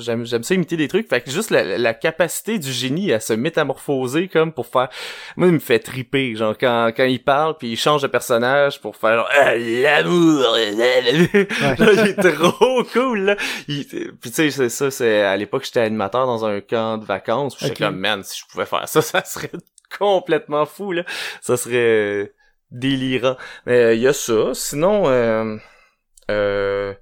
J'aime, 0.00 0.24
j'aime 0.24 0.42
ça 0.42 0.54
imiter 0.54 0.78
des 0.78 0.88
trucs. 0.88 1.06
Fait 1.06 1.20
que 1.20 1.30
juste 1.30 1.50
la, 1.50 1.76
la 1.76 1.92
capacité 1.92 2.58
du 2.58 2.72
génie 2.72 3.12
à 3.12 3.20
se 3.20 3.34
métamorphoser 3.34 4.28
comme 4.28 4.52
pour 4.52 4.66
faire. 4.68 4.88
Moi, 5.36 5.48
il 5.48 5.52
me 5.54 5.58
fait 5.58 5.80
triper. 5.80 6.34
Genre 6.34 6.56
quand 6.58 6.90
quand 6.96 7.04
il 7.04 7.22
parle 7.22 7.58
puis 7.58 7.68
il 7.72 7.76
change 7.76 8.00
de 8.00 8.06
personnage 8.06 8.80
pour 8.80 8.96
faire 8.96 9.16
genre, 9.16 9.28
Ah, 9.38 9.54
l'amour. 9.54 10.40
Genre, 10.46 10.56
il 11.92 12.08
est 12.08 12.32
trop 12.32 12.84
cool 12.84 13.20
là. 13.20 13.36
Il- 13.68 13.84
puis 13.86 14.30
tu 14.30 14.32
sais, 14.32 14.50
c'est 14.50 14.68
ça. 14.70 14.90
C'est 14.90 15.20
à 15.22 15.36
l'époque 15.36 15.64
j'étais 15.66 15.80
animateur 15.80 16.26
dans 16.26 16.44
un 16.46 16.60
camp 16.62 16.96
de 16.96 17.04
vacances. 17.04 17.54
puis 17.54 17.66
J'étais 17.66 17.84
Ok. 17.84 17.90
comme 17.90 17.98
man, 18.00 18.22
si 18.24 18.40
je 18.40 18.46
pouvais 18.50 18.64
faire 18.64 18.88
ça, 18.88 19.02
ça 19.02 19.22
serait 19.30 19.50
complètement 19.98 20.66
fou 20.66 20.92
là. 20.92 21.04
Ça 21.40 21.56
serait 21.56 21.74
euh, 21.76 22.34
délirant. 22.70 23.36
Mais 23.66 23.96
il 23.96 24.02
y 24.02 24.08
a 24.08 24.12
ça. 24.12 24.54
Sinon, 24.54 25.08
euh, 25.08 25.56
euh, 26.30 26.94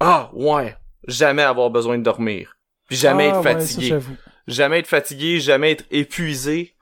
ah 0.00 0.30
ouais, 0.32 0.76
jamais 1.06 1.42
avoir 1.42 1.70
besoin 1.70 1.98
de 1.98 2.02
dormir. 2.02 2.56
Puis 2.88 2.96
jamais 2.96 3.30
Ah, 3.32 3.38
être 3.40 3.44
ouais, 3.44 3.52
ça, 3.52 3.58
fatigué. 3.60 3.98
jamais 4.46 4.78
être 4.80 4.86
fatigué, 4.86 5.40
jamais 5.40 5.72
être 5.72 5.84
épuisé. 5.90 6.74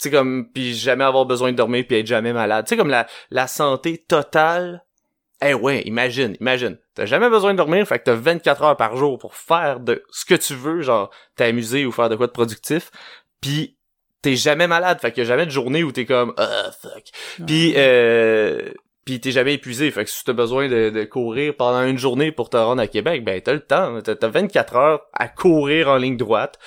Tu 0.00 0.04
sais 0.04 0.10
comme 0.12 0.48
puis 0.52 0.74
jamais 0.74 1.02
avoir 1.04 1.26
besoin 1.26 1.50
de 1.50 1.56
dormir 1.56 1.84
puis 1.86 1.98
être 1.98 2.06
jamais 2.06 2.32
malade. 2.32 2.64
Tu 2.66 2.70
sais 2.70 2.76
comme 2.76 2.90
la 2.90 3.06
la 3.30 3.46
santé 3.48 3.98
totale. 3.98 4.84
Eh 5.40 5.54
ouais, 5.54 5.82
imagine, 5.82 6.36
imagine. 6.40 6.78
T'as 6.94 7.06
jamais 7.06 7.30
besoin 7.30 7.52
de 7.52 7.58
dormir, 7.58 7.86
fait 7.86 8.00
que 8.00 8.04
t'as 8.04 8.14
24 8.14 8.62
heures 8.64 8.76
par 8.76 8.96
jour 8.96 9.18
pour 9.18 9.36
faire 9.36 9.78
de 9.78 10.02
ce 10.10 10.24
que 10.24 10.34
tu 10.34 10.54
veux, 10.54 10.82
genre 10.82 11.10
t'amuser 11.36 11.86
ou 11.86 11.92
faire 11.92 12.08
de 12.08 12.16
quoi 12.16 12.26
de 12.26 12.32
productif. 12.32 12.90
Puis 13.40 13.77
t'es 14.22 14.36
jamais 14.36 14.66
malade, 14.66 14.98
fait 15.00 15.12
qu'il 15.12 15.22
y 15.22 15.26
a 15.26 15.28
jamais 15.28 15.46
de 15.46 15.50
journée 15.50 15.82
où 15.84 15.92
t'es 15.92 16.04
comme 16.06 16.34
ah 16.36 16.70
fuck. 16.80 17.04
Puis 17.46 17.74
euh, 17.76 18.70
puis 19.04 19.20
t'es 19.20 19.30
jamais 19.32 19.54
épuisé, 19.54 19.90
fait 19.90 20.04
que 20.04 20.10
si 20.10 20.22
t'as 20.24 20.32
besoin 20.34 20.68
de, 20.68 20.90
de 20.90 21.04
courir 21.04 21.54
pendant 21.56 21.82
une 21.84 21.98
journée 21.98 22.30
pour 22.32 22.50
te 22.50 22.56
rendre 22.56 22.82
à 22.82 22.86
Québec, 22.86 23.24
ben 23.24 23.40
t'as 23.40 23.52
le 23.54 23.60
temps, 23.60 24.00
t'as 24.02 24.14
t'as 24.16 24.28
24 24.28 24.76
heures 24.76 25.00
à 25.14 25.28
courir 25.28 25.88
en 25.88 25.96
ligne 25.96 26.16
droite. 26.16 26.58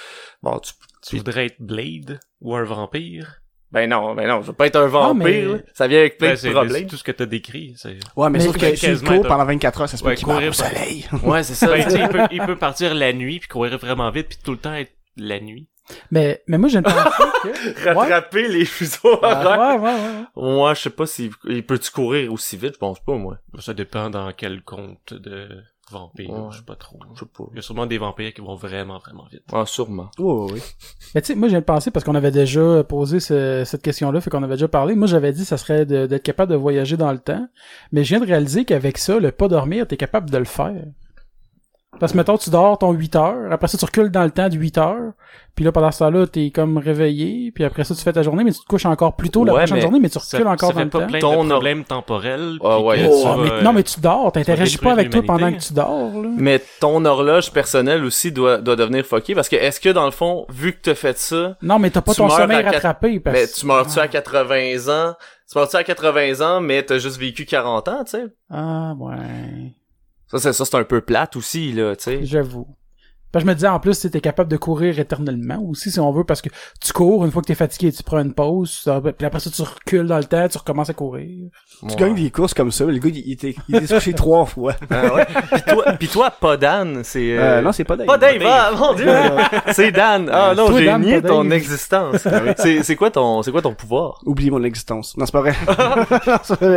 Bon, 0.41 0.58
tu 0.60 0.74
Tu 1.08 1.18
voudrais 1.18 1.47
être 1.47 1.58
Blade 1.62 2.20
ou 2.41 2.56
un 2.56 2.64
vampire? 2.64 3.38
ben 3.72 3.89
non, 3.89 4.16
ben 4.16 4.28
non, 4.28 4.41
je 4.41 4.47
veux 4.47 4.54
pas 4.54 4.68
être 4.68 4.76
un 4.76 4.88
vampire, 4.88 5.24
mais- 5.24 5.41
là. 5.43 5.58
ça 5.74 5.88
vient 5.88 5.99
avec 5.99 6.18
plein 6.18 6.34
Ben, 6.34 6.36
de 6.43 6.49
problèmes. 6.52 6.74
c'est 6.82 6.86
tout 6.88 6.97
ce 6.97 7.04
que 7.06 7.12
t'as 7.14 7.26
décrit. 7.26 7.74
c'est- 7.78 7.97
Ouais, 8.18 8.30
mais, 8.30 8.39
Mais 8.39 8.45
sauf 8.45 8.58
que 8.58 8.76
si 8.76 9.02
cours 9.02 9.26
pendant 9.26 9.45
24 9.45 9.82
heures, 9.82 9.88
ça 9.89 9.95
se 9.97 10.04
peut 10.04 10.10
Ouais, 10.10 10.16
courir 10.18 10.49
au 10.49 10.54
soleil. 10.54 11.06
Ouais, 11.24 11.41
c'est 11.43 11.54
ça. 11.54 11.68
Ben, 11.68 11.86
il, 11.89 12.10
peut, 12.10 12.20
il 12.32 12.41
peut 12.45 12.58
partir 12.58 12.93
la 12.93 13.14
nuit 13.14 13.39
puis 13.39 13.47
courir 13.47 13.78
vraiment 13.78 14.10
vite 14.12 14.28
puis 14.28 14.38
tout 14.43 14.52
le 14.52 14.58
temps 14.58 14.74
être 14.74 14.91
la 15.16 15.39
nuit. 15.39 15.70
Mais, 16.12 16.44
mais 16.48 16.58
moi, 16.58 16.70
j'ai 16.70 16.78
une 16.80 16.84
pensée 16.84 16.96
que... 17.44 17.48
Ouais. 17.48 17.84
Rattraper 17.94 18.48
les 18.48 18.66
fuseaux 18.66 19.00
horaires. 19.22 19.78
Ouais, 19.78 19.78
ouais, 19.78 19.94
ouais. 19.94 20.00
ouais. 20.36 20.56
Moi, 20.56 20.74
je 20.74 20.82
sais 20.82 20.89
pas 20.89 21.06
si 21.06 21.32
il 21.46 21.66
peut-tu 21.66 21.92
courir 21.92 22.32
aussi 22.32 22.58
vite, 22.58 22.74
je 22.74 22.80
pense 22.80 23.00
pas 23.00 23.14
moi. 23.16 23.38
Ça 23.60 23.74
dépend 23.74 24.10
dans 24.10 24.32
quel 24.34 24.62
compte 24.64 25.14
de 25.14 25.50
vampire. 25.92 26.30
Ouais. 26.30 26.48
Je 26.52 26.58
sais 26.58 26.64
pas 26.64 26.76
trop. 26.76 26.98
Je 27.16 27.20
sais 27.20 27.26
pas. 27.26 27.44
Il 27.52 27.56
y 27.58 27.60
a 27.60 27.62
sûrement 27.62 27.86
des 27.86 27.98
vampires 27.98 28.34
qui 28.34 28.39
vont 28.42 28.56
vraiment, 28.56 28.98
vraiment 29.00 29.26
vite. 29.32 29.44
Ah, 29.52 29.66
sûrement. 29.66 30.10
Ouais, 30.20 30.54
ouais. 30.54 30.62
Mais 31.16 31.22
tu 31.22 31.28
sais, 31.28 31.36
moi, 31.36 31.50
j'ai 31.50 31.58
une 31.58 31.64
pensée 31.64 31.92
parce 31.92 32.06
qu'on 32.06 32.16
avait 32.16 32.32
déjà 32.32 32.84
posé 32.86 33.20
ce- 33.20 33.64
cette 33.66 33.82
question-là, 33.82 34.22
fait 34.22 34.30
qu'on 34.30 34.44
avait 34.44 34.54
déjà 34.56 34.70
parlé. 34.70 34.96
Moi, 34.96 35.08
j'avais 35.08 35.34
dit 35.34 35.42
que 35.42 35.48
ça 35.48 35.58
serait 35.58 35.86
d'être 35.86 36.24
capable 36.24 36.52
de 36.52 36.58
voyager 36.58 36.96
dans 36.96 37.12
le 37.12 37.20
temps. 37.20 37.46
Mais 37.92 38.04
je 38.06 38.10
viens 38.10 38.20
de 38.22 38.26
réaliser 38.26 38.64
qu'avec 38.64 38.98
ça, 38.98 39.20
le 39.20 39.32
pas 39.32 39.50
dormir, 39.50 39.86
t'es 39.86 39.98
capable 39.98 40.30
de 40.30 40.38
le 40.38 40.46
faire. 40.46 40.74
Parce 42.00 42.14
que, 42.14 42.18
mettons, 42.18 42.38
tu 42.38 42.50
dors 42.50 42.78
ton 42.80 42.92
8 42.94 43.16
heures, 43.16 43.52
après 43.52 43.68
ça, 43.68 43.78
tu 43.78 43.86
recules 43.86 44.10
dans 44.10 44.24
le 44.24 44.32
temps 44.32 44.48
de 44.50 44.56
8 44.56 44.78
heures, 44.78 45.12
puis 45.56 45.66
là, 45.66 45.72
pendant 45.72 45.92
ce 45.92 46.00
temps-là, 46.00 46.26
t'es 46.26 46.50
comme 46.50 46.78
réveillé, 46.78 47.52
puis 47.52 47.64
après 47.66 47.84
ça, 47.84 47.94
tu 47.94 48.02
fais 48.02 48.14
ta 48.14 48.24
journée, 48.24 48.44
mais 48.46 48.52
tu 48.54 48.62
te 48.62 48.66
couches 48.66 48.86
encore 48.86 49.16
plus 49.16 49.30
tôt 49.30 49.44
la 49.44 49.54
Ouais, 49.54 49.60
prochaine 49.66 49.82
journée, 49.82 50.00
mais 50.00 50.10
tu 50.10 50.18
Ça, 50.20 50.38
recules 50.38 50.48
encore 50.48 50.70
ça 50.70 50.74
dans 50.74 50.80
fait 50.80 50.84
le 50.86 50.89
pas 50.89 51.00
temps. 51.02 51.08
plein 51.08 51.20
Ton 51.20 51.32
de 51.44 51.50
or- 51.50 51.58
problèmes 51.58 51.84
temporels. 51.84 52.58
Ah 52.64 52.80
ouais, 52.80 53.08
Oh, 53.08 53.24
vas, 53.26 53.38
mais- 53.38 53.62
non, 53.62 53.74
mais 53.74 53.84
tu 53.84 54.00
dors, 54.00 54.32
t'interagis 54.32 54.78
pas 54.78 54.94
avec 54.94 55.10
toi 55.10 55.22
pendant 55.22 55.52
que 55.52 55.60
tu 55.60 55.74
dors, 55.74 56.22
là. 56.22 56.30
Mais 56.38 56.62
ton 56.80 57.04
horloge 57.06 57.52
personnelle 57.52 58.04
aussi 58.06 58.32
doit 58.32 58.58
doit 58.60 58.78
devenir 58.78 59.06
fucké 59.06 59.36
parce 59.36 59.50
que 59.50 59.58
est-ce 59.58 59.80
que 59.82 59.89
dans 59.89 60.06
le 60.06 60.12
fond, 60.12 60.46
vu 60.50 60.72
que 60.74 60.80
t'as 60.82 60.96
fait 60.96 61.18
ça, 61.18 61.56
Non, 61.62 61.78
mais 61.78 61.89
t'as 61.92 62.02
pas 62.02 62.14
ton 62.14 62.30
sommeil 62.30 62.64
rattrapé, 62.64 63.20
parce 63.20 63.38
mais 63.38 63.48
tu 63.48 63.66
meurs-tu 63.66 64.00
à 64.00 64.08
80 64.08 64.88
ans? 64.89 65.14
Tu 65.52 65.58
meurs-tu 65.58 65.76
à 65.76 65.84
80 65.84 66.39
ans, 66.42 66.62
mais 66.62 66.82
t'as 66.84 66.98
juste 66.98 67.18
vécu 67.20 67.46
40 67.46 67.89
ans, 67.89 68.04
tu 68.06 68.12
sais? 68.12 68.26
Ah, 68.50 68.94
ouais. 68.98 69.74
Ça, 70.32 70.40
c'est, 70.40 70.54
ça, 70.54 70.66
c'est 70.66 70.78
un 70.78 70.84
peu 70.86 71.02
plate 71.02 71.36
aussi, 71.36 71.74
là, 71.74 71.96
tu 71.96 72.04
sais. 72.06 72.26
J'avoue. 72.26 72.68
Parce 73.32 73.44
que 73.44 73.48
je 73.48 73.52
me 73.52 73.56
disais, 73.56 73.68
en 73.68 73.80
plus, 73.80 74.00
tu 74.00 74.08
es 74.16 74.22
capable 74.22 74.50
de 74.50 74.58
courir 74.58 75.00
éternellement 75.00 75.62
aussi, 75.68 75.90
si 75.92 76.00
on 76.00 76.12
veut, 76.12 76.24
parce 76.24 76.42
que 76.42 76.50
tu 76.84 76.92
cours, 76.94 77.24
une 77.26 77.32
fois 77.32 77.42
que 77.42 77.48
t'es 77.48 77.56
fatigué, 77.56 77.92
tu 77.92 78.04
prends 78.04 78.20
une 78.20 78.34
pause, 78.34 78.90
puis 79.18 79.26
après 79.26 79.40
ça, 79.40 79.50
tu 79.50 79.62
recules 79.62 80.06
dans 80.08 80.18
le 80.18 80.24
temps, 80.26 80.48
tu 80.48 80.58
recommences 80.58 80.90
à 80.90 80.94
courir. 80.94 81.50
Tu 81.80 81.86
Ouais. 81.86 81.96
gagnes 81.96 82.16
des 82.16 82.30
courses 82.30 82.54
comme 82.54 82.72
ça, 82.72 82.86
mais 82.86 82.94
le 82.94 83.00
gars, 83.00 83.10
il, 83.14 83.32
était, 83.32 83.56
il 83.70 83.76
était 83.78 83.94
couché 83.94 84.14
trois 84.14 84.46
fois. 84.46 84.76
Ah 84.90 85.14
ouais? 85.14 85.26
Pis 85.56 85.62
toi, 85.64 85.94
pis 85.94 86.08
toi, 86.08 86.32
pas 86.32 86.58
Dan, 86.58 87.02
c'est... 87.04 87.38
euh, 87.38 87.42
Euh, 87.60 87.62
non, 87.62 87.72
c'est 87.72 87.84
pas 87.84 87.96
Dave. 87.96 88.08
Pas 88.08 88.18
Dave, 88.18 88.42
ah, 88.46 88.72
mon 88.78 88.94
dieu! 88.94 89.08
c'est 89.72 89.92
Dan! 89.92 90.30
Ah 90.32 90.54
non, 90.56 90.68
Toi, 90.68 90.80
j'ai 90.80 90.86
Dan, 90.86 91.02
nié 91.02 91.22
ton 91.22 91.44
Dave. 91.44 91.54
existence. 91.54 92.28
c'est, 92.58 92.84
c'est 92.84 92.96
quoi 92.96 93.10
ton, 93.12 93.42
c'est 93.44 93.52
quoi 93.52 93.62
ton 93.62 93.74
pouvoir? 93.74 94.20
Oublie 94.26 94.52
mon 94.52 94.64
existence. 94.64 95.16
Non, 95.18 95.26
c'est 95.26 95.32
pas 95.32 95.42
vrai. 95.42 95.54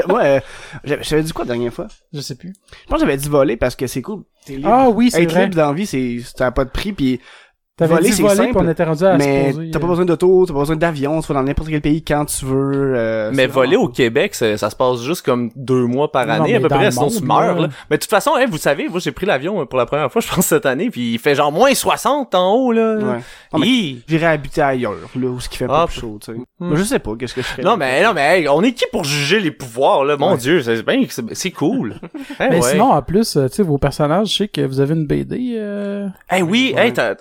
Moi, 0.09 0.23
euh, 0.25 0.41
j'avais 0.85 1.03
j'avais 1.03 1.23
dit 1.23 1.33
quoi 1.33 1.45
la 1.45 1.53
dernière 1.55 1.73
fois? 1.73 1.87
Je 2.13 2.21
sais 2.21 2.35
plus. 2.35 2.53
Je 2.85 2.89
pense 2.89 3.01
que 3.01 3.07
j'avais 3.07 3.17
dit 3.17 3.29
voler 3.29 3.57
parce 3.57 3.77
que 3.77 3.87
c'est 3.87 4.03
cool. 4.03 4.23
T'es 4.47 4.57
libre. 4.57 4.69
Ah 4.71 4.89
oui, 4.91 5.11
c'est 5.11 5.23
Être 5.23 5.33
vrai. 5.33 5.45
libre 5.45 5.57
dans 5.57 5.69
la 5.69 5.73
vie, 5.73 5.87
c'est, 5.87 6.19
pas 6.51 6.65
de 6.65 6.71
prix, 6.71 6.93
puis 6.93 7.21
T'avais 7.77 7.95
voler, 7.97 8.11
dit 8.11 8.23
voler, 8.23 8.35
simple, 8.37 8.53
on 8.55 8.69
était 8.69 8.85
rendu 8.85 9.05
à 9.05 9.17
mais 9.17 9.53
t'as 9.73 9.81
pas 9.81 9.87
euh, 9.87 9.89
besoin 9.89 10.05
d'auto, 10.05 10.45
t'as 10.47 10.53
pas 10.53 10.61
besoin 10.61 10.77
d'avion, 10.77 11.21
tu 11.21 11.27
vas 11.27 11.35
dans 11.35 11.43
n'importe 11.43 11.69
quel 11.71 11.81
pays 11.81 12.05
quand 12.05 12.25
tu 12.25 12.45
veux. 12.45 12.93
euh, 12.95 13.33
Mais 13.35 13.49
voler 13.49 13.71
vraiment 13.71 13.83
au 13.87 13.89
Québec, 13.89 14.37
ça, 14.37 14.57
ça 14.57 14.71
se 14.71 14.77
passe 14.77 15.03
juste 15.03 15.25
comme 15.27 15.51
deux 15.57 15.85
mois 15.87 16.13
par 16.13 16.31
année 16.31 16.51
mais 16.53 16.55
à 16.55 16.61
peu 16.61 16.69
près, 16.69 16.93
sinon 16.93 17.09
tu 17.09 17.25
meurs. 17.25 17.57
là. 17.57 17.63
Là. 17.63 17.69
Mais 17.91 17.97
de 17.97 18.03
toute 18.03 18.11
façon, 18.11 18.31
hein, 18.39 18.45
vous 18.49 18.59
savez, 18.59 18.89
moi 18.89 19.01
j'ai 19.01 19.11
pris 19.11 19.27
l'avion 19.27 19.67
pour 19.67 19.77
la 19.77 19.87
première 19.87 20.09
fois, 20.13 20.21
je 20.27 20.33
pense 20.33 20.47
cette 20.47 20.67
année, 20.67 20.89
puis 20.89 21.15
il 21.15 21.19
fait 21.19 21.35
genre 21.35 21.51
moins 21.51 21.75
60 21.75 22.33
en 22.37 22.53
haut 22.55 22.71
là. 22.71 22.97
Ouais. 23.55 23.97
J'irais 24.07 24.27
habiter 24.27 24.63
ailleurs, 24.63 24.95
là, 25.17 25.27
où 25.27 25.41
ce 25.41 25.49
qui 25.49 25.57
fait 25.59 25.65
Ah, 25.65 25.83
pas 25.83 25.87
plus 25.89 25.99
chaud, 26.01 26.19
tu 26.25 26.33
sais. 26.33 26.39
Mais 26.61 26.77
je 26.77 26.83
sais 26.85 27.01
pas, 27.01 27.17
qu'est-ce 27.19 27.35
que 27.35 27.43
je 27.43 27.47
ferais. 27.49 27.63
Non 27.65 27.77
mais 27.77 28.05
non 28.05 28.13
mais 28.15 28.39
hey, 28.43 28.49
on 28.49 28.63
est 28.63 28.73
qui 28.73 28.85
pour 28.93 29.03
juger 29.03 29.41
les 29.41 29.51
pouvoirs 29.51 30.05
là, 30.05 30.17
mon 30.17 30.31
Ouais. 30.33 30.37
dieu, 30.39 30.63
c'est 30.63 30.81
bien, 30.87 31.03
c'est 31.09 31.25
c'est 31.35 31.51
cool. 31.51 31.97
Hein, 32.39 32.47
Mais 32.51 32.61
ouais. 32.63 32.71
sinon, 32.71 32.93
en 32.93 33.03
plus, 33.03 33.37
euh, 33.37 33.49
tu 33.49 33.57
sais, 33.57 33.63
vos 33.65 33.79
personnages, 33.79 34.29
je 34.29 34.37
sais 34.37 34.49
que 34.49 34.61
vous 34.61 34.79
avez 34.79 34.95
une 34.95 35.07
BD. 35.09 35.57
Euh... 35.59 36.07
Hey 36.31 36.43
oui, 36.43 36.73
hey 36.77 36.93
t'as- 36.93 37.17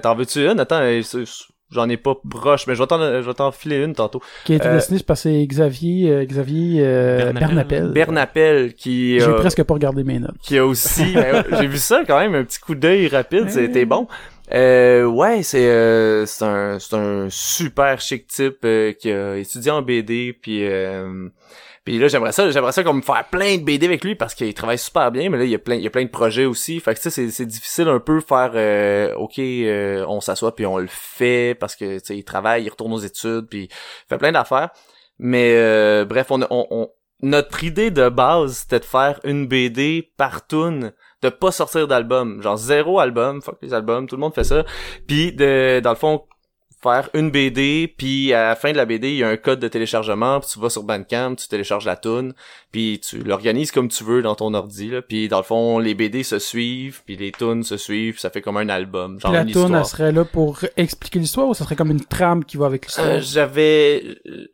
t'en 0.00 0.14
veux-tu 0.14 0.46
une? 0.46 0.60
Attends, 0.60 0.80
c'est- 1.02 1.24
j'en 1.70 1.88
ai 1.88 1.96
pas 1.98 2.14
proche, 2.30 2.66
mais 2.66 2.74
je 2.74 2.80
vais 2.80 2.86
t'en 2.86 2.98
je 2.98 3.26
vais 3.26 3.34
t'en 3.34 3.50
filer 3.52 3.76
une 3.84 3.94
tantôt. 3.94 4.22
qui 4.44 4.52
a 4.54 4.56
été 4.56 4.66
Euh, 4.68 4.74
dessiné 4.74 5.00
par 5.00 5.16
c'est 5.18 5.46
Xavier 5.46 6.10
euh, 6.10 6.24
Xavier 6.24 6.82
euh, 6.84 7.32
Bernapel. 7.32 7.88
Bernapel. 7.92 8.74
Qui 8.74 9.20
J'ai 9.20 9.26
euh, 9.26 9.34
presque 9.36 9.62
pas 9.64 9.74
regardé 9.74 10.02
mes 10.04 10.18
notes. 10.18 10.36
qui 10.42 10.56
a 10.58 10.64
aussi 10.64 11.12
ben, 11.14 11.44
j'ai 11.58 11.66
vu 11.66 11.76
ça 11.78 12.02
quand 12.06 12.18
même 12.18 12.34
un 12.34 12.44
petit 12.44 12.58
coup 12.60 12.74
d'œil 12.74 13.08
rapide 13.08 13.44
Ouais. 13.44 13.50
c'était 13.50 13.84
bon 13.84 14.06
euh, 14.54 15.04
ouais 15.04 15.42
c'est 15.42 15.66
euh, 15.68 16.24
c'est 16.24 16.44
un 16.46 16.78
c'est 16.78 16.96
un 16.96 17.26
super 17.28 18.00
chic 18.00 18.26
type 18.28 18.60
euh, 18.64 18.92
qui 18.94 19.10
a 19.12 19.36
étudié 19.36 19.70
en 19.70 19.82
BD 19.82 20.32
puis 20.40 20.64
euh, 20.66 21.28
puis 21.88 21.98
là 21.98 22.06
j'aimerais 22.06 22.32
ça 22.32 22.50
j'aimerais 22.50 22.72
ça 22.72 22.84
comme 22.84 23.02
faire 23.02 23.24
plein 23.30 23.56
de 23.56 23.62
BD 23.62 23.86
avec 23.86 24.04
lui 24.04 24.14
parce 24.14 24.34
qu'il 24.34 24.52
travaille 24.52 24.76
super 24.76 25.10
bien 25.10 25.30
mais 25.30 25.38
là 25.38 25.44
il 25.44 25.50
y 25.50 25.54
a 25.54 25.58
plein 25.58 25.76
il 25.76 25.80
y 25.80 25.86
a 25.86 25.90
plein 25.90 26.04
de 26.04 26.10
projets 26.10 26.44
aussi. 26.44 26.80
Fait 26.80 26.94
que 26.94 27.00
tu 27.00 27.10
sais 27.10 27.30
c'est 27.30 27.46
difficile 27.46 27.88
un 27.88 27.98
peu 27.98 28.20
faire 28.20 28.50
euh, 28.56 29.14
ok 29.14 29.38
euh, 29.38 30.04
on 30.06 30.20
s'assoit 30.20 30.54
puis 30.54 30.66
on 30.66 30.76
le 30.76 30.86
fait 30.86 31.56
parce 31.58 31.76
que 31.76 31.98
tu 31.98 32.04
sais 32.04 32.18
il 32.18 32.24
travaille 32.24 32.64
il 32.64 32.68
retourne 32.68 32.92
aux 32.92 32.98
études 32.98 33.46
puis 33.48 33.70
il 33.70 34.06
fait 34.06 34.18
plein 34.18 34.32
d'affaires. 34.32 34.68
Mais 35.18 35.54
euh, 35.56 36.04
bref 36.04 36.26
on, 36.30 36.42
on, 36.50 36.66
on 36.70 36.90
notre 37.22 37.64
idée 37.64 37.90
de 37.90 38.10
base 38.10 38.58
c'était 38.58 38.80
de 38.80 38.84
faire 38.84 39.18
une 39.24 39.46
BD 39.46 40.12
par 40.18 40.46
tune 40.46 40.92
de 41.22 41.30
pas 41.30 41.52
sortir 41.52 41.88
d'album. 41.88 42.42
Genre 42.42 42.58
zéro 42.58 43.00
album 43.00 43.40
fuck 43.40 43.56
les 43.62 43.72
albums 43.72 44.06
tout 44.06 44.16
le 44.16 44.20
monde 44.20 44.34
fait 44.34 44.44
ça. 44.44 44.66
Puis 45.06 45.32
de 45.32 45.80
dans 45.82 45.90
le 45.92 45.96
fond 45.96 46.22
faire 46.80 47.08
une 47.14 47.30
BD 47.30 47.92
puis 47.98 48.32
à 48.32 48.48
la 48.48 48.54
fin 48.56 48.70
de 48.70 48.76
la 48.76 48.84
BD 48.86 49.08
il 49.10 49.16
y 49.16 49.24
a 49.24 49.28
un 49.28 49.36
code 49.36 49.58
de 49.58 49.66
téléchargement 49.66 50.38
puis 50.38 50.50
tu 50.52 50.60
vas 50.60 50.70
sur 50.70 50.84
Bandcamp 50.84 51.34
tu 51.34 51.48
télécharges 51.48 51.84
la 51.86 51.96
tune 51.96 52.34
puis 52.70 53.00
tu 53.04 53.18
l'organises 53.24 53.72
comme 53.72 53.88
tu 53.88 54.04
veux 54.04 54.22
dans 54.22 54.36
ton 54.36 54.54
ordi 54.54 54.88
là. 54.90 55.02
Puis 55.02 55.26
dans 55.28 55.38
le 55.38 55.42
fond 55.42 55.80
les 55.80 55.94
BD 55.94 56.22
se 56.22 56.38
suivent 56.38 57.02
puis 57.04 57.16
les 57.16 57.32
tunes 57.32 57.64
se 57.64 57.76
suivent 57.76 58.20
ça 58.20 58.30
fait 58.30 58.42
comme 58.42 58.56
un 58.58 58.68
album 58.68 59.18
genre 59.18 59.32
Puis 59.32 59.36
la 59.38 59.42
une 59.42 59.48
histoire 59.48 59.76
elle 59.76 59.84
serait 59.86 60.12
là 60.12 60.24
pour 60.24 60.60
expliquer 60.76 61.18
l'histoire 61.18 61.48
ou 61.48 61.54
ça 61.54 61.64
serait 61.64 61.74
comme 61.76 61.90
une 61.90 62.04
trame 62.04 62.44
qui 62.44 62.56
va 62.56 62.66
avec 62.66 62.86
l'histoire? 62.86 63.08
euh, 63.08 63.20
j'avais 63.20 64.04
euh, 64.28 64.46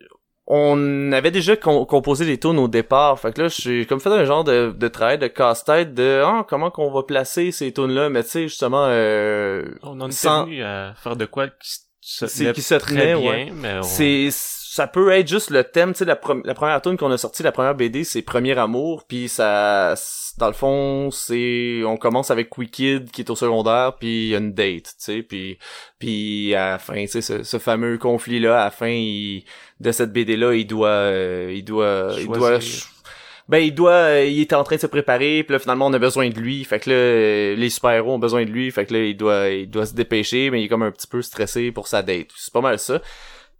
on 0.47 1.13
avait 1.13 1.31
déjà 1.31 1.57
com- 1.57 1.87
composé 1.87 2.27
des 2.27 2.39
tunes 2.39 2.59
au 2.59 2.69
départ 2.69 3.19
fait 3.19 3.33
que 3.35 3.43
là 3.43 3.49
j'ai 3.49 3.87
comme 3.87 4.01
fait 4.01 4.11
un 4.11 4.25
genre 4.25 4.45
de, 4.45 4.75
de 4.77 4.89
travail 4.89 5.19
de 5.19 5.27
casse-tête 5.27 5.95
de 5.95 6.23
ah, 6.25 6.45
comment 6.49 6.71
qu'on 6.71 6.91
va 6.91 7.03
placer 7.03 7.51
ces 7.51 7.73
tunes 7.73 7.93
là 7.93 8.09
mais 8.11 8.23
tu 8.25 8.31
sais 8.31 8.43
justement 8.49 8.85
euh, 8.89 9.65
On 9.83 10.01
en 10.01 10.11
sans- 10.11 10.45
venu 10.45 10.63
à 10.63 10.95
faire 10.97 11.17
de 11.17 11.25
quoi 11.27 11.49
qui 11.49 11.81
se 12.07 12.27
C'est- 12.27 12.41
tenait 12.45 12.53
qui 12.53 12.63
se 12.63 12.75
très 12.75 12.95
tenait, 12.95 13.15
bien, 13.15 13.31
ouais. 13.31 13.53
mais 13.55 13.79
on... 13.79 13.83
c'est 13.83 14.29
ça 14.31 14.89
peut 14.89 15.13
être 15.13 15.29
juste 15.29 15.51
le 15.51 15.63
thème, 15.63 15.93
tu 15.93 15.99
sais, 16.01 16.05
la, 16.05 16.19
la 16.45 16.55
première 16.55 16.83
tune 16.83 16.97
qu'on 16.97 17.11
a 17.13 17.17
sortie, 17.17 17.45
la 17.45 17.53
première 17.53 17.77
BD, 17.77 18.03
c'est 18.03 18.23
Premier 18.23 18.59
Amour, 18.59 19.05
puis 19.07 19.29
ça, 19.29 19.95
dans 20.37 20.49
le 20.49 20.53
fond, 20.53 21.13
c'est, 21.13 21.83
on 21.87 21.97
commence 21.97 22.33
avec 22.33 22.59
Wicked 22.59 23.09
qui 23.13 23.21
est 23.23 23.31
au 23.31 23.37
secondaire, 23.37 23.95
puis 24.01 24.25
il 24.25 24.29
y 24.31 24.35
a 24.35 24.39
une 24.39 24.53
date, 24.53 24.87
tu 24.87 24.93
sais, 24.99 25.23
puis, 25.23 25.59
puis 26.01 26.57
à 26.57 26.71
la 26.73 26.79
fin, 26.81 27.01
tu 27.03 27.07
sais, 27.07 27.23
ce, 27.23 27.45
ce 27.45 27.59
fameux 27.61 27.99
conflit-là, 27.99 28.63
à 28.63 28.65
la 28.65 28.71
fin, 28.73 28.89
il, 28.89 29.45
de 29.79 29.93
cette 29.93 30.13
BD-là, 30.13 30.55
il 30.55 30.67
doit, 30.67 30.89
euh, 30.89 31.53
il 31.55 31.63
doit, 31.65 32.11
il 32.19 32.27
doit, 32.27 32.59
Choisir. 32.59 32.87
Ben 33.49 33.59
il 33.59 33.75
doit, 33.75 34.21
il 34.21 34.41
est 34.41 34.53
en 34.53 34.65
train 34.65 34.77
de 34.77 34.81
se 34.81 34.87
préparer, 34.87 35.43
puis 35.45 35.53
là 35.53 35.59
finalement 35.59 35.87
on 35.87 35.93
a 35.93 35.99
besoin 35.99 36.29
de 36.29 36.39
lui, 36.39 36.65
fait 36.65 36.81
que 36.81 36.91
là 36.91 36.97
euh, 36.97 37.57
les 37.57 37.71
super 37.71 37.91
héros 37.91 38.15
ont 38.15 38.19
besoin 38.19 38.45
de 38.45 38.51
lui, 38.51 38.71
fait 38.71 38.87
que 38.87 38.95
là 38.95 39.01
il 39.01 39.17
doit, 39.17 39.49
il 39.49 39.69
doit 39.69 39.87
se 39.87 39.95
dépêcher, 39.95 40.51
mais 40.51 40.63
il 40.63 40.65
est 40.65 40.69
comme 40.69 40.83
un 40.83 40.91
petit 40.91 41.07
peu 41.07 41.21
stressé 41.23 41.71
pour 41.71 41.87
sa 41.87 42.03
date. 42.03 42.29
C'est 42.37 42.53
pas 42.53 42.61
mal 42.63 42.79
ça. 42.79 43.01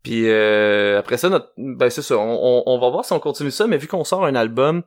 Puis 0.03 0.29
euh, 0.29 0.99
après 0.99 1.17
ça, 1.17 1.29
notre, 1.29 1.53
ben 1.57 1.91
c'est 1.91 2.03
ça, 2.03 2.17
on, 2.17 2.23
on, 2.23 2.63
on 2.67 2.79
va 2.79 2.91
voir 2.91 3.05
si 3.05 3.13
on 3.13 3.21
continue 3.21 3.51
ça, 3.51 3.67
mais 3.67 3.79
vu 3.79 3.87
qu'on 3.87 4.05
sort 4.05 4.25
un 4.25 4.35
album, 4.35 4.83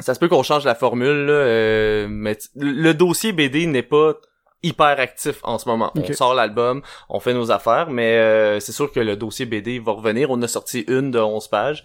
ça 0.00 0.14
se 0.14 0.20
peut 0.20 0.28
qu'on 0.28 0.42
change 0.42 0.64
la 0.64 0.74
formule, 0.74 1.26
là, 1.26 1.32
euh, 1.32 2.06
mais 2.08 2.36
le 2.56 2.92
dossier 2.92 3.32
BD 3.32 3.66
n'est 3.66 3.82
pas 3.82 4.14
hyper 4.62 4.98
actif 5.00 5.40
en 5.42 5.58
ce 5.58 5.68
moment. 5.68 5.92
On 5.96 6.12
sort 6.12 6.34
l'album, 6.34 6.82
on 7.08 7.20
fait 7.20 7.34
nos 7.34 7.50
affaires, 7.50 7.90
mais 7.90 8.18
euh, 8.18 8.60
c'est 8.60 8.72
sûr 8.72 8.92
que 8.92 9.00
le 9.00 9.16
dossier 9.16 9.46
BD 9.46 9.78
va 9.78 9.92
revenir. 9.92 10.30
On 10.30 10.40
a 10.42 10.48
sorti 10.48 10.84
une 10.88 11.10
de 11.10 11.18
11 11.18 11.48
pages. 11.48 11.84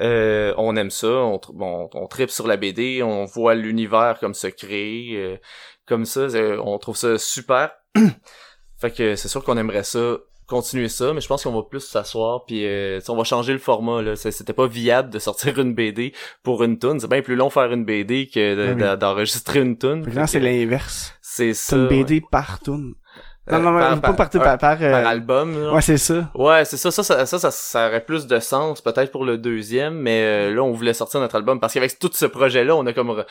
Euh, 0.00 0.52
on 0.56 0.74
aime 0.76 0.90
ça, 0.90 1.08
on, 1.08 1.40
bon, 1.52 1.88
on 1.94 2.06
tripe 2.06 2.30
sur 2.30 2.46
la 2.46 2.56
BD, 2.56 3.02
on 3.02 3.24
voit 3.26 3.54
l'univers 3.54 4.18
comme 4.18 4.34
se 4.34 4.48
créer, 4.48 5.16
euh, 5.16 5.36
comme 5.86 6.04
ça, 6.04 6.20
euh, 6.20 6.60
on 6.64 6.78
trouve 6.78 6.96
ça 6.96 7.16
super. 7.18 7.70
fait 8.80 8.90
que 8.90 9.14
c'est 9.16 9.28
sûr 9.28 9.44
qu'on 9.44 9.56
aimerait 9.56 9.84
ça 9.84 10.16
continuer 10.46 10.88
ça, 10.90 11.14
mais 11.14 11.22
je 11.22 11.26
pense 11.28 11.42
qu'on 11.44 11.52
va 11.54 11.62
plus 11.62 11.80
s'asseoir 11.80 12.44
puis 12.44 12.66
euh, 12.66 13.00
on 13.08 13.16
va 13.16 13.24
changer 13.24 13.54
le 13.54 13.58
format 13.58 14.02
là. 14.02 14.14
C'était 14.14 14.52
pas 14.52 14.66
viable 14.66 15.08
de 15.08 15.18
sortir 15.18 15.58
une 15.58 15.74
BD 15.74 16.12
pour 16.42 16.62
une 16.62 16.78
tune. 16.78 17.00
C'est 17.00 17.08
bien 17.08 17.22
plus 17.22 17.34
long 17.34 17.48
faire 17.48 17.72
une 17.72 17.86
BD 17.86 18.28
que 18.28 18.54
de- 18.74 18.82
Ah 18.82 18.92
oui. 18.92 18.98
d'enregistrer 18.98 19.60
une 19.60 19.78
tune. 19.78 20.04
Là, 20.12 20.26
c'est 20.26 20.40
l'inverse. 20.40 21.14
C'est 21.22 21.54
C'est 21.54 21.70
ça. 21.70 21.76
une 21.76 21.88
BD 21.88 22.16
ouais. 22.16 22.22
par 22.30 22.60
tune. 22.60 22.94
Euh, 23.50 23.58
Non, 23.58 23.72
non, 23.72 23.78
par- 23.78 23.90
non, 23.90 24.00
pas 24.00 24.12
par- 24.14 24.30
par, 24.30 24.42
par, 24.42 24.58
par, 24.58 24.82
euh, 24.82 24.90
Par 24.90 25.06
album. 25.06 25.62
là. 25.62 25.72
Ouais, 25.74 25.82
c'est 25.82 25.98
ça. 25.98 26.30
Ouais, 26.34 26.64
c'est 26.64 26.78
ça, 26.78 26.90
ça, 26.90 27.02
ça, 27.02 27.26
ça, 27.26 27.38
ça, 27.38 27.50
ça 27.50 27.88
aurait 27.88 28.00
plus 28.04 28.26
de 28.26 28.38
sens 28.40 28.80
peut-être 28.80 29.10
pour 29.12 29.24
le 29.26 29.36
deuxième, 29.36 29.94
mais 29.94 30.22
euh, 30.50 30.54
là 30.54 30.62
on 30.62 30.72
voulait 30.72 30.94
sortir 30.94 31.20
notre 31.20 31.36
album 31.36 31.60
parce 31.60 31.74
qu'avec 31.74 31.98
tout 31.98 32.10
ce 32.14 32.24
projet-là, 32.24 32.74
on 32.74 32.86
a 32.86 32.92
comme 32.94 33.22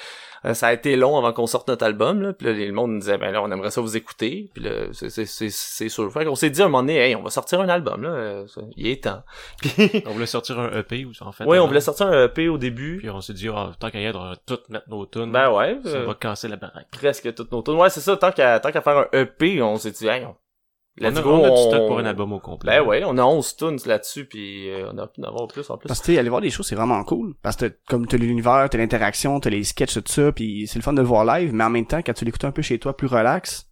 euh, 0.46 0.54
ça 0.54 0.68
a 0.68 0.74
été 0.74 0.96
long 0.98 1.18
avant 1.18 1.34
qu'on 1.34 1.48
sorte 1.48 1.68
notre 1.68 1.84
album, 1.86 2.22
là, 2.22 2.34
puis 2.34 2.46
là 2.46 2.54
le 2.54 2.72
monde 2.74 2.92
nous 2.92 3.00
disait 3.00 3.18
ben 3.18 3.32
là 3.32 3.42
on 3.42 3.50
aimerait 3.52 3.72
ça 3.72 3.82
vous 3.82 3.98
écouter, 3.98 4.50
puis 4.54 4.64
là 4.64 4.72
c'est 4.92 5.10
c'est 5.10 5.26
c'est 5.26 5.50
c'est 5.50 5.90
sûr. 5.90 6.12
Fait 6.14 6.26
qu'on 6.26 6.36
s'est 6.36 6.50
dit 6.52 6.62
à 6.62 6.66
un 6.66 6.68
moment 6.68 6.84
donné, 6.84 6.98
hey 7.00 7.16
on 7.16 7.24
va 7.24 7.30
sortir 7.32 7.60
un 7.62 7.70
album 7.70 8.04
là, 8.04 8.10
euh, 8.10 8.46
il 8.78 8.88
est 8.88 9.04
temps. 9.06 9.24
Puis 9.62 10.04
On 10.06 10.12
voulait 10.12 10.26
sortir 10.28 10.60
un 10.60 10.70
EP 10.78 11.06
ou 11.06 11.12
en 11.22 11.32
fait. 11.32 11.44
ouais, 11.46 11.58
on 11.58 11.66
voulait 11.66 11.82
sortir 11.82 12.06
un 12.08 12.26
EP 12.26 12.50
au 12.50 12.58
début. 12.60 12.98
Puis 12.98 13.10
on 13.10 13.22
s'est 13.22 13.34
dit, 13.34 13.48
ah, 13.50 13.72
tant 13.80 13.90
qu'à 13.90 14.00
y 14.00 14.06
être, 14.06 14.20
on 14.20 14.30
va 14.30 14.36
tout 14.46 14.60
mettre 14.70 14.88
nos 14.90 15.06
tunes. 15.08 15.32
Ben 15.32 15.50
ouais, 15.52 15.80
Ça 15.84 15.90
euh, 15.98 16.06
va 16.06 16.14
casser 16.14 16.48
la 16.50 16.58
baraque. 16.58 16.86
presque 16.92 17.34
toutes 17.34 17.52
nos 17.52 17.62
tunes. 17.64 17.76
Ouais, 17.76 17.90
c'est 17.90 18.02
ça, 18.02 18.16
tant 18.18 18.32
qu'à 18.32 18.60
tant 18.60 18.72
qu'à 18.72 18.82
faire 18.82 18.98
un 18.98 19.08
EP, 19.14 19.62
on 19.62 19.78
s'est 19.78 19.92
dit 19.92 20.03
hey 20.10 20.26
on 20.26 20.36
let's 20.98 21.18
a, 21.18 21.22
go, 21.22 21.30
on 21.32 21.44
a 21.44 21.48
du 21.50 21.54
on- 21.54 21.70
stock 21.70 21.88
pour 21.88 22.00
un 22.00 22.06
album 22.06 22.34
au 22.34 22.40
complet. 22.40 22.80
Ben 22.80 22.86
ouais, 22.86 23.04
on 23.06 23.18
a 23.18 23.24
11 23.24 23.56
tunes 23.56 23.80
là-dessus 23.86 24.26
puis 24.26 24.70
euh, 24.70 24.92
on 24.94 24.98
a 24.98 25.08
pu 25.08 25.22
en 25.22 25.24
avoir 25.24 25.48
plus 25.48 25.68
en 25.70 25.78
plus. 25.78 25.88
Parce 25.88 26.00
que, 26.02 26.06
tu 26.06 26.14
sais, 26.14 26.20
aller 26.20 26.30
voir 26.30 26.42
des 26.42 26.50
shows, 26.50 26.64
c'est 26.64 26.76
vraiment 26.76 27.04
cool. 27.04 27.34
Parce 27.42 27.56
que, 27.56 27.66
t'as- 27.66 27.76
comme 27.88 28.06
t'as 28.08 28.18
l'univers, 28.18 28.68
t'as 28.70 28.78
l'interaction, 28.78 29.40
t'as 29.40 29.50
les 29.50 29.64
sketchs, 29.64 29.96
tout 29.96 30.04
ça, 30.06 30.32
puis 30.32 30.68
c'est 30.68 30.78
le 30.80 30.84
fun 30.84 30.94
de 30.94 31.02
le 31.02 31.08
voir 31.08 31.26
live, 31.26 31.54
mais 31.54 31.64
en 31.64 31.70
même 31.70 31.86
temps, 31.88 32.02
quand 32.06 32.14
tu 32.14 32.26
l'écoutes 32.26 32.44
un 32.46 32.52
peu 32.52 32.62
chez 32.62 32.78
toi, 32.80 32.96
plus 32.96 33.08
relax, 33.08 33.68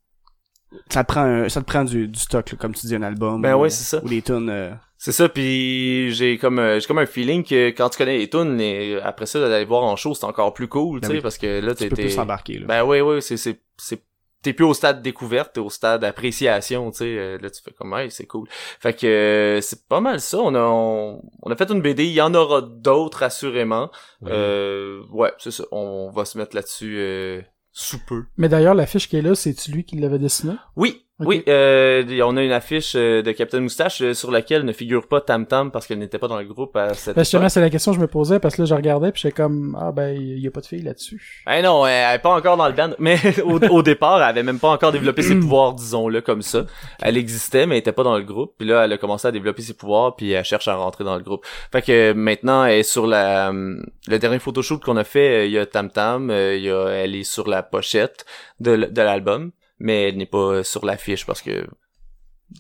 ça 0.90 1.04
te 1.04 1.12
prend, 1.12 1.22
un- 1.22 1.50
ça 1.50 1.62
te 1.62 1.66
prend 1.66 1.84
du, 1.84 2.08
du 2.08 2.20
stock, 2.20 2.50
là, 2.52 2.58
comme 2.58 2.74
tu 2.74 2.88
dis, 2.88 2.96
un 2.96 3.04
album. 3.04 3.42
Ben 3.42 3.56
ou, 3.56 3.62
ouais, 3.62 3.70
c'est 3.70 3.84
ça. 3.84 4.04
Ou 4.04 4.08
des 4.10 4.22
tunes, 4.22 4.50
euh, 4.50 4.72
C'est 4.98 5.12
ça, 5.12 5.28
puis 5.30 6.12
j'ai 6.14 6.38
comme 6.38 6.60
euh, 6.60 6.80
j'ai 6.80 6.88
comme 6.88 7.00
un 7.00 7.06
feeling 7.06 7.44
que 7.44 7.68
quand 7.70 7.90
tu 7.90 7.98
connais 7.98 8.18
les 8.20 8.30
tunes, 8.30 8.56
les- 8.58 9.00
après 9.02 9.26
ça 9.26 9.40
d'aller 9.40 9.66
voir 9.66 9.84
en 9.84 9.96
show, 9.96 10.14
c'est 10.16 10.26
encore 10.26 10.54
plus 10.54 10.68
cool, 10.68 11.00
Ben 11.02 11.08
tu 11.08 11.08
sais, 11.08 11.18
oui. 11.18 11.22
parce 11.22 11.38
que 11.38 11.60
là 11.60 11.74
tu 11.76 11.90
t'es 11.90 11.96
plus 11.96 12.10
s'embarquer, 12.12 12.60
là. 12.60 12.68
Ben 12.68 12.84
oui, 12.84 13.02
oui, 13.02 13.22
c'est 13.22 14.02
t'es 14.42 14.54
plus 14.54 14.66
au 14.66 14.74
stade 14.74 15.02
découverte, 15.02 15.54
t'es 15.54 15.60
au 15.60 15.70
stade 15.70 16.04
appréciation, 16.04 16.92
tu 16.92 16.98
sais. 17.00 17.18
euh, 17.18 17.38
Là 17.40 17.50
tu 17.50 17.62
fais 17.62 17.72
comme 17.72 17.94
hey, 17.94 18.10
c'est 18.12 18.26
cool. 18.26 18.48
Fait 18.50 18.94
que 18.94 19.06
euh, 19.08 19.62
c'est 19.62 19.88
pas 19.88 20.02
mal 20.02 20.20
ça. 20.20 20.38
On 20.40 20.56
a 20.56 20.62
on, 20.62 21.22
on 21.44 21.52
a 21.52 21.56
fait 21.56 21.70
une 21.72 21.82
BD, 21.82 22.06
il 22.06 22.14
y 22.14 22.22
en 22.22 22.34
aura 22.34 22.62
d'autres 22.62 23.24
assurément. 23.24 23.90
Oui. 24.22 24.32
Euh, 24.32 25.04
ouais, 25.12 25.32
c'est 25.38 25.52
ça. 25.52 25.64
On 25.72 26.10
va 26.10 26.26
se 26.26 26.38
mettre 26.38 26.56
là-dessus 26.56 26.98
euh, 27.00 27.42
sous 27.72 28.00
peu. 28.06 28.24
Mais 28.38 28.50
d'ailleurs, 28.50 28.74
l'affiche 28.76 29.08
qui 29.08 29.18
est 29.18 29.22
là, 29.22 29.36
c'est-tu 29.36 29.72
lui 29.72 29.84
qui 29.86 29.96
l'avait 29.98 30.20
dessiné? 30.20 30.54
Oui, 30.76 31.06
Oui, 31.26 31.44
euh, 31.48 32.04
on 32.24 32.38
a 32.38 32.44
une 32.44 32.52
affiche 32.52 32.94
euh, 32.96 33.22
de 33.22 33.32
Captain 33.32 33.60
Moustache 33.60 34.02
euh, 34.02 34.14
sur 34.14 34.32
laquelle 34.32 34.64
ne 34.64 34.74
figure 34.74 35.08
pas 35.08 35.22
Tam 35.22 35.46
Tam 35.46 35.72
parce 35.72 35.88
qu'elle 35.88 36.00
n'était 36.00 36.20
pas 36.20 36.28
dans 36.28 36.40
le 36.40 36.46
groupe 36.46 36.76
à 36.76 36.94
cette 36.94 37.16
Ben, 37.16 37.24
justement, 37.24 37.44
époque. 37.44 37.52
c'est 37.52 37.62
la 37.62 37.70
question 37.70 37.92
que 37.92 37.98
je 37.98 38.02
me 38.02 38.08
posais 38.08 38.40
parce 38.40 38.56
que 38.56 38.62
là, 38.62 38.66
je 38.66 38.76
regardais 38.76 39.12
puis 39.12 39.22
j'étais 39.22 39.36
comme, 39.36 39.78
ah 39.80 39.92
ben, 39.92 40.16
il 40.16 40.40
y 40.40 40.48
a 40.48 40.52
pas 40.52 40.62
de 40.62 40.66
fille 40.66 40.82
là-dessus. 40.82 41.44
Eh 41.52 41.62
non, 41.62 41.86
elle 41.86 42.16
est 42.16 42.20
pas 42.20 42.34
encore 42.36 42.58
dans 42.58 42.68
le 42.68 42.74
band, 42.74 42.92
mais 43.00 43.18
au, 43.44 43.60
au 43.60 43.84
départ, 43.84 44.18
elle 44.18 44.30
avait 44.30 44.44
même 44.44 44.60
pas 44.60 44.70
encore 44.70 44.92
développé 44.92 45.22
ses 45.22 45.36
pouvoirs, 45.40 45.74
disons-le 45.74 46.22
comme 46.22 46.42
ça. 46.42 46.66
Elle 47.02 47.18
existait, 47.18 47.66
mais 47.66 47.76
elle 47.76 47.80
était 47.80 47.92
pas 47.92 48.04
dans 48.04 48.18
le 48.18 48.24
groupe. 48.24 48.54
Puis 48.58 48.68
là, 48.68 48.86
elle 48.86 48.94
a 48.94 48.98
commencé 48.98 49.28
à 49.28 49.32
développer 49.32 49.62
ses 49.62 49.74
pouvoirs, 49.74 50.16
puis 50.16 50.32
elle 50.32 50.46
cherche 50.46 50.68
à 50.68 50.76
rentrer 50.76 51.04
dans 51.04 51.16
le 51.16 51.24
groupe. 51.24 51.46
Fait 51.72 51.82
que 51.82 52.14
maintenant, 52.14 52.66
elle 52.66 52.80
est 52.80 52.84
sur 52.84 53.08
la 53.08 53.52
le 53.52 54.18
dernier 54.20 54.40
photoshoot 54.40 54.80
qu'on 54.84 54.98
a 54.98 55.04
fait, 55.04 55.42
euh, 55.42 55.46
il 55.46 55.52
y 55.52 55.58
a 55.60 55.66
Tam 55.66 55.90
Tam, 55.90 56.30
euh, 56.30 56.56
il 56.56 56.64
y 56.64 56.72
a, 56.72 56.88
elle 56.90 57.16
est 57.16 57.24
sur 57.24 57.48
la 57.48 57.64
pochette 57.64 58.26
de 58.60 59.02
l'album, 59.02 59.52
mais 59.82 60.10
elle 60.10 60.18
n'est 60.18 60.26
pas 60.26 60.64
sur 60.64 60.86
l'affiche 60.86 61.26
parce 61.26 61.42
que 61.42 61.66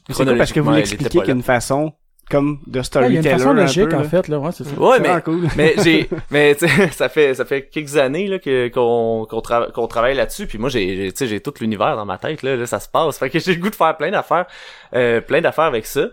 c'est 0.09 0.25
cool 0.25 0.37
parce 0.37 0.51
que 0.53 0.59
vous 0.59 0.71
l'expliquez 0.71 1.09
qu'il 1.19 1.27
y 1.27 1.31
a 1.31 1.33
une 1.33 1.43
façon, 1.43 1.93
comme 2.29 2.59
de 2.65 2.67
Ah, 2.67 2.69
il 2.69 2.75
y 2.75 2.79
a 2.79 2.83
storyteller 2.83 3.17
une 3.17 3.37
façon 3.37 3.49
un 3.49 3.53
logique, 3.53 3.89
peu, 3.89 3.95
en 3.97 3.99
là. 3.99 4.07
fait, 4.07 4.27
là, 4.29 4.39
ouais, 4.39 4.51
c'est 4.53 4.63
ça. 4.63 4.79
Ouais, 4.79 4.99
mais 5.01 5.21
cool. 5.21 5.47
mais 5.57 5.75
j'ai 5.83 6.09
mais 6.31 6.55
tu 6.55 6.65
sais 6.67 6.87
ça 6.91 7.09
fait 7.09 7.33
ça 7.35 7.43
fait 7.43 7.67
quelques 7.67 7.97
années 7.97 8.27
là 8.27 8.39
que 8.39 8.69
qu'on 8.69 9.25
qu'on 9.29 9.39
trava- 9.41 9.71
qu'on 9.73 9.87
travaille 9.87 10.15
là-dessus 10.15 10.47
puis 10.47 10.57
moi 10.57 10.69
j'ai 10.69 10.95
j'ai- 10.95 11.11
tu 11.11 11.17
sais 11.17 11.27
j'ai 11.27 11.41
tout 11.41 11.53
l'univers 11.59 11.97
dans 11.97 12.05
ma 12.05 12.17
tête 12.17 12.41
là, 12.43 12.55
là 12.55 12.65
ça 12.65 12.79
se 12.79 12.87
passe 12.87 13.17
fait 13.17 13.29
que 13.29 13.37
j'ai 13.45 13.53
le 13.55 13.59
goût 13.61 13.69
de 13.69 13.75
faire 13.75 13.97
plein 13.97 14.11
d'affaires 14.11 14.45
euh, 14.95 15.19
plein 15.19 15.41
d'affaires 15.41 15.65
avec 15.65 15.85
ça 15.85 16.07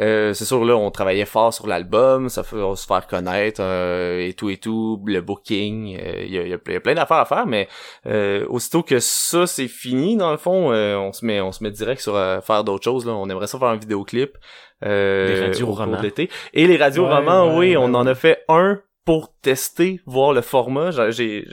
euh, 0.00 0.32
c'est 0.34 0.44
sûr 0.44 0.64
là 0.64 0.76
on 0.76 0.90
travaillait 0.90 1.24
fort 1.24 1.54
sur 1.54 1.66
l'album 1.66 2.28
ça 2.28 2.42
fait 2.42 2.56
on 2.56 2.74
se 2.74 2.86
faire 2.86 3.06
connaître 3.06 3.60
euh, 3.62 4.26
et 4.26 4.32
tout 4.34 4.50
et 4.50 4.56
tout 4.56 5.00
le 5.06 5.20
booking 5.20 5.96
euh, 6.00 6.22
il 6.24 6.32
y, 6.32 6.38
a, 6.38 6.42
il 6.42 6.48
y 6.48 6.52
a 6.52 6.58
plein- 6.58 6.72
il 6.72 6.74
y 6.74 6.78
a 6.78 6.80
plein 6.80 6.94
d'affaires 6.94 7.18
à 7.18 7.24
faire 7.24 7.46
mais 7.46 7.68
euh, 8.06 8.44
aussitôt 8.48 8.82
que 8.82 8.98
ça 8.98 9.46
c'est 9.46 9.68
fini 9.68 10.16
dans 10.16 10.30
le 10.32 10.36
fond 10.36 10.72
euh, 10.72 10.96
on 10.96 11.12
se 11.12 11.24
met 11.24 11.40
on 11.40 11.52
se 11.52 11.62
met 11.62 11.70
direct 11.70 12.00
sur 12.00 12.16
euh, 12.16 12.40
faire 12.40 12.64
d'autres 12.64 12.84
choses 12.84 13.06
là 13.06 13.12
on 13.12 13.28
aimerait 13.28 13.46
ça 13.46 13.58
faire 13.58 13.68
un 13.68 13.76
vidéoclip 13.76 14.36
euh, 14.84 15.46
radios 15.46 15.64
au 15.64 15.68
cours 15.70 15.78
romans. 15.78 15.96
de 15.98 16.02
l'été. 16.02 16.28
et 16.52 16.66
les 16.66 16.76
radios 16.76 17.06
romans 17.06 17.48
ouais, 17.52 17.56
oui 17.58 17.70
ouais, 17.70 17.76
on 17.76 17.90
ouais. 17.90 17.96
en 17.96 18.06
a 18.06 18.14
fait 18.14 18.40
un 18.48 18.80
pour 19.04 19.32
tester 19.42 20.00
voir 20.06 20.32
le 20.32 20.40
format 20.40 20.90
J'ai- 20.90 21.12
j'ai 21.12 21.46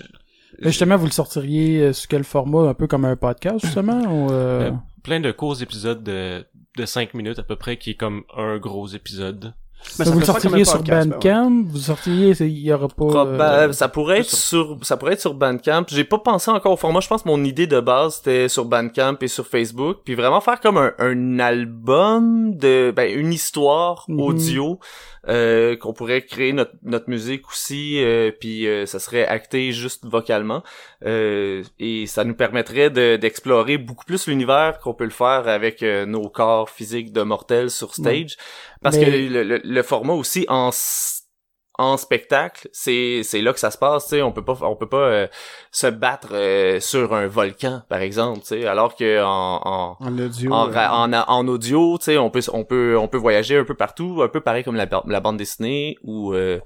Mais 0.62 0.70
justement, 0.72 0.96
vous 0.98 1.06
le 1.06 1.12
sortiriez 1.12 1.82
euh, 1.82 1.94
sous 1.94 2.08
quel 2.10 2.24
format? 2.24 2.70
Un 2.70 2.74
peu 2.74 2.86
comme 2.88 3.04
un 3.06 3.16
podcast, 3.16 3.60
justement? 3.66 4.02
Ou, 4.04 4.32
euh... 4.32 4.72
Plein 5.04 5.20
de 5.20 5.32
courts 5.32 5.62
épisodes 5.62 6.04
de, 6.04 6.46
de 6.78 6.86
5 6.86 7.14
minutes 7.14 7.40
à 7.40 7.44
peu 7.44 7.56
près 7.56 7.78
qui 7.78 7.92
est 7.92 7.96
comme 7.96 8.24
un 8.38 8.58
gros 8.58 8.88
épisode. 8.88 9.54
Mais 9.98 10.06
vous 10.06 10.20
le 10.20 10.26
faire 10.26 10.36
comme 10.36 10.42
sortiriez 10.44 10.64
sur 10.64 10.84
ben 10.84 10.94
ouais. 10.94 11.06
Bandcamp? 11.18 11.64
Vous 11.70 11.78
sortiriez, 11.80 12.36
il 12.42 12.60
y 12.60 12.72
aura 12.72 12.88
pas... 12.88 13.04
Proba- 13.04 13.42
euh, 13.70 13.72
ça 13.72 13.88
pourrait 13.90 14.20
être 14.20 14.30
ça. 14.30 14.38
sur 14.38 14.78
ça 14.84 14.96
pourrait 14.96 15.14
être 15.14 15.22
sur 15.22 15.34
Bandcamp. 15.34 15.86
J'ai 15.88 16.04
pas 16.04 16.20
pensé 16.20 16.52
encore 16.52 16.74
au 16.74 16.78
format. 16.78 17.00
Je 17.00 17.08
pense 17.08 17.24
que 17.24 17.28
mon 17.30 17.44
idée 17.44 17.66
de 17.66 17.80
base 17.80 18.18
c'était 18.18 18.48
sur 18.48 18.66
Bandcamp 18.66 19.16
et 19.22 19.28
sur 19.28 19.48
Facebook, 19.48 20.02
puis 20.06 20.14
vraiment 20.14 20.40
faire 20.40 20.60
comme 20.60 20.78
un, 20.78 20.92
un 21.00 21.40
album 21.40 22.56
de 22.58 22.94
ben 22.96 23.12
une 23.18 23.34
histoire 23.34 24.06
Mhm. 24.08 24.20
audio 24.20 24.80
euh, 25.28 25.76
qu'on 25.76 25.94
pourrait 25.94 26.24
créer 26.24 26.52
notre 26.52 26.72
notre 26.84 27.10
musique 27.10 27.48
aussi, 27.50 28.04
euh, 28.04 28.32
puis 28.32 28.68
euh, 28.68 28.86
ça 28.86 29.00
serait 29.00 29.26
acté 29.28 29.72
juste 29.72 30.06
vocalement. 30.06 30.64
Euh, 31.06 31.64
et 31.80 32.08
ça 32.08 32.24
nous 32.24 32.34
permettrait 32.36 32.90
de 32.90 33.18
d'explorer 33.18 33.78
beaucoup 33.78 34.06
plus 34.06 34.28
l'univers 34.28 34.80
qu'on 34.80 34.94
peut 34.94 35.04
le 35.04 35.10
faire 35.12 35.48
avec 35.48 35.84
euh, 35.84 36.06
nos 36.06 36.28
corps 36.30 36.70
physiques 36.70 37.12
de 37.14 37.22
mortels 37.22 37.70
sur 37.70 37.94
stage, 37.94 38.36
parce 38.82 38.98
Mais- 38.98 39.06
que 39.06 39.12
le, 39.12 39.44
le, 39.44 39.62
le 39.64 39.84
format 39.84 40.14
aussi 40.14 40.46
en 40.50 40.72
en 41.80 41.98
spectacle, 41.98 42.70
c'est 42.74 43.22
c'est 43.24 43.42
là 43.42 43.54
que 43.54 43.60
ça 43.60 43.72
se 43.72 43.78
passe, 43.78 44.04
tu 44.06 44.10
sais, 44.16 44.22
on 44.22 44.32
peut 44.32 44.44
pas 44.44 44.58
on 44.62 44.76
peut 44.76 44.90
pas 44.90 44.98
euh, 44.98 45.28
se 45.72 45.88
battre 45.88 46.30
euh, 46.34 46.80
sur 46.80 47.14
un 47.14 47.28
volcan 47.28 47.82
par 47.90 48.00
exemple, 48.02 48.42
tu 48.42 48.48
sais, 48.48 48.66
alors 48.68 48.96
que 48.96 49.24
en 49.24 49.62
en 49.64 49.98
En 50.00 50.20
audio. 50.20 50.52
en, 50.54 50.70
ra- 50.70 50.94
en, 50.94 51.12
en 51.14 51.48
audio, 51.48 51.98
tu 51.98 52.06
sais, 52.06 52.18
on 52.18 52.30
peut 52.30 52.42
on 52.54 52.64
peut 52.66 52.98
on 52.98 53.08
peut 53.08 53.18
voyager 53.18 53.58
un 53.58 53.64
peu 53.64 53.74
partout, 53.76 54.20
un 54.22 54.28
peu 54.28 54.42
pareil 54.42 54.64
comme 54.64 54.76
la, 54.76 54.88
la 55.08 55.20
bande 55.22 55.38
dessinée 55.38 55.96
ou 56.04 56.34
euh, 56.34 56.60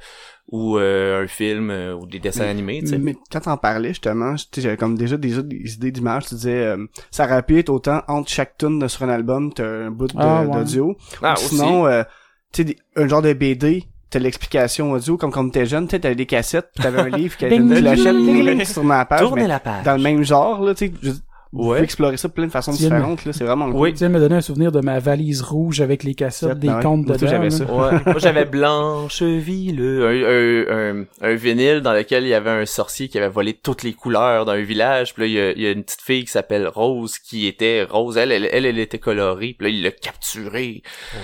ou 0.52 0.78
euh, 0.78 1.24
un 1.24 1.28
film 1.28 1.70
euh, 1.72 1.94
ou 1.96 2.06
des 2.06 2.20
dessins 2.20 2.46
animés, 2.48 2.82
tu 2.82 2.88
sais. 2.88 2.98
Mais 2.98 3.16
quand 3.32 3.42
t'en 3.42 3.58
parlais, 3.58 3.90
justement, 3.90 4.36
tu 4.36 4.44
sais, 4.54 4.62
j'avais 4.62 4.78
comme 4.78 4.98
déjà 4.98 5.18
des, 5.18 5.42
des 5.44 5.74
idées 5.74 5.92
d'images. 5.92 6.26
Tu 6.28 6.36
disais, 6.36 6.66
euh, 6.66 6.86
ça 7.10 7.26
être 7.50 7.70
autant 7.70 8.02
entre 8.08 8.30
chaque 8.30 8.58
tune 8.58 8.88
sur 8.88 9.04
un 9.04 9.10
album, 9.10 9.54
t'as 9.54 9.66
un 9.66 9.92
bout 9.92 10.08
de- 10.08 10.14
Ah, 10.20 10.44
ouais. 10.44 10.52
d'audio. 10.52 10.96
Ah, 11.24 11.34
Ou 11.34 11.38
sinon, 11.38 11.88
euh, 11.88 12.04
tu 12.52 12.64
sais, 12.68 12.76
un 12.96 13.08
genre 13.08 13.22
de 13.24 13.34
BD, 13.34 13.86
t'as 14.16 14.20
l'explication 14.24 14.94
audio, 14.94 15.18
comme 15.18 15.30
quand 15.32 15.44
t'étais 15.50 15.66
jeune, 15.66 15.88
tu 15.88 15.92
sais, 15.92 16.00
t'avais 16.00 16.16
des 16.16 16.26
cassettes, 16.26 16.70
t'avais 16.82 17.00
un 17.02 17.10
livre 17.18 17.36
qui 17.36 17.44
avait 17.46 17.60
ding. 17.60 17.68
ding, 18.56 18.64
sur 18.64 18.84
ma 18.86 19.04
page, 19.04 19.20
Tournez 19.20 19.46
la 19.46 19.60
page. 19.60 19.84
dans 19.84 19.98
le 19.98 20.02
même 20.02 20.24
genre, 20.24 20.62
là, 20.62 20.74
tu 20.74 20.88
sais, 20.88 21.12
Ouais. 21.56 21.66
pouvez 21.76 21.84
explorer 21.84 22.18
ça 22.18 22.28
de 22.28 22.34
plein 22.34 22.46
de 22.48 22.52
façons 22.52 22.72
Tu 22.74 22.84
différentes, 22.84 23.26
là. 23.26 23.34
C'est 23.34 23.44
vraiment 23.46 23.72
cool. 23.72 23.80
Oui. 23.82 23.92
Tu 23.94 24.00
viens 24.00 24.10
de 24.10 24.14
me 24.16 24.20
donner 24.20 24.36
un 24.36 24.42
souvenir 24.42 24.72
de 24.72 24.82
ma 24.82 25.00
valise 25.00 25.42
rouge 25.42 25.82
avec 25.82 26.04
les 26.04 26.14
cassettes 26.16 26.60
des 26.60 26.68
aussi, 26.70 26.78
dedans. 27.06 27.28
j'avais 27.32 27.50
ça. 27.50 27.64
Ouais. 27.66 27.92
Moi, 28.06 28.16
j'avais 28.18 28.46
Blancheville, 28.46 29.80
un, 29.82 30.24
un, 30.24 31.00
un, 31.02 31.06
un 31.22 31.36
vinyle 31.36 31.82
dans 31.82 31.94
lequel 31.94 32.24
il 32.24 32.30
y 32.30 32.34
avait 32.34 32.50
un 32.50 32.66
sorcier 32.66 33.08
qui 33.08 33.18
avait 33.18 33.30
volé 33.30 33.54
toutes 33.54 33.84
les 33.84 33.94
couleurs 33.94 34.46
d'un 34.46 34.62
village. 34.62 35.14
Puis 35.14 35.24
là, 35.24 35.28
il 35.28 35.34
y 35.34 35.40
a, 35.40 35.52
il 35.52 35.62
y 35.62 35.68
a 35.68 35.72
une 35.72 35.84
petite 35.84 36.02
fille 36.02 36.26
qui 36.26 36.32
s'appelle 36.32 36.68
Rose 36.68 37.18
qui 37.20 37.48
était 37.48 37.84
Rose. 37.90 38.18
Elle, 38.18 38.32
elle, 38.32 38.50
elle, 38.52 38.66
elle 38.66 38.80
était 38.80 39.00
colorée. 39.00 39.56
Puis 39.58 39.68
là, 39.68 39.70
il 39.70 39.84
l'a 39.84 39.92
capturée. 39.92 40.82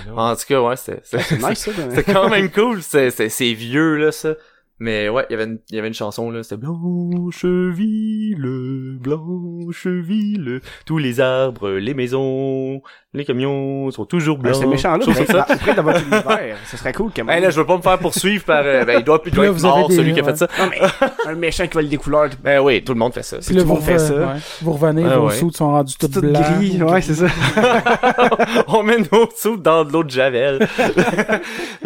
Oh. 0.10 0.20
En 0.20 0.36
tout 0.36 0.44
cas, 0.48 0.62
ouais, 0.62 0.76
c'était... 0.76 1.00
c'était- 1.04 1.24
C'est 1.42 1.50
nice, 1.50 1.60
ça. 1.60 1.72
C'était 1.90 2.14
quand 2.14 2.30
même 2.30 2.50
cool, 2.52 2.82
c'est 2.82 3.10
c'est 3.10 3.30
c'est 3.30 3.54
vieux 3.54 3.96
là 3.96 4.12
ça. 4.12 4.34
Mais 4.82 5.10
ouais, 5.10 5.28
il 5.30 5.34
y 5.34 5.36
avait 5.36 5.44
une 5.44 5.60
il 5.70 5.76
y 5.76 5.80
avait 5.80 5.90
une 5.90 5.94
chanson 5.94 6.32
là, 6.32 6.42
c'était 6.42 6.58
Blancheville, 6.58 8.40
Blancheville, 9.00 10.60
tous 10.88 10.98
les 10.98 11.20
arbres, 11.20 11.70
les 11.70 11.94
maisons, 11.94 12.82
les 13.14 13.26
camions 13.26 13.92
sont 13.92 14.06
toujours 14.06 14.38
Ben, 14.38 14.52
blancs. 14.52 14.56
c'est 14.62 14.68
méchant, 14.68 14.96
là. 14.96 15.04
Comme 15.06 15.26
ça. 15.26 15.46
Après, 15.50 15.74
dans 15.76 15.84
votre 15.84 16.02
univers, 16.02 16.56
ce 16.66 16.78
serait 16.78 16.94
cool, 16.94 17.12
quand 17.14 17.26
même. 17.26 17.36
Ben 17.36 17.44
là, 17.44 17.50
je 17.50 17.60
veux 17.60 17.66
pas 17.66 17.76
me 17.76 17.82
faire 17.82 18.00
poursuivre 18.00 18.46
par 18.46 18.62
euh, 18.66 18.86
ben 18.86 19.00
il 19.00 19.04
doit, 19.04 19.22
il 19.26 19.32
doit 19.34 19.48
être 19.48 19.62
mort 19.62 19.90
des- 19.90 19.96
celui 19.98 20.14
qui 20.14 20.22
a 20.22 20.24
fait 20.24 20.38
ça. 20.38 20.48
Non, 20.58 20.70
mais 20.70 20.80
un 21.30 21.36
méchant 21.36 21.68
qui 21.68 21.74
vole 21.74 21.90
des 21.90 21.98
couleurs. 21.98 22.30
Ben 22.44 22.60
oui, 22.62 22.82
tout 22.84 22.94
le 22.94 23.00
monde 23.00 23.14
fait 23.14 23.24
ça. 23.24 23.38
Puis 23.38 23.54
là, 23.54 23.62
tout 23.64 23.68
le 23.68 23.74
vous, 23.74 23.74
monde 23.76 23.84
fait 23.84 24.00
ça. 24.00 24.14
ouais. 24.14 24.26
vous 24.62 24.72
revenez, 24.74 25.04
Ah 25.12 25.18
vos 25.18 25.28
ouais. 25.28 25.36
sous 25.36 25.52
sont 25.52 25.72
rendus 25.72 25.96
tout 26.00 26.08
Tout 26.08 26.22
blancs. 26.22 26.42
gris, 26.58 26.82
ouais, 26.82 27.02
c'est 27.02 27.16
ça. 27.16 27.26
on 28.68 28.84
met 28.84 28.98
nos 29.12 29.30
sous 29.36 29.58
dans 29.58 29.84
de 29.84 29.92
l'eau 29.92 30.04
de 30.04 30.10
javel. 30.12 30.68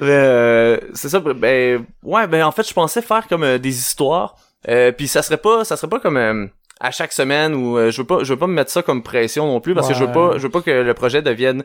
Euh, 0.01 0.77
c'est 0.93 1.09
ça. 1.09 1.19
Ben 1.19 1.85
ouais, 2.03 2.27
ben 2.27 2.43
en 2.43 2.51
fait, 2.51 2.67
je 2.67 2.73
pensais 2.73 3.01
faire 3.01 3.27
comme 3.27 3.43
euh, 3.43 3.57
des 3.57 3.75
histoires. 3.77 4.35
Euh, 4.67 4.91
puis 4.91 5.07
ça 5.07 5.21
serait 5.21 5.37
pas, 5.37 5.63
ça 5.63 5.77
serait 5.77 5.87
pas 5.89 5.99
comme 5.99 6.17
euh, 6.17 6.45
à 6.79 6.91
chaque 6.91 7.13
semaine 7.13 7.53
ou 7.53 7.77
euh, 7.77 7.91
je 7.91 8.01
veux 8.01 8.07
pas, 8.07 8.23
je 8.23 8.33
veux 8.33 8.39
pas 8.39 8.47
me 8.47 8.53
mettre 8.53 8.71
ça 8.71 8.83
comme 8.83 9.03
pression 9.03 9.45
non 9.47 9.61
plus 9.61 9.73
parce 9.73 9.87
que 9.87 9.93
je 9.93 10.03
veux 10.03 10.11
pas, 10.11 10.37
je 10.37 10.43
veux 10.43 10.49
pas 10.49 10.61
que 10.61 10.71
le 10.71 10.93
projet 10.93 11.21
devienne 11.21 11.63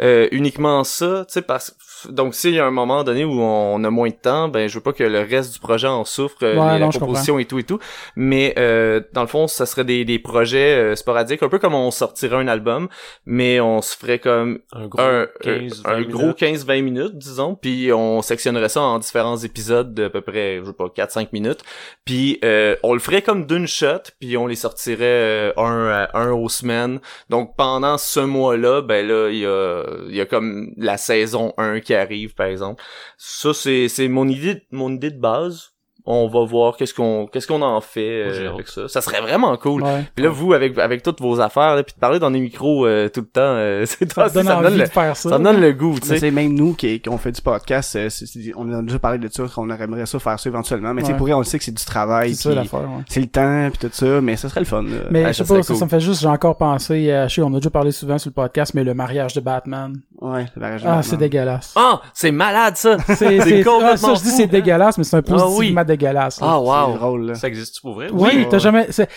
euh, 0.00 0.28
uniquement 0.30 0.84
ça, 0.84 1.24
tu 1.26 1.34
sais, 1.34 1.42
parce 1.42 1.74
donc 2.08 2.34
s'il 2.34 2.54
y 2.54 2.58
a 2.60 2.66
un 2.66 2.70
moment 2.70 3.04
donné 3.04 3.24
où 3.24 3.40
on 3.40 3.82
a 3.84 3.90
moins 3.90 4.08
de 4.10 4.14
temps, 4.14 4.48
ben 4.48 4.68
je 4.68 4.74
veux 4.74 4.82
pas 4.82 4.92
que 4.92 5.04
le 5.04 5.20
reste 5.20 5.52
du 5.54 5.58
projet 5.60 5.86
en 5.88 6.04
souffre, 6.04 6.36
euh, 6.42 6.56
Ouais, 6.56 6.74
les- 6.74 6.78
la 6.78 6.86
non, 6.86 6.90
je 6.90 6.98
composition 6.98 7.38
et 7.38 7.44
tout 7.44 7.58
et 7.58 7.64
tout. 7.64 7.78
Mais 8.16 8.54
euh, 8.58 9.00
dans 9.12 9.22
le 9.22 9.26
fond, 9.26 9.46
ça 9.48 9.66
serait 9.66 9.84
des, 9.84 10.04
des 10.04 10.18
projets 10.18 10.76
euh, 10.76 10.96
sporadiques, 10.96 11.42
un 11.42 11.48
peu 11.48 11.58
comme 11.58 11.74
on 11.74 11.90
sortirait 11.90 12.36
un 12.36 12.48
album, 12.48 12.88
mais 13.26 13.60
on 13.60 13.82
se 13.82 13.96
ferait 13.96 14.18
comme 14.18 14.60
Un 14.72 14.86
gros 14.86 15.00
un, 15.00 15.26
15, 15.42 15.82
un 15.84 15.94
20 16.02 16.08
gros 16.08 16.22
minutes. 16.22 16.38
15-20 16.40 16.82
minutes, 16.82 17.18
disons, 17.18 17.54
puis 17.54 17.92
on 17.92 18.22
sectionnerait 18.22 18.68
ça 18.68 18.80
en 18.82 18.98
différents 18.98 19.36
épisodes 19.38 19.94
de 19.94 20.04
à 20.04 20.10
peu 20.10 20.20
près, 20.20 20.58
je 20.60 20.64
sais 20.66 20.72
pas, 20.72 20.86
4-5 20.88 21.28
minutes, 21.32 21.60
puis 22.04 22.38
euh, 22.44 22.76
on 22.82 22.92
le 22.94 23.00
ferait 23.00 23.22
comme 23.22 23.46
d'une 23.46 23.66
shot, 23.66 24.02
puis 24.20 24.36
on 24.36 24.46
les 24.46 24.56
sortirait 24.56 25.04
euh, 25.04 25.52
un 25.56 25.88
à 25.88 26.18
un 26.18 26.32
aux 26.32 26.48
semaines. 26.48 27.00
Donc 27.30 27.54
pendant 27.56 27.98
ce 27.98 28.20
mois-là, 28.20 28.82
ben 28.82 29.06
là, 29.06 29.28
il 29.30 29.38
y 29.38 29.46
a, 29.46 29.82
il 30.08 30.14
y 30.16 30.20
a 30.20 30.26
comme 30.26 30.72
la 30.76 30.96
saison 30.96 31.52
1 31.58 31.80
qui 31.80 31.87
arrive, 31.94 32.34
par 32.34 32.46
exemple. 32.46 32.82
Ça, 33.16 33.54
c'est, 33.54 33.88
c'est 33.88 34.08
mon 34.08 34.28
idée, 34.28 34.66
mon 34.70 34.92
idée 34.94 35.10
de 35.10 35.18
base. 35.20 35.72
On 36.10 36.26
va 36.26 36.42
voir 36.46 36.76
qu'est-ce 36.78 36.94
qu'on, 36.94 37.26
qu'est-ce 37.30 37.46
qu'on 37.46 37.60
en 37.60 37.82
fait 37.82 38.22
euh, 38.24 38.54
avec 38.54 38.66
ça. 38.68 38.88
Ça 38.88 39.02
serait 39.02 39.20
vraiment 39.20 39.54
cool. 39.58 39.82
Ouais. 39.82 40.04
Puis 40.14 40.24
là, 40.24 40.30
vous, 40.30 40.54
avec, 40.54 40.78
avec 40.78 41.02
toutes 41.02 41.20
vos 41.20 41.38
affaires, 41.38 41.76
là, 41.76 41.82
puis 41.82 41.92
de 41.94 42.00
parler 42.00 42.18
dans 42.18 42.30
des 42.30 42.40
micros 42.40 42.86
euh, 42.86 43.10
tout 43.10 43.20
le 43.20 43.26
temps, 43.26 43.40
euh, 43.42 43.84
c'est 43.86 44.10
Ça 44.10 44.28
ça 44.30 44.42
me 44.42 44.50
envie 44.50 44.62
donne 44.62 44.78
le, 44.78 44.84
de 44.84 44.88
faire 44.88 45.14
ça. 45.14 45.28
ça 45.28 45.38
me 45.38 45.44
donne 45.44 45.60
le 45.60 45.72
goût, 45.74 45.94
tu 46.00 46.08
Mais 46.08 46.14
sais. 46.14 46.18
c'est 46.20 46.30
même 46.30 46.54
nous 46.54 46.72
qui, 46.72 46.98
qui 47.00 47.08
ont 47.10 47.18
fait 47.18 47.32
du 47.32 47.42
podcast, 47.42 47.94
euh, 47.96 48.08
c'est- 48.08 48.24
c'est- 48.24 48.52
on 48.56 48.72
a 48.72 48.80
déjà 48.80 48.98
parlé 48.98 49.18
de 49.18 49.28
ça, 49.30 49.44
qu'on 49.54 49.68
aimerait 49.68 50.06
ça 50.06 50.18
faire 50.18 50.40
ça 50.40 50.48
éventuellement. 50.48 50.94
Mais 50.94 51.02
tu 51.02 51.08
sais, 51.08 51.12
Ouais. 51.12 51.18
pour 51.18 51.26
vrai, 51.26 51.34
on 51.34 51.40
le 51.40 51.44
sait 51.44 51.58
que 51.58 51.64
c'est 51.64 51.76
du 51.76 51.84
travail, 51.84 52.34
C'est 52.34 52.44
ça 52.44 52.48
puis 52.50 52.56
l'affaire, 52.56 52.80
ouais. 52.80 53.04
c'est 53.06 53.20
le 53.20 53.26
temps, 53.26 53.68
puis 53.70 53.88
tout 53.88 53.94
ça, 53.94 54.20
mais 54.22 54.36
ça 54.36 54.48
serait 54.48 54.60
le 54.60 54.66
fun. 54.66 54.82
là. 54.84 54.88
Mais 55.10 55.24
Ah, 55.26 55.32
je 55.32 55.36
sais 55.38 55.44
ça 55.44 55.54
pas, 55.54 55.62
ça, 55.62 55.66
cool. 55.74 55.76
ça 55.76 55.84
me 55.84 55.90
fait 55.90 56.00
juste, 56.00 56.22
j'ai 56.22 56.28
encore 56.28 56.56
pensé 56.56 57.12
à, 57.12 57.28
je 57.28 57.34
sais, 57.34 57.42
on 57.42 57.52
a 57.52 57.56
déjà 57.58 57.68
parlé 57.68 57.92
souvent 57.92 58.16
sur 58.16 58.30
le 58.30 58.34
podcast, 58.34 58.72
mais 58.72 58.82
le 58.82 58.94
mariage 58.94 59.34
de 59.34 59.40
Batman. 59.40 59.92
Ouais, 60.22 60.46
le 60.56 60.60
mariage 60.60 60.82
de 60.82 60.86
Ah, 60.86 60.90
Batman. 60.96 61.02
c'est 61.02 61.16
dégueulasse. 61.18 61.74
Ah, 61.76 62.00
c'est 62.14 62.32
malade, 62.32 62.76
ça! 62.78 62.96
C'est, 63.14 63.62
complètement 63.62 63.88
ah, 63.92 63.96
ça, 63.98 64.14
je 64.14 64.22
dis 64.22 64.30
fou. 64.30 64.36
c'est 64.38 64.46
dégueulasse, 64.46 64.96
mais 64.96 65.04
c'est 65.04 65.16
un 65.16 65.18
Ah 65.20 65.22
positivement 65.22 65.84
dégueulasse. 65.84 65.97
Ah, 66.06 66.28
C'est 66.30 66.44
wow! 66.44 66.96
drôle, 66.96 67.26
là. 67.26 67.34
Ça 67.34 67.48
existe 67.48 67.80
pour 67.80 67.94
vrai? 67.94 68.08
Oui, 68.12 68.30
oui. 68.34 68.46
t'as 68.50 68.58
jamais, 68.58 68.86
c'est, 68.90 69.08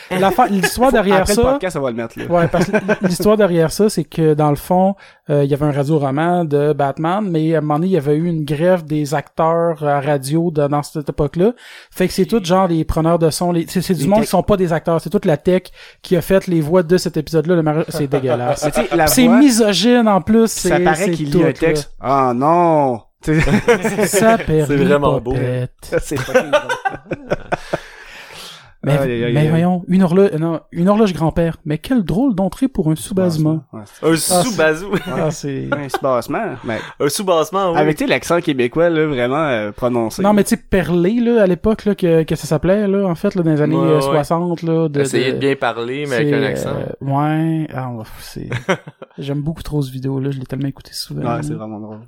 l'histoire 0.50 0.92
derrière 0.92 1.22
Après 1.22 1.34
ça. 1.34 1.42
le 1.44 1.48
podcast, 1.52 1.78
on 1.78 1.82
va 1.82 1.90
le 1.92 1.96
mettre, 1.96 2.20
là. 2.20 2.26
Ouais, 2.26 2.48
parce 2.48 2.66
que 2.66 2.78
l'histoire 3.08 3.38
derrière 3.38 3.72
ça, 3.72 3.90
c'est 3.90 4.04
que 4.04 4.34
dans 4.34 4.50
le 4.50 4.56
fond, 4.56 4.96
euh, 5.30 5.44
il 5.44 5.50
y 5.50 5.54
avait 5.54 5.66
un 5.66 5.72
radio-roman 5.72 6.46
de 6.46 6.74
Batman, 6.74 7.24
mais 7.30 7.56
à 7.56 7.60
un 7.60 7.62
moment 7.62 7.76
donné, 7.76 7.88
il 7.88 7.94
y 7.94 7.98
avait 7.98 8.16
eu 8.16 8.26
une 8.28 8.44
grève 8.44 8.84
des 8.84 9.14
acteurs 9.14 9.84
à 9.84 10.02
radio 10.02 10.52
de- 10.52 10.68
dans 10.68 10.84
cette 10.84 11.08
époque-là. 11.10 11.54
Fait 11.92 12.08
que 12.08 12.14
c'est 12.14 12.26
tout 12.26 12.44
genre 12.44 12.68
les 12.68 12.84
preneurs 12.86 13.20
de 13.20 13.30
son, 13.30 13.52
les, 13.52 13.66
c'est, 13.68 13.82
c'est 13.82 13.94
du 13.94 14.02
Les 14.04 14.08
monde 14.08 14.20
tech- 14.20 14.26
qui 14.26 14.32
sont 14.32 14.44
pas 14.44 14.58
des 14.58 14.74
acteurs, 14.74 15.00
c'est 15.02 15.10
toute 15.10 15.26
la 15.26 15.38
tech 15.38 15.64
qui 16.02 16.16
a 16.18 16.22
fait 16.22 16.48
les 16.48 16.62
voix 16.62 16.84
de 16.84 16.98
cet 16.98 17.18
épisode-là. 17.18 17.56
Le 17.56 17.64
mariage, 17.64 17.86
c'est 17.90 18.08
dégueulasse. 18.10 18.68
C'est 19.08 19.26
voix, 19.28 19.38
misogyne 19.38 20.08
en 20.08 20.22
plus. 20.22 20.48
ça 20.48 20.78
c'est- 20.78 20.84
paraît 20.84 20.96
c'est 21.06 21.12
qu'il 21.12 21.30
tout, 21.30 21.40
lit 21.40 21.46
un 21.46 21.52
texte. 21.54 21.92
Ah 22.00 22.34
non! 22.36 23.02
Sais, 23.22 23.40
Ça 24.08 24.38
C'est 24.48 24.76
vraiment 24.78 25.20
beau. 25.20 25.36
c'est. 26.00 26.18
Mais, 28.84 28.98
aïe, 28.98 29.32
mais 29.32 29.48
voyons, 29.48 29.84
une 29.90 30.02
horloge, 30.02 30.32
non, 30.40 30.60
une 30.72 30.90
horloge 30.90 31.14
grand-père. 31.14 31.58
Mais 31.66 31.78
quel 31.78 32.02
drôle 32.02 32.34
d'entrée 32.34 32.68
pour 32.68 32.90
un 32.90 32.96
sous-basement. 32.96 33.64
Ouais, 33.72 33.82
Un 34.02 34.14
Ah, 34.14 34.16
sous-bazou. 34.16 34.90
Ah, 35.06 35.30
c'est... 35.30 35.68
c'est 35.70 35.78
un 35.78 35.88
sous-bassement, 35.88 36.56
mais 36.64 36.80
Un 37.00 37.08
sous-bassement, 37.10 37.74
oui. 37.74 37.78
avec 37.78 37.98
tu 37.98 38.06
sais, 38.06 38.10
l'accent 38.10 38.42
québécois, 38.42 38.90
là, 38.90 39.06
vraiment 39.06 39.36
euh, 39.46 39.72
prononcé. 39.72 40.24
Non, 40.24 40.34
mais 40.34 40.44
tu 40.44 40.56
sais, 40.56 40.58
Perlé, 40.58 41.20
là, 41.20 41.44
à 41.44 41.46
l'époque, 41.46 41.86
là, 41.86 41.94
que, 41.94 42.24
que 42.24 42.36
ça 42.36 42.48
s'appelait, 42.48 42.88
là, 42.88 43.06
en 43.06 43.14
fait, 43.14 43.36
là, 43.36 43.44
dans 43.44 43.52
les 43.52 43.62
années 43.62 43.76
Ouais, 43.76 43.88
euh, 43.88 43.96
ouais. 43.98 44.24
60, 44.24 44.64
là, 44.64 44.90
de... 44.90 45.00
Essayer 45.02 45.28
de, 45.28 45.32
de- 45.34 45.38
bien 45.38 45.56
parler, 45.56 46.06
mais 46.10 46.16
avec 46.16 46.30
c'est, 46.30 46.34
un 46.34 46.44
accent. 46.44 46.70
euh, 46.76 47.06
ouais, 47.06 47.68
ah, 47.76 47.92
c'est... 48.18 48.50
J'aime 49.20 49.42
beaucoup 49.44 49.62
trop 49.62 49.84
ce 49.84 49.92
vidéo, 49.92 50.20
là, 50.20 50.32
je 50.32 50.40
l'ai 50.40 50.46
tellement 50.48 50.68
écouté 50.70 50.90
souvent. 50.94 51.22
Ouais, 51.36 51.44
c'est 51.44 51.54
vraiment 51.54 51.80
drôle. 51.80 52.00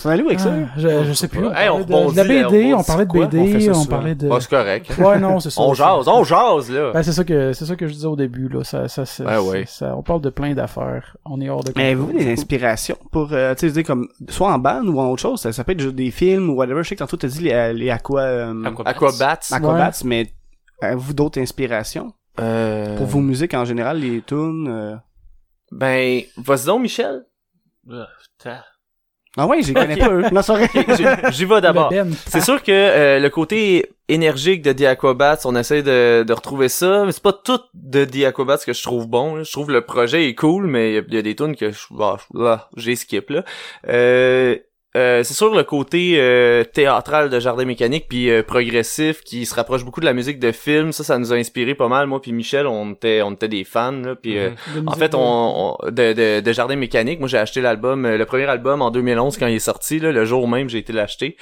On 0.00 0.04
s'en 0.04 0.08
allait 0.10 0.22
où 0.22 0.28
avec 0.28 0.40
ça? 0.40 0.52
Ah, 0.52 0.68
je, 0.78 1.04
je 1.04 1.12
sais 1.12 1.28
plus. 1.28 1.44
Hey, 1.54 1.68
on 1.68 1.84
parlait 1.84 1.84
de- 1.84 1.92
rebondit, 1.94 2.16
de 2.16 2.20
la 2.22 2.24
BD, 2.48 2.74
on 2.74 2.78
on 2.78 2.82
parlait 2.82 3.04
de 3.04 3.10
quoi? 3.10 3.26
BD, 3.26 3.70
On 3.70 3.78
on, 3.80 3.84
parlait 3.84 4.14
de... 4.14 4.28
Bah, 4.28 4.38
c'est 4.40 4.50
correct. 4.50 4.92
Ouais, 4.98 5.18
non, 5.18 5.40
c'est 5.40 5.50
ça. 5.50 5.60
On 5.60 5.74
jase, 5.74 6.08
on 6.08 6.24
jase, 6.24 6.70
là. 6.70 6.92
Ben, 6.92 7.02
c'est 7.02 7.12
ça 7.12 7.22
que, 7.24 7.52
c'est 7.52 7.66
ça 7.66 7.76
que 7.76 7.86
je 7.86 7.92
disais 7.92 8.06
au 8.06 8.16
début, 8.16 8.48
là. 8.48 8.64
Ça, 8.64 8.88
ça, 8.88 9.04
ça, 9.04 9.24
Ben 9.24 9.40
ouais. 9.42 9.64
ça- 9.66 9.94
on 9.96 10.02
parle 10.02 10.22
de 10.22 10.30
plein 10.30 10.54
d'affaires. 10.54 11.16
On 11.24 11.40
est 11.40 11.48
hors 11.50 11.62
de 11.62 11.72
Mais 11.76 11.86
avez-vous 11.86 12.12
des 12.12 12.32
inspirations 12.32 12.96
pour, 13.12 13.32
euh, 13.32 13.54
tu 13.54 13.70
sais, 13.70 13.84
comme, 13.84 14.08
soit 14.28 14.52
en 14.52 14.58
band 14.58 14.84
ou 14.86 14.98
en 15.00 15.10
autre 15.10 15.20
chose, 15.22 15.40
ça, 15.40 15.52
ça 15.52 15.64
peut 15.64 15.72
être 15.72 15.84
des 15.90 16.10
films 16.10 16.50
ou 16.50 16.54
whatever. 16.54 16.82
Je 16.82 16.88
sais 16.88 16.94
que 16.96 17.00
tantôt 17.00 17.16
t'as 17.18 17.28
dit 17.28 17.42
les, 17.42 17.74
les 17.74 17.90
aqua, 17.90 18.22
euh, 18.22 18.64
Aquabats. 18.64 18.90
Aquabats. 18.90 19.38
aquabats, 19.52 19.90
mais 20.04 20.32
avez-vous 20.80 21.12
d'autres 21.12 21.40
inspirations? 21.40 22.12
Euh, 22.40 22.96
pour 22.96 23.06
vos 23.06 23.20
musiques 23.20 23.52
en 23.52 23.64
général, 23.66 23.98
les 23.98 24.22
tunes? 24.22 24.66
euh? 24.68 24.96
Ben, 25.72 26.22
vas-y 26.38 26.64
donc, 26.66 26.82
Michel. 26.82 27.24
Ah, 29.36 29.46
ouais, 29.46 29.62
j'y 29.62 29.72
connais 29.74 29.96
pas 29.96 30.10
eux. 30.10 30.24
Non. 30.32 30.40
J'y- 31.30 31.44
vais 31.44 31.60
d'abord. 31.60 31.92
C'est 32.26 32.40
sûr 32.40 32.62
que 32.62 32.72
euh, 32.72 33.18
le 33.20 33.30
côté 33.30 33.92
énergique 34.08 34.62
de 34.62 34.72
The 34.72 34.82
Aquabats, 34.86 35.38
on 35.44 35.54
essaie 35.54 35.82
de, 35.84 36.24
de 36.26 36.32
retrouver 36.32 36.68
ça, 36.68 37.04
mais 37.06 37.12
c'est 37.12 37.22
pas 37.22 37.32
tout 37.32 37.60
de 37.74 38.04
The 38.04 38.24
Aquabats 38.24 38.58
que 38.58 38.72
je 38.72 38.82
trouve 38.82 39.06
bon. 39.06 39.36
là. 39.36 39.42
Je 39.44 39.52
trouve 39.52 39.70
le 39.70 39.82
projet 39.82 40.28
est 40.28 40.34
cool, 40.34 40.66
mais 40.66 40.90
il 40.90 40.94
y 40.94 40.98
a- 40.98 41.02
il 41.06 41.14
y, 41.14 41.18
a 41.18 41.22
des 41.22 41.36
tunes 41.36 41.54
que 41.54 41.70
je, 41.70 41.78
bah, 41.90 42.68
j'ai 42.76 42.96
skip 42.96 43.30
là. 43.30 43.44
Euh, 43.88 44.56
euh, 44.96 45.22
c'est 45.22 45.34
sûr 45.34 45.54
le 45.54 45.62
côté 45.62 46.14
euh, 46.18 46.64
théâtral 46.64 47.30
de 47.30 47.38
Jardin 47.38 47.64
Mécanique 47.64 48.06
puis 48.08 48.28
euh, 48.30 48.42
progressif 48.42 49.22
qui 49.22 49.46
se 49.46 49.54
rapproche 49.54 49.84
beaucoup 49.84 50.00
de 50.00 50.04
la 50.04 50.12
musique 50.12 50.38
de 50.40 50.50
film, 50.52 50.90
ça 50.92 51.04
ça 51.04 51.16
nous 51.18 51.32
a 51.32 51.36
inspiré 51.36 51.74
pas 51.74 51.88
mal 51.88 52.06
moi 52.08 52.20
puis 52.20 52.32
Michel, 52.32 52.66
on 52.66 52.92
était 52.92 53.22
on 53.22 53.32
était 53.32 53.48
des 53.48 53.64
fans 53.64 53.92
là 53.92 54.14
puis 54.16 54.36
euh, 54.38 54.50
Mhm. 54.74 54.88
En 54.88 54.92
fait, 54.92 55.14
on, 55.14 55.76
on- 55.82 55.90
de, 55.90 56.12
de, 56.12 56.40
de 56.40 56.52
Jardin 56.52 56.76
Mécanique, 56.76 57.18
moi 57.20 57.28
j'ai 57.28 57.38
acheté 57.38 57.60
l'album, 57.60 58.04
euh, 58.04 58.16
le 58.18 58.24
premier 58.26 58.46
album 58.46 58.82
en 58.82 58.90
2011 58.90 59.36
quand 59.38 59.46
il 59.46 59.56
est 59.56 59.58
sorti, 59.58 59.98
là, 60.00 60.10
le 60.12 60.24
jour 60.24 60.48
même 60.48 60.68
j'ai 60.68 60.78
été 60.78 60.92
l'acheter. 60.92 61.36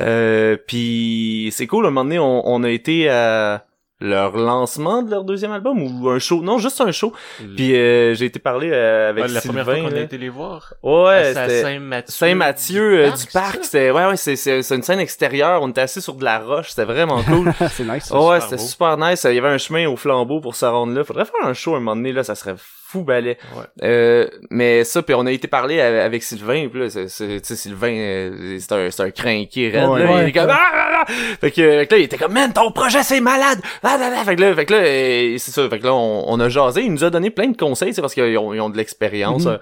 Euh, 0.00 0.56
puis 0.66 1.50
c'est 1.52 1.66
cool, 1.66 1.84
à 1.84 1.88
un 1.88 1.90
moment 1.90 2.04
donné, 2.04 2.18
on, 2.18 2.48
on 2.48 2.62
a 2.64 2.70
été 2.70 3.08
à 3.08 3.64
leur 4.02 4.36
lancement 4.36 5.02
de 5.02 5.10
leur 5.10 5.24
deuxième 5.24 5.52
album 5.52 5.80
ou 5.80 6.08
un 6.10 6.18
show, 6.18 6.42
non 6.42 6.58
juste 6.58 6.80
un 6.80 6.90
show. 6.92 7.12
Puis 7.56 7.74
euh, 7.76 8.14
j'ai 8.14 8.26
été 8.26 8.38
parler 8.38 8.70
euh, 8.72 9.10
avec 9.10 9.24
Ouais, 9.24 9.30
la 9.30 9.40
Sylvain. 9.40 9.62
première 9.64 9.80
fois 9.82 9.90
qu'on 9.90 9.96
a 9.96 10.00
été 10.00 10.18
les 10.18 10.28
voir. 10.28 10.74
Ouais, 10.82 11.30
c'est 11.32 11.38
à 11.38 11.48
c'était 11.48 11.62
Saint-Mathieu. 11.62 12.12
Saint-Mathieu 12.12 12.98
euh, 13.00 13.08
parc, 13.08 13.20
du 13.20 13.26
parc. 13.32 13.54
ça? 13.56 13.62
C'était 13.62 13.90
ouais 13.92 14.06
ouais, 14.06 14.16
c'est 14.16 14.36
c'est 14.36 14.62
c'est 14.62 14.74
une 14.74 14.82
scène 14.82 15.00
extérieure. 15.00 15.62
On 15.62 15.68
était 15.68 15.82
assis 15.82 16.02
sur 16.02 16.14
de 16.14 16.24
la 16.24 16.40
roche, 16.40 16.70
c'était 16.70 16.84
vraiment 16.84 17.22
cool. 17.26 17.52
c'est 17.70 17.84
nice. 17.84 18.10
Ouais, 18.10 18.40
super 18.40 18.42
c'était 18.42 18.58
super 18.58 18.96
nice. 18.98 19.24
Il 19.28 19.34
y 19.34 19.38
avait 19.38 19.48
un 19.48 19.58
chemin 19.58 19.86
au 19.86 19.96
flambeau 19.96 20.40
pour 20.40 20.56
se 20.56 20.64
rendre 20.66 20.92
là. 20.94 21.04
Faudrait 21.04 21.24
faire 21.24 21.46
un 21.48 21.54
show 21.54 21.74
un 21.76 21.78
moment 21.80 21.94
donné, 21.96 22.12
là, 22.12 22.24
ça 22.24 22.34
serait 22.34 22.54
fou 22.92 23.02
balai. 23.02 23.38
Ouais. 23.56 23.64
Euh, 23.82 24.26
mais 24.50 24.84
ça, 24.84 25.02
puis 25.02 25.14
on 25.14 25.24
a 25.26 25.32
été 25.32 25.48
parler 25.48 25.80
a- 25.80 26.04
avec 26.04 26.22
Sylvain, 26.22 26.68
puis 26.68 26.80
là, 26.80 26.88
c'est, 26.90 27.08
Sylvain, 27.56 27.92
euh, 27.92 28.58
c'est 28.60 28.72
un, 28.72 28.90
c'est 28.90 29.02
un 29.02 29.10
crinqué 29.10 29.70
raide, 29.70 29.88
Ouais. 29.88 30.00
là. 30.00 30.04
il 30.10 30.14
Ouais. 30.14 30.28
est 30.28 30.32
comme, 30.32 30.50
ah, 30.50 30.58
ah, 30.74 31.04
ah! 31.08 31.12
Fait 31.40 31.50
que, 31.50 31.62
fait 31.62 31.86
que 31.86 31.94
là, 31.94 32.00
il 32.00 32.04
était 32.04 32.18
comme, 32.18 32.32
man, 32.32 32.52
ton 32.52 32.70
projet, 32.72 33.02
c'est 33.02 33.20
malade! 33.20 33.58
Ah, 33.82 33.96
ah, 34.00 34.10
ah! 34.18 34.24
Fait 34.24 34.36
que 34.36 34.40
là, 34.42 34.54
fait 34.54 34.66
que 34.66 34.72
là, 34.74 34.80
euh, 34.80 35.36
c'est 35.38 35.50
ça. 35.52 35.68
Fait 35.68 35.78
que 35.78 35.84
là, 35.84 35.94
on, 35.94 36.24
on 36.28 36.38
a 36.40 36.48
jasé, 36.48 36.82
il 36.82 36.92
nous 36.92 37.04
a 37.04 37.10
donné 37.10 37.30
plein 37.30 37.48
de 37.48 37.56
conseils, 37.56 37.94
c'est 37.94 38.00
parce 38.02 38.14
qu'ils 38.14 38.36
ont, 38.38 38.52
ils 38.54 38.60
ont 38.60 38.70
de 38.70 38.76
l'expérience, 38.76 39.44
Mhm. 39.46 39.52
euh, 39.52 39.58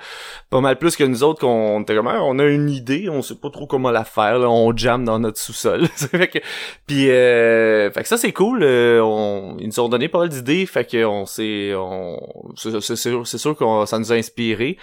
pas 0.50 0.60
mal 0.60 0.76
plus 0.76 0.96
que 0.96 1.04
nous 1.04 1.22
autres, 1.22 1.40
qu'on 1.40 1.82
était 1.82 1.94
comme, 1.94 2.08
on 2.08 2.38
a 2.38 2.44
une 2.44 2.68
idée, 2.70 3.08
on 3.08 3.22
sait 3.22 3.36
pas 3.36 3.50
trop 3.50 3.66
comment 3.66 3.90
la 3.90 4.04
faire, 4.04 4.38
là, 4.38 4.48
on 4.50 4.76
jam 4.76 5.04
dans 5.04 5.18
notre 5.18 5.38
sous-sol. 5.38 5.86
fait 5.96 6.28
que, 6.28 6.38
puis, 6.86 7.10
euh, 7.10 7.90
fait 7.92 8.02
que 8.02 8.08
ça, 8.08 8.16
c'est 8.16 8.32
cool, 8.32 8.62
euh, 8.62 9.00
on, 9.02 9.56
ils 9.60 9.66
nous 9.68 9.80
ont 9.80 9.88
donné 9.88 10.08
pas 10.08 10.18
mal 10.18 10.28
d'idées, 10.28 10.66
fait 10.66 10.84
que 10.84 11.04
on 11.04 11.26
s'est, 11.26 11.72
on, 11.74 12.18
c'est, 12.56 12.80
c'est 12.96 13.19
sûr, 13.24 13.26
c'est 13.26 13.38
sûr 13.38 13.56
que 13.56 13.86
ça 13.86 13.98
nous 13.98 14.12
a 14.12 14.16
inspiré. 14.16 14.76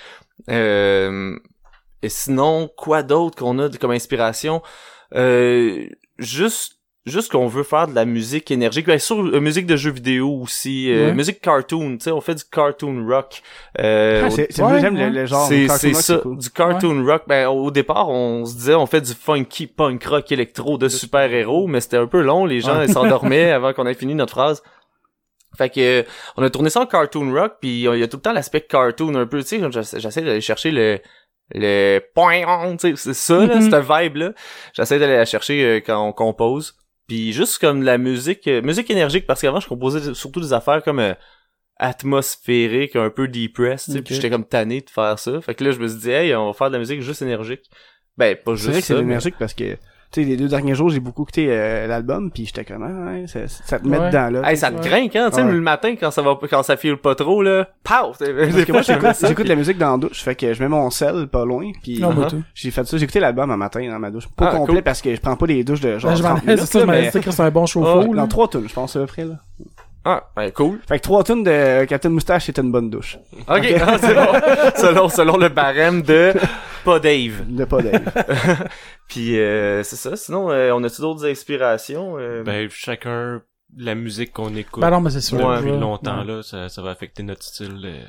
Euh, 0.49 1.35
et 2.01 2.09
sinon, 2.09 2.69
quoi 2.77 3.03
d'autre 3.03 3.37
qu'on 3.37 3.59
a 3.59 3.69
comme 3.69 3.91
inspiration? 3.91 4.61
Euh, 5.15 5.85
juste 6.19 6.73
juste 7.05 7.31
qu'on 7.31 7.47
veut 7.47 7.63
faire 7.63 7.87
de 7.87 7.95
la 7.95 8.03
musique 8.03 8.51
énergique, 8.51 8.85
bien 8.85 8.97
sûr, 8.97 9.15
euh, 9.19 9.39
musique 9.39 9.65
de 9.65 9.77
jeux 9.77 9.91
vidéo 9.91 10.41
aussi, 10.41 10.91
euh, 10.91 11.05
Ouais. 11.07 11.13
musique 11.13 11.39
cartoon, 11.39 11.91
tu 11.97 12.03
sais, 12.03 12.11
on 12.11 12.19
fait 12.19 12.35
du 12.35 12.43
cartoon 12.43 13.05
rock. 13.07 13.41
Euh, 13.79 14.23
Ah, 14.25 14.27
au- 14.27 14.29
c'est 14.31 14.61
Ouais, 14.61 14.81
j'aime 14.81 14.95
ouais. 14.97 15.09
le, 15.09 15.21
le 15.21 15.25
genre 15.25 15.47
c'est 15.47 15.67
cartoon 15.67 15.77
c'est 15.79 15.93
rock, 15.93 16.01
ça, 16.03 16.17
cool. 16.17 16.37
du 16.37 16.49
cartoon 16.49 17.05
rock. 17.05 17.23
Ben 17.25 17.47
au 17.47 17.71
départ, 17.71 18.09
on 18.09 18.43
se 18.45 18.55
disait 18.55 18.75
on 18.75 18.85
fait 18.87 18.99
du 18.99 19.13
funky 19.13 19.67
punk 19.67 20.03
rock 20.03 20.29
électro 20.33 20.77
de 20.77 20.89
super 20.89 21.31
héros, 21.33 21.65
mais 21.67 21.79
c'était 21.79 21.95
un 21.95 22.07
peu 22.07 22.21
long, 22.21 22.45
les 22.45 22.59
gens 22.59 22.81
ils 22.81 22.91
s'endormaient 22.91 23.51
avant 23.53 23.71
qu'on 23.71 23.87
ait 23.87 23.93
fini 23.93 24.13
notre 24.13 24.33
phrase. 24.33 24.61
Fait 25.57 25.69
que 25.69 26.05
on 26.35 26.43
a 26.43 26.49
tourné 26.49 26.69
ça 26.69 26.81
en 26.81 26.85
cartoon 26.85 27.31
rock, 27.33 27.57
puis 27.61 27.83
il 27.83 27.99
y 27.99 28.03
a 28.03 28.07
tout 28.07 28.17
le 28.17 28.21
temps 28.21 28.33
l'aspect 28.33 28.61
cartoon 28.61 29.15
un 29.15 29.25
peu, 29.27 29.41
tu 29.43 29.59
sais, 29.59 29.71
j'essa- 29.71 29.99
j'essaie 29.99 30.21
d'aller 30.21 30.41
chercher 30.41 30.71
le 30.71 30.99
le 31.55 31.99
point, 32.13 32.41
tu 32.75 32.89
sais, 32.89 32.95
c'est 32.97 33.13
ça 33.13 33.45
là, 33.45 33.55
Mhm. 33.55 33.61
cette 33.71 33.85
vibe 33.89 34.15
là. 34.17 34.33
J'essaie 34.73 34.99
d'aller 34.99 35.15
la 35.15 35.23
chercher 35.25 35.63
euh, 35.63 35.79
quand 35.79 36.05
on 36.05 36.11
compose. 36.11 36.75
Puis 37.07 37.31
juste 37.31 37.59
comme 37.59 37.79
de 37.79 37.85
la 37.85 37.97
musique, 37.97 38.45
euh, 38.49 38.61
musique 38.61 38.89
énergique 38.91 39.25
parce 39.25 39.39
qu'avant 39.41 39.61
je 39.61 39.67
composais 39.69 40.13
surtout 40.13 40.41
des 40.41 40.51
affaires 40.51 40.83
comme 40.83 40.99
euh, 40.99 41.13
atmosphériques, 41.79 42.95
un 42.95 43.09
peu 43.09 43.27
depressed, 43.27 43.85
tu 43.85 43.91
sais, 43.93 43.97
Ok. 43.99 44.03
puis 44.05 44.15
j'étais 44.15 44.29
comme 44.29 44.45
tanné 44.45 44.81
de 44.81 44.89
faire 44.89 45.17
ça. 45.19 45.39
Fait 45.41 45.55
que 45.55 45.63
là 45.63 45.71
je 45.71 45.79
me 45.79 45.87
suis 45.87 45.99
dit 45.99 46.11
hey, 46.11 46.35
on 46.35 46.47
va 46.47 46.53
faire 46.53 46.67
de 46.67 46.73
la 46.73 46.79
musique 46.79 47.01
juste 47.01 47.21
énergique. 47.21 47.61
Ben 48.17 48.35
pas 48.35 48.55
C'est 48.57 48.63
vrai 48.65 48.73
juste 48.73 48.79
que 48.79 48.81
c'est 48.81 48.93
mais- 48.95 49.01
énergique 49.01 49.35
parce 49.39 49.53
que, 49.53 49.77
tu 50.11 50.21
sais, 50.23 50.27
les 50.29 50.37
deux 50.37 50.47
derniers 50.47 50.73
jours, 50.73 50.89
j'ai 50.89 50.99
beaucoup 51.01 51.23
écouté 51.23 51.47
euh, 51.49 51.85
l'album, 51.87 52.31
puis 52.31 52.45
j'étais 52.45 52.63
comme, 52.63 52.83
ah, 52.83 53.11
ouais, 53.11 53.27
ça, 53.27 53.39
ça 53.47 53.77
te 53.79 53.87
met 53.87 53.97
Ouais. 53.99 54.07
dedans, 54.07 54.29
là. 54.29 54.49
Hey, 54.49 54.55
ça 54.55 54.71
te 54.71 54.81
grinque, 54.81 55.15
hein, 55.17 55.27
tu 55.29 55.35
sais, 55.35 55.43
Ouais. 55.43 55.51
le 55.51 55.59
matin, 55.59 55.95
quand 55.99 56.11
ça 56.11 56.21
va, 56.21 56.37
quand 56.49 56.63
ça 56.63 56.77
file 56.77 56.95
pas 56.97 57.13
trop, 57.15 57.41
là, 57.43 57.67
que 58.65 58.71
moi, 58.71 58.81
j'écoute, 58.83 59.09
j'écoute 59.27 59.47
la 59.47 59.55
musique 59.55 59.77
dans 59.77 59.91
la 59.91 59.97
douche, 59.97 60.23
fait 60.23 60.35
que 60.35 60.53
je 60.53 60.63
mets 60.63 60.69
mon 60.69 60.89
sel 60.89 61.27
pas 61.27 61.43
loin, 61.45 61.71
puis 61.83 61.99
Uh-huh. 61.99 62.29
tout. 62.29 62.43
j'ai 62.55 62.71
fait 62.71 62.85
ça, 62.85 62.97
j'ai 62.97 63.03
écouté 63.03 63.19
l'album 63.19 63.51
un 63.51 63.57
matin 63.57 63.85
dans 63.89 63.99
ma 63.99 64.09
douche. 64.11 64.27
Pas 64.29 64.49
Ah, 64.51 64.55
complet 64.55 64.75
cool. 64.75 64.83
parce 64.83 65.01
que 65.01 65.13
je 65.13 65.19
prends 65.19 65.35
pas 65.35 65.47
des 65.47 65.63
douches 65.63 65.81
de 65.81 65.97
genre 65.99 66.11
Ben, 66.11 66.17
je 66.17 66.23
m'en 66.23 66.29
30 66.35 66.45
minutes, 66.45 66.59
c'est 66.65 66.79
ça, 66.79 66.85
mais 66.85 67.11
c'est 67.11 67.39
un 67.41 67.51
bon 67.51 67.63
Oh, 67.63 67.67
chauffe-eau, 67.67 68.15
dans 68.15 68.27
trois 68.27 68.47
tunes, 68.47 68.67
je 68.69 68.73
pense 68.73 68.95
à 68.95 68.99
peu 69.01 69.05
près, 69.07 69.25
là. 69.25 69.35
Ah, 70.09 70.23
ben, 70.37 70.51
cool. 70.51 70.79
Fait 70.87 70.97
que 70.99 71.03
trois 71.03 71.21
tunes 71.25 71.43
de 71.43 71.83
Captain 71.83 72.07
Moustache, 72.09 72.45
c'est 72.45 72.57
une 72.59 72.71
bonne 72.71 72.89
douche. 72.89 73.17
Ok, 73.49 73.65
ah, 73.85 73.97
c'est 73.99 74.13
bon. 74.13 74.27
selon, 74.77 75.09
selon 75.09 75.35
le 75.37 75.49
barème 75.49 76.01
de 76.01 76.33
pas 76.85 76.99
Dave. 77.01 77.43
De 77.45 77.65
pas 77.65 77.81
Dave. 77.81 78.03
Puis, 79.09 79.37
euh, 79.37 79.83
c'est 79.83 79.97
ça. 79.97 80.15
Sinon, 80.15 80.49
euh, 80.49 80.71
on 80.73 80.81
a-tu 80.85 81.01
d'autres 81.01 81.25
inspirations? 81.29 82.15
euh? 82.17 82.41
Ben, 82.43 82.69
chacun, 82.69 83.41
la 83.75 83.95
musique 83.95 84.31
qu'on 84.31 84.55
écoute 84.55 84.79
Ben 84.81 84.91
non, 84.91 85.01
mais 85.01 85.09
c'est 85.09 85.19
sûr. 85.19 85.37
depuis 85.39 85.71
Ouais. 85.71 85.77
longtemps, 85.77 86.19
Ouais. 86.19 86.25
là, 86.35 86.41
ça, 86.43 86.69
ça 86.69 86.81
va 86.81 86.91
affecter 86.91 87.23
notre 87.23 87.43
style. 87.43 87.81
euh. 87.83 88.03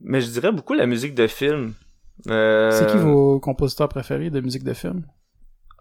Mais 0.00 0.20
je 0.20 0.26
dirais 0.28 0.50
beaucoup 0.50 0.74
la 0.74 0.86
musique 0.86 1.14
de 1.14 1.28
film. 1.28 1.74
Euh, 2.28 2.70
C'est 2.72 2.86
qui 2.90 2.96
vos 2.98 3.38
compositeurs 3.38 3.88
préférés 3.88 4.30
de 4.30 4.40
musique 4.40 4.64
de 4.64 4.72
film? 4.74 5.02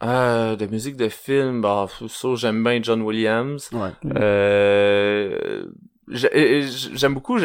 Euh, 0.04 0.56
de 0.56 0.66
musique 0.66 0.96
de 0.98 1.10
film, 1.10 1.62
bah, 1.62 1.88
ça, 2.10 2.30
j'aime 2.36 2.64
bien 2.64 2.80
John 2.82 3.02
Williams. 3.02 3.70
Ouais. 3.72 3.90
Euh, 4.16 5.66
j'ai- 6.08 6.64
j'aime 6.94 7.14
beaucoup, 7.14 7.38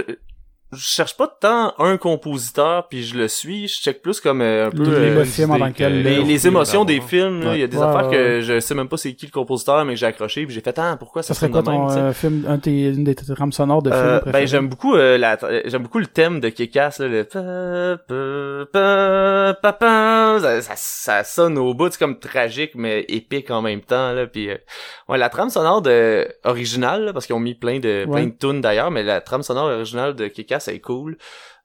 je, 0.77 0.85
cherche 0.87 1.17
pas 1.17 1.27
tant 1.41 1.75
un 1.79 1.97
compositeur 1.97 2.89
puis 2.89 3.03
je 3.05 3.17
le 3.17 3.29
suis, 3.29 3.69
je 3.69 3.81
check 3.81 4.03
plus 4.03 4.21
comme 4.21 4.41
euh, 4.41 4.67
un 4.67 4.71
peu 4.71 4.83
euh, 4.87 5.25
que 5.75 5.85
les, 5.85 6.47
émotions 6.47 6.85
des 6.85 7.01
films, 7.01 7.43
là. 7.43 7.55
il 7.55 7.61
y 7.61 7.63
a 7.63 7.67
des 7.67 7.77
Ouais, 7.77 7.83
affaires 7.83 8.09
ouais, 8.09 8.17
que 8.17 8.41
je 8.43 8.61
sais 8.61 8.75
même 8.75 8.89
pas 8.89 8.97
c'est 8.97 9.15
qui 9.15 9.27
le 9.27 9.33
compositeur 9.33 9.85
mais 9.85 9.95
que 9.95 9.99
j'ai 9.99 10.07
accroché 10.07 10.47
puis 10.47 10.55
j'ai 10.55 10.61
fait 10.61 10.79
ah 10.79 10.97
pourquoi 10.99 11.23
ça, 11.23 11.35
Ça 11.35 11.41
serait 11.41 11.51
quoi 11.51 11.61
de 11.63 11.67
ton 11.67 11.89
même, 11.89 11.97
euh, 11.99 12.13
film, 12.13 12.45
un 12.49 12.59
tes, 12.59 12.89
une 12.89 13.05
des 13.05 13.15
trames 13.15 13.53
sonores 13.53 13.83
de 13.83 13.91
Euh, 13.91 14.21
film 14.21 14.33
ben 14.33 14.47
j'aime 14.47 14.69
beaucoup 14.69 14.95
euh, 14.97 15.19
la 15.19 15.39
j'aime 15.67 15.83
beaucoup 15.83 15.99
le 15.99 16.07
thème 16.07 16.41
de 16.41 16.49
Kick-Ass 16.49 16.99
là, 17.01 17.09
le 17.09 17.25
pa, 17.25 17.99
pa, 18.09 18.67
pa, 18.73 19.55
pa, 19.61 19.73
pa. 19.73 20.39
ça, 20.41 20.61
ça, 20.63 20.73
ça 20.77 21.25
sonne 21.25 21.59
au 21.59 21.75
bout 21.75 21.91
c'est 21.91 21.99
comme 21.99 22.19
tragique 22.19 22.73
mais 22.75 23.05
épique 23.09 23.51
en 23.51 23.63
même 23.63 23.81
temps 23.81 24.13
là 24.13 24.27
puis 24.27 24.51
euh, 24.51 24.57
ouais 25.09 25.19
la 25.19 25.29
trame 25.29 25.51
sonore 25.51 25.83
de 25.83 26.27
originale 26.45 27.05
là, 27.07 27.13
parce 27.13 27.27
qu'ils 27.27 27.35
ont 27.37 27.41
mis 27.41 27.55
plein 27.55 27.79
de 27.79 27.87
Ouais. 28.07 28.07
plein 28.07 28.27
de 28.27 28.35
tunes 28.39 28.61
d'ailleurs 28.61 28.91
mais 28.91 29.03
la 29.03 29.21
trame 29.21 29.43
sonore 29.43 29.67
originale 29.71 30.15
de 30.15 30.27
Kick-Ass 30.29 30.66
est 30.73 30.81
cool 30.81 31.17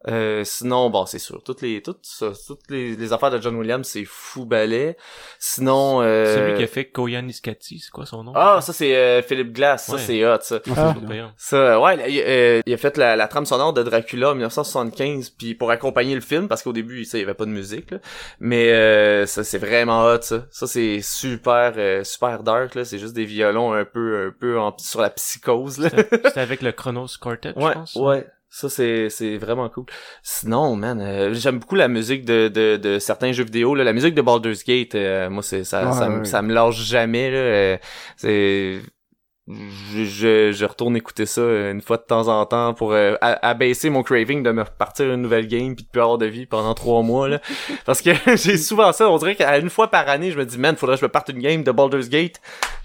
euh, 0.08 0.44
sinon 0.44 0.90
bon 0.90 1.06
c'est 1.06 1.20
sûr 1.20 1.44
toutes 1.44 1.62
les 1.62 1.84
toutes 1.84 2.00
ça, 2.02 2.32
toutes 2.48 2.72
les, 2.72 2.96
les 2.96 3.14
affaires 3.14 3.30
de 3.30 3.40
John 3.40 3.56
Williams 3.56 3.88
c'est 3.88 4.04
fou 4.04 4.46
balai 4.46 4.98
sinon 5.38 6.02
euh, 6.02 6.36
Celui 6.36 6.58
qui 6.58 6.64
a 6.64 6.68
fait 6.68 6.86
Koyan 6.90 7.28
Iskati, 7.28 7.78
c'est 7.78 7.92
quoi 7.92 8.08
son 8.08 8.24
nom? 8.24 8.34
ah 8.36 8.62
ça 8.62 8.74
c'est 8.74 8.96
euh, 8.96 9.22
Philip 9.22 9.54
Glass 9.54 9.86
ça 9.86 9.94
Ouais. 9.94 10.00
c'est 10.00 10.26
hot 10.26 10.38
ça 10.42 10.60
Ah. 10.76 10.96
Ça, 11.38 11.56
euh, 11.58 11.80
ouais, 11.80 12.12
il, 12.12 12.20
euh, 12.26 12.62
il 12.66 12.74
a 12.74 12.78
fait 12.78 12.98
la, 12.98 13.16
la 13.16 13.28
trame 13.28 13.46
sonore 13.46 13.74
de 13.74 13.84
Dracula 13.84 14.30
en 14.32 14.36
1975, 14.36 15.30
puis 15.32 15.54
pour 15.54 15.70
accompagner 15.70 16.16
le 16.16 16.22
film, 16.22 16.48
parce 16.48 16.64
qu'au 16.64 16.74
début, 16.74 17.06
ça, 17.06 17.18
il 17.18 17.22
y 17.22 17.24
avait 17.24 17.34
pas 17.34 17.46
de 17.46 17.52
musique, 17.52 17.92
là. 17.92 17.98
mais 18.40 18.72
euh, 18.72 19.26
ça, 19.26 19.44
c'est 19.44 19.58
vraiment 19.58 20.04
hot, 20.06 20.22
ça. 20.22 20.46
Ça, 20.50 20.66
c'est 20.68 21.02
super, 21.02 21.74
euh, 21.78 22.04
super 22.04 22.42
dark, 22.44 22.76
là. 22.76 22.86
C'est 22.86 22.98
juste 23.00 23.14
des 23.14 23.26
violons 23.26 23.74
un 23.74 23.86
peu, 23.86 24.28
un 24.28 24.32
peu 24.38 24.60
en- 24.60 24.76
sur 24.78 25.02
la 25.02 25.10
psychose, 25.12 25.78
là. 25.80 25.90
C'était 25.90 26.18
c'était 26.28 26.40
avec 26.40 26.62
le 26.62 26.72
Chronos 26.72 27.08
Quartet, 27.20 27.54
ouais, 27.58 27.70
je 27.70 27.74
pense. 27.74 27.96
ouais. 27.96 28.26
Ça, 28.54 28.68
c'est, 28.70 29.10
c'est 29.10 29.38
vraiment 29.38 29.70
cool. 29.70 29.86
Sinon, 30.24 30.76
man, 30.76 31.00
euh, 31.00 31.34
j'aime 31.34 31.60
beaucoup 31.60 31.76
la 31.76 31.88
musique 31.88 32.26
de, 32.26 32.50
de, 32.50 32.76
de 32.76 33.00
certains 33.00 33.32
jeux 33.32 33.46
vidéo, 33.46 33.76
là. 33.76 33.86
La 33.86 33.94
musique 33.94 34.14
de 34.14 34.22
Baldur's 34.22 34.66
Gate, 34.66 34.94
euh, 34.94 35.30
moi, 35.30 35.42
c'est, 35.42 35.64
ça, 35.64 35.86
Ouais, 35.86 35.94
ça, 35.94 36.10
ouais. 36.10 36.26
ça 36.26 36.42
me 36.42 36.54
lâche 36.54 36.76
jamais, 36.84 37.32
là. 37.32 37.38
euh, 37.38 37.78
c'est, 38.18 38.82
je, 39.96 40.04
je, 40.06 40.52
je 40.52 40.66
retourne 40.66 40.96
écouter 40.96 41.26
ça 41.26 41.42
une 41.42 41.82
fois 41.82 41.98
de 41.98 42.04
temps 42.04 42.28
en 42.28 42.46
temps 42.46 42.74
pour 42.74 42.94
euh, 42.94 43.16
abaisser 43.22 43.90
mon 43.90 44.04
craving 44.04 44.44
de 44.44 44.52
me 44.52 44.62
repartir 44.64 45.12
une 45.14 45.22
nouvelle 45.22 45.48
game 45.48 45.76
puis 45.76 45.84
de 45.86 45.90
plus 45.90 46.02
avoir 46.02 46.18
de 46.18 46.26
vie 46.26 46.46
pendant 46.46 46.74
trois 46.74 47.02
mois 47.02 47.28
là 47.30 47.40
parce 47.86 48.02
que 48.02 48.12
j'ai 48.36 48.58
souvent 48.58 48.92
ça 48.92 49.10
on 49.10 49.18
dirait 49.18 49.36
qu'à 49.36 49.58
une 49.58 49.70
fois 49.70 49.90
par 49.90 50.08
année 50.10 50.32
je 50.32 50.38
me 50.38 50.46
dis 50.46 50.58
man 50.58 50.76
faudrait 50.76 50.96
que 50.96 51.02
je 51.02 51.06
me 51.06 51.12
parte 51.12 51.30
une 51.30 51.40
game 51.40 51.64
de 51.64 51.72
Baldur's 51.72 52.10
Gate 52.10 52.36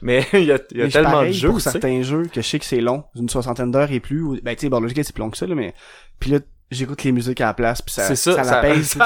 mais 0.02 0.26
il 0.32 0.44
y 0.44 0.52
a, 0.52 0.58
y 0.74 0.82
a 0.82 0.88
tellement 0.88 1.22
de 1.22 1.30
jeux 1.32 1.50
pour 1.50 1.60
certains 1.60 2.02
jeux 2.02 2.24
que 2.24 2.40
je 2.42 2.46
sais 2.46 2.58
que 2.58 2.64
c'est 2.64 2.80
long, 2.80 3.04
une 3.14 3.28
soixantaine 3.28 3.70
d'heures 3.70 3.90
et 3.92 4.00
plus. 4.00 4.22
ou- 4.22 4.38
Ben, 4.42 4.54
tu 4.54 4.62
sais, 4.62 4.68
Baldur's 4.68 4.92
Gate, 4.92 5.06
c'est 5.06 5.14
plus 5.14 5.22
long 5.22 5.30
que 5.30 5.38
ça, 5.38 5.46
là, 5.46 5.54
mais... 5.54 5.72
Puis 6.20 6.30
là, 6.30 6.38
j'écoute 6.70 7.02
les 7.04 7.12
musiques 7.12 7.40
à 7.40 7.46
la 7.46 7.54
place, 7.54 7.80
puis 7.80 7.94
ça, 7.94 8.02
ça, 8.14 8.16
ça, 8.16 8.34
comme, 8.34 8.52
apaise, 8.52 8.98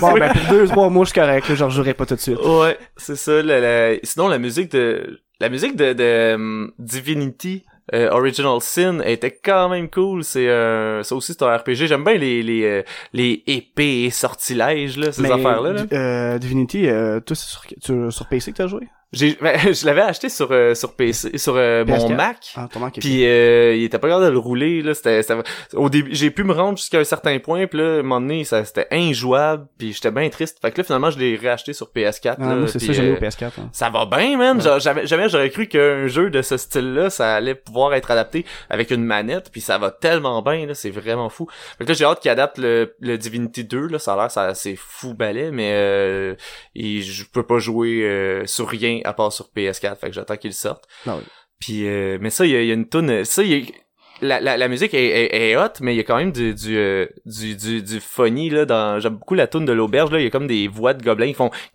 bon, 0.00 0.12
oui. 0.12 0.20
ben, 0.20 0.32
pour 0.32 0.50
deux, 0.50 0.66
trois 0.68 0.90
mois, 0.90 1.04
je 1.04 1.10
suis 1.10 1.20
correct, 1.20 1.48
là, 1.48 1.54
je 1.56 1.64
rejouerai 1.64 1.94
pas 1.94 2.06
tout 2.06 2.14
de 2.14 2.20
suite. 2.20 2.38
Ouais, 2.44 2.78
c'est 2.96 3.16
ça. 3.16 3.42
la- 3.42 3.60
la- 3.60 3.96
Sinon, 4.04 4.28
la 4.28 4.38
musique 4.38 4.70
de 4.72 5.20
la 5.42 5.48
musique 5.48 5.74
de, 5.74 5.92
de 5.92 6.34
um, 6.34 6.72
Divinity 6.78 7.64
euh, 7.92 8.08
Original 8.10 8.60
Sin 8.60 9.00
était 9.00 9.32
quand 9.32 9.68
même 9.68 9.90
cool. 9.90 10.22
C'est 10.22 10.48
euh, 10.48 11.02
ça 11.02 11.16
aussi 11.16 11.32
c'est 11.32 11.42
un 11.42 11.56
RPG. 11.56 11.86
J'aime 11.86 12.04
bien 12.04 12.14
les 12.14 12.44
les 12.44 12.62
euh, 12.62 12.82
les 13.12 13.42
épées 13.48 14.04
et 14.04 14.10
sortilèges 14.10 14.96
là, 14.96 15.10
ces 15.10 15.24
affaires 15.24 15.60
là. 15.60 15.84
Euh, 15.92 16.38
Divinity, 16.38 16.88
euh, 16.88 17.18
toi, 17.18 17.34
c'est 17.34 17.48
sur, 17.48 17.62
sur, 17.80 18.12
sur 18.12 18.26
PC 18.28 18.52
que 18.52 18.58
t'as 18.58 18.68
joué? 18.68 18.88
J'ai 19.12 19.36
ben, 19.40 19.58
je 19.72 19.84
l'avais 19.86 20.00
acheté 20.00 20.28
sur 20.28 20.48
euh, 20.52 20.74
sur 20.74 20.94
PC 20.94 21.36
sur 21.38 21.54
euh, 21.56 21.84
mon 21.84 21.96
PS4. 21.96 22.14
Mac. 22.14 22.36
Ah, 22.56 22.68
Puis 22.98 23.26
euh, 23.26 23.74
il 23.76 23.84
était 23.84 23.98
pas 23.98 24.08
capable 24.08 24.26
de 24.26 24.30
le 24.30 24.38
rouler 24.38 24.82
là, 24.82 24.94
c'était 24.94 25.22
c'était- 25.22 25.42
au 25.74 25.88
début 25.90 26.14
j'ai 26.14 26.30
pu 26.30 26.44
me 26.44 26.52
rendre 26.52 26.78
jusqu'à 26.78 26.98
un 26.98 27.04
certain 27.04 27.38
point 27.38 27.66
puis 27.66 27.78
là 27.78 27.84
à 27.84 27.98
un 27.98 28.02
moment 28.02 28.20
donné 28.20 28.44
ça 28.44 28.64
c'était 28.64 28.86
injouable 28.90 29.66
puis 29.78 29.92
j'étais 29.92 30.10
bien 30.10 30.28
triste. 30.30 30.58
Fait 30.62 30.70
que 30.70 30.78
là 30.78 30.84
finalement 30.84 31.10
je 31.10 31.18
l'ai 31.18 31.36
réacheté 31.36 31.72
sur 31.72 31.90
PS4 31.94 32.36
Ah, 32.40 32.54
là, 32.54 32.66
c'est 32.66 32.78
ça, 32.78 32.92
j'allais 32.92 33.10
euh, 33.10 33.16
au 33.16 33.20
PS4. 33.20 33.44
hein. 33.58 33.68
ça 33.72 33.90
va 33.90 34.06
bien, 34.06 34.36
man. 34.38 34.60
Genre, 34.60 34.78
Jamais, 34.80 35.06
jamais 35.06 35.28
j'aurais 35.28 35.50
cru 35.50 35.66
qu'un 35.68 36.06
jeu 36.06 36.30
de 36.30 36.40
ce 36.42 36.56
style-là, 36.56 37.10
ça 37.10 37.34
allait 37.34 37.54
pouvoir 37.54 37.94
être 37.94 38.10
adapté 38.10 38.44
avec 38.70 38.90
une 38.90 39.04
manette, 39.04 39.50
puis 39.52 39.60
ça 39.60 39.78
va 39.78 39.90
tellement 39.90 40.40
bien, 40.42 40.66
là, 40.66 40.74
c'est 40.74 40.90
vraiment 40.90 41.28
fou. 41.28 41.46
Fait 41.78 41.84
que 41.84 41.90
là, 41.90 41.94
j'ai 41.94 42.04
hâte 42.04 42.20
qu'il 42.20 42.30
adapte 42.30 42.58
le, 42.58 42.94
le 43.00 43.18
Divinity 43.18 43.64
2, 43.64 43.86
là, 43.88 43.98
ça 43.98 44.14
a 44.14 44.16
l'air, 44.16 44.30
ça, 44.30 44.54
c'est 44.54 44.74
fou 44.76 45.14
balai, 45.14 45.50
mais 45.52 45.70
euh, 45.74 46.34
et 46.74 47.02
je 47.02 47.24
peux 47.30 47.42
pas 47.42 47.58
jouer 47.58 48.02
euh, 48.02 48.46
sur 48.46 48.68
rien 48.68 49.00
à 49.04 49.12
part 49.12 49.32
sur 49.32 49.46
PS4, 49.56 49.96
fait 49.98 50.08
que 50.08 50.12
j'attends 50.14 50.36
qu'il 50.36 50.52
sorte. 50.54 50.84
Ah 51.06 51.16
oui. 51.16 51.22
Puis, 51.60 51.86
euh, 51.86 52.18
mais 52.20 52.30
ça, 52.30 52.44
il 52.44 52.52
y, 52.52 52.56
a- 52.56 52.62
il 52.62 52.66
y 52.68 52.70
a 52.70 52.74
une 52.74 52.88
tune, 52.88 53.24
ça, 53.24 53.42
il 53.42 53.52
y 53.52 53.62
a- 53.62 53.72
la, 54.20 54.40
la, 54.40 54.56
la 54.56 54.68
musique 54.68 54.94
est, 54.94 55.04
est, 55.04 55.50
est 55.50 55.56
hot, 55.56 55.72
mais 55.80 55.94
il 55.94 55.96
y 55.96 56.00
a 56.00 56.04
quand 56.04 56.16
même 56.16 56.30
du 56.30 56.54
du 56.54 56.76
euh, 56.78 57.06
du, 57.26 57.56
du, 57.56 57.82
du 57.82 57.98
funny 57.98 58.50
là 58.50 58.64
dans 58.64 59.00
j'aime 59.00 59.14
beaucoup 59.14 59.34
la 59.34 59.48
tune 59.48 59.64
de 59.64 59.72
l'auberge 59.72 60.12
là, 60.12 60.20
il 60.20 60.22
y 60.22 60.26
a 60.28 60.30
comme 60.30 60.46
des 60.46 60.68
voix 60.68 60.94
de 60.94 61.02
gobelins 61.02 61.26
qui 61.26 61.34
font 61.34 61.50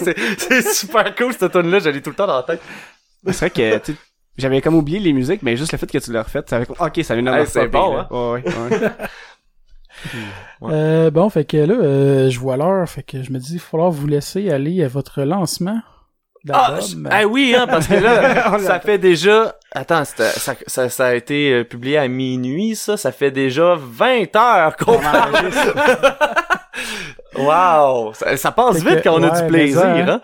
c'est 0.02 0.16
c'est 0.38 0.62
super 0.72 1.14
cool 1.14 1.32
cette 1.34 1.52
tune 1.52 1.70
là, 1.70 1.78
j'allais 1.78 2.00
tout 2.00 2.10
le 2.10 2.16
temps 2.16 2.26
dans 2.26 2.36
la 2.38 2.42
tête. 2.42 2.60
C'est 3.26 3.36
vrai 3.38 3.50
que, 3.50 3.92
j'avais 4.36 4.60
comme 4.60 4.74
oublié 4.74 4.98
les 4.98 5.12
musiques, 5.12 5.42
mais 5.42 5.56
juste 5.56 5.70
le 5.70 5.78
fait 5.78 5.86
que 5.90 5.98
tu 5.98 6.12
l'as 6.12 6.24
refait, 6.24 6.42
ça 6.44 6.56
avait 6.56 6.66
ok, 6.68 7.00
ça 7.04 7.14
vient 7.14 7.22
de 7.22 7.30
Hey, 7.30 7.46
c'est 7.46 7.68
bon. 7.68 7.96
Ouais, 8.34 8.42
ouais, 8.44 8.78
ouais. 8.80 8.90
Ouais. 10.60 10.72
Euh, 10.72 11.10
bon, 11.10 11.28
fait 11.28 11.44
que 11.44 11.56
là, 11.56 11.74
euh, 11.74 12.30
je 12.30 12.38
vois 12.38 12.56
l'heure, 12.56 12.88
fait 12.88 13.02
que 13.02 13.22
je 13.22 13.30
me 13.30 13.38
dis, 13.38 13.54
il 13.54 13.58
va 13.58 13.64
falloir 13.64 13.90
vous 13.90 14.06
laisser 14.06 14.50
aller 14.50 14.82
à 14.82 14.88
votre 14.88 15.22
lancement 15.22 15.80
Ah, 16.50 16.78
ah 17.10 17.26
oui, 17.26 17.54
hein, 17.56 17.66
parce 17.66 17.86
que 17.86 17.94
là, 17.94 18.58
ça 18.60 18.80
fait 18.80 18.98
déjà... 18.98 19.56
Attends, 19.72 20.04
ça, 20.04 20.54
ça, 20.66 20.88
ça 20.88 21.06
a 21.06 21.14
été 21.14 21.52
euh, 21.52 21.64
publié 21.64 21.98
à 21.98 22.08
minuit, 22.08 22.74
ça. 22.74 22.96
Ça 22.96 23.12
fait 23.12 23.30
déjà 23.30 23.76
20 23.78 24.34
heures 24.36 24.76
qu'on 24.76 24.98
parle. 24.98 25.34
Wow! 27.38 28.12
Ça, 28.14 28.36
ça 28.36 28.52
passe 28.52 28.82
Fait 28.82 28.90
vite 28.90 28.98
que, 29.02 29.08
quand 29.08 29.14
on 29.18 29.22
a 29.22 29.28
ouais, 29.30 29.36
du 29.36 29.42
mais 29.42 29.48
plaisir, 29.48 29.80
ça, 29.80 29.94
hein? 29.94 30.20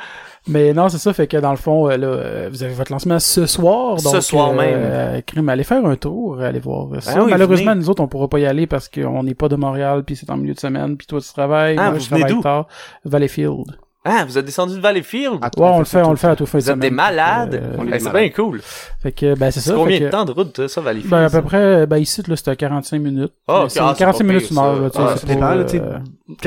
Mais 0.48 0.72
non, 0.72 0.88
c'est 0.88 0.98
ça, 0.98 1.12
fait 1.12 1.28
que 1.28 1.36
dans 1.36 1.52
le 1.52 1.56
fond, 1.56 1.88
euh, 1.88 1.96
là, 1.96 2.06
euh, 2.08 2.48
vous 2.50 2.64
avez 2.64 2.74
votre 2.74 2.90
lancement 2.90 3.20
ce 3.20 3.46
soir. 3.46 4.00
Ce 4.00 4.04
Donc, 4.04 4.22
soir 4.22 4.50
euh, 4.50 5.12
même. 5.12 5.22
crime, 5.22 5.48
allez 5.48 5.62
faire 5.62 5.84
un 5.86 5.94
tour, 5.94 6.40
allez 6.40 6.58
voir 6.58 6.88
ça. 7.00 7.14
Ben 7.14 7.22
oui, 7.24 7.30
Malheureusement, 7.30 7.70
venez. 7.72 7.80
nous 7.84 7.90
autres, 7.90 8.02
on 8.02 8.08
pourra 8.08 8.26
pas 8.28 8.40
y 8.40 8.46
aller 8.46 8.66
parce 8.66 8.88
qu'on 8.88 9.22
n'est 9.22 9.34
pas 9.34 9.48
de 9.48 9.54
Montréal, 9.56 10.02
puis 10.04 10.16
c'est 10.16 10.28
en 10.30 10.36
milieu 10.36 10.54
de 10.54 10.58
semaine, 10.58 10.96
puis 10.96 11.06
toi 11.06 11.20
tu 11.20 11.28
travailles, 11.32 11.76
Ah, 11.78 11.90
moi 11.90 11.92
vous 11.92 12.00
je 12.00 12.10
venez 12.10 12.22
travaille 12.22 12.42
tard. 12.42 12.66
Valleyfield. 13.04 13.66
Ah, 14.04 14.24
vous 14.24 14.36
êtes 14.36 14.44
descendu 14.44 14.74
de 14.74 14.80
Valleyfield? 14.80 15.38
Ah, 15.42 15.50
Ouais, 15.56 15.64
on 15.68 15.78
le 15.78 15.84
fait, 15.84 16.02
on 16.02 16.10
le 16.10 16.16
fait 16.16 16.26
à 16.26 16.34
tout 16.34 16.44
fin 16.44 16.58
de 16.58 16.64
Vous 16.64 16.70
êtes 16.72 16.78
des 16.80 16.90
malades? 16.90 17.54
Euh, 17.54 17.84
Eh, 17.94 18.00
c'est 18.00 18.12
bien 18.12 18.30
cool. 18.30 18.60
Fait 19.00 19.12
que, 19.12 19.36
ben, 19.38 19.52
c'est 19.52 19.60
C'est 19.60 19.70
ça. 19.70 19.76
combien 19.76 19.98
fait 19.98 20.04
de 20.06 20.10
temps 20.10 20.24
de 20.24 20.32
route, 20.32 20.66
ça, 20.66 20.80
Valleyfield? 20.80 21.10
Ben, 21.10 21.24
à 21.26 21.30
peu 21.30 21.42
près, 21.42 21.86
ben, 21.86 21.98
ici, 21.98 22.20
là, 22.26 22.34
c'était 22.34 22.56
45 22.56 22.98
minutes. 23.00 23.32
Ah, 23.46 23.62
ok, 23.64 23.70
c'est 23.70 23.78
ah, 23.80 23.92
c'est 23.94 23.98
45 24.00 24.18
pas 24.18 24.24
minutes, 24.32 24.50
une 24.50 24.58
heure, 24.58 24.80
là, 24.80 24.90
tu 24.90 24.96
sais, 24.96 25.02
Ah, 25.06 25.12
c'est 25.14 25.20
ça 25.20 25.26
pas, 25.28 25.34
dépend, 25.34 25.54
là, 25.54 25.64
tu 25.64 25.70
sais. 25.70 25.80
euh, 25.80 25.98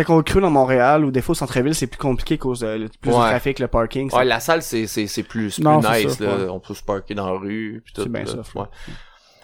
Quand 0.06 0.18
on 0.18 0.22
creuse 0.24 0.42
dans 0.42 0.50
Montréal 0.50 1.06
ou 1.06 1.12
des 1.12 1.22
fois 1.22 1.32
au 1.32 1.36
centre-ville, 1.36 1.74
c'est 1.76 1.88
plus 1.88 1.98
compliqué 1.98 2.34
à 2.34 2.38
cause 2.40 2.60
de 2.60 2.68
le- 2.68 2.90
plus 3.00 3.12
Ouais. 3.12 3.18
de 3.18 3.22
trafic, 3.30 3.60
le 3.60 3.68
parking. 3.68 4.14
Ouais, 4.14 4.26
la 4.26 4.42
salle, 4.42 4.62
c'est, 4.62 4.86
c'est, 4.88 5.08
c'est 5.08 5.24
plus, 5.24 5.56
plus 5.56 5.66
nice, 5.66 6.18
ça, 6.18 6.24
là. 6.26 6.36
ouais. 6.36 6.50
On 6.50 6.60
peut 6.60 6.74
se 6.74 6.84
parker 6.84 7.14
dans 7.16 7.28
la 7.32 7.40
rue, 7.40 7.82
pis 7.86 7.94
tout. 7.94 8.02
C'est 8.04 8.10
bien 8.12 8.26
ça. 8.26 8.38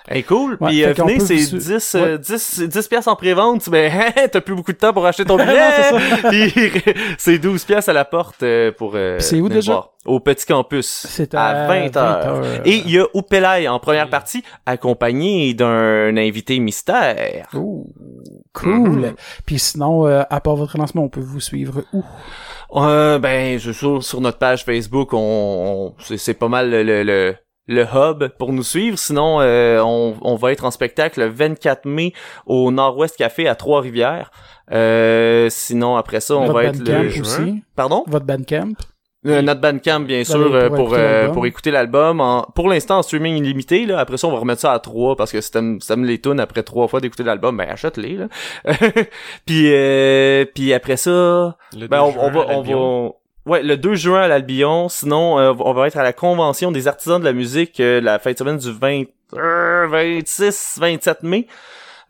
Ouais. 0.10 0.18
Hey, 0.18 0.24
cool. 0.24 0.58
Ouais, 0.60 0.70
Puis 0.70 0.84
euh, 0.84 0.94
venez, 0.94 1.20
c'est 1.20 1.36
vous 1.36 1.60
su- 1.62 1.74
10, 1.74 1.96
euh, 1.96 2.18
10, 2.18 2.62
10 2.68 2.88
piastres 2.88 3.12
en 3.12 3.16
pré-vente. 3.16 3.70
Ben, 3.70 3.92
t'as 4.32 4.42
plus 4.42 4.56
beaucoup 4.56 4.72
de 4.74 4.78
temps 4.78 4.94
pour 4.94 5.06
acheter 5.06 5.26
ton 5.26 5.36
billet. 5.44 5.70
Puis 6.30 6.74
c'est 7.18 7.38
12 7.38 7.64
piastres 7.66 7.90
à 7.90 7.94
la 7.94 8.06
porte 8.06 8.42
euh, 8.44 8.72
pour 8.72 8.94
euh, 8.96 9.20
c'est 9.20 9.40
où 9.40 9.48
déjà? 9.50 9.72
voir. 9.74 9.90
Au 10.06 10.20
Petit 10.20 10.48
Campus. 10.48 10.88
C'est 11.08 11.36
à 11.36 11.46
à 11.46 11.68
20 11.68 11.96
heures. 11.98 12.44
20h. 12.44 12.62
Et 12.66 12.78
il 12.78 12.90
y 12.90 12.98
a 13.00 13.06
Oupelay 13.14 13.68
en 13.68 13.78
première 13.80 14.10
partie, 14.10 14.44
accompagné 14.66 15.54
d'un 15.54 16.18
invité 16.18 16.58
mystère. 16.58 17.48
Oh, 17.54 17.86
cool. 18.54 19.06
Mm-hmm. 19.06 19.14
Puis 19.46 19.60
sinon, 19.60 20.08
euh, 20.08 20.24
à 20.32 20.40
part 20.42 20.56
votre 20.56 20.76
lancement, 20.80 21.04
on 21.04 21.10
peut 21.10 21.20
vous 21.22 21.40
suivre 21.40 21.84
où? 21.94 22.04
Euh, 22.74 23.20
ben, 23.20 23.60
je 23.60 23.72
sur, 23.72 24.04
sur 24.04 24.22
notre 24.22 24.40
page 24.40 24.64
Facebook, 24.66 25.14
on, 25.14 25.18
on- 25.20 25.94
c'est, 26.00 26.18
c'est 26.18 26.34
pas 26.34 26.48
mal 26.48 26.72
le, 26.72 26.82
le, 26.82 27.04
le, 27.04 27.36
le 27.68 27.84
hub 27.84 28.28
pour 28.38 28.54
nous 28.54 28.64
suivre. 28.64 28.98
Sinon, 28.98 29.40
euh, 29.42 29.80
on, 29.82 30.16
on 30.22 30.36
va 30.36 30.52
être 30.52 30.66
en 30.66 30.72
spectacle 30.72 31.20
le 31.20 31.28
24 31.28 31.86
mai 31.86 32.14
au 32.46 32.72
Nord-Ouest 32.72 33.18
Café 33.18 33.48
à 33.48 33.56
Trois-Rivières. 33.56 34.32
Euh, 34.72 35.48
sinon, 35.50 35.96
après 35.98 36.20
ça, 36.22 36.36
on 36.36 36.42
votre 36.46 36.54
va 36.54 36.64
être 36.66 36.80
le... 36.80 37.22
aussi? 37.22 37.64
Pardon? 37.76 38.04
Votre 38.08 38.26
Bandcamp? 38.26 38.74
Euh, 39.28 39.44
notre 39.44 39.62
Bandcamp, 39.62 40.00
bien 40.00 40.24
sûr, 40.24 40.52
euh, 40.56 40.68
pour 40.70 40.78
pour, 40.78 40.96
écouter 40.96 41.02
euh, 41.02 41.12
l'album? 41.22 41.34
pour 41.34 41.46
écouter 41.46 41.72
l'album. 41.72 42.22
En- 42.22 42.42
Pour 42.56 42.68
l'instant, 42.70 42.98
en 42.98 43.02
streaming 43.04 43.36
illimité. 43.36 43.86
Là. 43.86 44.00
Après 44.00 44.18
ça, 44.18 44.28
on 44.28 44.32
va 44.32 44.40
remettre 44.40 44.62
ça 44.62 44.74
à 44.74 44.80
trois 44.80 45.16
parce 45.16 45.32
que 45.32 45.42
si 45.42 45.52
t'aimes 45.52 45.80
si 45.80 45.88
t'aimes 45.90 46.06
les 46.06 46.20
tunes 46.20 46.40
après 46.40 46.64
trois 46.64 46.88
fois 46.88 47.02
d'écouter 47.02 47.22
l'album, 47.24 47.56
ben 47.56 47.70
achète-les. 47.70 48.18
Là. 48.18 48.28
puis, 49.46 49.72
euh, 49.72 50.46
puis 50.56 50.74
après 50.74 50.98
ça, 50.98 51.12
Le 51.78 51.88
ben, 51.88 51.98
2 52.00 52.04
on, 52.04 52.12
juin 52.12 52.22
on 52.50 52.62
va, 52.64 53.14
ouais, 53.46 53.64
le 53.64 53.78
2 53.78 53.96
juin 53.96 54.22
à 54.22 54.28
l'Albion. 54.28 54.90
Sinon, 54.90 55.40
euh, 55.40 55.54
on 55.60 55.74
va 55.74 55.88
être 55.88 55.98
à 55.98 56.04
la 56.04 56.14
convention 56.14 56.72
des 56.72 56.88
artisans 56.88 57.20
de 57.20 57.26
la 57.26 57.34
musique 57.34 57.80
euh, 57.80 58.02
la 58.02 58.20
fin 58.20 58.32
de 58.32 58.38
semaine 58.38 58.58
du 58.58 58.72
20, 58.72 59.04
euh, 59.34 59.88
26, 59.88 60.78
27 60.80 61.24
mai. 61.24 61.48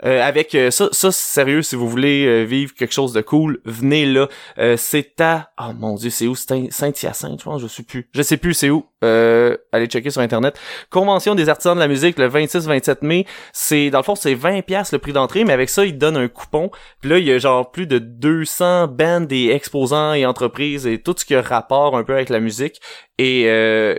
Euh, 0.06 0.22
avec 0.22 0.56
euh, 0.56 0.72
ça, 0.72 0.90
ça 0.92 1.12
sérieux, 1.12 1.62
si 1.62 1.76
vous 1.76 1.88
voulez 1.88 2.26
euh, 2.26 2.44
vivre 2.44 2.74
quelque 2.74 2.94
chose 2.94 3.14
de 3.14 3.22
cool, 3.22 3.60
venez 3.66 4.06
là. 4.06 4.28
Euh, 4.58 4.76
c'est 4.78 5.20
à, 5.22 5.52
oh 5.60 5.74
mon 5.78 5.96
dieu, 5.96 6.10
c'est 6.10 6.28
où? 6.28 6.36
C'est 6.36 6.72
Saint-Hyacinthe, 6.72 7.40
je 7.40 7.44
pense, 7.44 7.62
je 7.62 7.68
sais 7.68 7.84
plus. 7.84 8.10
Je 8.14 8.22
sais 8.22 8.38
plus 8.38 8.54
c'est 8.54 8.70
où? 8.70 8.86
Euh, 9.04 9.58
allez 9.72 9.88
checker 9.88 10.10
sur 10.10 10.22
internet. 10.22 10.60
Convention 10.90 11.34
des 11.34 11.50
artisans 11.50 11.76
de 11.76 11.80
la 11.80 11.88
musique 11.88 12.20
le 12.20 12.30
26-27 12.30 12.98
mai. 13.02 13.26
C'est 13.52 13.90
dans 13.90 14.00
le 14.00 14.04
fond 14.04 14.16
c'est 14.16 14.34
20 14.34 14.62
pièces 14.62 14.92
le 14.92 15.00
prix 15.00 15.14
d'entrée, 15.14 15.44
mais 15.44 15.54
avec 15.54 15.70
ça 15.70 15.86
ils 15.86 15.98
donnent 15.98 16.18
un 16.18 16.28
coupon. 16.28 16.72
Puis 17.02 17.10
là 17.10 17.18
il 17.18 17.26
y 17.26 17.32
a 17.32 17.38
genre 17.38 17.72
plus 17.72 17.88
de 17.88 17.98
200 18.00 18.88
bands 18.88 19.28
et 19.30 19.52
exposants 19.52 20.14
et 20.14 20.26
entreprises 20.26 20.86
et 20.86 21.02
tout 21.02 21.16
ce 21.18 21.26
qui 21.26 21.36
a 21.36 21.42
rapport 21.42 21.98
un 21.98 22.04
peu 22.04 22.14
avec 22.14 22.30
la 22.30 22.40
musique. 22.40 22.80
Et 23.18 23.46
euh, 23.48 23.96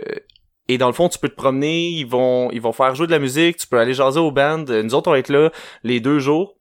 et 0.69 0.77
dans 0.77 0.87
le 0.87 0.93
fond, 0.93 1.09
tu 1.09 1.19
peux 1.19 1.29
te 1.29 1.35
promener, 1.35 1.89
ils 1.89 2.07
vont 2.07 2.49
ils 2.51 2.61
vont 2.61 2.71
faire 2.71 2.95
jouer 2.95 3.07
de 3.07 3.11
la 3.11 3.19
musique, 3.19 3.57
tu 3.57 3.67
peux 3.67 3.79
aller 3.79 3.93
jaser 3.93 4.19
aux 4.19 4.31
bandes. 4.31 4.69
Nous 4.69 4.93
autres, 4.93 5.09
on 5.09 5.11
va 5.11 5.19
être 5.19 5.29
là 5.29 5.51
les 5.83 5.99
deux 5.99 6.19
jours. 6.19 6.55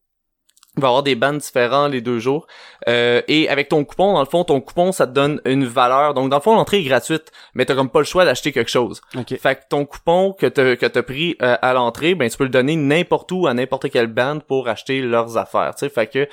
Il 0.78 0.80
va 0.80 0.88
y 0.88 0.88
avoir 0.88 1.02
des 1.02 1.14
bandes 1.14 1.36
différents 1.36 1.86
les 1.86 2.00
deux 2.00 2.18
jours. 2.18 2.46
Euh, 2.88 3.20
et 3.28 3.46
avec 3.50 3.68
ton 3.68 3.84
coupon, 3.84 4.14
dans 4.14 4.20
le 4.20 4.26
fond, 4.26 4.42
ton 4.42 4.58
coupon, 4.62 4.90
ça 4.90 5.06
te 5.06 5.12
donne 5.12 5.38
une 5.44 5.66
valeur. 5.66 6.14
Donc, 6.14 6.30
dans 6.30 6.38
le 6.38 6.42
fond, 6.42 6.54
l'entrée 6.54 6.78
est 6.78 6.84
gratuite, 6.84 7.30
mais 7.54 7.66
t'as 7.66 7.74
comme 7.74 7.90
pas 7.90 7.98
le 7.98 8.06
choix 8.06 8.24
d'acheter 8.24 8.52
quelque 8.52 8.70
chose. 8.70 9.02
Ok. 9.14 9.36
Fait 9.38 9.56
que 9.56 9.60
ton 9.68 9.84
coupon 9.84 10.32
que 10.32 10.46
t'as 10.46 10.76
que 10.76 10.86
t'as 10.86 11.02
pris 11.02 11.36
euh, 11.42 11.56
à 11.60 11.74
l'entrée, 11.74 12.14
ben 12.14 12.28
tu 12.30 12.38
peux 12.38 12.44
le 12.44 12.50
donner 12.50 12.76
n'importe 12.76 13.30
où 13.32 13.46
à 13.46 13.52
n'importe 13.52 13.90
quelle 13.90 14.06
bande 14.06 14.44
pour 14.44 14.66
acheter 14.66 15.02
leurs 15.02 15.36
affaires. 15.36 15.74
Sais, 15.76 15.90
fait 15.90 16.06
que 16.06 16.26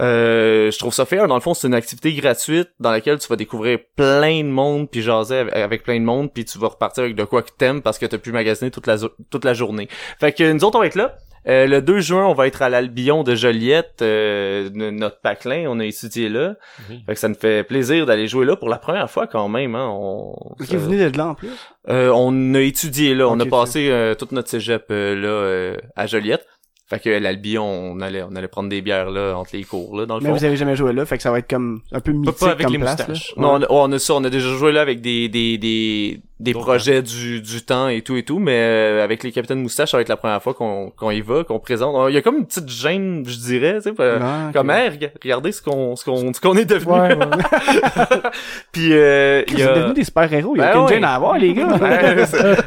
euh, 0.00 0.70
je 0.70 0.78
trouve 0.78 0.92
ça 0.92 1.04
fair. 1.04 1.28
Dans 1.28 1.34
le 1.36 1.40
fond, 1.40 1.54
c'est 1.54 1.66
une 1.68 1.74
activité 1.74 2.12
gratuite 2.14 2.70
dans 2.80 2.90
laquelle 2.90 3.18
tu 3.18 3.28
vas 3.28 3.36
découvrir 3.36 3.78
plein 3.96 4.42
de 4.42 4.48
monde 4.48 4.90
puis 4.90 5.02
jaser 5.02 5.38
avec, 5.38 5.54
avec 5.56 5.82
plein 5.84 6.00
de 6.00 6.04
monde 6.04 6.32
puis 6.32 6.44
tu 6.44 6.58
vas 6.58 6.68
repartir 6.68 7.04
avec 7.04 7.16
de 7.16 7.24
quoi 7.24 7.42
que 7.42 7.50
t'aimes 7.56 7.82
parce 7.82 7.98
que 7.98 8.06
t'as 8.06 8.18
pu 8.18 8.32
magasiner 8.32 8.70
toute 8.70 8.86
la 8.86 8.96
toute 9.30 9.44
la 9.44 9.54
journée. 9.54 9.88
Fait 10.18 10.32
que 10.32 10.52
nous 10.52 10.64
autres 10.64 10.76
on 10.76 10.80
va 10.80 10.86
être 10.86 10.94
là. 10.96 11.16
Euh, 11.46 11.66
le 11.66 11.82
2 11.82 12.00
juin, 12.00 12.24
on 12.26 12.32
va 12.32 12.46
être 12.46 12.62
à 12.62 12.70
l'Albion 12.70 13.22
de 13.22 13.34
Joliette, 13.34 14.00
euh, 14.00 14.70
notre 14.72 15.20
paclin, 15.20 15.66
on 15.68 15.78
a 15.78 15.84
étudié 15.84 16.30
là. 16.30 16.54
Oui. 16.88 17.02
Fait 17.04 17.12
que 17.12 17.20
ça 17.20 17.28
nous 17.28 17.34
fait 17.34 17.62
plaisir 17.64 18.06
d'aller 18.06 18.26
jouer 18.28 18.46
là 18.46 18.56
pour 18.56 18.70
la 18.70 18.78
première 18.78 19.10
fois 19.10 19.26
quand 19.26 19.46
même. 19.50 19.74
Hein. 19.74 19.86
On, 19.92 20.34
ça- 20.60 20.74
vous 20.78 20.86
venez 20.86 21.10
de 21.10 21.18
là 21.18 21.26
en 21.26 21.34
plus? 21.34 21.50
euh, 21.90 22.10
on 22.14 22.54
a 22.54 22.60
étudié 22.60 23.14
là, 23.14 23.28
on 23.28 23.38
a 23.40 23.44
passé 23.44 23.90
euh, 23.90 24.14
toute 24.14 24.32
notre 24.32 24.48
cégep 24.48 24.86
euh, 24.90 25.14
là 25.14 25.28
euh, 25.28 25.76
à 25.96 26.06
Joliette. 26.06 26.46
Fait 26.86 26.98
que 26.98 27.08
l'Albion, 27.08 27.64
on 27.64 28.00
allait 28.02 28.22
on 28.22 28.36
allait 28.36 28.46
prendre 28.46 28.68
des 28.68 28.82
bières 28.82 29.08
là 29.10 29.34
entre 29.38 29.56
les 29.56 29.64
cours 29.64 29.96
là 29.98 30.04
dans 30.04 30.16
le 30.16 30.20
Mais 30.22 30.28
fond. 30.28 30.36
vous 30.36 30.44
avez 30.44 30.56
jamais 30.56 30.76
joué 30.76 30.92
là, 30.92 31.06
fait 31.06 31.16
que 31.16 31.22
ça 31.22 31.30
va 31.30 31.38
être 31.38 31.48
comme 31.48 31.80
un 31.92 32.00
peu 32.00 32.12
mythique 32.12 32.38
pas 32.38 32.50
avec 32.50 32.64
comme 32.66 32.74
les 32.74 32.78
place. 32.78 32.98
moustaches. 33.08 33.32
là. 33.36 33.42
Non, 33.42 33.54
on 33.54 33.62
a, 33.62 33.66
on 33.70 33.92
a 33.92 33.98
ça, 33.98 34.12
on 34.14 34.22
a 34.24 34.28
déjà 34.28 34.48
joué 34.50 34.70
là 34.70 34.82
avec 34.82 35.00
des 35.00 35.30
des 35.30 35.56
des 35.56 36.20
des 36.40 36.52
projets 36.52 37.00
du 37.00 37.40
du 37.40 37.62
temps 37.64 37.88
et 37.88 38.02
tout 38.02 38.16
et 38.16 38.22
tout, 38.22 38.38
mais 38.38 38.52
euh, 38.60 39.02
avec 39.02 39.22
les 39.22 39.32
capitaines 39.32 39.62
moustaches, 39.62 39.92
ça 39.92 39.96
va 39.96 40.02
être 40.02 40.10
la 40.10 40.18
première 40.18 40.42
fois 40.42 40.52
qu'on 40.52 40.90
qu'on 40.90 41.10
y 41.10 41.22
va, 41.22 41.42
qu'on 41.42 41.58
présente. 41.58 41.96
Il 42.10 42.14
y 42.14 42.18
a 42.18 42.22
comme 42.22 42.36
une 42.36 42.46
petite 42.46 42.68
gêne, 42.68 43.24
je 43.26 43.38
dirais, 43.38 43.76
tu 43.80 43.94
sais, 43.96 44.18
Non, 44.20 44.52
comme 44.52 44.68
hey, 44.68 44.90
rega- 44.90 45.10
regardez 45.22 45.52
ce 45.52 45.62
qu'on 45.62 45.96
ce 45.96 46.04
qu'on 46.04 46.34
ce 46.34 46.40
qu'on 46.42 46.54
est 46.58 46.66
devenu. 46.66 46.92
Ouais, 46.92 47.14
ouais. 47.16 47.24
Puis 48.72 48.92
euh, 48.92 49.42
il 49.48 49.58
y 49.58 49.62
a 49.62 49.74
devenus 49.74 49.94
des 49.94 50.04
super-héros, 50.04 50.54
il 50.54 50.58
y 50.58 50.62
a 50.62 50.72
Ben 50.72 50.80
aucune 50.80 50.84
ouais. 50.88 50.94
gêne 50.96 51.04
à 51.04 51.14
avoir, 51.14 51.38
les 51.38 51.54
gars. 51.54 51.66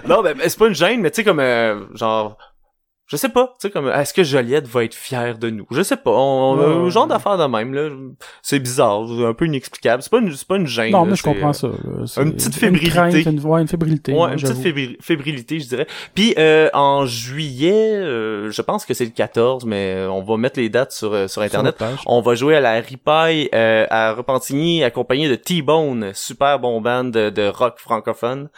Non, 0.08 0.24
ben, 0.24 0.36
c'est 0.42 0.58
pas 0.58 0.68
une 0.68 0.76
gêne, 0.76 1.02
mais 1.02 1.12
tu 1.12 1.18
sais, 1.18 1.24
comme, 1.24 1.40
euh, 1.40 1.82
genre, 1.94 2.38
je 3.08 3.16
sais 3.18 3.30
pas, 3.30 3.48
tu 3.60 3.68
sais, 3.68 3.70
comme, 3.72 3.88
est-ce 3.90 4.14
que 4.14 4.24
Joliette 4.24 4.68
va 4.68 4.84
être 4.84 4.94
fière 4.94 5.38
de 5.38 5.50
nous? 5.50 5.66
Je 5.72 5.82
sais 5.82 5.96
pas, 5.98 6.12
on, 6.12 6.54
on 6.54 6.60
a 6.60 6.84
Ouais, 6.84 6.90
genre 6.92 7.08
d'affaire 7.08 7.38
de 7.38 7.46
même, 7.46 7.74
là. 7.74 7.90
C'est 8.42 8.60
bizarre, 8.60 9.04
un 9.26 9.34
peu 9.34 9.46
inexplicable. 9.46 10.04
C'est 10.04 10.10
pas 10.12 10.20
une, 10.20 10.36
c'est 10.36 10.48
pas 10.48 10.58
une 10.58 10.68
gêne. 10.68 10.92
Non, 10.92 11.04
là, 11.06 11.12
mais 11.12 11.16
je 11.16 11.24
comprends 11.24 11.52
euh, 11.64 12.06
ça. 12.06 12.22
une 12.22 12.34
petite 12.34 12.48
Une 12.48 12.60
fébrilité. 12.60 12.90
crainte, 12.92 13.14
une, 13.26 13.40
ouais, 13.46 13.62
une 13.62 13.68
fébrilité. 13.68 14.12
Ouais, 14.12 14.18
moi, 14.18 14.32
une 14.34 14.40
petite 14.42 14.58
fébri- 14.62 14.98
fébrilité, 15.02 15.60
je 15.60 15.68
dirais. 15.70 15.88
Puis 16.14 16.34
euh, 16.38 16.70
en 16.74 17.06
juillet, 17.06 17.94
euh, 17.96 18.52
je 18.52 18.62
pense 18.62 18.86
que 18.86 18.94
c'est 18.94 19.06
le 19.06 19.12
14, 19.12 19.66
mais 19.66 19.94
euh, 19.96 20.12
on 20.12 20.22
va 20.22 20.36
mettre 20.38 20.60
les 20.60 20.70
dates 20.70 20.92
sur, 20.92 21.14
euh, 21.14 21.28
sur 21.28 21.42
Internet. 21.42 21.82
On 22.08 22.22
va 22.22 22.36
jouer 22.36 22.56
à 22.58 22.60
la 22.62 22.74
Ripaille 22.82 23.50
euh, 23.56 23.86
à 23.90 24.14
Repentigny, 24.14 24.84
accompagné 24.84 25.30
de 25.30 25.36
T-Bone, 25.36 26.12
super 26.14 26.60
bon 26.60 26.82
band 26.82 27.06
de, 27.06 27.30
de 27.30 27.48
rock 27.48 27.76
francophone. 27.80 28.50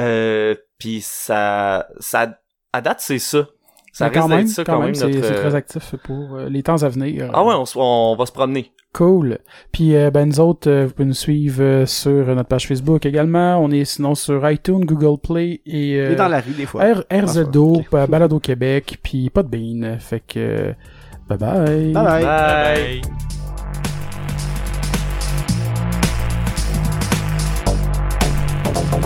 Euh, 0.00 0.54
Puis 0.78 1.00
ça, 1.02 1.86
ça, 2.00 2.36
à 2.72 2.80
date 2.80 2.98
c'est 3.00 3.18
ça. 3.20 3.46
Ça 3.94 4.08
risque 4.08 4.28
d'être 4.28 4.48
ça 4.48 4.64
quand, 4.64 4.74
quand 4.74 4.82
même. 4.82 4.94
C'est 4.94 5.08
très 5.08 5.54
euh, 5.54 5.54
actif 5.54 5.94
pour 6.02 6.34
euh, 6.34 6.48
les 6.48 6.64
temps 6.64 6.82
à 6.82 6.88
venir. 6.88 7.30
Ah 7.32 7.44
ouais, 7.44 7.54
on, 7.76 8.16
va 8.16 8.26
se 8.26 8.32
promener. 8.32 8.72
Cool. 8.92 9.38
Puis 9.70 9.94
euh, 9.94 10.10
ben 10.10 10.26
nous 10.28 10.40
autres, 10.40 10.68
euh, 10.68 10.86
vous 10.86 10.92
pouvez 10.94 11.06
nous 11.06 11.14
suivre 11.14 11.84
sur 11.86 12.26
notre 12.26 12.48
page 12.48 12.66
Facebook 12.66 13.06
également. 13.06 13.56
On 13.58 13.70
est 13.70 13.84
sinon 13.84 14.16
sur 14.16 14.50
iTunes, 14.50 14.84
Google 14.84 15.20
Play 15.20 15.60
et 15.64 15.94
euh, 16.00 16.12
et 16.12 16.16
dans 16.16 16.26
la 16.26 16.40
rue 16.40 16.54
des 16.54 16.66
fois. 16.66 16.82
R 16.84 17.04
RZO, 17.08 17.76
okay. 17.76 18.06
Balado 18.08 18.40
Québec, 18.40 18.98
puis 19.00 19.30
pas 19.30 19.44
de 19.44 19.48
bean. 19.48 19.96
Fait 20.00 20.22
que 20.26 20.74
bye. 21.28 21.38
Bye 21.38 21.38
bye. 21.38 21.92
bye. 21.92 22.24
bye. 22.24 23.00
bye. 28.90 29.00